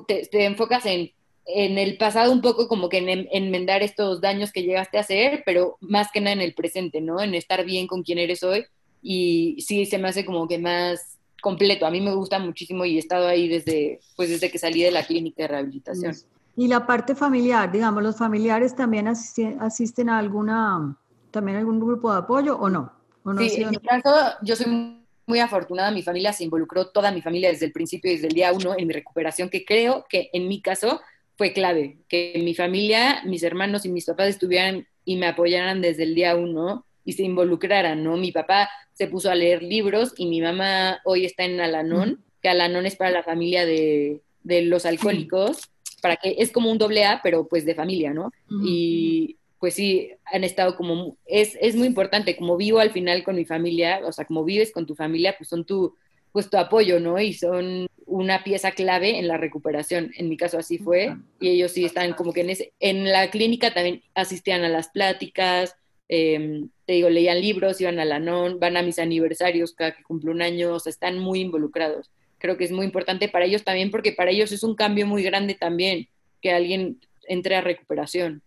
te, 0.08 0.46
enfocas 0.46 0.86
en, 0.86 1.12
en, 1.46 1.78
el 1.78 1.98
pasado 1.98 2.32
un 2.32 2.42
poco 2.42 2.68
como 2.68 2.90
que 2.90 3.00
en, 3.00 3.28
enmendar 3.32 3.84
estos 3.84 4.22
daños 4.22 4.52
que 4.52 4.64
llegaste 4.64 4.98
a 4.98 5.02
hacer, 5.02 5.44
pero 5.46 5.78
más 5.82 6.12
que 6.12 6.22
nada 6.22 6.34
en 6.34 6.42
el 6.42 6.54
presente, 6.54 7.02
¿no? 7.02 7.22
En 7.22 7.36
estar 7.36 7.66
bien 7.66 7.88
con 7.88 8.04
quien 8.04 8.18
eres 8.18 8.44
hoy. 8.44 8.66
Y 9.02 9.62
sí, 9.62 9.86
se 9.86 9.98
me 9.98 10.08
hace 10.08 10.26
como 10.26 10.48
que 10.48 10.58
más 10.58 11.18
completo. 11.42 11.86
A 11.86 11.92
mí 11.92 12.02
me 12.02 12.16
gusta 12.16 12.40
muchísimo 12.40 12.86
y 12.86 12.96
he 12.96 13.00
estado 13.00 13.28
ahí 13.28 13.48
desde, 13.48 14.00
pues 14.16 14.30
desde 14.30 14.50
que 14.50 14.58
salí 14.58 14.82
de 14.82 14.92
la 14.92 15.06
clínica 15.06 15.44
de 15.44 15.48
rehabilitación. 15.48 16.16
Y 16.56 16.68
la 16.68 16.88
parte 16.88 17.14
familiar, 17.14 17.72
digamos, 17.72 18.02
los 18.02 18.18
familiares 18.18 18.76
también 18.76 19.08
asisten 19.08 20.10
a 20.10 20.18
alguna 20.18 20.98
también 21.38 21.58
algún 21.58 21.80
grupo 21.80 22.12
de 22.12 22.20
apoyo 22.20 22.58
o 22.58 22.70
no? 22.70 22.92
sí, 23.38 23.62
en 23.62 23.70
mi 23.70 23.78
caso, 23.78 24.38
yo 24.42 24.56
soy 24.56 25.02
muy 25.28 25.40
afortunada, 25.40 25.92
mi 25.92 26.02
familia 26.02 26.34
se 26.34 26.46
involucró, 26.46 26.88
toda 26.88 27.12
mi 27.12 27.22
familia 27.22 27.50
desde 27.50 27.66
el 27.66 27.72
principio, 27.72 28.12
desde 28.12 28.28
el 28.28 28.34
día 28.34 28.54
uno, 28.54 28.74
en 28.78 28.88
mi 28.88 28.94
recuperación, 28.94 29.50
que 29.50 29.66
creo 29.66 30.06
que 30.10 30.30
en 30.34 30.48
mi 30.48 30.62
caso 30.62 31.02
fue 31.38 31.54
clave, 31.54 31.98
que 32.08 32.42
mi 32.44 32.56
familia, 32.56 33.22
mis 33.26 33.44
hermanos 33.44 33.86
y 33.86 33.90
mis 33.90 34.06
papás 34.06 34.30
estuvieran 34.30 34.88
y 35.06 35.18
me 35.18 35.28
apoyaran 35.28 35.82
desde 35.82 36.04
el 36.04 36.16
día 36.16 36.36
uno 36.36 36.86
y 37.04 37.14
se 37.14 37.24
involucraran, 37.24 38.04
¿no? 38.04 38.18
Mi 38.18 38.32
papá 38.32 38.70
se 38.94 39.08
puso 39.08 39.30
a 39.30 39.36
leer 39.36 39.62
libros 39.62 40.14
y 40.18 40.28
mi 40.28 40.42
mamá 40.42 41.00
hoy 41.06 41.26
está 41.26 41.44
en 41.44 41.62
Alanón, 41.62 42.24
que 42.42 42.50
Alanón 42.50 42.86
es 42.86 42.96
para 42.96 43.12
la 43.12 43.24
familia 43.24 43.66
de, 43.66 44.22
de 44.44 44.64
los 44.64 44.86
alcohólicos, 44.86 45.60
para 46.02 46.16
que 46.16 46.36
es 46.40 46.52
como 46.52 46.72
un 46.72 46.78
doble 46.78 47.06
A, 47.06 47.20
pero 47.22 47.48
pues 47.48 47.66
de 47.66 47.76
familia, 47.76 48.14
¿no? 48.14 48.32
Y 48.64 49.38
pues 49.60 49.74
sí, 49.74 50.12
han 50.26 50.44
estado 50.44 50.76
como, 50.76 51.18
es, 51.26 51.58
es 51.62 51.76
muy 51.76 51.88
importante, 51.88 52.36
como 52.36 52.58
vivo 52.58 52.80
al 52.80 52.92
final 52.92 53.24
con 53.24 53.36
mi 53.36 53.46
familia, 53.46 54.02
o 54.04 54.12
sea, 54.12 54.26
como 54.26 54.44
vives 54.44 54.72
con 54.72 54.86
tu 54.86 54.96
familia, 54.96 55.36
pues 55.38 55.50
son 55.50 55.66
tu, 55.66 55.96
pues 56.32 56.50
tu 56.50 56.58
apoyo, 56.58 57.00
¿no? 57.00 57.20
Y 57.20 57.34
son 57.34 57.88
una 58.06 58.44
pieza 58.44 58.72
clave 58.72 59.18
en 59.18 59.28
la 59.28 59.38
recuperación. 59.38 60.12
En 60.18 60.30
mi 60.30 60.38
caso 60.38 60.60
así 60.60 60.78
fue, 60.78 61.16
y 61.40 61.50
ellos 61.50 61.72
sí 61.72 61.86
están 61.86 62.14
como 62.14 62.34
que 62.34 62.42
en, 62.42 62.52
ese, 62.52 62.74
en 62.80 63.12
la 63.12 63.30
clínica 63.32 63.74
también 63.74 64.04
asistían 64.14 64.64
a 64.64 64.70
las 64.70 64.90
pláticas, 64.90 65.76
em, 66.08 66.70
te 66.86 66.94
digo, 66.94 67.10
leían 67.10 67.42
libros, 67.42 67.82
iban 67.82 68.00
a 68.00 68.06
la 68.06 68.20
NON, 68.20 68.60
van 68.60 68.78
a 68.78 68.84
mis 68.84 69.00
aniversarios 69.00 69.74
cada 69.74 69.96
que 69.96 70.04
cumple 70.04 70.32
un 70.32 70.42
año, 70.42 70.74
o 70.74 70.80
sea, 70.80 70.92
están 70.92 71.18
muy 71.18 71.42
involucrados. 71.42 72.12
Creo 72.38 72.56
que 72.56 72.66
es 72.66 72.72
muy 72.72 72.86
importante 72.86 73.28
para 73.28 73.46
ellos 73.46 73.64
también, 73.64 73.90
porque 73.90 74.12
para 74.12 74.30
ellos 74.30 74.52
es 74.52 74.64
un 74.64 74.76
cambio 74.76 75.08
muy 75.08 75.24
grande 75.24 75.56
también 75.56 76.08
que 76.42 76.52
alguien 76.52 77.00
entre 77.28 77.56
a 77.56 77.62
recuperación. 77.62 78.44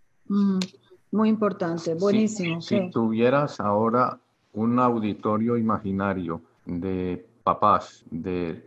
Muy 1.12 1.28
importante, 1.28 1.94
buenísimo. 1.94 2.60
Si, 2.60 2.90
tuvieras 2.90 3.58
ahora 3.60 4.18
un 4.52 4.78
auditorio 4.78 5.56
imaginario 5.56 6.40
de 6.64 7.26
papás, 7.42 8.04
de, 8.10 8.62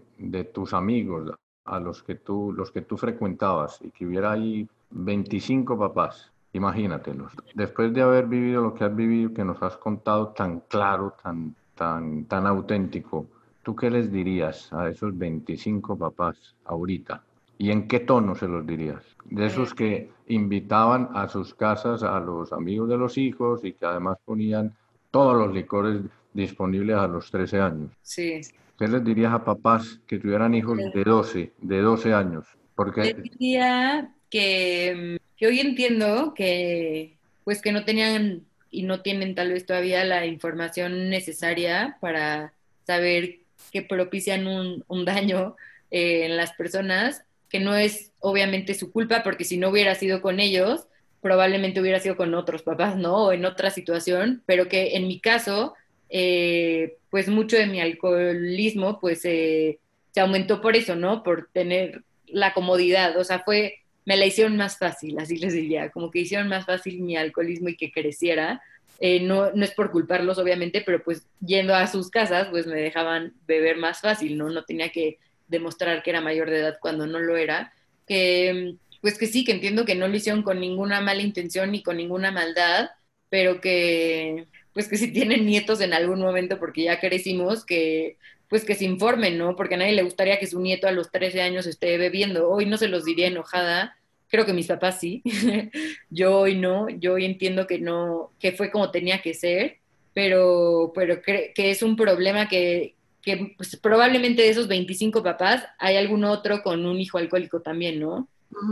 tus 0.54 0.74
amigos, 0.74 1.32
a 1.66 1.80
los 1.80 2.04
que 2.04 2.16
tú, 2.16 2.52
los 2.52 2.72
que 2.72 2.82
tú 2.82 2.98
frecuentabas, 2.98 3.80
y 3.82 3.92
que 3.92 4.06
hubiera 4.06 4.32
ahí 4.32 4.68
25 4.92 5.78
papás, 5.78 6.32
imagínatelos. 6.52 7.32
Después 7.56 7.94
de 7.94 8.02
haber 8.02 8.28
vivido 8.28 8.62
lo 8.62 8.74
que 8.74 8.84
has 8.84 8.96
vivido, 8.96 9.34
que 9.34 9.46
nos 9.46 9.62
has 9.64 9.78
contado 9.78 10.30
tan 10.30 10.62
claro, 10.62 11.16
tan, 11.24 11.56
tan, 11.76 12.26
tan 12.26 12.46
auténtico, 12.46 13.26
¿tú 13.64 13.76
qué 13.76 13.90
les 13.90 14.12
dirías 14.12 14.72
a 14.74 14.90
esos 14.90 15.18
25 15.18 15.98
papás 15.98 16.56
ahorita? 16.66 17.24
¿Y 17.58 17.72
en 17.72 17.88
qué 17.88 18.00
tono 18.00 18.36
se 18.36 18.48
los 18.48 18.66
dirías? 18.66 19.04
De 19.26 19.46
esos 19.46 19.74
que 19.74 20.10
invitaban 20.28 21.10
a 21.14 21.28
sus 21.28 21.54
casas 21.54 22.04
a 22.04 22.20
los 22.20 22.52
amigos 22.52 22.90
de 22.90 22.98
los 22.98 23.18
hijos 23.18 23.64
y 23.64 23.74
que 23.74 23.86
además 23.86 24.18
ponían 24.26 24.76
todos 25.12 25.36
los 25.36 25.54
licores 25.54 26.02
disponibles 26.34 26.98
a 26.98 27.08
los 27.08 27.30
13 27.30 27.60
años. 27.60 27.92
Sí. 28.02 28.42
¿Qué 28.78 28.88
les 28.88 29.04
dirías 29.04 29.34
a 29.34 29.46
papás 29.46 30.00
que 30.08 30.18
tuvieran 30.18 30.56
hijos 30.56 30.78
de 30.78 31.04
12, 31.04 31.54
de 31.60 31.82
12 31.82 32.14
años? 32.14 32.48
Porque... 32.76 33.14
diría 33.14 34.12
que, 34.30 35.20
que 35.38 35.48
hoy 35.48 35.60
entiendo 35.60 36.34
que 36.34 37.18
pues 37.44 37.62
que 37.62 37.72
no 37.72 37.86
tenían 37.86 38.46
y 38.72 38.84
no 38.84 39.02
tienen 39.02 39.36
tal 39.36 39.52
vez 39.52 39.66
todavía 39.66 40.04
la 40.04 40.26
información 40.26 41.10
necesaria 41.10 41.98
para 42.02 42.54
saber 42.88 43.40
que 43.72 43.84
propician 43.84 44.48
un, 44.48 44.84
un 44.88 45.06
daño 45.06 45.56
eh, 45.92 46.26
en 46.26 46.38
las 46.38 46.54
personas 46.54 47.24
que 47.54 47.60
no 47.60 47.76
es 47.76 48.12
obviamente 48.20 48.74
su 48.74 48.92
culpa, 48.92 49.22
porque 49.22 49.44
si 49.44 49.58
no 49.58 49.70
hubiera 49.70 49.94
sido 49.94 50.24
con 50.24 50.40
ellos, 50.40 50.88
probablemente 51.22 51.80
hubiera 51.80 52.00
sido 52.00 52.18
con 52.18 52.34
otros 52.34 52.64
papás, 52.64 52.98
¿no? 52.98 53.26
O 53.26 53.32
en 53.32 53.46
otra 53.46 53.70
situación, 53.70 54.42
pero 54.48 54.68
que 54.68 54.98
en 54.98 55.08
mi 55.08 55.20
caso, 55.20 55.76
eh, 56.10 56.96
pues 57.12 57.28
mucho 57.28 57.56
de 57.56 57.68
mi 57.68 57.80
alcoholismo, 57.80 59.00
pues 59.00 59.24
eh, 59.26 59.78
se 60.10 60.20
aumentó 60.20 60.62
por 60.62 60.76
eso, 60.76 60.96
¿no? 60.96 61.22
Por 61.22 61.48
tener 61.54 62.02
la 62.26 62.56
comodidad, 62.56 63.16
o 63.18 63.24
sea, 63.24 63.44
fue, 63.46 63.82
me 64.04 64.18
la 64.18 64.26
hicieron 64.26 64.58
más 64.58 64.80
fácil, 64.80 65.20
así 65.20 65.38
les 65.38 65.54
diría, 65.54 65.92
como 65.92 66.10
que 66.10 66.22
hicieron 66.22 66.48
más 66.48 66.66
fácil 66.66 67.02
mi 67.02 67.18
alcoholismo 67.18 67.70
y 67.70 67.78
que 67.78 67.92
creciera. 67.92 68.64
Eh, 69.00 69.20
no, 69.20 69.52
no 69.52 69.64
es 69.64 69.72
por 69.76 69.92
culparlos, 69.92 70.40
obviamente, 70.40 70.82
pero 70.84 71.04
pues 71.04 71.28
yendo 71.40 71.76
a 71.76 71.86
sus 71.86 72.10
casas, 72.10 72.48
pues 72.50 72.66
me 72.66 72.82
dejaban 72.82 73.34
beber 73.46 73.78
más 73.78 74.02
fácil, 74.02 74.40
¿no? 74.40 74.50
No 74.50 74.64
tenía 74.64 74.90
que 74.90 75.20
demostrar 75.54 76.04
que 76.04 76.10
era 76.10 76.20
mayor 76.20 76.50
de 76.50 76.60
edad 76.60 76.78
cuando 76.82 77.08
no 77.08 77.20
lo 77.20 77.38
era, 77.38 77.74
que 78.06 78.76
pues 79.02 79.18
que 79.18 79.28
sí, 79.28 79.44
que 79.44 79.52
entiendo 79.52 79.86
que 79.86 79.96
no 79.96 80.08
lo 80.08 80.16
hicieron 80.16 80.44
con 80.44 80.60
ninguna 80.60 81.02
mala 81.02 81.22
intención 81.22 81.72
ni 81.72 81.84
con 81.84 81.98
ninguna 81.98 82.32
maldad, 82.32 82.90
pero 83.30 83.62
que 83.62 84.48
pues 84.74 84.88
que 84.88 84.98
si 84.98 85.12
tienen 85.12 85.46
nietos 85.46 85.82
en 85.82 85.94
algún 85.94 86.20
momento 86.20 86.60
porque 86.60 86.84
ya 86.84 87.00
crecimos, 87.00 87.66
que 87.66 88.18
pues 88.50 88.66
que 88.66 88.76
se 88.76 88.86
informen, 88.86 89.38
¿no? 89.38 89.56
Porque 89.56 89.76
a 89.76 89.78
nadie 89.78 89.94
le 89.94 90.04
gustaría 90.04 90.40
que 90.40 90.48
su 90.48 90.62
nieto 90.62 90.88
a 90.88 90.92
los 90.92 91.12
13 91.12 91.42
años 91.42 91.66
esté 91.66 91.98
bebiendo. 91.98 92.50
Hoy 92.50 92.66
no 92.66 92.78
se 92.78 92.88
los 92.88 93.06
diría 93.06 93.28
enojada, 93.28 93.98
creo 94.30 94.46
que 94.46 94.54
mis 94.54 94.68
papás 94.68 95.00
sí. 95.00 95.24
yo 96.10 96.40
hoy 96.40 96.56
no, 96.56 96.90
yo 96.90 97.14
hoy 97.14 97.26
entiendo 97.26 97.68
que 97.68 97.80
no, 97.80 98.32
que 98.40 98.52
fue 98.52 98.72
como 98.72 98.92
tenía 98.92 99.22
que 99.22 99.34
ser, 99.34 99.78
pero, 100.14 100.92
pero 100.96 101.22
que 101.22 101.54
es 101.56 101.84
un 101.84 101.96
problema 101.96 102.48
que, 102.48 102.96
que 103.24 103.56
pues, 103.58 103.76
probablemente 103.78 104.42
de 104.42 104.50
esos 104.50 104.68
25 104.68 105.24
papás 105.24 105.64
hay 105.80 105.96
algún 105.96 106.26
otro 106.26 106.62
con 106.62 106.86
un 106.86 107.00
hijo 107.00 107.18
alcohólico 107.18 107.62
también, 107.62 108.00
¿no? 108.00 108.28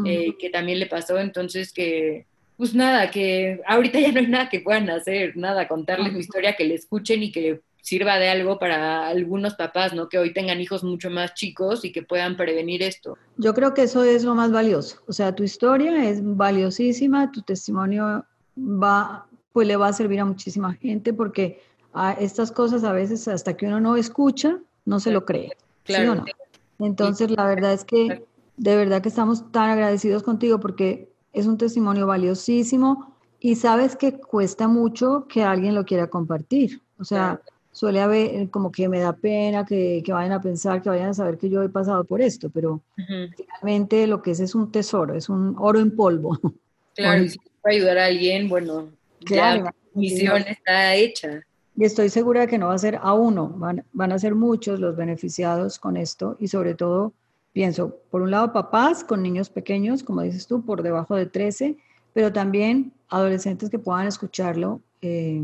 Eh, 0.06 0.36
que 0.38 0.52
también 0.52 0.78
le 0.78 0.86
pasó, 0.86 1.18
entonces 1.18 1.74
que, 1.74 2.28
pues 2.56 2.76
nada, 2.76 3.10
que 3.10 3.62
ahorita 3.66 4.00
ya 4.00 4.12
no 4.12 4.20
hay 4.20 4.28
nada 4.28 4.50
que 4.50 4.60
puedan 4.60 4.90
hacer, 4.92 5.36
nada, 5.36 5.68
contarles 5.68 6.14
mi 6.14 6.20
historia, 6.20 6.56
que 6.56 6.66
le 6.66 6.76
escuchen 6.76 7.24
y 7.24 7.32
que 7.32 7.62
sirva 7.82 8.20
de 8.20 8.30
algo 8.30 8.60
para 8.60 9.08
algunos 9.08 9.56
papás, 9.56 9.94
¿no? 9.94 10.08
Que 10.08 10.20
hoy 10.20 10.34
tengan 10.34 10.62
hijos 10.62 10.84
mucho 10.84 11.10
más 11.10 11.34
chicos 11.34 11.84
y 11.84 11.92
que 11.92 12.04
puedan 12.04 12.38
prevenir 12.38 12.84
esto. 12.84 13.18
Yo 13.38 13.54
creo 13.54 13.74
que 13.74 13.84
eso 13.84 14.04
es 14.04 14.24
lo 14.24 14.36
más 14.36 14.52
valioso. 14.52 15.02
O 15.08 15.14
sea, 15.14 15.34
tu 15.34 15.44
historia 15.44 16.08
es 16.08 16.20
valiosísima, 16.22 17.32
tu 17.32 17.42
testimonio 17.42 18.24
va, 18.56 19.26
pues 19.52 19.68
le 19.68 19.78
va 19.78 19.88
a 19.88 19.94
servir 19.94 20.20
a 20.20 20.26
muchísima 20.26 20.74
gente 20.74 21.14
porque 21.14 21.60
a 21.94 22.14
estas 22.14 22.52
cosas 22.52 22.84
a 22.84 22.92
veces 22.92 23.28
hasta 23.28 23.56
que 23.56 23.66
uno 23.66 23.80
no 23.80 23.96
escucha, 23.98 24.60
no 24.86 25.00
se 25.00 25.12
lo 25.12 25.26
cree. 25.26 25.52
Claro. 25.84 26.26
Entonces, 26.80 27.30
la 27.32 27.46
verdad 27.46 27.74
es 27.74 27.84
que 27.84 28.24
de 28.58 28.76
verdad 28.76 29.02
que 29.02 29.10
estamos 29.10 29.52
tan 29.52 29.70
agradecidos 29.70 30.24
contigo 30.24 30.60
porque 30.60 31.10
es 31.34 31.46
un 31.46 31.58
testimonio 31.58 32.08
valiosísimo 32.08 33.16
y 33.40 33.56
sabes 33.56 33.96
que 33.96 34.20
cuesta 34.20 34.68
mucho 34.68 35.26
que 35.28 35.44
alguien 35.44 35.76
lo 35.76 35.86
quiera 35.86 36.08
compartir. 36.08 36.82
O 37.00 37.04
sea, 37.04 37.42
suele 37.72 38.02
haber 38.02 38.50
como 38.50 38.72
que 38.72 38.88
me 38.88 39.00
da 39.00 39.14
pena 39.14 39.66
que, 39.66 40.04
que, 40.06 40.14
vayan 40.14 40.34
a 40.34 40.42
pensar, 40.42 40.82
que 40.82 40.90
vayan 40.90 41.10
a 41.10 41.14
saber 41.14 41.38
que 41.38 41.50
yo 41.50 41.64
he 41.64 41.70
pasado 41.70 42.04
por 42.04 42.22
esto, 42.22 42.50
pero 42.50 42.82
finalmente 42.96 44.06
lo 44.08 44.22
que 44.22 44.32
es 44.32 44.40
es 44.40 44.54
un 44.54 44.72
tesoro, 44.72 45.16
es 45.16 45.30
un 45.30 45.56
oro 45.58 45.80
en 45.80 45.96
polvo. 45.96 46.40
Claro, 46.94 47.24
y 47.24 47.30
si 47.30 47.40
puede 47.62 47.78
ayudar 47.78 47.98
a 47.98 48.06
alguien, 48.06 48.50
bueno, 48.50 48.90
claro, 49.26 49.66
la 49.66 49.76
misión 49.96 50.44
está 50.48 50.96
hecha. 50.96 51.42
Y 51.82 51.86
estoy 51.86 52.10
segura 52.10 52.42
de 52.42 52.48
que 52.48 52.60
no 52.60 52.68
va 52.68 52.76
a 52.76 52.78
ser 52.78 53.00
a 53.02 53.16
uno, 53.16 53.50
van, 53.58 53.84
van 53.92 54.12
a 54.12 54.20
ser 54.20 54.36
muchos 54.36 54.80
los 54.80 54.96
beneficiados 54.96 55.80
con 55.80 55.98
esto 55.98 56.38
y 56.40 56.48
sobre 56.48 56.76
todo 56.76 57.12
pienso, 57.54 57.98
por 58.12 58.22
un 58.22 58.30
lado, 58.30 58.54
papás 58.54 59.04
con 59.04 59.24
niños 59.24 59.50
pequeños, 59.50 60.04
como 60.04 60.22
dices 60.22 60.46
tú, 60.46 60.64
por 60.64 60.84
debajo 60.84 61.16
de 61.16 61.26
13, 61.26 61.78
pero 62.14 62.32
también 62.32 62.94
adolescentes 63.10 63.72
que 63.72 63.80
puedan 63.80 64.06
escucharlo, 64.06 64.80
eh, 65.02 65.42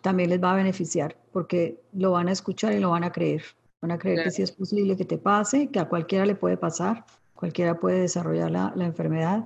también 0.00 0.30
les 0.30 0.42
va 0.42 0.54
a 0.54 0.56
beneficiar, 0.56 1.14
porque 1.30 1.78
lo 1.92 2.12
van 2.12 2.28
a 2.28 2.32
escuchar 2.32 2.72
y 2.72 2.80
lo 2.80 2.88
van 2.88 3.04
a 3.04 3.12
creer. 3.12 3.42
Van 3.82 3.90
a 3.90 3.98
creer 3.98 4.24
que 4.24 4.30
sí 4.30 4.40
es 4.40 4.52
posible 4.52 4.96
que 4.96 5.04
te 5.04 5.18
pase, 5.18 5.66
que 5.66 5.78
a 5.78 5.90
cualquiera 5.90 6.24
le 6.24 6.36
puede 6.36 6.56
pasar, 6.56 7.04
cualquiera 7.34 7.78
puede 7.78 8.00
desarrollar 8.00 8.50
la, 8.50 8.72
la 8.76 8.86
enfermedad. 8.86 9.44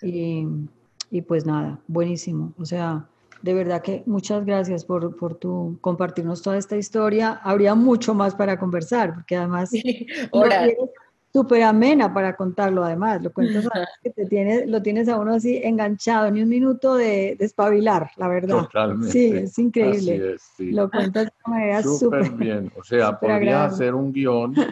Y, 0.00 0.46
y, 1.10 1.20
pues 1.20 1.44
nada, 1.44 1.78
buenísimo. 1.86 2.54
O 2.56 2.64
sea, 2.64 3.06
de 3.42 3.54
verdad 3.54 3.82
que 3.82 4.02
muchas 4.06 4.44
gracias 4.44 4.84
por, 4.84 5.16
por 5.16 5.36
tu 5.36 5.78
compartirnos 5.80 6.42
toda 6.42 6.56
esta 6.56 6.76
historia. 6.76 7.40
Habría 7.42 7.74
mucho 7.74 8.14
más 8.14 8.34
para 8.34 8.58
conversar, 8.58 9.14
porque 9.14 9.36
además 9.36 9.70
sí, 9.70 10.06
súper 11.36 11.62
amena 11.64 12.14
para 12.14 12.34
contarlo 12.34 12.82
además. 12.82 13.22
Lo 13.22 13.30
cuentas 13.32 13.68
que 14.02 14.10
te 14.10 14.24
tienes, 14.26 14.66
lo 14.68 14.80
tienes 14.80 15.08
a 15.08 15.18
uno 15.18 15.34
así 15.34 15.60
enganchado, 15.62 16.30
ni 16.30 16.42
un 16.42 16.48
minuto 16.48 16.94
de, 16.94 17.36
espabilar, 17.38 18.10
la 18.16 18.28
verdad. 18.28 18.62
Totalmente. 18.62 19.12
Sí, 19.12 19.32
es 19.34 19.58
increíble. 19.58 20.36
Lo 20.58 20.90
cuentas 20.90 21.26
de 21.26 21.32
una 21.44 21.56
manera 21.56 21.82
súper 21.82 22.30
bien. 22.32 22.72
O 22.76 22.82
sea, 22.82 23.18
podría 23.18 23.64
hacer 23.64 23.94
un 23.94 24.12
guion. 24.12 24.54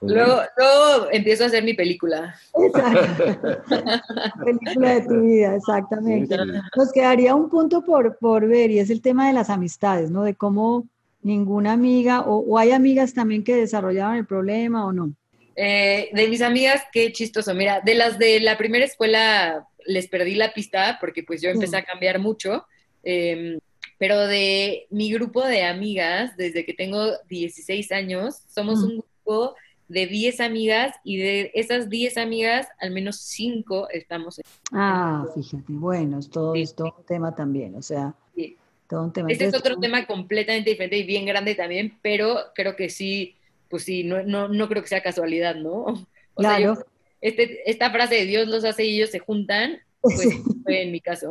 Luego, 0.00 0.42
luego, 0.56 1.08
empiezo 1.10 1.44
a 1.44 1.46
hacer 1.48 1.64
mi 1.64 1.74
película. 1.74 2.34
Exacto. 2.54 3.24
película 4.44 4.94
de 4.94 5.00
tu 5.02 5.20
vida, 5.22 5.56
exactamente. 5.56 6.36
Nos 6.76 6.92
quedaría 6.92 7.34
un 7.34 7.48
punto 7.50 7.82
por, 7.82 8.16
por 8.18 8.46
ver 8.46 8.70
y 8.70 8.78
es 8.78 8.90
el 8.90 9.00
tema 9.00 9.26
de 9.26 9.32
las 9.32 9.50
amistades, 9.50 10.10
¿no? 10.10 10.22
De 10.22 10.34
cómo 10.34 10.86
ninguna 11.24 11.72
amiga, 11.72 12.20
o, 12.20 12.58
hay 12.58 12.70
amigas 12.70 13.14
también 13.14 13.42
que 13.42 13.56
desarrollaban 13.56 14.18
el 14.18 14.26
problema 14.26 14.86
o 14.86 14.92
no? 14.92 15.14
Eh, 15.56 16.10
de 16.12 16.28
mis 16.28 16.42
amigas, 16.42 16.82
qué 16.92 17.12
chistoso. 17.12 17.54
Mira, 17.54 17.80
de 17.80 17.94
las 17.94 18.18
de 18.18 18.40
la 18.40 18.58
primera 18.58 18.84
escuela 18.84 19.66
les 19.86 20.08
perdí 20.08 20.34
la 20.34 20.52
pista 20.52 20.98
porque 21.00 21.22
pues 21.22 21.40
yo 21.40 21.48
empecé 21.50 21.76
a 21.76 21.84
cambiar 21.84 22.18
mucho. 22.18 22.66
Em, 23.02 23.58
pero 23.98 24.26
de 24.26 24.86
mi 24.90 25.12
grupo 25.12 25.44
de 25.46 25.64
amigas, 25.64 26.36
desde 26.36 26.64
que 26.64 26.74
tengo 26.74 27.12
16 27.28 27.92
años, 27.92 28.42
somos 28.48 28.82
un 28.82 28.98
grupo 28.98 29.54
de 29.88 30.06
10 30.06 30.40
amigas 30.40 30.96
y 31.04 31.18
de 31.18 31.50
esas 31.54 31.88
10 31.88 32.16
amigas, 32.16 32.68
al 32.80 32.90
menos 32.90 33.16
5 33.20 33.88
estamos 33.90 34.38
en... 34.38 34.44
Ah, 34.72 35.26
fíjate, 35.34 35.64
bueno, 35.68 36.18
es 36.18 36.30
todo, 36.30 36.52
un 36.52 37.04
tema 37.06 37.34
también, 37.34 37.74
o 37.76 37.82
sea, 37.82 38.14
este 39.28 39.46
es 39.46 39.54
otro 39.54 39.78
tema 39.78 40.06
completamente 40.06 40.70
diferente 40.70 40.98
y 40.98 41.04
bien 41.04 41.24
grande 41.24 41.54
también, 41.54 41.98
pero 42.02 42.36
creo 42.54 42.76
que 42.76 42.90
sí, 42.90 43.36
pues 43.68 43.84
sí, 43.84 44.04
no, 44.04 44.22
no, 44.22 44.48
no 44.48 44.68
creo 44.68 44.82
que 44.82 44.88
sea 44.88 45.02
casualidad, 45.02 45.56
¿no? 45.56 45.86
O 46.36 46.42
claro. 46.42 46.74
sea, 46.74 46.84
este, 47.20 47.70
esta 47.70 47.92
frase 47.92 48.16
de 48.16 48.24
Dios 48.24 48.48
los 48.48 48.64
hace 48.64 48.84
y 48.84 48.96
ellos 48.96 49.10
se 49.10 49.20
juntan, 49.20 49.78
pues 50.00 50.16
fue 50.64 50.82
en 50.82 50.90
mi 50.90 51.00
caso. 51.00 51.30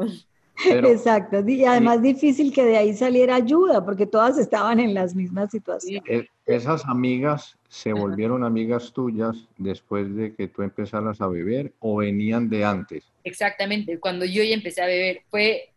Exacto, 0.66 1.44
y 1.48 1.66
además 1.66 2.02
difícil 2.02 2.54
que 2.54 2.64
de 2.64 2.78
ahí 2.78 2.94
saliera 2.94 3.36
ayuda, 3.36 3.84
porque 3.84 4.06
todas 4.06 4.38
estaban 4.38 4.80
en 4.80 4.94
las 4.94 5.16
mismas 5.16 5.52
situaciones. 5.52 6.04
E, 6.08 6.28
esas 6.46 6.86
amigas 6.86 7.58
se 7.70 7.94
volvieron 7.94 8.44
amigas 8.44 8.92
tuyas 8.94 9.48
después 9.58 10.14
de 10.16 10.34
que 10.36 10.48
tú 10.48 10.62
empezaras 10.62 11.22
a 11.22 11.28
beber 11.28 11.74
o 11.80 11.98
venían 11.98 12.50
de 12.50 12.66
antes. 12.66 13.04
Exactamente, 13.24 14.00
cuando 14.00 14.26
yo 14.26 14.44
ya 14.44 14.54
empecé 14.54 14.82
a 14.82 14.88
beber, 14.88 15.22
fue 15.30 15.70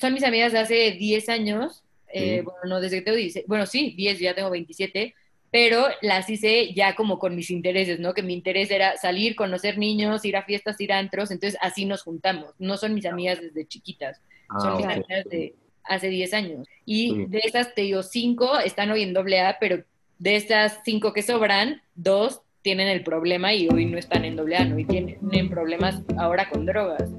son 0.00 0.14
mis 0.14 0.24
amigas 0.24 0.52
de 0.52 0.58
hace 0.58 0.92
10 0.92 1.28
años, 1.28 1.84
eh, 2.12 2.42
bueno, 2.42 2.60
no 2.66 2.80
desde 2.80 2.98
que 2.98 3.02
tengo 3.02 3.18
10, 3.18 3.44
bueno, 3.46 3.66
sí, 3.66 3.94
10, 3.96 4.18
ya 4.18 4.34
tengo 4.34 4.50
27, 4.50 5.14
pero 5.50 5.86
las 6.02 6.28
hice 6.28 6.72
ya 6.74 6.94
como 6.94 7.18
con 7.18 7.34
mis 7.34 7.50
intereses, 7.50 8.00
¿no? 8.00 8.14
Que 8.14 8.22
mi 8.22 8.34
interés 8.34 8.70
era 8.70 8.96
salir, 8.96 9.34
conocer 9.36 9.78
niños, 9.78 10.24
ir 10.24 10.36
a 10.36 10.42
fiestas, 10.42 10.80
ir 10.80 10.92
a 10.92 10.98
antros, 10.98 11.30
entonces 11.30 11.58
así 11.62 11.84
nos 11.84 12.02
juntamos. 12.02 12.54
No 12.58 12.76
son 12.76 12.94
mis 12.94 13.06
amigas 13.06 13.40
desde 13.40 13.66
chiquitas, 13.66 14.20
ah, 14.48 14.60
son 14.60 14.76
mis 14.76 14.86
amigas 14.86 15.24
de 15.30 15.54
hace 15.84 16.08
10 16.08 16.34
años. 16.34 16.68
Y 16.84 17.26
de 17.26 17.38
esas, 17.38 17.74
te 17.74 17.82
digo, 17.82 18.02
5 18.02 18.58
están 18.60 18.90
hoy 18.90 19.02
en 19.02 19.14
doble 19.14 19.40
A, 19.40 19.56
pero 19.58 19.82
de 20.18 20.36
estas 20.36 20.80
5 20.84 21.12
que 21.12 21.22
sobran, 21.22 21.82
dos 21.94 22.42
tienen 22.62 22.88
el 22.88 23.02
problema 23.02 23.54
y 23.54 23.68
hoy 23.68 23.86
no 23.86 23.96
están 23.96 24.24
en 24.24 24.36
doble 24.36 24.56
A, 24.56 24.64
¿no? 24.64 24.78
Y 24.78 24.84
tienen 24.84 25.48
problemas 25.48 26.02
ahora 26.18 26.50
con 26.50 26.66
drogas. 26.66 27.10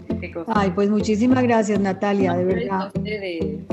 Ay, 0.48 0.72
pues 0.72 0.90
muchísimas 0.90 1.44
gracias 1.44 1.80
Natalia, 1.80 2.34
de 2.34 2.46
verdad. 2.46 2.92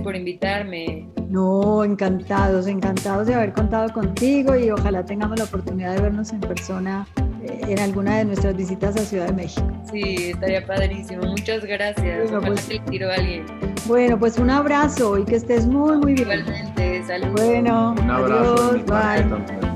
por 0.03 0.15
invitarme. 0.17 1.09
No, 1.29 1.85
encantados, 1.85 2.67
encantados 2.67 3.27
de 3.27 3.35
haber 3.35 3.53
contado 3.53 3.93
contigo 3.93 4.57
y 4.57 4.71
ojalá 4.71 5.05
tengamos 5.05 5.39
la 5.39 5.45
oportunidad 5.45 5.95
de 5.97 6.03
vernos 6.03 6.33
en 6.33 6.41
persona 6.41 7.07
eh, 7.43 7.61
en 7.69 7.79
alguna 7.81 8.19
de 8.19 8.27
nuestras 8.27 8.57
visitas 8.57 8.97
a 8.97 9.01
Ciudad 9.01 9.27
de 9.27 9.33
México. 9.33 9.67
Sí, 9.91 10.31
estaría 10.31 10.65
padrísimo. 10.65 11.23
Muchas 11.25 11.65
gracias. 11.65 12.31
Bueno, 12.31 12.47
pues, 12.47 12.69
a 12.71 13.15
alguien. 13.15 13.45
Bueno, 13.87 14.19
pues 14.19 14.39
un 14.39 14.51
abrazo 14.51 15.19
y 15.19 15.25
que 15.25 15.37
estés 15.37 15.67
muy, 15.67 15.99
muy 15.99 16.15
bien. 16.15 16.29
Igualmente, 16.31 17.03
saludos. 17.05 17.33
Bueno, 17.33 17.95
un 18.01 18.11
abrazo. 18.11 18.71
Adiós, 18.71 18.87
bye. 18.87 19.76